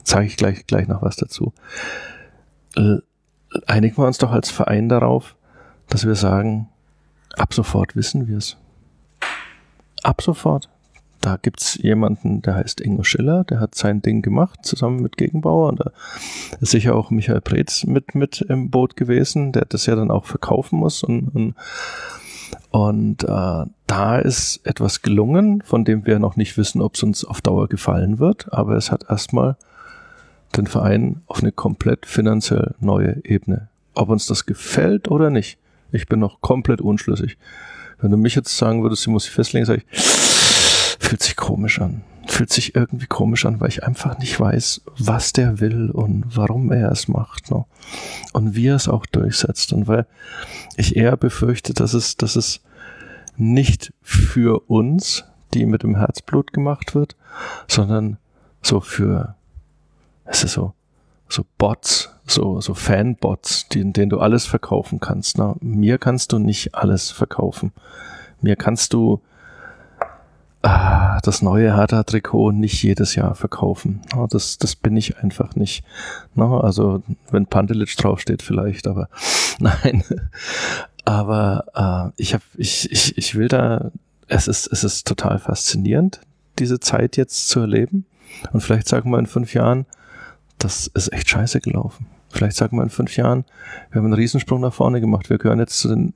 [0.06, 1.52] zeige ich gleich, gleich noch was dazu.
[3.66, 5.36] Einigen wir uns doch als Verein darauf,
[5.88, 6.68] dass wir sagen,
[7.36, 8.56] ab sofort wissen wir es.
[10.02, 10.70] Ab sofort.
[11.20, 15.70] Da gibt's jemanden, der heißt Ingo Schiller, der hat sein Ding gemacht, zusammen mit Gegenbauer.
[15.70, 15.90] Und da
[16.60, 20.26] ist sicher auch Michael Preetz mit, mit im Boot gewesen, der das ja dann auch
[20.26, 21.02] verkaufen muss.
[21.02, 21.54] Und, und,
[22.70, 27.24] und äh, da ist etwas gelungen, von dem wir noch nicht wissen, ob es uns
[27.24, 28.52] auf Dauer gefallen wird.
[28.52, 29.56] Aber es hat erstmal
[30.56, 33.68] den Verein auf eine komplett finanziell neue Ebene.
[33.94, 35.58] Ob uns das gefällt oder nicht,
[35.92, 37.38] ich bin noch komplett unschlüssig.
[38.00, 41.80] Wenn du mich jetzt sagen würdest, ich muss ich festlegen, sage ich, fühlt sich komisch
[41.80, 42.02] an.
[42.26, 46.72] Fühlt sich irgendwie komisch an, weil ich einfach nicht weiß, was der will und warum
[46.72, 47.50] er es macht.
[47.50, 47.64] Ne?
[48.32, 49.72] Und wie er es auch durchsetzt.
[49.72, 50.06] Und weil
[50.76, 52.60] ich eher befürchte, dass es, dass es
[53.36, 55.24] nicht für uns,
[55.54, 57.16] die mit dem Herzblut gemacht wird,
[57.68, 58.18] sondern
[58.62, 59.36] so für
[60.26, 60.74] es ist so,
[61.28, 65.38] so Bots, so, so Fanbots, denen, denen du alles verkaufen kannst.
[65.38, 67.72] Na, mir kannst du nicht alles verkaufen.
[68.40, 69.22] Mir kannst du
[70.62, 74.00] das neue Hertha-Trikot nicht jedes Jahr verkaufen.
[74.14, 75.84] Na, das, das bin ich einfach nicht.
[76.36, 79.08] Also, wenn Pandelic draufsteht vielleicht, aber
[79.58, 80.02] nein.
[81.04, 83.90] aber äh, ich, hab, ich, ich, ich will da,
[84.28, 86.20] es ist, es ist total faszinierend,
[86.58, 88.06] diese Zeit jetzt zu erleben.
[88.52, 89.86] Und vielleicht sagen wir in fünf Jahren,
[90.58, 92.06] das ist echt scheiße gelaufen.
[92.30, 93.44] Vielleicht sagen wir in fünf Jahren,
[93.90, 95.30] wir haben einen Riesensprung nach vorne gemacht.
[95.30, 96.12] Wir gehören jetzt zu den,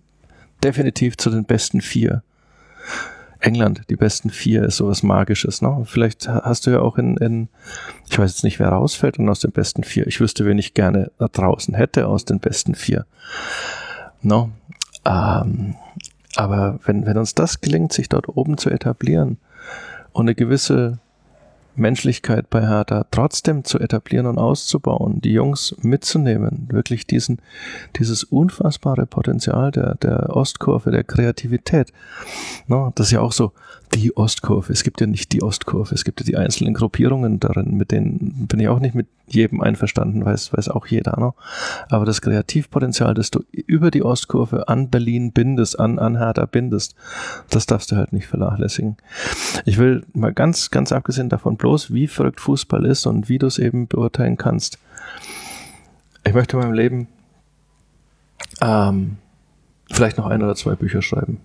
[0.62, 2.23] definitiv zu den besten vier.
[3.41, 5.62] England, die besten vier ist sowas Magisches.
[5.62, 5.83] Ne?
[5.85, 7.49] Vielleicht hast du ja auch in, in,
[8.09, 10.07] ich weiß jetzt nicht, wer rausfällt und aus den besten vier.
[10.07, 13.07] Ich wüsste, wen ich gerne da draußen hätte aus den besten vier.
[14.23, 14.51] No?
[15.05, 15.77] Ähm,
[16.36, 19.39] aber wenn, wenn uns das gelingt, sich dort oben zu etablieren
[20.12, 20.99] und eine gewisse
[21.76, 27.40] Menschlichkeit bei Hertha trotzdem zu etablieren und auszubauen, die Jungs mitzunehmen, wirklich diesen,
[27.97, 31.92] dieses unfassbare Potenzial der, der Ostkurve, der Kreativität.
[32.66, 33.52] No, das ist ja auch so
[33.93, 34.73] die Ostkurve.
[34.73, 38.47] Es gibt ja nicht die Ostkurve, es gibt ja die einzelnen Gruppierungen darin, mit denen
[38.47, 41.19] bin ich auch nicht mit jedem einverstanden, weiß, weiß auch jeder.
[41.19, 41.35] No?
[41.89, 46.94] Aber das Kreativpotenzial, das du über die Ostkurve an Berlin bindest, an, an Hertha bindest,
[47.51, 48.97] das darfst du halt nicht vernachlässigen.
[49.65, 53.47] Ich will mal ganz, ganz abgesehen davon bloß, wie verrückt Fußball ist und wie du
[53.47, 54.78] es eben beurteilen kannst.
[56.25, 57.09] Ich möchte in meinem Leben
[58.60, 59.17] ähm,
[59.91, 61.41] vielleicht noch ein oder zwei Bücher schreiben.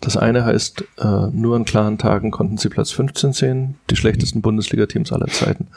[0.00, 4.42] Das eine heißt, äh, nur an klaren Tagen konnten sie Platz 15 sehen, die schlechtesten
[4.42, 5.68] Bundesliga-Teams aller Zeiten.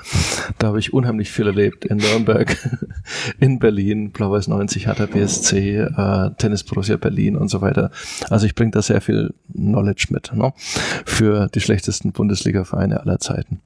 [0.58, 1.86] Da habe ich unheimlich viel erlebt.
[1.86, 2.56] In Nürnberg,
[3.40, 7.92] in Berlin, Blau-Weiß 90, Hertha BSC, äh, Tennis Borussia Berlin und so weiter.
[8.30, 10.54] Also ich bringe da sehr viel Knowledge mit ne?
[11.06, 13.62] für die schlechtesten Bundesliga-Vereine aller Zeiten.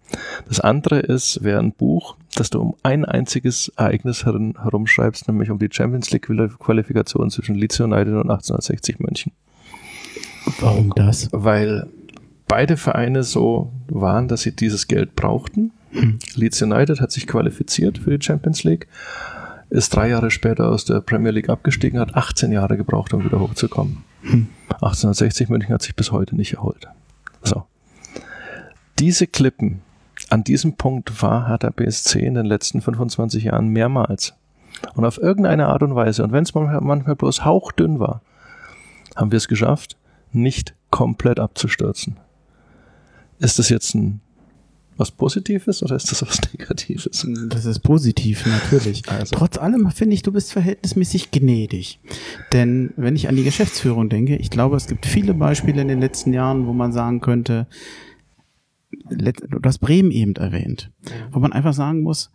[0.48, 5.50] Das andere ist, wäre ein Buch, das du um ein einziges Ereignis herum, herumschreibst, nämlich
[5.50, 9.32] um die Champions League-Qualifikation zwischen Leeds United und 1860 München.
[10.60, 11.30] Warum das?
[11.32, 11.88] Weil
[12.48, 15.72] beide Vereine so waren, dass sie dieses Geld brauchten.
[15.92, 16.20] Hm.
[16.36, 18.88] Leeds United hat sich qualifiziert für die Champions League,
[19.70, 23.40] ist drei Jahre später aus der Premier League abgestiegen, hat 18 Jahre gebraucht, um wieder
[23.40, 24.04] hochzukommen.
[24.22, 24.48] Hm.
[24.70, 26.88] 1860 München hat sich bis heute nicht erholt.
[27.42, 27.64] So.
[29.00, 29.82] Diese Klippen,
[30.30, 34.34] an diesem Punkt war Hertha BSC in den letzten 25 Jahren mehrmals.
[34.96, 38.22] Und auf irgendeine Art und Weise, und wenn es manchmal, manchmal bloß hauchdünn war,
[39.16, 39.98] haben wir es geschafft,
[40.36, 42.18] nicht komplett abzustürzen.
[43.40, 44.22] Ist das jetzt ein
[44.98, 47.26] was Positives oder ist das was Negatives?
[47.50, 49.04] Das ist positiv, natürlich.
[49.14, 49.36] Also.
[49.36, 52.00] Trotz allem finde ich, du bist verhältnismäßig gnädig.
[52.52, 56.00] Denn wenn ich an die Geschäftsführung denke, ich glaube, es gibt viele Beispiele in den
[56.00, 57.68] letzten Jahren, wo man sagen könnte,
[59.10, 60.92] du hast Bremen eben erwähnt,
[61.32, 62.32] wo man einfach sagen muss,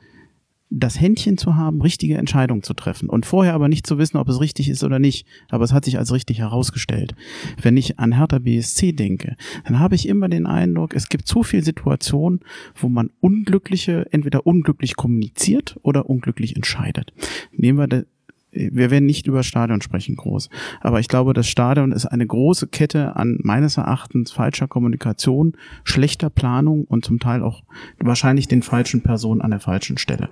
[0.71, 4.29] das Händchen zu haben, richtige Entscheidungen zu treffen und vorher aber nicht zu wissen, ob
[4.29, 5.27] es richtig ist oder nicht.
[5.49, 7.15] Aber es hat sich als richtig herausgestellt.
[7.61, 11.43] Wenn ich an Hertha BSC denke, dann habe ich immer den Eindruck, es gibt zu
[11.43, 12.41] viele Situationen,
[12.75, 17.13] wo man unglückliche, entweder unglücklich kommuniziert oder unglücklich entscheidet.
[17.53, 18.05] Nehmen wir
[18.51, 20.49] wir werden nicht über Stadion sprechen groß,
[20.81, 25.55] aber ich glaube, das Stadion ist eine große Kette an meines Erachtens falscher Kommunikation,
[25.85, 27.63] schlechter Planung und zum Teil auch
[27.99, 30.29] wahrscheinlich den falschen Personen an der falschen Stelle.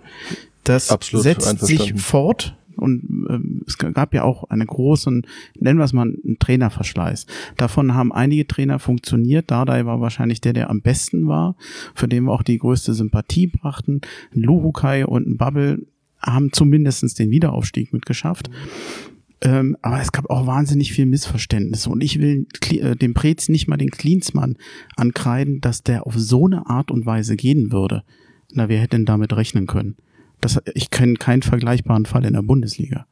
[0.65, 5.27] Das Absolut setzt sich fort und ähm, es gab ja auch einen großen,
[5.59, 7.27] nennen wir es mal einen Trainerverschleiß.
[7.57, 9.51] Davon haben einige Trainer funktioniert.
[9.51, 11.57] Dardai war wahrscheinlich der, der am besten war,
[11.95, 14.01] für den wir auch die größte Sympathie brachten.
[14.35, 15.86] Ein Luhukai und ein Bubble
[16.20, 18.51] haben zumindestens den Wiederaufstieg mitgeschafft.
[19.43, 21.91] Ähm, aber es gab auch wahnsinnig viel Missverständnisse.
[21.91, 24.57] Und ich will äh, dem Prez nicht mal den Klinsmann
[24.97, 28.03] ankreiden, dass der auf so eine Art und Weise gehen würde.
[28.53, 29.97] Na, wer hätte denn damit rechnen können?
[30.41, 33.07] Das, ich kenne keinen vergleichbaren Fall in der Bundesliga.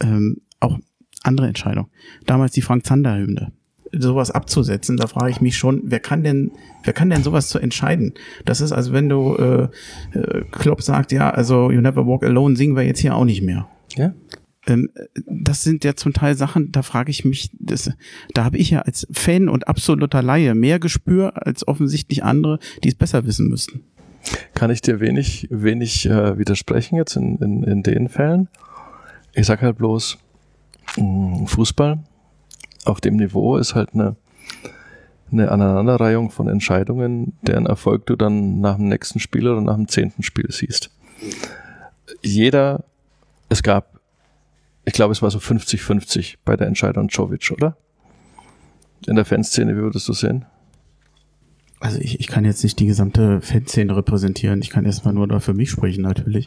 [0.00, 0.78] Ähm, auch
[1.22, 1.88] andere Entscheidung.
[2.26, 3.52] Damals die Frank-Zander-Hymne
[3.98, 7.58] sowas abzusetzen, da frage ich mich schon, wer kann denn, wer kann denn sowas zu
[7.58, 8.14] entscheiden?
[8.44, 12.56] Das ist, als wenn du äh, äh, Klopp sagt, ja, also You Never Walk Alone
[12.56, 13.68] singen wir jetzt hier auch nicht mehr.
[13.96, 14.14] Ja.
[14.66, 14.90] Ähm,
[15.26, 17.90] das sind ja zum Teil Sachen, da frage ich mich, das,
[18.32, 22.88] da habe ich ja als Fan und absoluter Laie mehr Gespür als offensichtlich andere, die
[22.88, 23.82] es besser wissen müssten.
[24.54, 28.48] Kann ich dir wenig, wenig äh, widersprechen jetzt in, in, in den Fällen.
[29.34, 30.18] Ich sag halt bloß,
[30.96, 31.98] mh, mm, Fußball
[32.84, 34.16] auf dem Niveau ist halt eine,
[35.32, 39.88] eine Aneinanderreihung von Entscheidungen, deren Erfolg du dann nach dem nächsten Spiel oder nach dem
[39.88, 40.90] zehnten Spiel siehst.
[42.22, 42.84] Jeder,
[43.48, 44.00] es gab,
[44.84, 47.76] ich glaube, es war so 50-50 bei der Entscheidung Jovic, oder?
[49.06, 50.46] In der Fanszene, wie würdest du sehen?
[51.84, 54.62] Also ich, ich kann jetzt nicht die gesamte Fanszene repräsentieren.
[54.62, 56.46] Ich kann erstmal nur da für mich sprechen natürlich.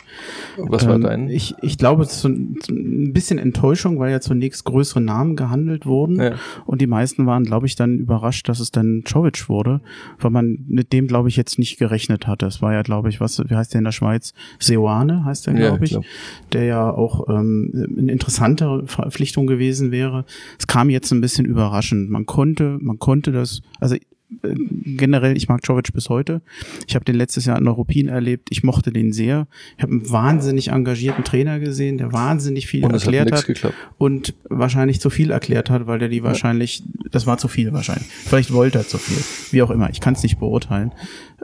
[0.58, 1.30] Was war ähm, dein?
[1.30, 5.00] Ich, ich glaube, es ist so ein, so ein bisschen Enttäuschung, weil ja zunächst größere
[5.00, 6.20] Namen gehandelt wurden.
[6.20, 6.32] Ja.
[6.66, 9.82] Und die meisten waren, glaube ich, dann überrascht, dass es dann Jovic wurde,
[10.20, 12.48] weil man mit dem, glaube ich, jetzt nicht gerechnet hatte.
[12.48, 14.34] Es war ja, glaube ich, was, wie heißt der in der Schweiz?
[14.58, 15.92] Seoane heißt der, glaube ja, ich.
[15.92, 16.06] Glaub.
[16.54, 20.26] Der ja auch ähm, eine interessante Verpflichtung gewesen wäre.
[20.58, 22.10] Es kam jetzt ein bisschen überraschend.
[22.10, 23.98] Man konnte, man konnte das, also
[24.42, 26.42] generell, ich mag Jovic bis heute.
[26.88, 28.50] Ich habe den letztes Jahr in Europin erlebt.
[28.52, 29.48] Ich mochte den sehr.
[29.78, 35.00] Ich habe einen wahnsinnig engagierten Trainer gesehen, der wahnsinnig viel erklärt hat, hat und wahrscheinlich
[35.00, 38.08] zu viel erklärt hat, weil der die wahrscheinlich, das war zu viel wahrscheinlich.
[38.08, 39.24] Vielleicht wollte er zu viel.
[39.52, 39.90] Wie auch immer.
[39.90, 40.92] Ich kann es nicht beurteilen.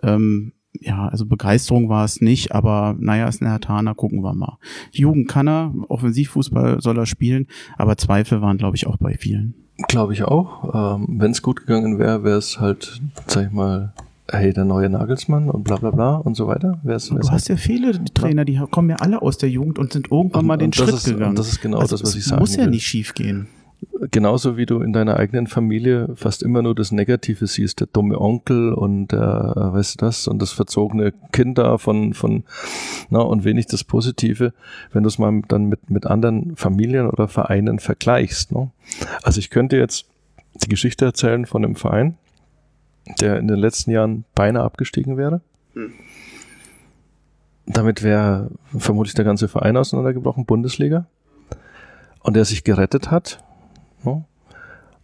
[0.01, 4.57] Ähm, ja, also Begeisterung war es nicht, aber naja, ist ein Hertaner, gucken wir mal.
[4.91, 7.47] Jugend kann er, Offensivfußball soll er spielen,
[7.77, 9.62] aber Zweifel waren, glaube ich, auch bei vielen.
[9.87, 10.97] Glaube ich auch.
[10.97, 13.93] Ähm, Wenn es gut gegangen wäre, wäre es halt, sag ich mal,
[14.29, 16.79] hey, der neue Nagelsmann und bla bla bla und so weiter.
[16.83, 20.11] Wer's, du hast ja viele Trainer, die kommen ja alle aus der Jugend und sind
[20.11, 21.35] irgendwann und, mal den Schritt ist, gegangen.
[21.35, 22.39] das ist genau also das, was ich sage.
[22.39, 22.71] Muss ja will.
[22.71, 23.47] nicht schief gehen
[24.11, 28.19] genauso wie du in deiner eigenen Familie fast immer nur das Negative siehst, der dumme
[28.19, 32.43] Onkel und äh, weißt du das, und das verzogene Kind da von, von,
[33.09, 34.53] na, und wenig das Positive,
[34.91, 38.51] wenn du es mal dann mit, mit anderen Familien oder Vereinen vergleichst.
[38.51, 38.71] Ne?
[39.23, 40.05] Also ich könnte jetzt
[40.63, 42.17] die Geschichte erzählen von einem Verein,
[43.19, 45.41] der in den letzten Jahren beinahe abgestiegen wäre.
[45.73, 45.93] Hm.
[47.65, 51.05] Damit wäre vermutlich der ganze Verein auseinandergebrochen, Bundesliga.
[52.19, 53.43] Und der sich gerettet hat?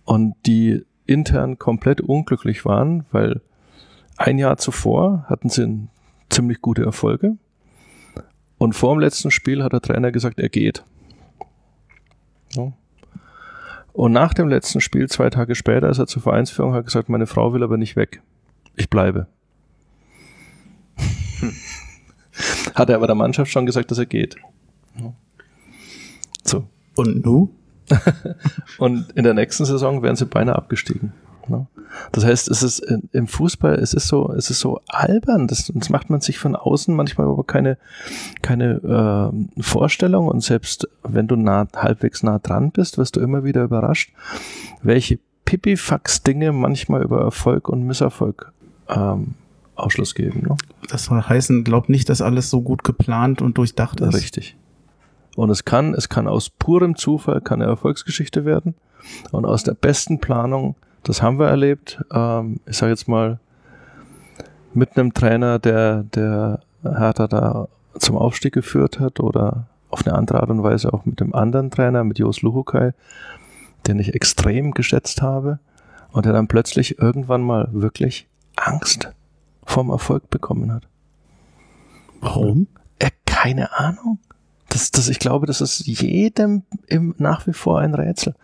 [0.05, 3.41] Und die intern komplett unglücklich waren, weil
[4.17, 5.87] ein Jahr zuvor hatten sie
[6.29, 7.37] ziemlich gute Erfolge.
[8.57, 10.83] Und vor dem letzten Spiel hat der Trainer gesagt, er geht.
[12.53, 12.73] Ja.
[13.93, 17.27] Und nach dem letzten Spiel, zwei Tage später, ist er zur Vereinsführung hat gesagt, meine
[17.27, 18.21] Frau will aber nicht weg.
[18.75, 19.27] Ich bleibe.
[21.39, 21.53] Hm.
[22.75, 24.35] Hat er aber der Mannschaft schon gesagt, dass er geht.
[26.43, 26.67] So.
[26.95, 27.53] Und du?
[28.77, 31.13] und in der nächsten Saison wären sie beinahe abgestiegen.
[31.47, 31.67] Ne?
[32.11, 32.79] Das heißt, es ist
[33.11, 35.47] im Fußball, es ist so, es ist so albern.
[35.47, 37.77] Das, das macht man sich von außen manchmal aber keine,
[38.41, 40.27] keine äh, Vorstellung.
[40.27, 44.13] Und selbst wenn du nah, halbwegs nah dran bist, wirst du immer wieder überrascht,
[44.83, 48.51] welche Pipifax-Dinge manchmal über Erfolg und Misserfolg
[48.87, 49.33] ähm,
[49.75, 50.43] Ausschluss geben.
[50.47, 50.55] Ne?
[50.89, 54.13] Das soll heißen, glaub nicht, dass alles so gut geplant und durchdacht ist.
[54.13, 54.55] Richtig.
[55.39, 58.75] Und es kann, es kann aus purem Zufall kann eine Erfolgsgeschichte werden.
[59.31, 63.39] Und aus der besten Planung, das haben wir erlebt, ähm, ich sage jetzt mal,
[64.73, 70.41] mit einem Trainer, der, der Hertha da zum Aufstieg geführt hat oder auf eine andere
[70.41, 72.91] Art und Weise auch mit dem anderen Trainer, mit Jos Luhukai,
[73.87, 75.59] den ich extrem geschätzt habe
[76.11, 78.27] und der dann plötzlich irgendwann mal wirklich
[78.57, 79.09] Angst
[79.63, 80.83] vom Erfolg bekommen hat.
[82.19, 82.67] Warum?
[82.99, 84.19] Er, keine Ahnung.
[84.69, 88.35] Das, das, ich glaube, das ist jedem im, nach wie vor ein Rätsel,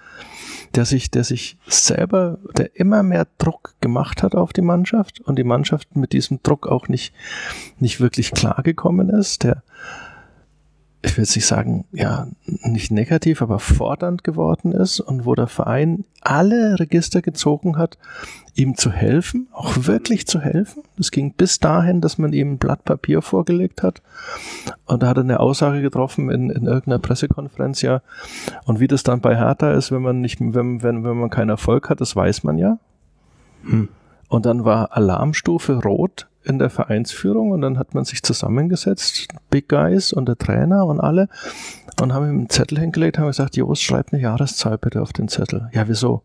[0.74, 5.38] der sich, der sich selber, der immer mehr Druck gemacht hat auf die Mannschaft und
[5.38, 7.14] die Mannschaft mit diesem Druck auch nicht,
[7.80, 9.64] nicht wirklich klargekommen ist, der,
[11.06, 15.48] ich will jetzt nicht sagen, ja, nicht negativ, aber fordernd geworden ist und wo der
[15.48, 17.98] Verein alle Register gezogen hat,
[18.56, 20.84] ihm zu helfen, auch wirklich zu helfen.
[20.98, 24.02] Das ging bis dahin, dass man ihm ein Blatt Papier vorgelegt hat
[24.86, 28.02] und da hat er eine Aussage getroffen in, in irgendeiner Pressekonferenz, ja,
[28.66, 31.50] und wie das dann bei Hertha ist, wenn man nicht, wenn, wenn, wenn man keinen
[31.50, 32.80] Erfolg hat, das weiß man ja.
[33.64, 33.90] Hm.
[34.28, 39.70] Und dann war Alarmstufe rot in der Vereinsführung und dann hat man sich zusammengesetzt, Big
[39.70, 41.28] Guys und der Trainer und alle
[42.02, 45.28] und haben ihm einen Zettel hingelegt, haben gesagt, Jos, schreib eine Jahreszahl bitte auf den
[45.28, 45.70] Zettel.
[45.74, 46.22] Ja, wieso?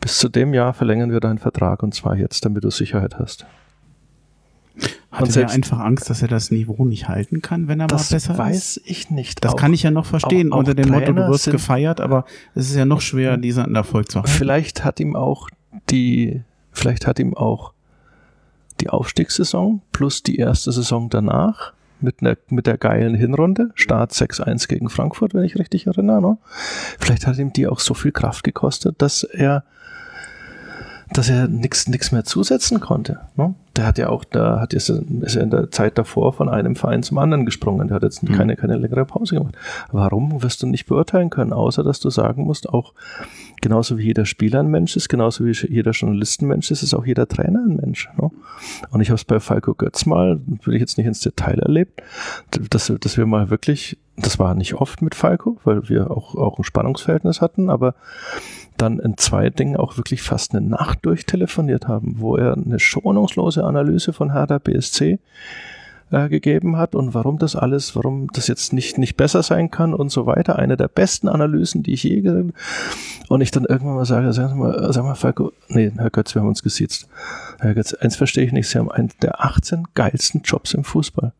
[0.00, 3.46] Bis zu dem Jahr verlängern wir deinen Vertrag und zwar jetzt, damit du Sicherheit hast.
[5.10, 8.16] Hat er einfach Angst, dass er das Niveau nicht halten kann, wenn er mal besser
[8.16, 8.28] ist?
[8.30, 9.44] Das weiß ich nicht.
[9.44, 12.24] Das auch, kann ich ja noch verstehen, auch, unter dem Motto, du wirst gefeiert, aber
[12.54, 14.26] es ist ja noch schwer, diesen Erfolg zu haben.
[14.26, 15.48] Vielleicht hat ihm auch
[15.90, 17.74] die, vielleicht hat ihm auch
[18.82, 24.68] die Aufstiegssaison plus die erste Saison danach mit, einer, mit der geilen Hinrunde, Start 6-1
[24.68, 26.20] gegen Frankfurt, wenn ich richtig erinnere.
[26.20, 26.38] Ne?
[26.98, 29.64] Vielleicht hat ihm die auch so viel Kraft gekostet, dass er
[31.14, 33.20] dass er nichts mehr zusetzen konnte.
[33.36, 33.54] Ne?
[33.76, 36.74] Der hat ja auch, da hat jetzt ist er in der Zeit davor von einem
[36.74, 37.88] Verein zum anderen gesprungen.
[37.88, 38.32] Der hat jetzt mhm.
[38.32, 39.54] keine keine längere Pause gemacht.
[39.90, 42.94] Warum wirst du nicht beurteilen können, außer dass du sagen musst, auch
[43.62, 47.26] genauso wie jeder Spieler ein Mensch ist, genauso wie jeder Journalistenmensch ist, ist auch jeder
[47.26, 48.10] Trainer ein Mensch.
[48.20, 48.30] Ne?
[48.90, 52.02] Und ich habe es bei Falco Götz mal, will ich jetzt nicht ins Detail erlebt,
[52.50, 56.58] dass, dass wir mal wirklich, das war nicht oft mit Falco, weil wir auch, auch
[56.58, 57.94] ein Spannungsverhältnis hatten, aber
[58.76, 63.64] dann in zwei Dingen auch wirklich fast eine Nacht durchtelefoniert haben, wo er eine schonungslose
[63.64, 65.18] Analyse von Hertha BSC
[66.12, 69.94] äh, gegeben hat und warum das alles, warum das jetzt nicht, nicht besser sein kann
[69.94, 70.58] und so weiter.
[70.58, 72.52] Eine der besten Analysen, die ich je gesehen
[73.28, 76.42] Und ich dann irgendwann mal sage, sag mal, sag mal, Falco, nee, Herr Götz, wir
[76.42, 77.08] haben uns gesiezt.
[77.60, 81.32] Herr Götz, eins verstehe ich nicht, Sie haben einen der 18 geilsten Jobs im Fußball.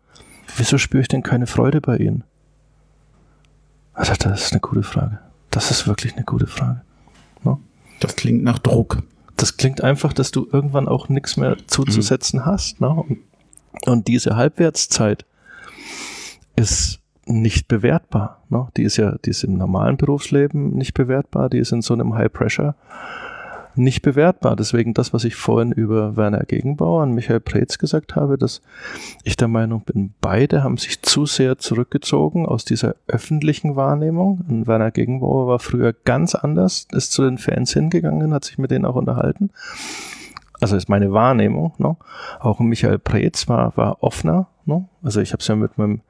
[0.57, 2.25] Wieso spüre ich denn keine Freude bei Ihnen?
[3.95, 5.19] Also, das ist eine gute Frage.
[5.51, 6.81] Das ist wirklich eine gute Frage.
[7.45, 7.61] No?
[8.01, 9.03] Das klingt nach Druck.
[9.37, 12.47] Das klingt einfach, dass du irgendwann auch nichts mehr zuzusetzen mhm.
[12.47, 12.81] hast.
[12.81, 12.89] Ne?
[12.89, 13.19] Und
[13.87, 15.25] und diese Halbwertszeit
[16.57, 18.43] ist nicht bewertbar.
[18.49, 18.69] Ne?
[18.77, 22.15] Die ist ja, die ist im normalen Berufsleben nicht bewertbar, die ist in so einem
[22.15, 22.75] High Pressure
[23.75, 24.55] nicht bewertbar.
[24.55, 28.61] Deswegen das, was ich vorhin über Werner Gegenbauer und Michael Preetz gesagt habe, dass
[29.25, 34.45] ich der Meinung bin, beide haben sich zu sehr zurückgezogen aus dieser öffentlichen Wahrnehmung.
[34.47, 38.71] Und Werner Gegenbauer war früher ganz anders, ist zu den Fans hingegangen, hat sich mit
[38.71, 39.51] denen auch unterhalten
[40.63, 41.97] also ist meine Wahrnehmung, ne?
[42.39, 44.47] auch Michael Preetz war, war offener.
[44.65, 44.89] Ne?
[45.03, 46.03] Also ich habe es ja mit meinem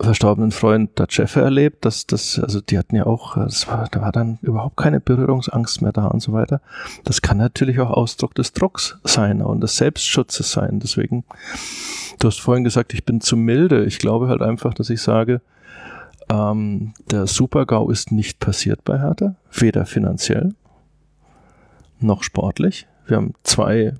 [0.00, 4.12] verstorbenen Freund der Jeffe erlebt, dass das, also die hatten ja auch, war, da war
[4.12, 6.62] dann überhaupt keine Berührungsangst mehr da und so weiter.
[7.04, 10.78] Das kann natürlich auch Ausdruck des Drucks sein und des Selbstschutzes sein.
[10.80, 11.24] Deswegen,
[12.20, 13.84] du hast vorhin gesagt, ich bin zu milde.
[13.84, 15.42] Ich glaube halt einfach, dass ich sage,
[16.30, 20.54] ähm, der Super-GAU ist nicht passiert bei Hertha, weder finanziell
[22.00, 22.86] noch sportlich.
[23.06, 23.94] Wir haben zwei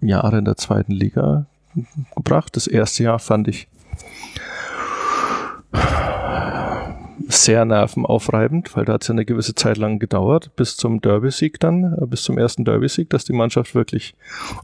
[0.00, 1.46] Jahre in der zweiten Liga
[2.14, 2.56] gebracht.
[2.56, 3.68] Das erste Jahr fand ich
[7.28, 11.58] sehr nervenaufreibend, weil da hat es ja eine gewisse Zeit lang gedauert, bis zum Derby-Sieg
[11.60, 14.14] dann, äh, bis zum ersten Derby-Sieg, dass die Mannschaft wirklich,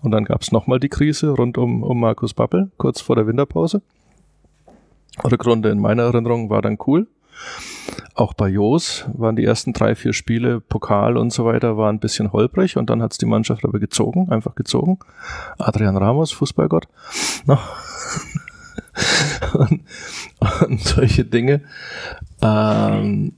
[0.02, 3.26] und dann gab es nochmal die Krise rund um, um Markus Babbel, kurz vor der
[3.26, 3.82] Winterpause.
[5.24, 7.06] Oder Grunde in meiner Erinnerung war dann cool.
[8.20, 12.00] Auch bei Jos waren die ersten drei, vier Spiele, Pokal und so weiter, war ein
[12.00, 14.98] bisschen holprig und dann hat es die Mannschaft aber gezogen, einfach gezogen.
[15.56, 16.86] Adrian Ramos, Fußballgott.
[17.46, 17.58] No.
[19.54, 19.80] und,
[20.66, 21.62] und, solche Dinge.
[22.42, 23.32] Ähm,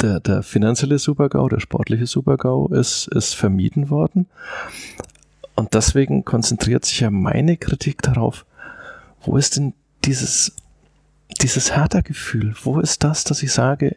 [0.00, 4.26] der, der finanzielle Supergau, der sportliche Supergau ist, ist vermieden worden.
[5.56, 8.46] Und deswegen konzentriert sich ja meine Kritik darauf,
[9.20, 10.54] wo ist denn dieses
[11.40, 13.96] dieses Hertha-Gefühl, wo ist das, dass ich sage,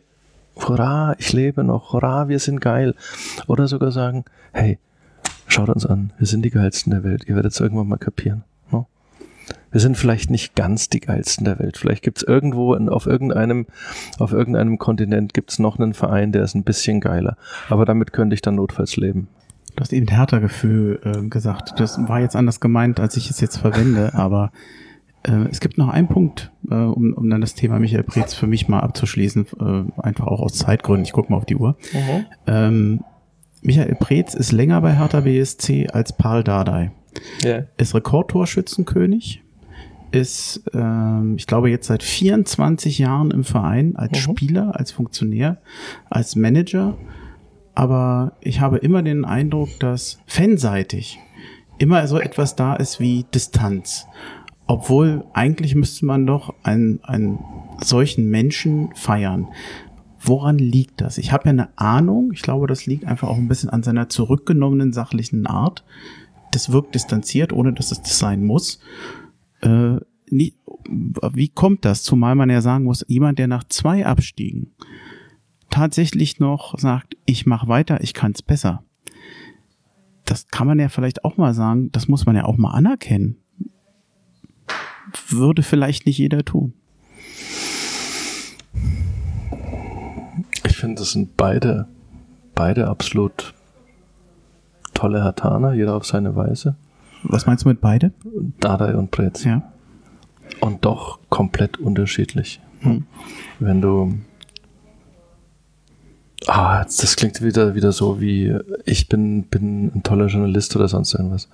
[0.55, 2.95] hurra, ich lebe noch, hurra, wir sind geil.
[3.47, 4.79] Oder sogar sagen, hey,
[5.47, 8.43] schaut uns an, wir sind die geilsten der Welt, ihr werdet es irgendwann mal kapieren.
[8.71, 8.87] No?
[9.71, 11.77] Wir sind vielleicht nicht ganz die geilsten der Welt.
[11.77, 13.67] Vielleicht gibt es irgendwo in, auf irgendeinem,
[14.19, 17.37] auf irgendeinem Kontinent gibt es noch einen Verein, der ist ein bisschen geiler.
[17.69, 19.27] Aber damit könnte ich dann notfalls leben.
[19.75, 21.79] Du hast eben Hertha-Gefühl äh, gesagt.
[21.79, 24.51] Das war jetzt anders gemeint, als ich es jetzt verwende, aber
[25.23, 28.67] es gibt noch einen Punkt, äh, um, um dann das Thema Michael Preetz für mich
[28.67, 31.05] mal abzuschließen, äh, einfach auch aus Zeitgründen.
[31.05, 31.77] Ich gucke mal auf die Uhr.
[31.93, 32.25] Mhm.
[32.47, 33.03] Ähm,
[33.61, 36.91] Michael Preetz ist länger bei Hertha BSC als Paul Dardai.
[37.43, 37.67] Yeah.
[37.77, 39.43] Ist Rekordtorschützenkönig,
[40.11, 44.31] ist, ähm, ich glaube, jetzt seit 24 Jahren im Verein als mhm.
[44.31, 45.57] Spieler, als Funktionär,
[46.09, 46.97] als Manager.
[47.75, 51.19] Aber ich habe immer den Eindruck, dass fanseitig
[51.77, 54.05] immer so etwas da ist wie Distanz.
[54.71, 57.39] Obwohl eigentlich müsste man doch einen, einen
[57.83, 59.49] solchen Menschen feiern.
[60.21, 61.17] Woran liegt das?
[61.17, 62.31] Ich habe ja eine Ahnung.
[62.31, 65.83] Ich glaube, das liegt einfach auch ein bisschen an seiner zurückgenommenen sachlichen Art.
[66.53, 68.79] Das wirkt distanziert, ohne dass es das sein muss.
[69.59, 69.97] Äh,
[70.29, 70.53] nie,
[70.87, 72.03] wie kommt das?
[72.03, 74.71] Zumal man ja sagen muss, jemand, der nach zwei Abstiegen
[75.69, 78.85] tatsächlich noch sagt, ich mache weiter, ich kann es besser.
[80.23, 83.40] Das kann man ja vielleicht auch mal sagen, das muss man ja auch mal anerkennen
[85.29, 86.73] würde vielleicht nicht jeder tun.
[90.65, 91.87] Ich finde, das sind beide,
[92.55, 93.53] beide absolut
[94.93, 96.75] tolle Hatana, jeder auf seine Weise.
[97.23, 98.11] Was meinst du mit beide?
[98.59, 99.43] Dardai und Pretz.
[99.43, 99.71] Ja.
[100.59, 102.61] Und doch komplett unterschiedlich.
[102.79, 103.05] Hm.
[103.59, 104.17] Wenn du
[106.47, 111.13] Ah, das klingt wieder, wieder so wie ich bin, bin ein toller Journalist oder sonst
[111.13, 111.47] irgendwas.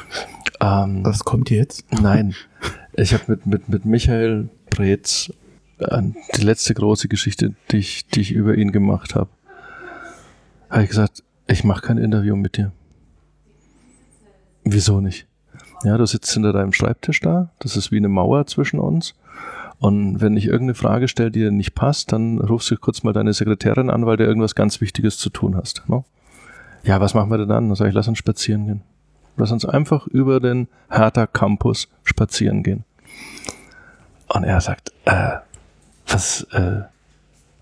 [0.60, 1.84] ähm, Was kommt jetzt?
[1.92, 2.34] Nein.
[2.96, 5.32] Ich habe mit, mit, mit Michael Breetz
[5.78, 6.02] äh,
[6.36, 9.30] die letzte große Geschichte, die ich, die ich über ihn gemacht habe,
[10.70, 12.72] habe ich gesagt, ich mache kein Interview mit dir.
[14.64, 15.26] Wieso nicht?
[15.82, 19.14] Ja, du sitzt hinter deinem Schreibtisch da, das ist wie eine Mauer zwischen uns.
[19.80, 23.12] Und wenn ich irgendeine Frage stelle, die dir nicht passt, dann rufst du kurz mal
[23.12, 25.82] deine Sekretärin an, weil du irgendwas ganz Wichtiges zu tun hast.
[25.88, 26.04] No?
[26.84, 27.68] Ja, was machen wir denn dann?
[27.68, 28.82] Dann sage ich, lass uns spazieren gehen.
[29.36, 32.84] Lass uns einfach über den Hertha Campus spazieren gehen.
[34.28, 35.36] Und er sagt, äh,
[36.06, 36.82] was, äh,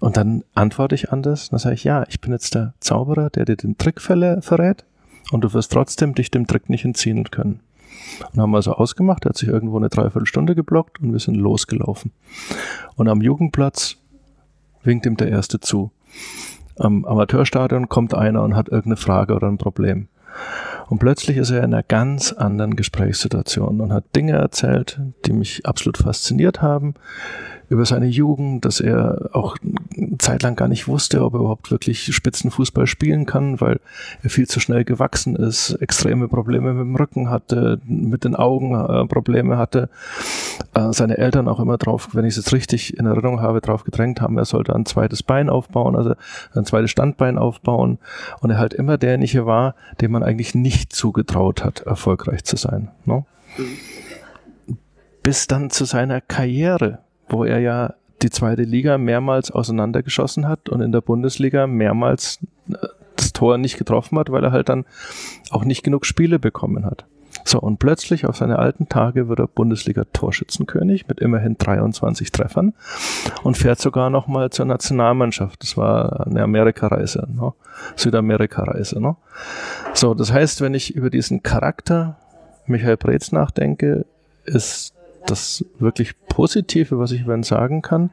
[0.01, 1.51] und dann antworte ich anders.
[1.51, 4.85] Dann sage ich, ja, ich bin jetzt der Zauberer, der dir den Trick verrät
[5.31, 7.61] und du wirst trotzdem dich dem Trick nicht entziehen können.
[8.33, 12.11] Und haben also ausgemacht, er hat sich irgendwo eine Dreiviertelstunde geblockt und wir sind losgelaufen.
[12.97, 13.97] Und am Jugendplatz
[14.83, 15.93] winkt ihm der Erste zu.
[16.79, 20.09] Am Amateurstadion kommt einer und hat irgendeine Frage oder ein Problem.
[20.93, 25.65] Und plötzlich ist er in einer ganz anderen Gesprächssituation und hat Dinge erzählt, die mich
[25.65, 26.93] absolut fasziniert haben,
[27.71, 29.57] über seine Jugend, dass er auch
[30.19, 33.81] zeitlang gar nicht wusste, ob er überhaupt wirklich Spitzenfußball spielen kann, weil
[34.23, 38.75] er viel zu schnell gewachsen ist, extreme Probleme mit dem Rücken hatte, mit den Augen
[38.75, 39.89] äh, Probleme hatte.
[40.75, 43.85] Äh, seine Eltern auch immer drauf, wenn ich es jetzt richtig in Erinnerung habe, drauf
[43.85, 46.15] gedrängt haben, er sollte ein zweites Bein aufbauen, also
[46.55, 47.99] ein zweites Standbein aufbauen
[48.41, 52.91] und er halt immer derjenige war, dem man eigentlich nicht zugetraut hat, erfolgreich zu sein.
[53.05, 53.27] No?
[53.57, 54.77] Mhm.
[55.23, 56.99] Bis dann zu seiner Karriere
[57.33, 62.39] wo er ja die zweite Liga mehrmals auseinandergeschossen hat und in der Bundesliga mehrmals
[62.71, 62.77] äh,
[63.17, 64.85] das Tor nicht getroffen hat, weil er halt dann
[65.51, 67.05] auch nicht genug Spiele bekommen hat.
[67.45, 72.75] So, und plötzlich auf seine alten Tage wird er Bundesliga-Torschützenkönig mit immerhin 23 Treffern
[73.43, 75.63] und fährt sogar nochmal zur Nationalmannschaft.
[75.63, 77.53] Das war eine Amerikareise, ne?
[77.97, 79.01] Südamerika-Reise.
[79.01, 79.17] Ne?
[79.95, 82.17] So, das heißt, wenn ich über diesen Charakter
[82.67, 84.05] Michael Preetz nachdenke,
[84.45, 84.95] ist
[85.27, 88.11] das wirklich Positive, was ich über sagen kann.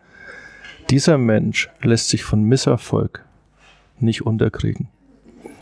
[0.89, 3.25] Dieser Mensch lässt sich von Misserfolg
[3.99, 4.87] nicht unterkriegen.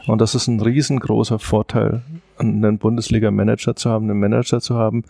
[0.07, 2.01] Und das ist ein riesengroßer Vorteil,
[2.37, 5.03] einen Bundesliga-Manager zu haben, einen Manager zu haben,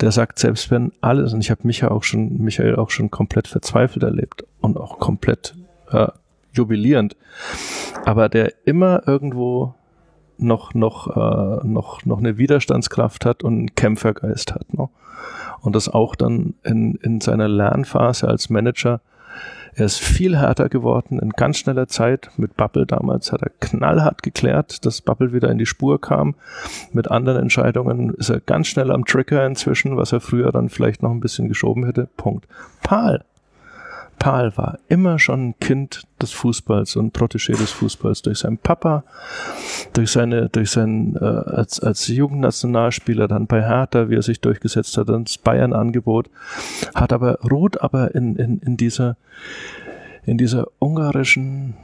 [0.00, 3.46] der sagt, selbst wenn alles, und ich habe Michael auch schon, Michael auch schon komplett
[3.46, 5.54] verzweifelt erlebt und auch komplett
[5.90, 6.08] äh,
[6.52, 7.16] jubilierend,
[8.04, 9.74] aber der immer irgendwo
[10.36, 14.72] noch, noch, äh, noch, noch eine Widerstandskraft hat und einen Kämpfergeist hat.
[14.74, 14.88] Ne?
[15.64, 19.00] Und das auch dann in, in seiner Lernphase als Manager
[19.76, 22.30] er ist viel härter geworden in ganz schneller Zeit.
[22.36, 26.36] Mit Bubble damals hat er knallhart geklärt, dass Bubble wieder in die Spur kam.
[26.92, 31.02] Mit anderen Entscheidungen ist er ganz schnell am Trigger inzwischen, was er früher dann vielleicht
[31.02, 32.08] noch ein bisschen geschoben hätte.
[32.16, 32.46] Punkt.
[32.82, 33.24] Paul
[34.18, 39.04] Paul war immer schon ein Kind des Fußballs und Protégé des Fußballs durch seinen Papa,
[39.92, 44.96] durch seine, durch sein, äh, als, als Jugendnationalspieler dann bei Hertha, wie er sich durchgesetzt
[44.96, 46.30] hat, ins Bayern-Angebot,
[46.94, 49.16] hat aber, ruht aber in, in, in dieser,
[50.24, 51.74] in dieser ungarischen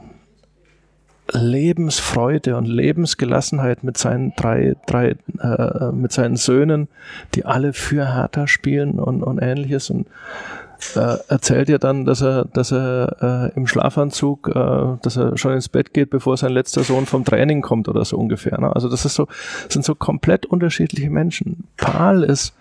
[1.33, 6.87] Lebensfreude und Lebensgelassenheit mit seinen drei, drei, äh, mit seinen Söhnen,
[7.35, 9.89] die alle für Hertha spielen und, und ähnliches.
[9.89, 10.07] Und
[10.95, 15.53] äh, erzählt ja dann, dass er, dass er äh, im Schlafanzug, äh, dass er schon
[15.53, 18.59] ins Bett geht, bevor sein letzter Sohn vom Training kommt oder so ungefähr.
[18.59, 18.73] Ne?
[18.73, 19.27] Also das ist so,
[19.69, 21.67] sind so komplett unterschiedliche Menschen.
[21.77, 22.53] Paul ist,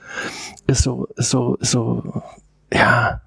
[0.66, 2.22] ist so, so, so,
[2.72, 3.20] ja,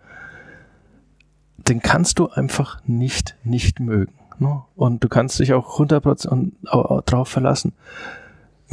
[1.58, 4.14] den kannst du einfach nicht, nicht mögen.
[4.40, 4.62] Ne?
[4.76, 6.52] Und du kannst dich auch 100%
[7.06, 7.74] drauf verlassen.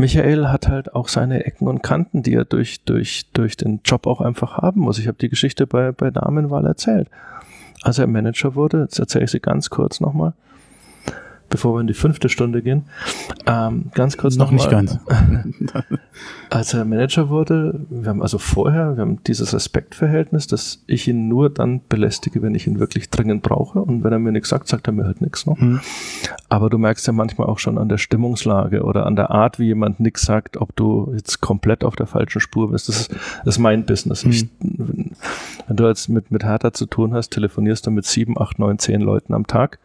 [0.00, 4.06] Michael hat halt auch seine Ecken und Kanten, die er durch, durch, durch den Job
[4.06, 4.98] auch einfach haben muss.
[4.98, 7.08] Ich habe die Geschichte bei, bei Damenwahl erzählt.
[7.82, 10.32] Als er Manager wurde, jetzt erzähle ich sie ganz kurz nochmal,
[11.50, 12.84] bevor wir in die fünfte Stunde gehen.
[13.46, 14.98] Ähm, ganz kurz noch, noch nicht ganz.
[16.50, 21.28] als er Manager wurde, wir haben also vorher, wir haben dieses Respektverhältnis, dass ich ihn
[21.28, 23.80] nur dann belästige, wenn ich ihn wirklich dringend brauche.
[23.80, 25.44] Und wenn er mir nichts sagt, sagt er mir halt nichts.
[25.46, 25.56] Ne?
[25.58, 25.80] Mhm.
[26.48, 29.66] Aber du merkst ja manchmal auch schon an der Stimmungslage oder an der Art, wie
[29.66, 32.88] jemand nichts sagt, ob du jetzt komplett auf der falschen Spur bist.
[32.88, 33.12] Das ist,
[33.44, 34.24] das ist mein Business.
[34.24, 34.30] Mhm.
[34.30, 38.58] Ich, wenn du jetzt mit, mit Hertha zu tun hast, telefonierst du mit sieben, acht,
[38.60, 39.78] neun, zehn Leuten am Tag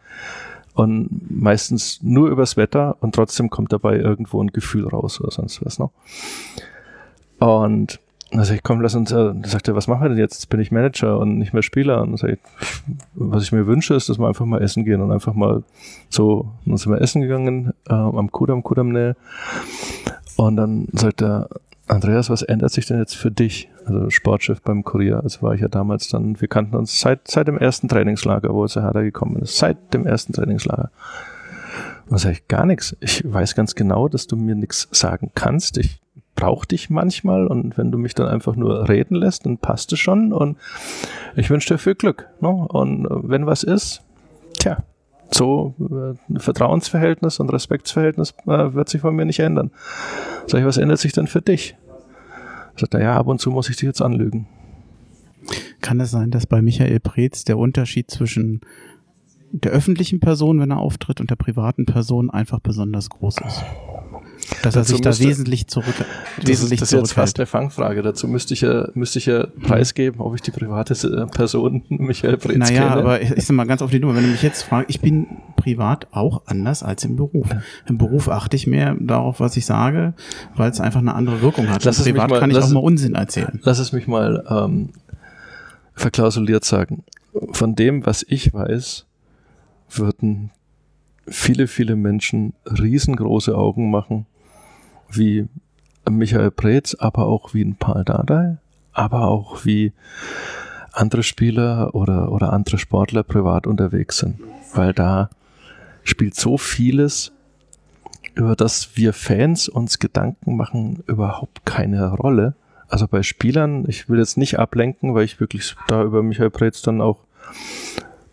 [0.76, 5.64] und meistens nur übers Wetter und trotzdem kommt dabei irgendwo ein Gefühl raus oder sonst
[5.64, 5.90] was noch.
[7.38, 7.98] Und
[8.32, 10.34] also ich komm, lass uns, äh, sagt er, was machen wir denn jetzt?
[10.34, 12.02] Jetzt bin ich Manager und nicht mehr Spieler.
[12.02, 12.38] Und sag ich,
[13.14, 15.62] was ich mir wünsche, ist, dass wir einfach mal essen gehen und einfach mal
[16.10, 19.14] so, dann sind wir essen gegangen, äh, am Kudam, Kudam.
[20.36, 21.48] Und dann sagt er,
[21.88, 23.70] Andreas, was ändert sich denn jetzt für dich?
[23.84, 27.46] Also Sportchef beim Kurier, also war ich ja damals dann, wir kannten uns seit, seit
[27.46, 30.90] dem ersten Trainingslager, wo Hertha gekommen ist, seit dem ersten Trainingslager.
[32.04, 32.96] Und dann sage ich, gar nichts.
[33.00, 35.78] Ich weiß ganz genau, dass du mir nichts sagen kannst.
[35.78, 36.00] Ich
[36.34, 40.00] brauche dich manchmal und wenn du mich dann einfach nur reden lässt, dann passt es
[40.00, 40.56] schon und
[41.36, 42.28] ich wünsche dir viel Glück.
[42.40, 42.48] Ne?
[42.48, 44.02] Und wenn was ist,
[44.58, 44.78] tja,
[45.30, 49.70] so äh, Vertrauensverhältnis und Respektsverhältnis äh, wird sich von mir nicht ändern.
[50.46, 51.76] Sag ich, was ändert sich denn für dich?
[52.76, 54.46] Sagt er, ja, ab und zu muss ich dich jetzt anlügen.
[55.80, 58.60] Kann es sein, dass bei Michael Preetz der Unterschied zwischen
[59.52, 63.64] der öffentlichen Person, wenn er auftritt, und der privaten Person einfach besonders groß ist?
[64.62, 65.94] Dass er sich da wesentlich zurück.
[66.36, 68.02] Das, wesentlich ist, das ist jetzt fast eine Fangfrage.
[68.02, 72.36] Dazu müsste ich ja, müsste ich ja preisgeben, ob ich die private äh, Person Michael
[72.36, 72.90] Preetz naja, kenne.
[72.90, 74.90] Naja, aber ich, ich sag mal ganz auf die Nummer, wenn du mich jetzt fragst,
[74.90, 75.26] ich bin
[75.56, 77.48] privat auch anders als im Beruf.
[77.86, 80.14] Im Beruf achte ich mehr darauf, was ich sage,
[80.54, 81.84] weil es einfach eine andere Wirkung hat.
[81.84, 83.60] Lass privat mal, kann ich auch mal Unsinn erzählen.
[83.62, 84.90] Lass es mich mal ähm,
[85.94, 87.04] verklausuliert sagen.
[87.52, 89.06] Von dem, was ich weiß,
[89.90, 90.50] würden
[91.28, 94.26] viele, viele Menschen riesengroße Augen machen,
[95.16, 95.48] wie
[96.08, 98.58] Michael Preetz, aber auch wie ein Paul Dardai,
[98.92, 99.92] aber auch wie
[100.92, 104.40] andere Spieler oder, oder andere Sportler privat unterwegs sind.
[104.74, 105.30] Weil da
[106.04, 107.32] spielt so vieles,
[108.34, 112.54] über das wir Fans uns Gedanken machen, überhaupt keine Rolle.
[112.88, 116.82] Also bei Spielern, ich will jetzt nicht ablenken, weil ich wirklich da über Michael Preetz
[116.82, 117.24] dann auch,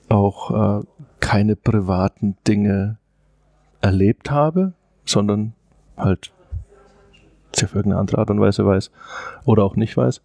[0.10, 0.86] auch äh,
[1.20, 2.98] keine privaten Dinge
[3.82, 4.74] erlebt habe,
[5.06, 5.54] sondern
[5.98, 6.33] halt
[7.56, 8.92] sie auf irgendeine andere Art und Weise weiß
[9.46, 10.22] oder auch nicht weiß.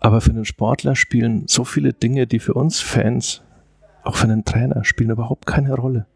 [0.00, 3.42] Aber für einen Sportler spielen so viele Dinge, die für uns Fans,
[4.02, 6.06] auch für einen Trainer, spielen überhaupt keine Rolle.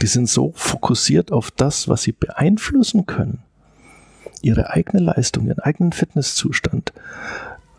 [0.00, 3.42] Die sind so fokussiert auf das, was sie beeinflussen können.
[4.40, 6.94] Ihre eigene Leistung, ihren eigenen Fitnesszustand.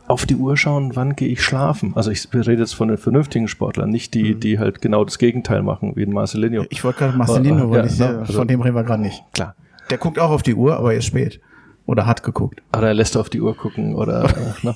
[0.08, 1.94] Auf die Uhr schauen, wann gehe ich schlafen.
[1.96, 4.40] Also ich rede jetzt von den vernünftigen Sportlern, nicht die, mhm.
[4.40, 6.66] die halt genau das Gegenteil machen, wie ein Marcelinho.
[6.70, 9.24] Ich wollte gerade Marcelinho, aber, ja, ich, ja, also, von dem reden wir gerade nicht.
[9.34, 9.56] Klar.
[9.90, 11.42] Der guckt auch auf die Uhr, aber er ist spät.
[11.86, 12.62] Oder hat geguckt.
[12.76, 14.28] Oder er lässt auf die Uhr gucken oder
[14.64, 14.76] ne?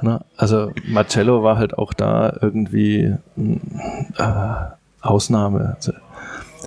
[0.00, 0.24] ne?
[0.36, 4.54] Also Marcello war halt auch da irgendwie äh,
[5.00, 5.74] Ausnahme.
[5.76, 5.92] Also,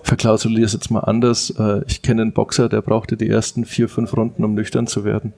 [0.03, 1.51] verklausuliere es jetzt mal anders.
[1.51, 5.03] Äh, ich kenne einen Boxer, der brauchte die ersten vier, fünf Runden, um nüchtern zu
[5.05, 5.33] werden.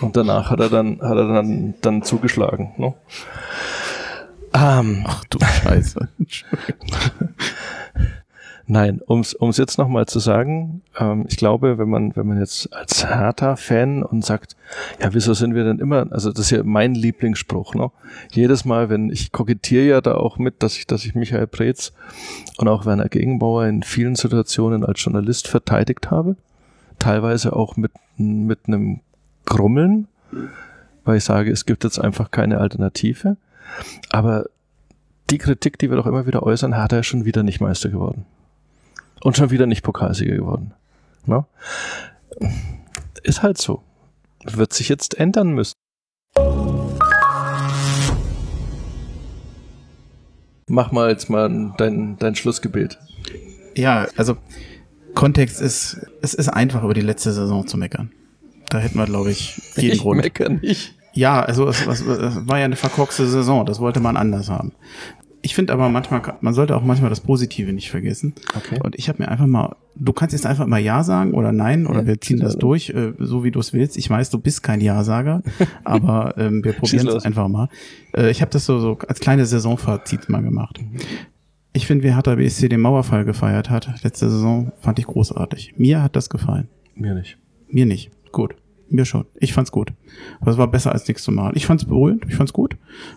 [0.00, 2.72] Und danach hat er dann, hat er dann, dann zugeschlagen.
[2.76, 2.94] Ne?
[4.54, 6.08] Ähm, Ach du Scheiße.
[8.66, 12.72] Nein, um es jetzt nochmal zu sagen, ähm, ich glaube, wenn man, wenn man jetzt
[12.72, 14.56] als Hertha-Fan und sagt,
[15.00, 17.90] ja, wieso sind wir denn immer, also das ist ja mein Lieblingsspruch, ne?
[18.30, 21.92] Jedes Mal, wenn ich kokettiere ja da auch mit, dass ich, dass ich Michael Preetz
[22.58, 26.36] und auch Werner Gegenbauer in vielen Situationen als Journalist verteidigt habe,
[27.00, 29.00] teilweise auch mit, mit einem
[29.44, 30.06] Grummeln,
[31.04, 33.36] weil ich sage, es gibt jetzt einfach keine Alternative.
[34.10, 34.46] Aber
[35.30, 38.24] die Kritik, die wir doch immer wieder äußern, hat er schon wieder nicht Meister geworden
[39.22, 40.74] und schon wieder nicht Pokalsieger geworden.
[41.26, 41.44] Ne?
[43.22, 43.82] Ist halt so.
[44.44, 45.74] Wird sich jetzt ändern müssen.
[50.68, 52.98] Mach mal jetzt mal dein, dein Schlussgebet.
[53.76, 54.36] Ja, also
[55.14, 58.10] Kontext ist, es ist einfach über die letzte Saison zu meckern.
[58.70, 60.18] Da hätten wir, glaube ich, jeden ich Grund.
[60.20, 60.94] Ich meckere nicht.
[61.12, 64.72] Ja, also es, es, es, war ja eine verkorkste Saison, das wollte man anders haben.
[65.44, 68.32] Ich finde aber manchmal, man sollte auch manchmal das Positive nicht vergessen.
[68.56, 68.78] Okay.
[68.82, 71.86] Und ich habe mir einfach mal, du kannst jetzt einfach mal Ja sagen oder Nein
[71.88, 73.96] oder ja, wir ziehen das durch, äh, so wie du es willst.
[73.96, 75.42] Ich weiß, du bist kein Ja-Sager,
[75.84, 77.68] aber ähm, wir probieren es einfach mal.
[78.16, 80.80] Äh, ich habe das so, so als kleine Saisonfazit mal gemacht.
[80.80, 81.00] Mhm.
[81.72, 85.74] Ich finde, wie Hertha BSC den Mauerfall gefeiert hat, letzte Saison, fand ich großartig.
[85.76, 86.68] Mir hat das gefallen.
[86.94, 87.38] Mir nicht.
[87.68, 88.10] Mir nicht.
[88.30, 88.54] Gut.
[88.92, 89.24] Mir schon.
[89.36, 89.92] Ich fand's gut.
[90.44, 91.56] Es war besser als nächstes Mal.
[91.56, 92.76] Ich fand's berührend, ich fand's gut.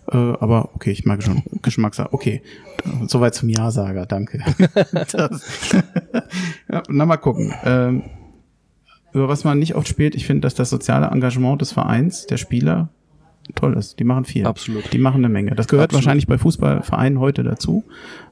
[0.09, 2.13] Äh, aber okay, ich mag schon Geschmackssache.
[2.13, 2.41] Okay,
[3.07, 4.39] soweit zum Ja-Sager, danke.
[6.71, 7.53] ja, na mal gucken.
[7.65, 8.03] Ähm,
[9.11, 12.37] über was man nicht oft spielt, ich finde, dass das soziale Engagement des Vereins, der
[12.37, 12.89] Spieler,
[13.53, 13.99] toll ist.
[13.99, 14.45] Die machen viel.
[14.45, 14.91] Absolut.
[14.93, 15.55] Die machen eine Menge.
[15.55, 16.05] Das gehört Absolut.
[16.05, 17.83] wahrscheinlich bei Fußballvereinen heute dazu.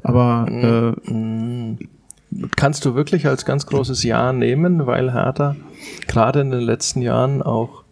[0.02, 1.78] Aber äh, mm
[2.56, 5.56] kannst du wirklich als ganz großes Ja nehmen, weil Hertha
[6.08, 7.84] gerade in den letzten Jahren auch,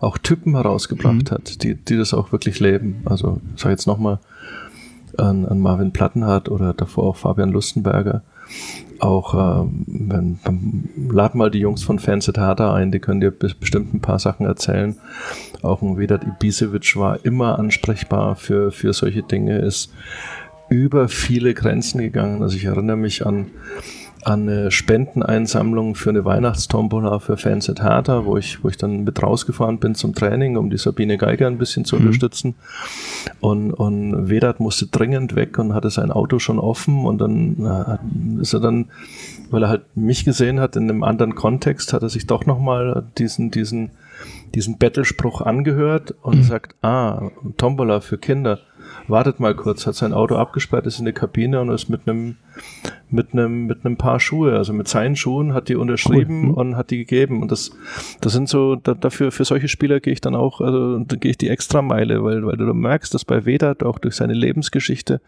[0.00, 1.34] auch Typen herausgebracht mhm.
[1.34, 3.02] hat, die, die das auch wirklich leben.
[3.04, 4.18] Also ich sage jetzt nochmal
[5.18, 8.22] an, an Marvin Plattenhardt oder davor auch Fabian Lustenberger.
[8.98, 10.38] Auch ähm, wenn,
[11.10, 14.46] lad mal die Jungs von Fanset Hertha ein, die können dir bestimmt ein paar Sachen
[14.46, 14.96] erzählen.
[15.62, 19.92] Auch ein Vedat Ibisevic war immer ansprechbar für, für solche Dinge, ist
[20.68, 22.42] über viele Grenzen gegangen.
[22.42, 23.46] Also ich erinnere mich an,
[24.24, 29.04] an eine Spendeneinsammlung für eine Weihnachtstombola für Fans at Hertha, wo ich, wo ich dann
[29.04, 32.02] mit rausgefahren bin zum Training, um die Sabine Geiger ein bisschen zu mhm.
[32.02, 32.54] unterstützen.
[33.40, 38.40] Und, und Vedat musste dringend weg und hatte sein Auto schon offen und dann äh,
[38.40, 38.86] ist er dann,
[39.50, 43.04] weil er halt mich gesehen hat in einem anderen Kontext, hat er sich doch nochmal
[43.18, 43.90] diesen, diesen,
[44.56, 46.42] diesen Bettelspruch angehört und mhm.
[46.42, 48.58] sagt, ah, Tombola für Kinder
[49.08, 52.36] wartet mal kurz, hat sein Auto abgesperrt, ist in die Kabine und ist mit einem
[53.08, 56.48] mit einem mit einem Paar Schuhe, also mit seinen Schuhen, hat die unterschrieben cool.
[56.48, 56.54] Mhm.
[56.54, 57.40] und hat die gegeben.
[57.40, 57.70] Und das,
[58.20, 61.30] das sind so, da, dafür, für solche Spieler gehe ich dann auch, also da gehe
[61.30, 65.20] ich die Extrameile, weil, weil du merkst, dass bei Vedat auch durch seine Lebensgeschichte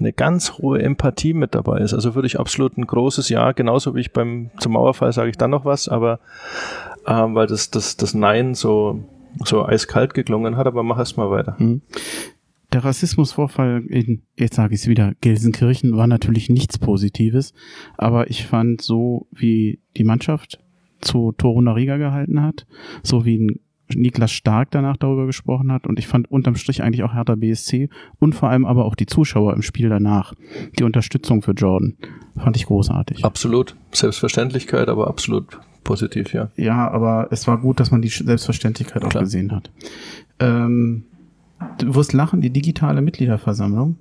[0.00, 1.94] eine ganz hohe Empathie mit dabei ist.
[1.94, 5.38] Also würde ich absolut ein großes Ja, genauso wie ich beim zum Mauerfall sage ich
[5.38, 6.18] dann noch was, aber
[7.06, 9.00] ähm, weil das, das, das Nein so,
[9.44, 11.54] so eiskalt geklungen hat, aber mach erst mal weiter.
[11.58, 11.82] Mhm
[12.72, 17.52] der Rassismusvorfall in, jetzt sage ich es wieder, Gelsenkirchen war natürlich nichts Positives,
[17.96, 20.58] aber ich fand so, wie die Mannschaft
[21.00, 22.66] zu Toruna Riga gehalten hat,
[23.02, 23.60] so wie
[23.94, 27.90] Niklas Stark danach darüber gesprochen hat und ich fand unterm Strich eigentlich auch Hertha BSC
[28.18, 30.32] und vor allem aber auch die Zuschauer im Spiel danach,
[30.78, 31.96] die Unterstützung für Jordan,
[32.36, 33.24] fand ich großartig.
[33.24, 36.50] Absolut, Selbstverständlichkeit, aber absolut positiv, ja.
[36.56, 39.16] Ja, aber es war gut, dass man die Selbstverständlichkeit Klar.
[39.16, 39.70] auch gesehen hat.
[40.38, 41.04] Ähm,
[41.78, 43.96] du wirst lachen, die digitale Mitgliederversammlung.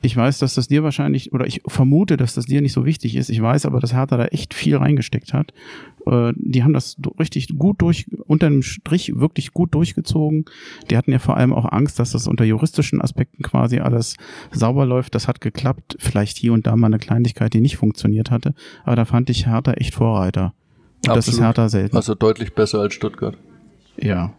[0.00, 3.16] Ich weiß, dass das dir wahrscheinlich, oder ich vermute, dass das dir nicht so wichtig
[3.16, 3.30] ist.
[3.30, 5.52] Ich weiß aber, dass Hertha da echt viel reingesteckt hat.
[6.06, 10.44] Äh, die haben das richtig gut durch, unter dem Strich wirklich gut durchgezogen.
[10.88, 14.14] Die hatten ja vor allem auch Angst, dass das unter juristischen Aspekten quasi alles
[14.52, 15.16] sauber läuft.
[15.16, 15.96] Das hat geklappt.
[15.98, 18.54] Vielleicht hier und da mal eine Kleinigkeit, die nicht funktioniert hatte.
[18.84, 20.54] Aber da fand ich Hertha echt Vorreiter.
[20.98, 21.16] Und Absolut.
[21.18, 21.96] das ist Hertha selten.
[21.96, 23.36] Also deutlich besser als Stuttgart.
[24.00, 24.32] Ja,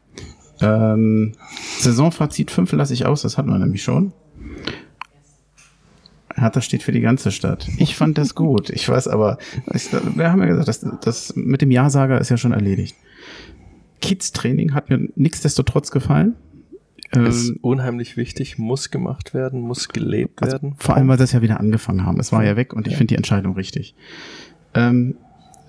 [0.61, 1.33] ähm,
[1.79, 4.13] Saisonfazit 5 lasse ich aus, das hatten wir nämlich schon.
[6.35, 7.67] Hertha steht für die ganze Stadt.
[7.77, 8.69] Ich fand das gut.
[8.69, 9.37] Ich weiß aber,
[9.73, 12.95] ich, wir haben ja gesagt, das, das mit dem Ja-Sager ist ja schon erledigt.
[14.01, 16.35] Kids-Training hat mir nichtsdestotrotz gefallen.
[17.11, 20.75] Ist ähm, unheimlich wichtig, muss gemacht werden, muss gelebt also werden.
[20.77, 22.19] Vor allem, weil sie es ja wieder angefangen haben.
[22.19, 22.97] Es war ja weg und ich ja.
[22.97, 23.95] finde die Entscheidung richtig.
[24.75, 25.15] Ähm,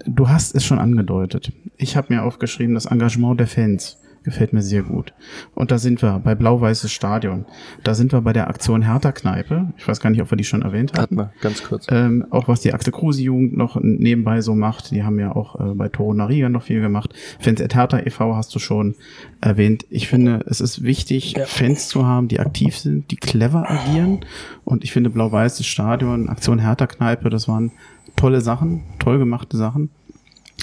[0.05, 1.53] du hast es schon angedeutet.
[1.79, 3.99] Ich habe mir aufgeschrieben, das Engagement der Fans
[4.31, 5.13] gefällt mir sehr gut.
[5.55, 7.45] Und da sind wir bei Blau-Weißes Stadion.
[7.83, 9.73] Da sind wir bei der Aktion Hertha Kneipe.
[9.77, 11.03] Ich weiß gar nicht, ob wir die schon erwähnt haben.
[11.03, 11.87] Hat man, ganz kurz.
[11.91, 14.91] Ähm, auch was die Axel Kruse Jugend noch nebenbei so macht.
[14.93, 17.15] Die haben ja auch äh, bei Toro Nariga noch viel gemacht.
[17.39, 18.37] Fans at Hertha e.V.
[18.37, 18.95] hast du schon
[19.41, 19.85] erwähnt.
[19.91, 21.45] Ich finde, es ist wichtig, ja.
[21.45, 24.21] Fans zu haben, die aktiv sind, die clever agieren.
[24.65, 27.73] Und ich finde Blau-Weißes Stadion, Aktion Hertha Kneipe, das waren
[28.17, 29.91] tolle Sachen, toll gemachte Sachen.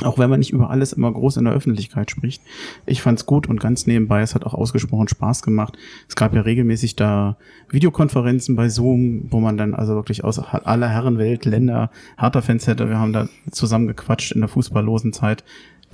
[0.04, 2.42] Auch wenn man nicht über alles immer groß in der Öffentlichkeit spricht.
[2.86, 5.78] Ich fand's gut und ganz nebenbei, es hat auch ausgesprochen Spaß gemacht.
[6.08, 7.38] Es gab ja regelmäßig da
[7.70, 12.90] Videokonferenzen bei Zoom, wo man dann also wirklich aus aller Herrenwelt, Länder, Hertha-Fans hätte.
[12.90, 15.44] Wir haben da zusammen gequatscht in der fußballlosen Zeit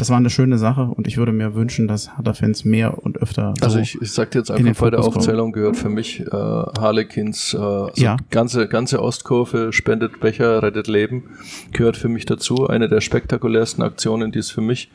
[0.03, 3.53] das war eine schöne Sache und ich würde mir wünschen, dass Hertha-Fans mehr und öfter.
[3.61, 7.53] Also ich, ich sag dir jetzt einfach bei der Aufzählung gehört für mich äh, Harlequins,
[7.53, 8.17] äh, also ja.
[8.29, 11.29] ganze, ganze Ostkurve spendet Becher, rettet Leben,
[11.71, 12.67] gehört für mich dazu.
[12.67, 14.91] Eine der spektakulärsten Aktionen, die es für mich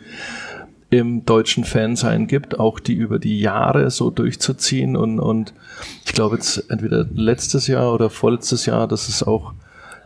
[0.91, 5.55] im deutschen Fansein gibt, auch die über die Jahre so durchzuziehen und, und
[6.05, 9.55] ich glaube jetzt entweder letztes Jahr oder vorletztes Jahr, dass es auch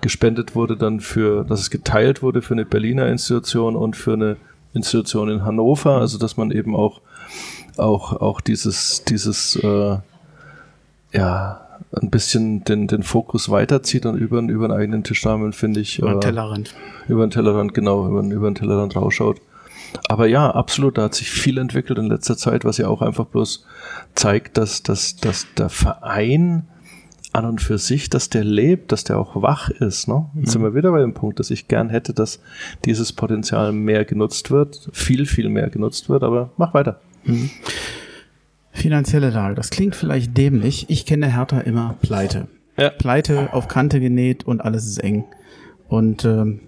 [0.00, 4.36] gespendet wurde dann für, dass es geteilt wurde für eine Berliner Institution und für eine
[4.74, 7.00] Institution in Hannover, also dass man eben auch
[7.76, 9.98] auch auch dieses dieses äh,
[11.12, 11.60] ja
[11.94, 16.10] ein bisschen den den Fokus weiterzieht und über über einen eigenen Tischrahmen finde ich über
[16.10, 16.74] den äh, Tellerrand
[17.08, 19.40] über den Tellerrand genau über, über den Tellerrand rausschaut.
[20.08, 23.26] Aber ja, absolut, da hat sich viel entwickelt in letzter Zeit, was ja auch einfach
[23.26, 23.66] bloß
[24.14, 26.66] zeigt, dass, dass, dass der Verein
[27.32, 30.08] an und für sich, dass der lebt, dass der auch wach ist.
[30.08, 30.26] Ne?
[30.34, 30.50] Jetzt mhm.
[30.50, 32.40] sind wir wieder bei dem Punkt, dass ich gern hätte, dass
[32.84, 37.00] dieses Potenzial mehr genutzt wird, viel, viel mehr genutzt wird, aber mach weiter.
[37.24, 37.50] Mhm.
[38.72, 40.86] Finanzielle Lage, das klingt vielleicht dämlich.
[40.88, 42.48] Ich kenne Hertha immer pleite.
[42.78, 42.90] Ja.
[42.90, 45.24] Pleite auf Kante genäht und alles ist eng.
[45.88, 46.60] Und ähm,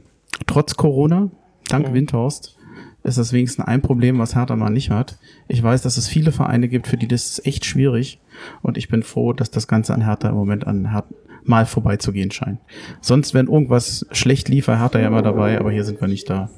[0.47, 1.31] trotz Corona,
[1.69, 1.95] dank mhm.
[1.95, 2.57] Windhorst,
[3.05, 5.19] ist das wenigstens ein Problem, was Hertha mal nicht hat.
[5.49, 8.19] Ich weiß, dass es viele Vereine gibt, für die das ist echt schwierig.
[8.63, 11.09] Und ich bin froh, dass das Ganze an Hertha im Moment an Hertha
[11.45, 12.59] mal vorbeizugehen scheint.
[13.01, 16.29] Sonst, wenn irgendwas schlecht lief, war Hertha ja immer dabei, aber hier sind wir nicht
[16.29, 16.51] da.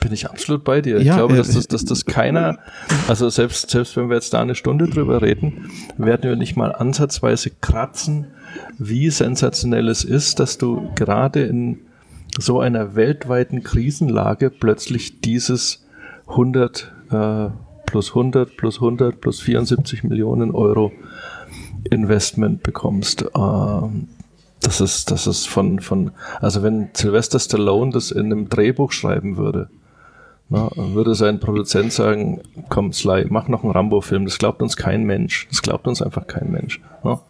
[0.00, 0.98] Bin ich absolut bei dir.
[0.98, 2.58] Ich ja, glaube, dass das, dass das keiner,
[3.08, 6.72] also selbst, selbst wenn wir jetzt da eine Stunde drüber reden, werden wir nicht mal
[6.72, 8.26] ansatzweise kratzen,
[8.78, 11.80] wie sensationell es ist, dass du gerade in
[12.38, 15.86] so einer weltweiten Krisenlage plötzlich dieses
[16.28, 17.48] 100 äh,
[17.86, 20.92] plus 100 plus 100 plus 74 Millionen Euro
[21.90, 23.24] Investment bekommst.
[23.36, 24.08] Ähm,
[24.60, 29.36] das ist, das ist von, von, also wenn Sylvester Stallone das in einem Drehbuch schreiben
[29.36, 29.68] würde,
[30.48, 34.24] na, würde sein Produzent sagen, komm Sly, mach noch einen Rambo-Film.
[34.24, 35.46] Das glaubt uns kein Mensch.
[35.48, 36.80] Das glaubt uns einfach kein Mensch.
[37.02, 37.20] Na?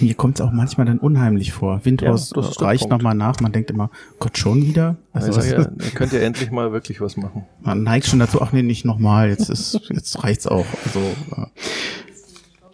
[0.00, 1.80] Mir kommt es auch manchmal dann unheimlich vor.
[1.84, 3.40] Windhaus ja, reicht nochmal nach.
[3.40, 4.96] Man denkt immer, Gott, schon wieder?
[5.12, 7.44] Also, also ja, könnt ihr endlich mal wirklich was machen.
[7.60, 9.28] Man neigt schon dazu, ach nee, nicht nochmal.
[9.28, 10.66] Jetzt ist, jetzt reicht's auch.
[10.84, 11.00] Also,
[11.36, 11.46] äh,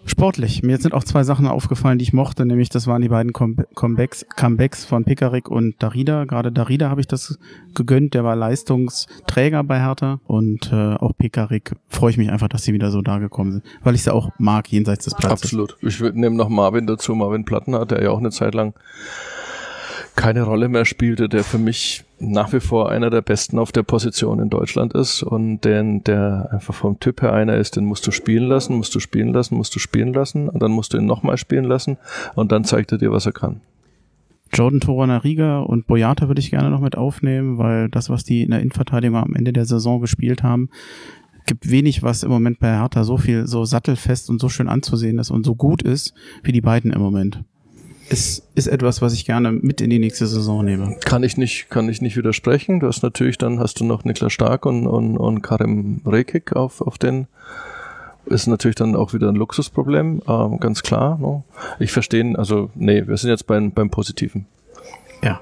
[0.08, 0.62] Sportlich.
[0.62, 4.26] Mir sind auch zwei Sachen aufgefallen, die ich mochte, nämlich das waren die beiden Comebacks,
[4.36, 6.24] Comebacks von Pekarik und Darida.
[6.24, 7.38] Gerade Darida habe ich das
[7.74, 12.64] gegönnt, der war Leistungsträger bei Hertha und äh, auch Pekarik freue ich mich einfach, dass
[12.64, 15.44] sie wieder so da gekommen sind, weil ich sie auch mag, jenseits des Platzes.
[15.44, 15.76] Absolut.
[15.82, 18.74] Ich würde nehmen noch Marvin dazu, Marvin Platten der ja auch eine Zeit lang
[20.18, 23.84] keine Rolle mehr spielte, der für mich nach wie vor einer der besten auf der
[23.84, 28.04] Position in Deutschland ist und den, der einfach vom Typ her einer ist, den musst
[28.04, 30.98] du spielen lassen, musst du spielen lassen, musst du spielen lassen und dann musst du
[30.98, 31.98] ihn nochmal spielen lassen
[32.34, 33.60] und dann zeigt er dir, was er kann.
[34.52, 38.50] Jordan Torana-Riga und Boyata würde ich gerne noch mit aufnehmen, weil das, was die in
[38.50, 40.68] der Innenverteidigung am Ende der Saison gespielt haben,
[41.46, 45.20] gibt wenig, was im Moment bei Hertha so viel, so sattelfest und so schön anzusehen
[45.20, 47.44] ist und so gut ist, wie die beiden im Moment
[48.10, 50.96] ist, ist etwas, was ich gerne mit in die nächste Saison nehme.
[51.04, 52.80] Kann ich nicht, kann ich nicht widersprechen.
[52.80, 56.80] Du hast natürlich dann hast du noch Niklas Stark und, und, und Karim Rekik auf,
[56.80, 57.26] auf den
[58.26, 61.18] ist natürlich dann auch wieder ein Luxusproblem, ähm, ganz klar.
[61.18, 61.44] No?
[61.78, 64.46] Ich verstehe, also nee, wir sind jetzt beim, beim Positiven.
[65.22, 65.40] Ja.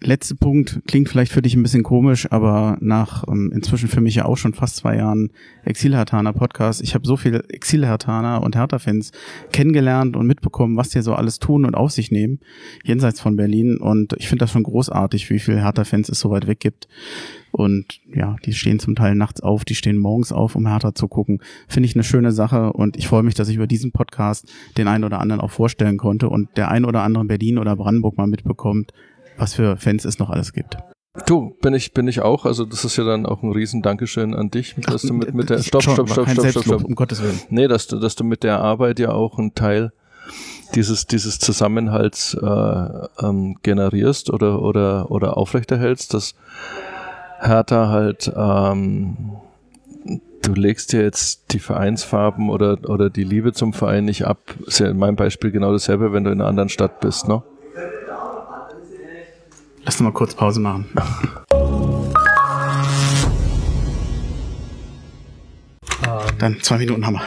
[0.00, 4.14] Letzte Punkt klingt vielleicht für dich ein bisschen komisch, aber nach ähm, inzwischen für mich
[4.14, 5.30] ja auch schon fast zwei Jahren
[5.64, 9.12] Exil-Hertaner Podcast, ich habe so viele Exil-Hertaner und Hertha-Fans
[9.52, 12.40] kennengelernt und mitbekommen, was die so alles tun und auf sich nehmen,
[12.84, 13.78] jenseits von Berlin.
[13.78, 16.88] Und ich finde das schon großartig, wie viele Hertha-Fans es so weit weg gibt.
[17.50, 21.08] Und ja, die stehen zum Teil nachts auf, die stehen morgens auf, um Hertha zu
[21.08, 21.40] gucken.
[21.68, 24.88] Finde ich eine schöne Sache und ich freue mich, dass ich über diesen Podcast den
[24.88, 28.18] einen oder anderen auch vorstellen konnte und der ein oder andere in Berlin oder Brandenburg
[28.18, 28.92] mal mitbekommt,
[29.38, 30.76] was für Fans es noch alles gibt.
[31.24, 32.44] Du, bin ich, bin ich auch.
[32.44, 35.34] Also das ist ja dann auch ein riesen Dankeschön an dich, dass Ach, du mit,
[35.34, 37.40] mit der Stopp, Stopp, Stopp, Stopp, Stopp, Stopp, um Gottes Willen.
[37.48, 39.92] Nee, dass du, dass du mit der Arbeit ja auch einen Teil
[40.74, 46.34] dieses, dieses Zusammenhalts äh, ähm, generierst oder, oder, oder aufrechterhältst, dass
[47.40, 49.36] Hertha halt ähm,
[50.42, 54.38] du legst dir jetzt die Vereinsfarben oder, oder die Liebe zum Verein nicht ab.
[54.66, 57.42] Ist ja in meinem Beispiel genau dasselbe, wenn du in einer anderen Stadt bist, ne?
[59.86, 60.86] Lass uns mal kurz Pause machen.
[66.40, 67.22] Dann zwei Minuten haben wir.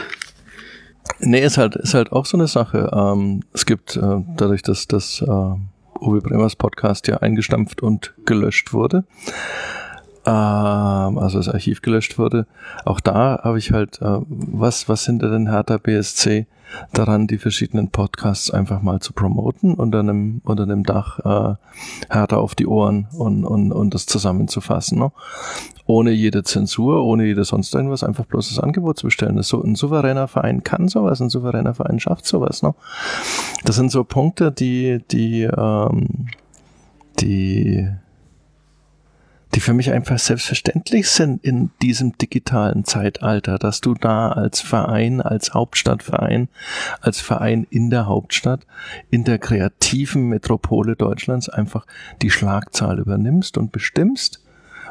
[1.20, 2.90] Nee, ist halt, ist halt auch so eine Sache.
[2.92, 8.74] Ähm, es gibt äh, dadurch, dass das äh, Uwe Bremers Podcast ja eingestampft und gelöscht
[8.74, 9.89] wurde, ähm,
[10.28, 12.46] also das Archiv gelöscht wurde,
[12.84, 16.46] auch da habe ich halt, äh, was, was hinter den Hertha BSC
[16.92, 22.36] daran, die verschiedenen Podcasts einfach mal zu promoten unter einem, unter einem Dach äh, Hertha
[22.36, 24.98] auf die Ohren und, und, und das zusammenzufassen.
[24.98, 25.10] Ne?
[25.86, 29.42] Ohne jede Zensur, ohne jede sonst irgendwas, einfach bloß das Angebot zu bestellen.
[29.42, 32.62] So, ein souveräner Verein kann sowas, ein souveräner Verein schafft sowas.
[32.62, 32.74] Ne?
[33.64, 36.28] Das sind so Punkte, die, die, ähm,
[37.18, 37.88] die
[39.54, 45.20] die für mich einfach selbstverständlich sind in diesem digitalen Zeitalter, dass du da als Verein,
[45.20, 46.48] als Hauptstadtverein,
[47.00, 48.66] als Verein in der Hauptstadt,
[49.10, 51.86] in der kreativen Metropole Deutschlands einfach
[52.22, 54.42] die Schlagzahl übernimmst und bestimmst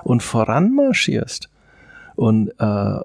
[0.04, 1.50] und voranmarschierst.
[2.16, 3.00] Und äh,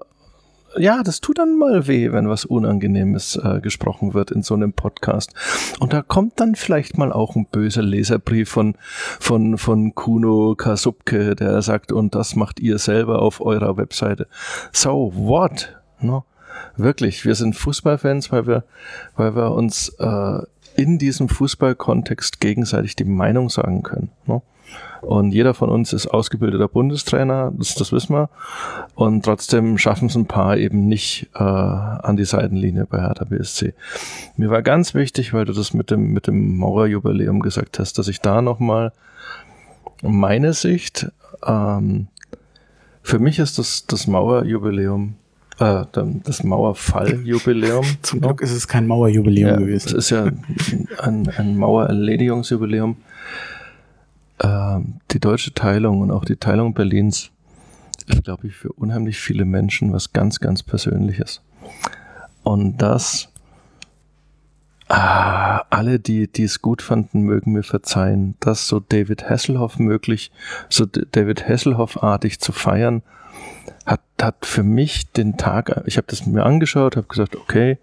[0.77, 4.73] ja, das tut dann mal weh, wenn was Unangenehmes äh, gesprochen wird in so einem
[4.73, 5.33] Podcast.
[5.79, 8.75] Und da kommt dann vielleicht mal auch ein böser Leserbrief von,
[9.19, 14.27] von, von Kuno Kasubke, der sagt, und das macht ihr selber auf eurer Webseite.
[14.71, 15.75] So what?
[15.99, 16.25] No?
[16.77, 18.63] Wirklich, wir sind Fußballfans, weil wir,
[19.15, 20.39] weil wir uns äh,
[20.75, 24.09] in diesem Fußballkontext gegenseitig die Meinung sagen können.
[24.25, 24.43] No?
[25.01, 28.29] Und jeder von uns ist ausgebildeter Bundestrainer, das, das wissen wir.
[28.95, 33.73] Und trotzdem schaffen es ein paar eben nicht äh, an die Seitenlinie bei Hertha BSC.
[34.35, 38.07] Mir war ganz wichtig, weil du das mit dem, mit dem Mauerjubiläum gesagt hast, dass
[38.07, 38.93] ich da nochmal
[40.01, 41.07] meine Sicht,
[41.45, 42.07] ähm,
[43.03, 45.15] für mich ist das, das Mauerjubiläum
[45.59, 45.85] äh,
[46.23, 47.85] das Mauerfalljubiläum.
[48.01, 49.87] Zum Glück ist es kein Mauerjubiläum ja, gewesen.
[49.89, 50.25] Es ist ja
[50.99, 52.97] ein, ein Mauererledigungsjubiläum
[54.41, 57.31] die deutsche Teilung und auch die Teilung Berlins
[58.07, 61.41] ist, glaube ich, für unheimlich viele Menschen was ganz, ganz Persönliches.
[62.43, 63.29] Und das,
[64.89, 70.31] ah, alle, die, die es gut fanden, mögen mir verzeihen, das so David Hasselhoff möglich,
[70.69, 73.01] so David Hasselhoff-artig zu feiern,
[73.85, 77.79] hat, hat für mich den Tag, ich habe das mir angeschaut, habe gesagt, okay,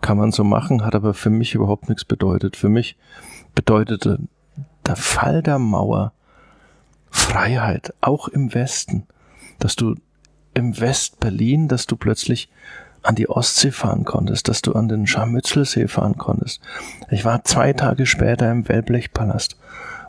[0.00, 2.56] kann man so machen, hat aber für mich überhaupt nichts bedeutet.
[2.56, 2.96] Für mich
[3.54, 4.20] bedeutete
[4.88, 6.12] der Fall der Mauer
[7.10, 9.06] Freiheit, auch im Westen,
[9.58, 9.94] dass du
[10.54, 12.50] im West-Berlin, dass du plötzlich
[13.02, 16.60] an die Ostsee fahren konntest, dass du an den Scharmützelsee fahren konntest.
[17.10, 19.56] Ich war zwei Tage später im Wellblechpalast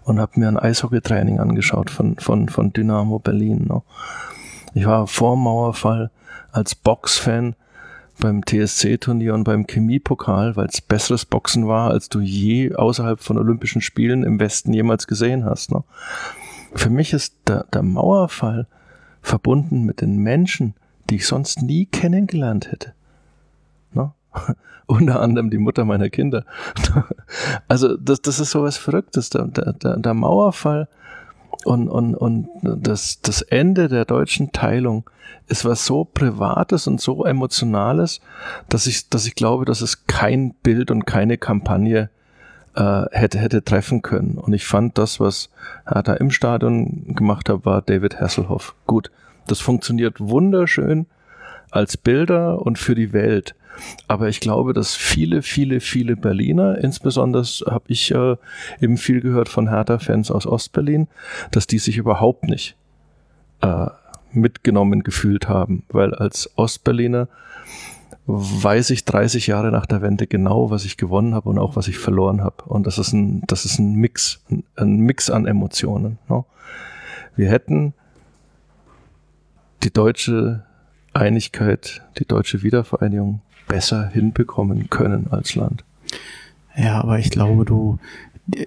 [0.03, 3.67] und habe mir ein Eishockeytraining angeschaut von, von, von Dynamo Berlin.
[3.69, 3.81] Ne?
[4.73, 6.09] Ich war vor Mauerfall
[6.51, 7.55] als Boxfan
[8.19, 13.37] beim TSC-Turnier und beim Chemiepokal, weil es besseres Boxen war, als du je außerhalb von
[13.37, 15.71] Olympischen Spielen im Westen jemals gesehen hast.
[15.71, 15.83] Ne?
[16.73, 18.67] Für mich ist der, der Mauerfall
[19.21, 20.75] verbunden mit den Menschen,
[21.09, 22.93] die ich sonst nie kennengelernt hätte.
[23.93, 24.11] Ne?
[24.85, 26.45] Unter anderem die Mutter meiner Kinder.
[27.67, 29.29] also das, das ist sowas Verrücktes.
[29.29, 30.87] Der, der, der Mauerfall
[31.65, 35.09] und, und, und das, das Ende der deutschen Teilung
[35.47, 38.21] ist was so Privates und so Emotionales,
[38.69, 42.09] dass ich, dass ich glaube, dass es kein Bild und keine Kampagne
[42.75, 44.37] äh, hätte, hätte treffen können.
[44.37, 45.49] Und ich fand das, was
[45.85, 48.75] er da im Stadion gemacht hat, war David Hasselhoff.
[48.85, 49.11] Gut,
[49.47, 51.07] das funktioniert wunderschön
[51.71, 53.55] als Bilder und für die Welt.
[54.07, 58.35] Aber ich glaube, dass viele, viele, viele Berliner, insbesondere habe ich äh,
[58.81, 61.07] eben viel gehört von Hertha-Fans aus Ostberlin,
[61.51, 62.75] dass die sich überhaupt nicht
[63.61, 63.87] äh,
[64.31, 67.27] mitgenommen gefühlt haben, weil als Ostberliner
[68.31, 71.87] weiß ich 30 Jahre nach der Wende genau, was ich gewonnen habe und auch was
[71.87, 72.63] ich verloren habe.
[72.65, 74.43] Und das ist ein, das ist ein Mix,
[74.75, 76.19] ein, Mix an Emotionen.
[76.29, 76.45] Ne?
[77.35, 77.93] Wir hätten
[79.81, 80.63] die deutsche
[81.13, 85.85] Einigkeit, die deutsche Wiedervereinigung besser hinbekommen können als Land.
[86.75, 87.99] Ja, aber ich glaube, du,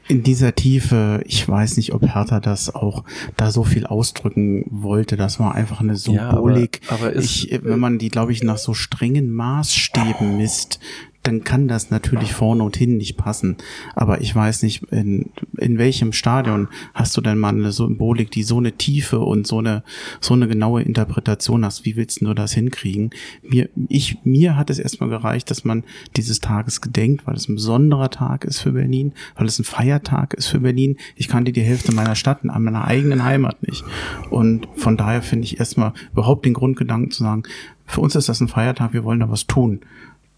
[0.08, 3.04] in dieser Tiefe, ich weiß nicht, ob Hertha das auch
[3.36, 5.16] da so viel ausdrücken wollte.
[5.16, 6.80] Das war einfach eine Symbolik.
[6.88, 10.78] Ja, aber, aber ich, wenn man die, glaube ich, nach so strengen Maßstäben misst,
[11.22, 13.56] dann kann das natürlich vorne und hin nicht passen.
[13.94, 18.42] Aber ich weiß nicht, in, in welchem Stadion hast du denn mal eine Symbolik, die
[18.42, 19.84] so eine Tiefe und so eine,
[20.20, 21.84] so eine genaue Interpretation hast?
[21.84, 23.10] Wie willst du das hinkriegen?
[23.42, 25.84] Mir, ich, mir hat es erstmal gereicht, dass man
[26.16, 30.34] dieses Tages gedenkt, weil es ein besonderer Tag ist für Berlin, weil es ein Feiertag
[30.34, 30.96] ist für Berlin.
[31.14, 33.84] Ich kannte die Hälfte meiner Stadt in meiner eigenen Heimat nicht.
[34.30, 37.44] Und von daher finde ich erstmal überhaupt den Grundgedanken zu sagen,
[37.86, 39.80] für uns ist das ein Feiertag, wir wollen da was tun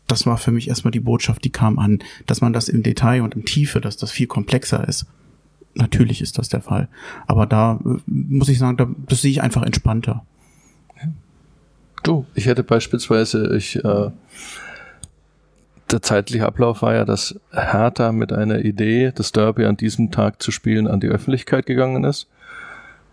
[0.06, 3.22] das war für mich erstmal die Botschaft, die kam an, dass man das im Detail
[3.22, 5.06] und im Tiefe, dass das viel komplexer ist.
[5.74, 6.88] Natürlich ist das der Fall.
[7.26, 10.24] Aber da äh, muss ich sagen, da, das sehe ich einfach entspannter.
[12.02, 14.10] Du, ich hätte beispielsweise, ich, äh,
[15.90, 20.42] der zeitliche Ablauf war ja, dass Hertha mit einer Idee, das Derby an diesem Tag
[20.42, 22.28] zu spielen, an die Öffentlichkeit gegangen ist.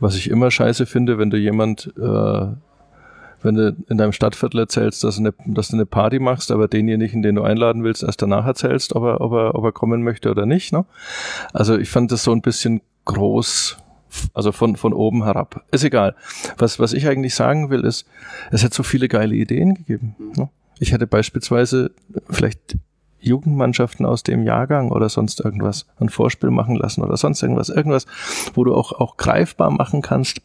[0.01, 2.47] Was ich immer scheiße finde, wenn du jemand äh,
[3.43, 7.21] wenn du in deinem Stadtviertel erzählst, dass, eine, dass du eine Party machst, aber denjenigen,
[7.21, 10.29] den du einladen willst, erst danach erzählst, ob er, ob er, ob er kommen möchte
[10.29, 10.73] oder nicht.
[10.73, 10.85] Ne?
[11.53, 13.77] Also ich fand das so ein bisschen groß,
[14.33, 15.63] also von, von oben herab.
[15.71, 16.15] Ist egal.
[16.57, 18.05] Was, was ich eigentlich sagen will, ist,
[18.51, 20.15] es hat so viele geile Ideen gegeben.
[20.35, 20.49] Ne?
[20.79, 21.91] Ich hätte beispielsweise
[22.29, 22.77] vielleicht
[23.21, 27.69] Jugendmannschaften aus dem Jahrgang oder sonst irgendwas ein Vorspiel machen lassen oder sonst irgendwas.
[27.69, 28.05] Irgendwas,
[28.53, 30.41] wo du auch, auch greifbar machen kannst.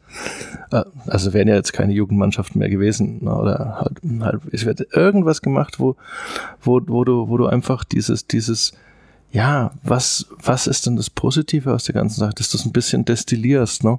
[0.70, 3.24] Äh, also wären ja jetzt keine Jugendmannschaften mehr gewesen.
[3.24, 5.96] Ne, oder halt, halt, es wird irgendwas gemacht, wo,
[6.62, 8.72] wo, wo du, wo du einfach dieses, dieses,
[9.32, 12.72] ja, was, was ist denn das Positive aus der ganzen Sache, dass du es ein
[12.72, 13.98] bisschen destillierst, ne?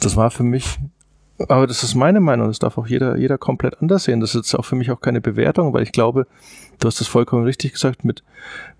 [0.00, 0.78] Das war für mich
[1.46, 4.20] aber das ist meine Meinung, das darf auch jeder, jeder komplett anders sehen.
[4.20, 6.26] Das ist jetzt auch für mich auch keine Bewertung, weil ich glaube,
[6.80, 8.24] du hast das vollkommen richtig gesagt, mit,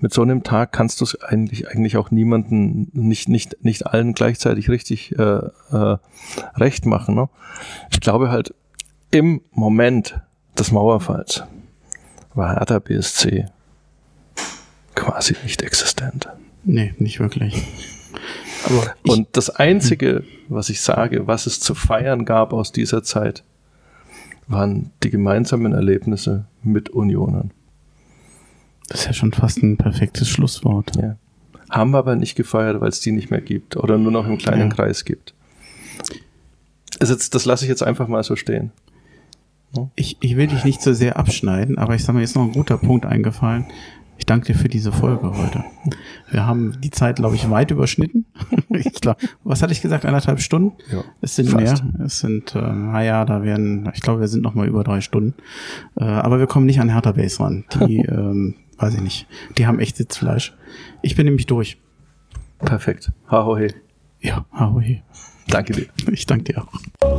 [0.01, 4.13] mit so einem Tag kannst du es eigentlich, eigentlich auch niemanden, nicht, nicht, nicht allen
[4.13, 5.23] gleichzeitig richtig äh,
[5.71, 5.97] äh,
[6.57, 7.15] recht machen.
[7.15, 7.29] Ne?
[7.91, 8.55] Ich glaube halt,
[9.11, 10.21] im Moment
[10.59, 11.45] des Mauerfalls
[12.35, 13.47] war Hertha BSC
[14.97, 16.29] quasi nicht existent.
[16.65, 17.65] Nee, nicht wirklich.
[18.65, 23.45] Aber und das Einzige, was ich sage, was es zu feiern gab aus dieser Zeit,
[24.47, 27.53] waren die gemeinsamen Erlebnisse mit Unionen.
[28.89, 30.97] Das ist ja schon fast ein perfektes Schlusswort.
[30.97, 31.17] Ja.
[31.71, 34.39] Haben wir aber nicht gefeiert, weil es die nicht mehr gibt oder nur noch im
[34.39, 34.75] kleinen ja.
[34.75, 35.35] Kreis gibt.
[36.99, 38.73] Also jetzt, das lasse ich jetzt einfach mal so stehen.
[39.95, 42.53] Ich, ich will dich nicht so sehr abschneiden, aber ich sage mir, jetzt noch ein
[42.53, 43.67] guter Punkt eingefallen.
[44.19, 45.65] Ich danke dir für diese Folge heute.
[46.31, 48.27] Wir haben die Zeit, glaube ich, weit überschnitten.
[48.69, 50.05] ich glaub, was hatte ich gesagt?
[50.05, 50.73] Eineinhalb Stunden?
[50.93, 51.85] Ja, es sind fast.
[51.85, 52.05] mehr.
[52.05, 55.35] Es sind, äh, naja, da werden, ich glaube, wir sind noch mal über drei Stunden.
[55.97, 57.65] Äh, aber wir kommen nicht an Hertha Base ran.
[57.87, 59.27] Die, ähm, weiß ich nicht.
[59.57, 60.55] Die haben echt Sitzfleisch.
[61.01, 61.79] Ich bin nämlich durch.
[62.59, 63.13] Perfekt.
[63.31, 63.73] Ha ho he.
[64.21, 65.03] Ja, ha ho he.
[65.47, 65.87] Danke dir.
[66.11, 67.18] Ich danke dir auch.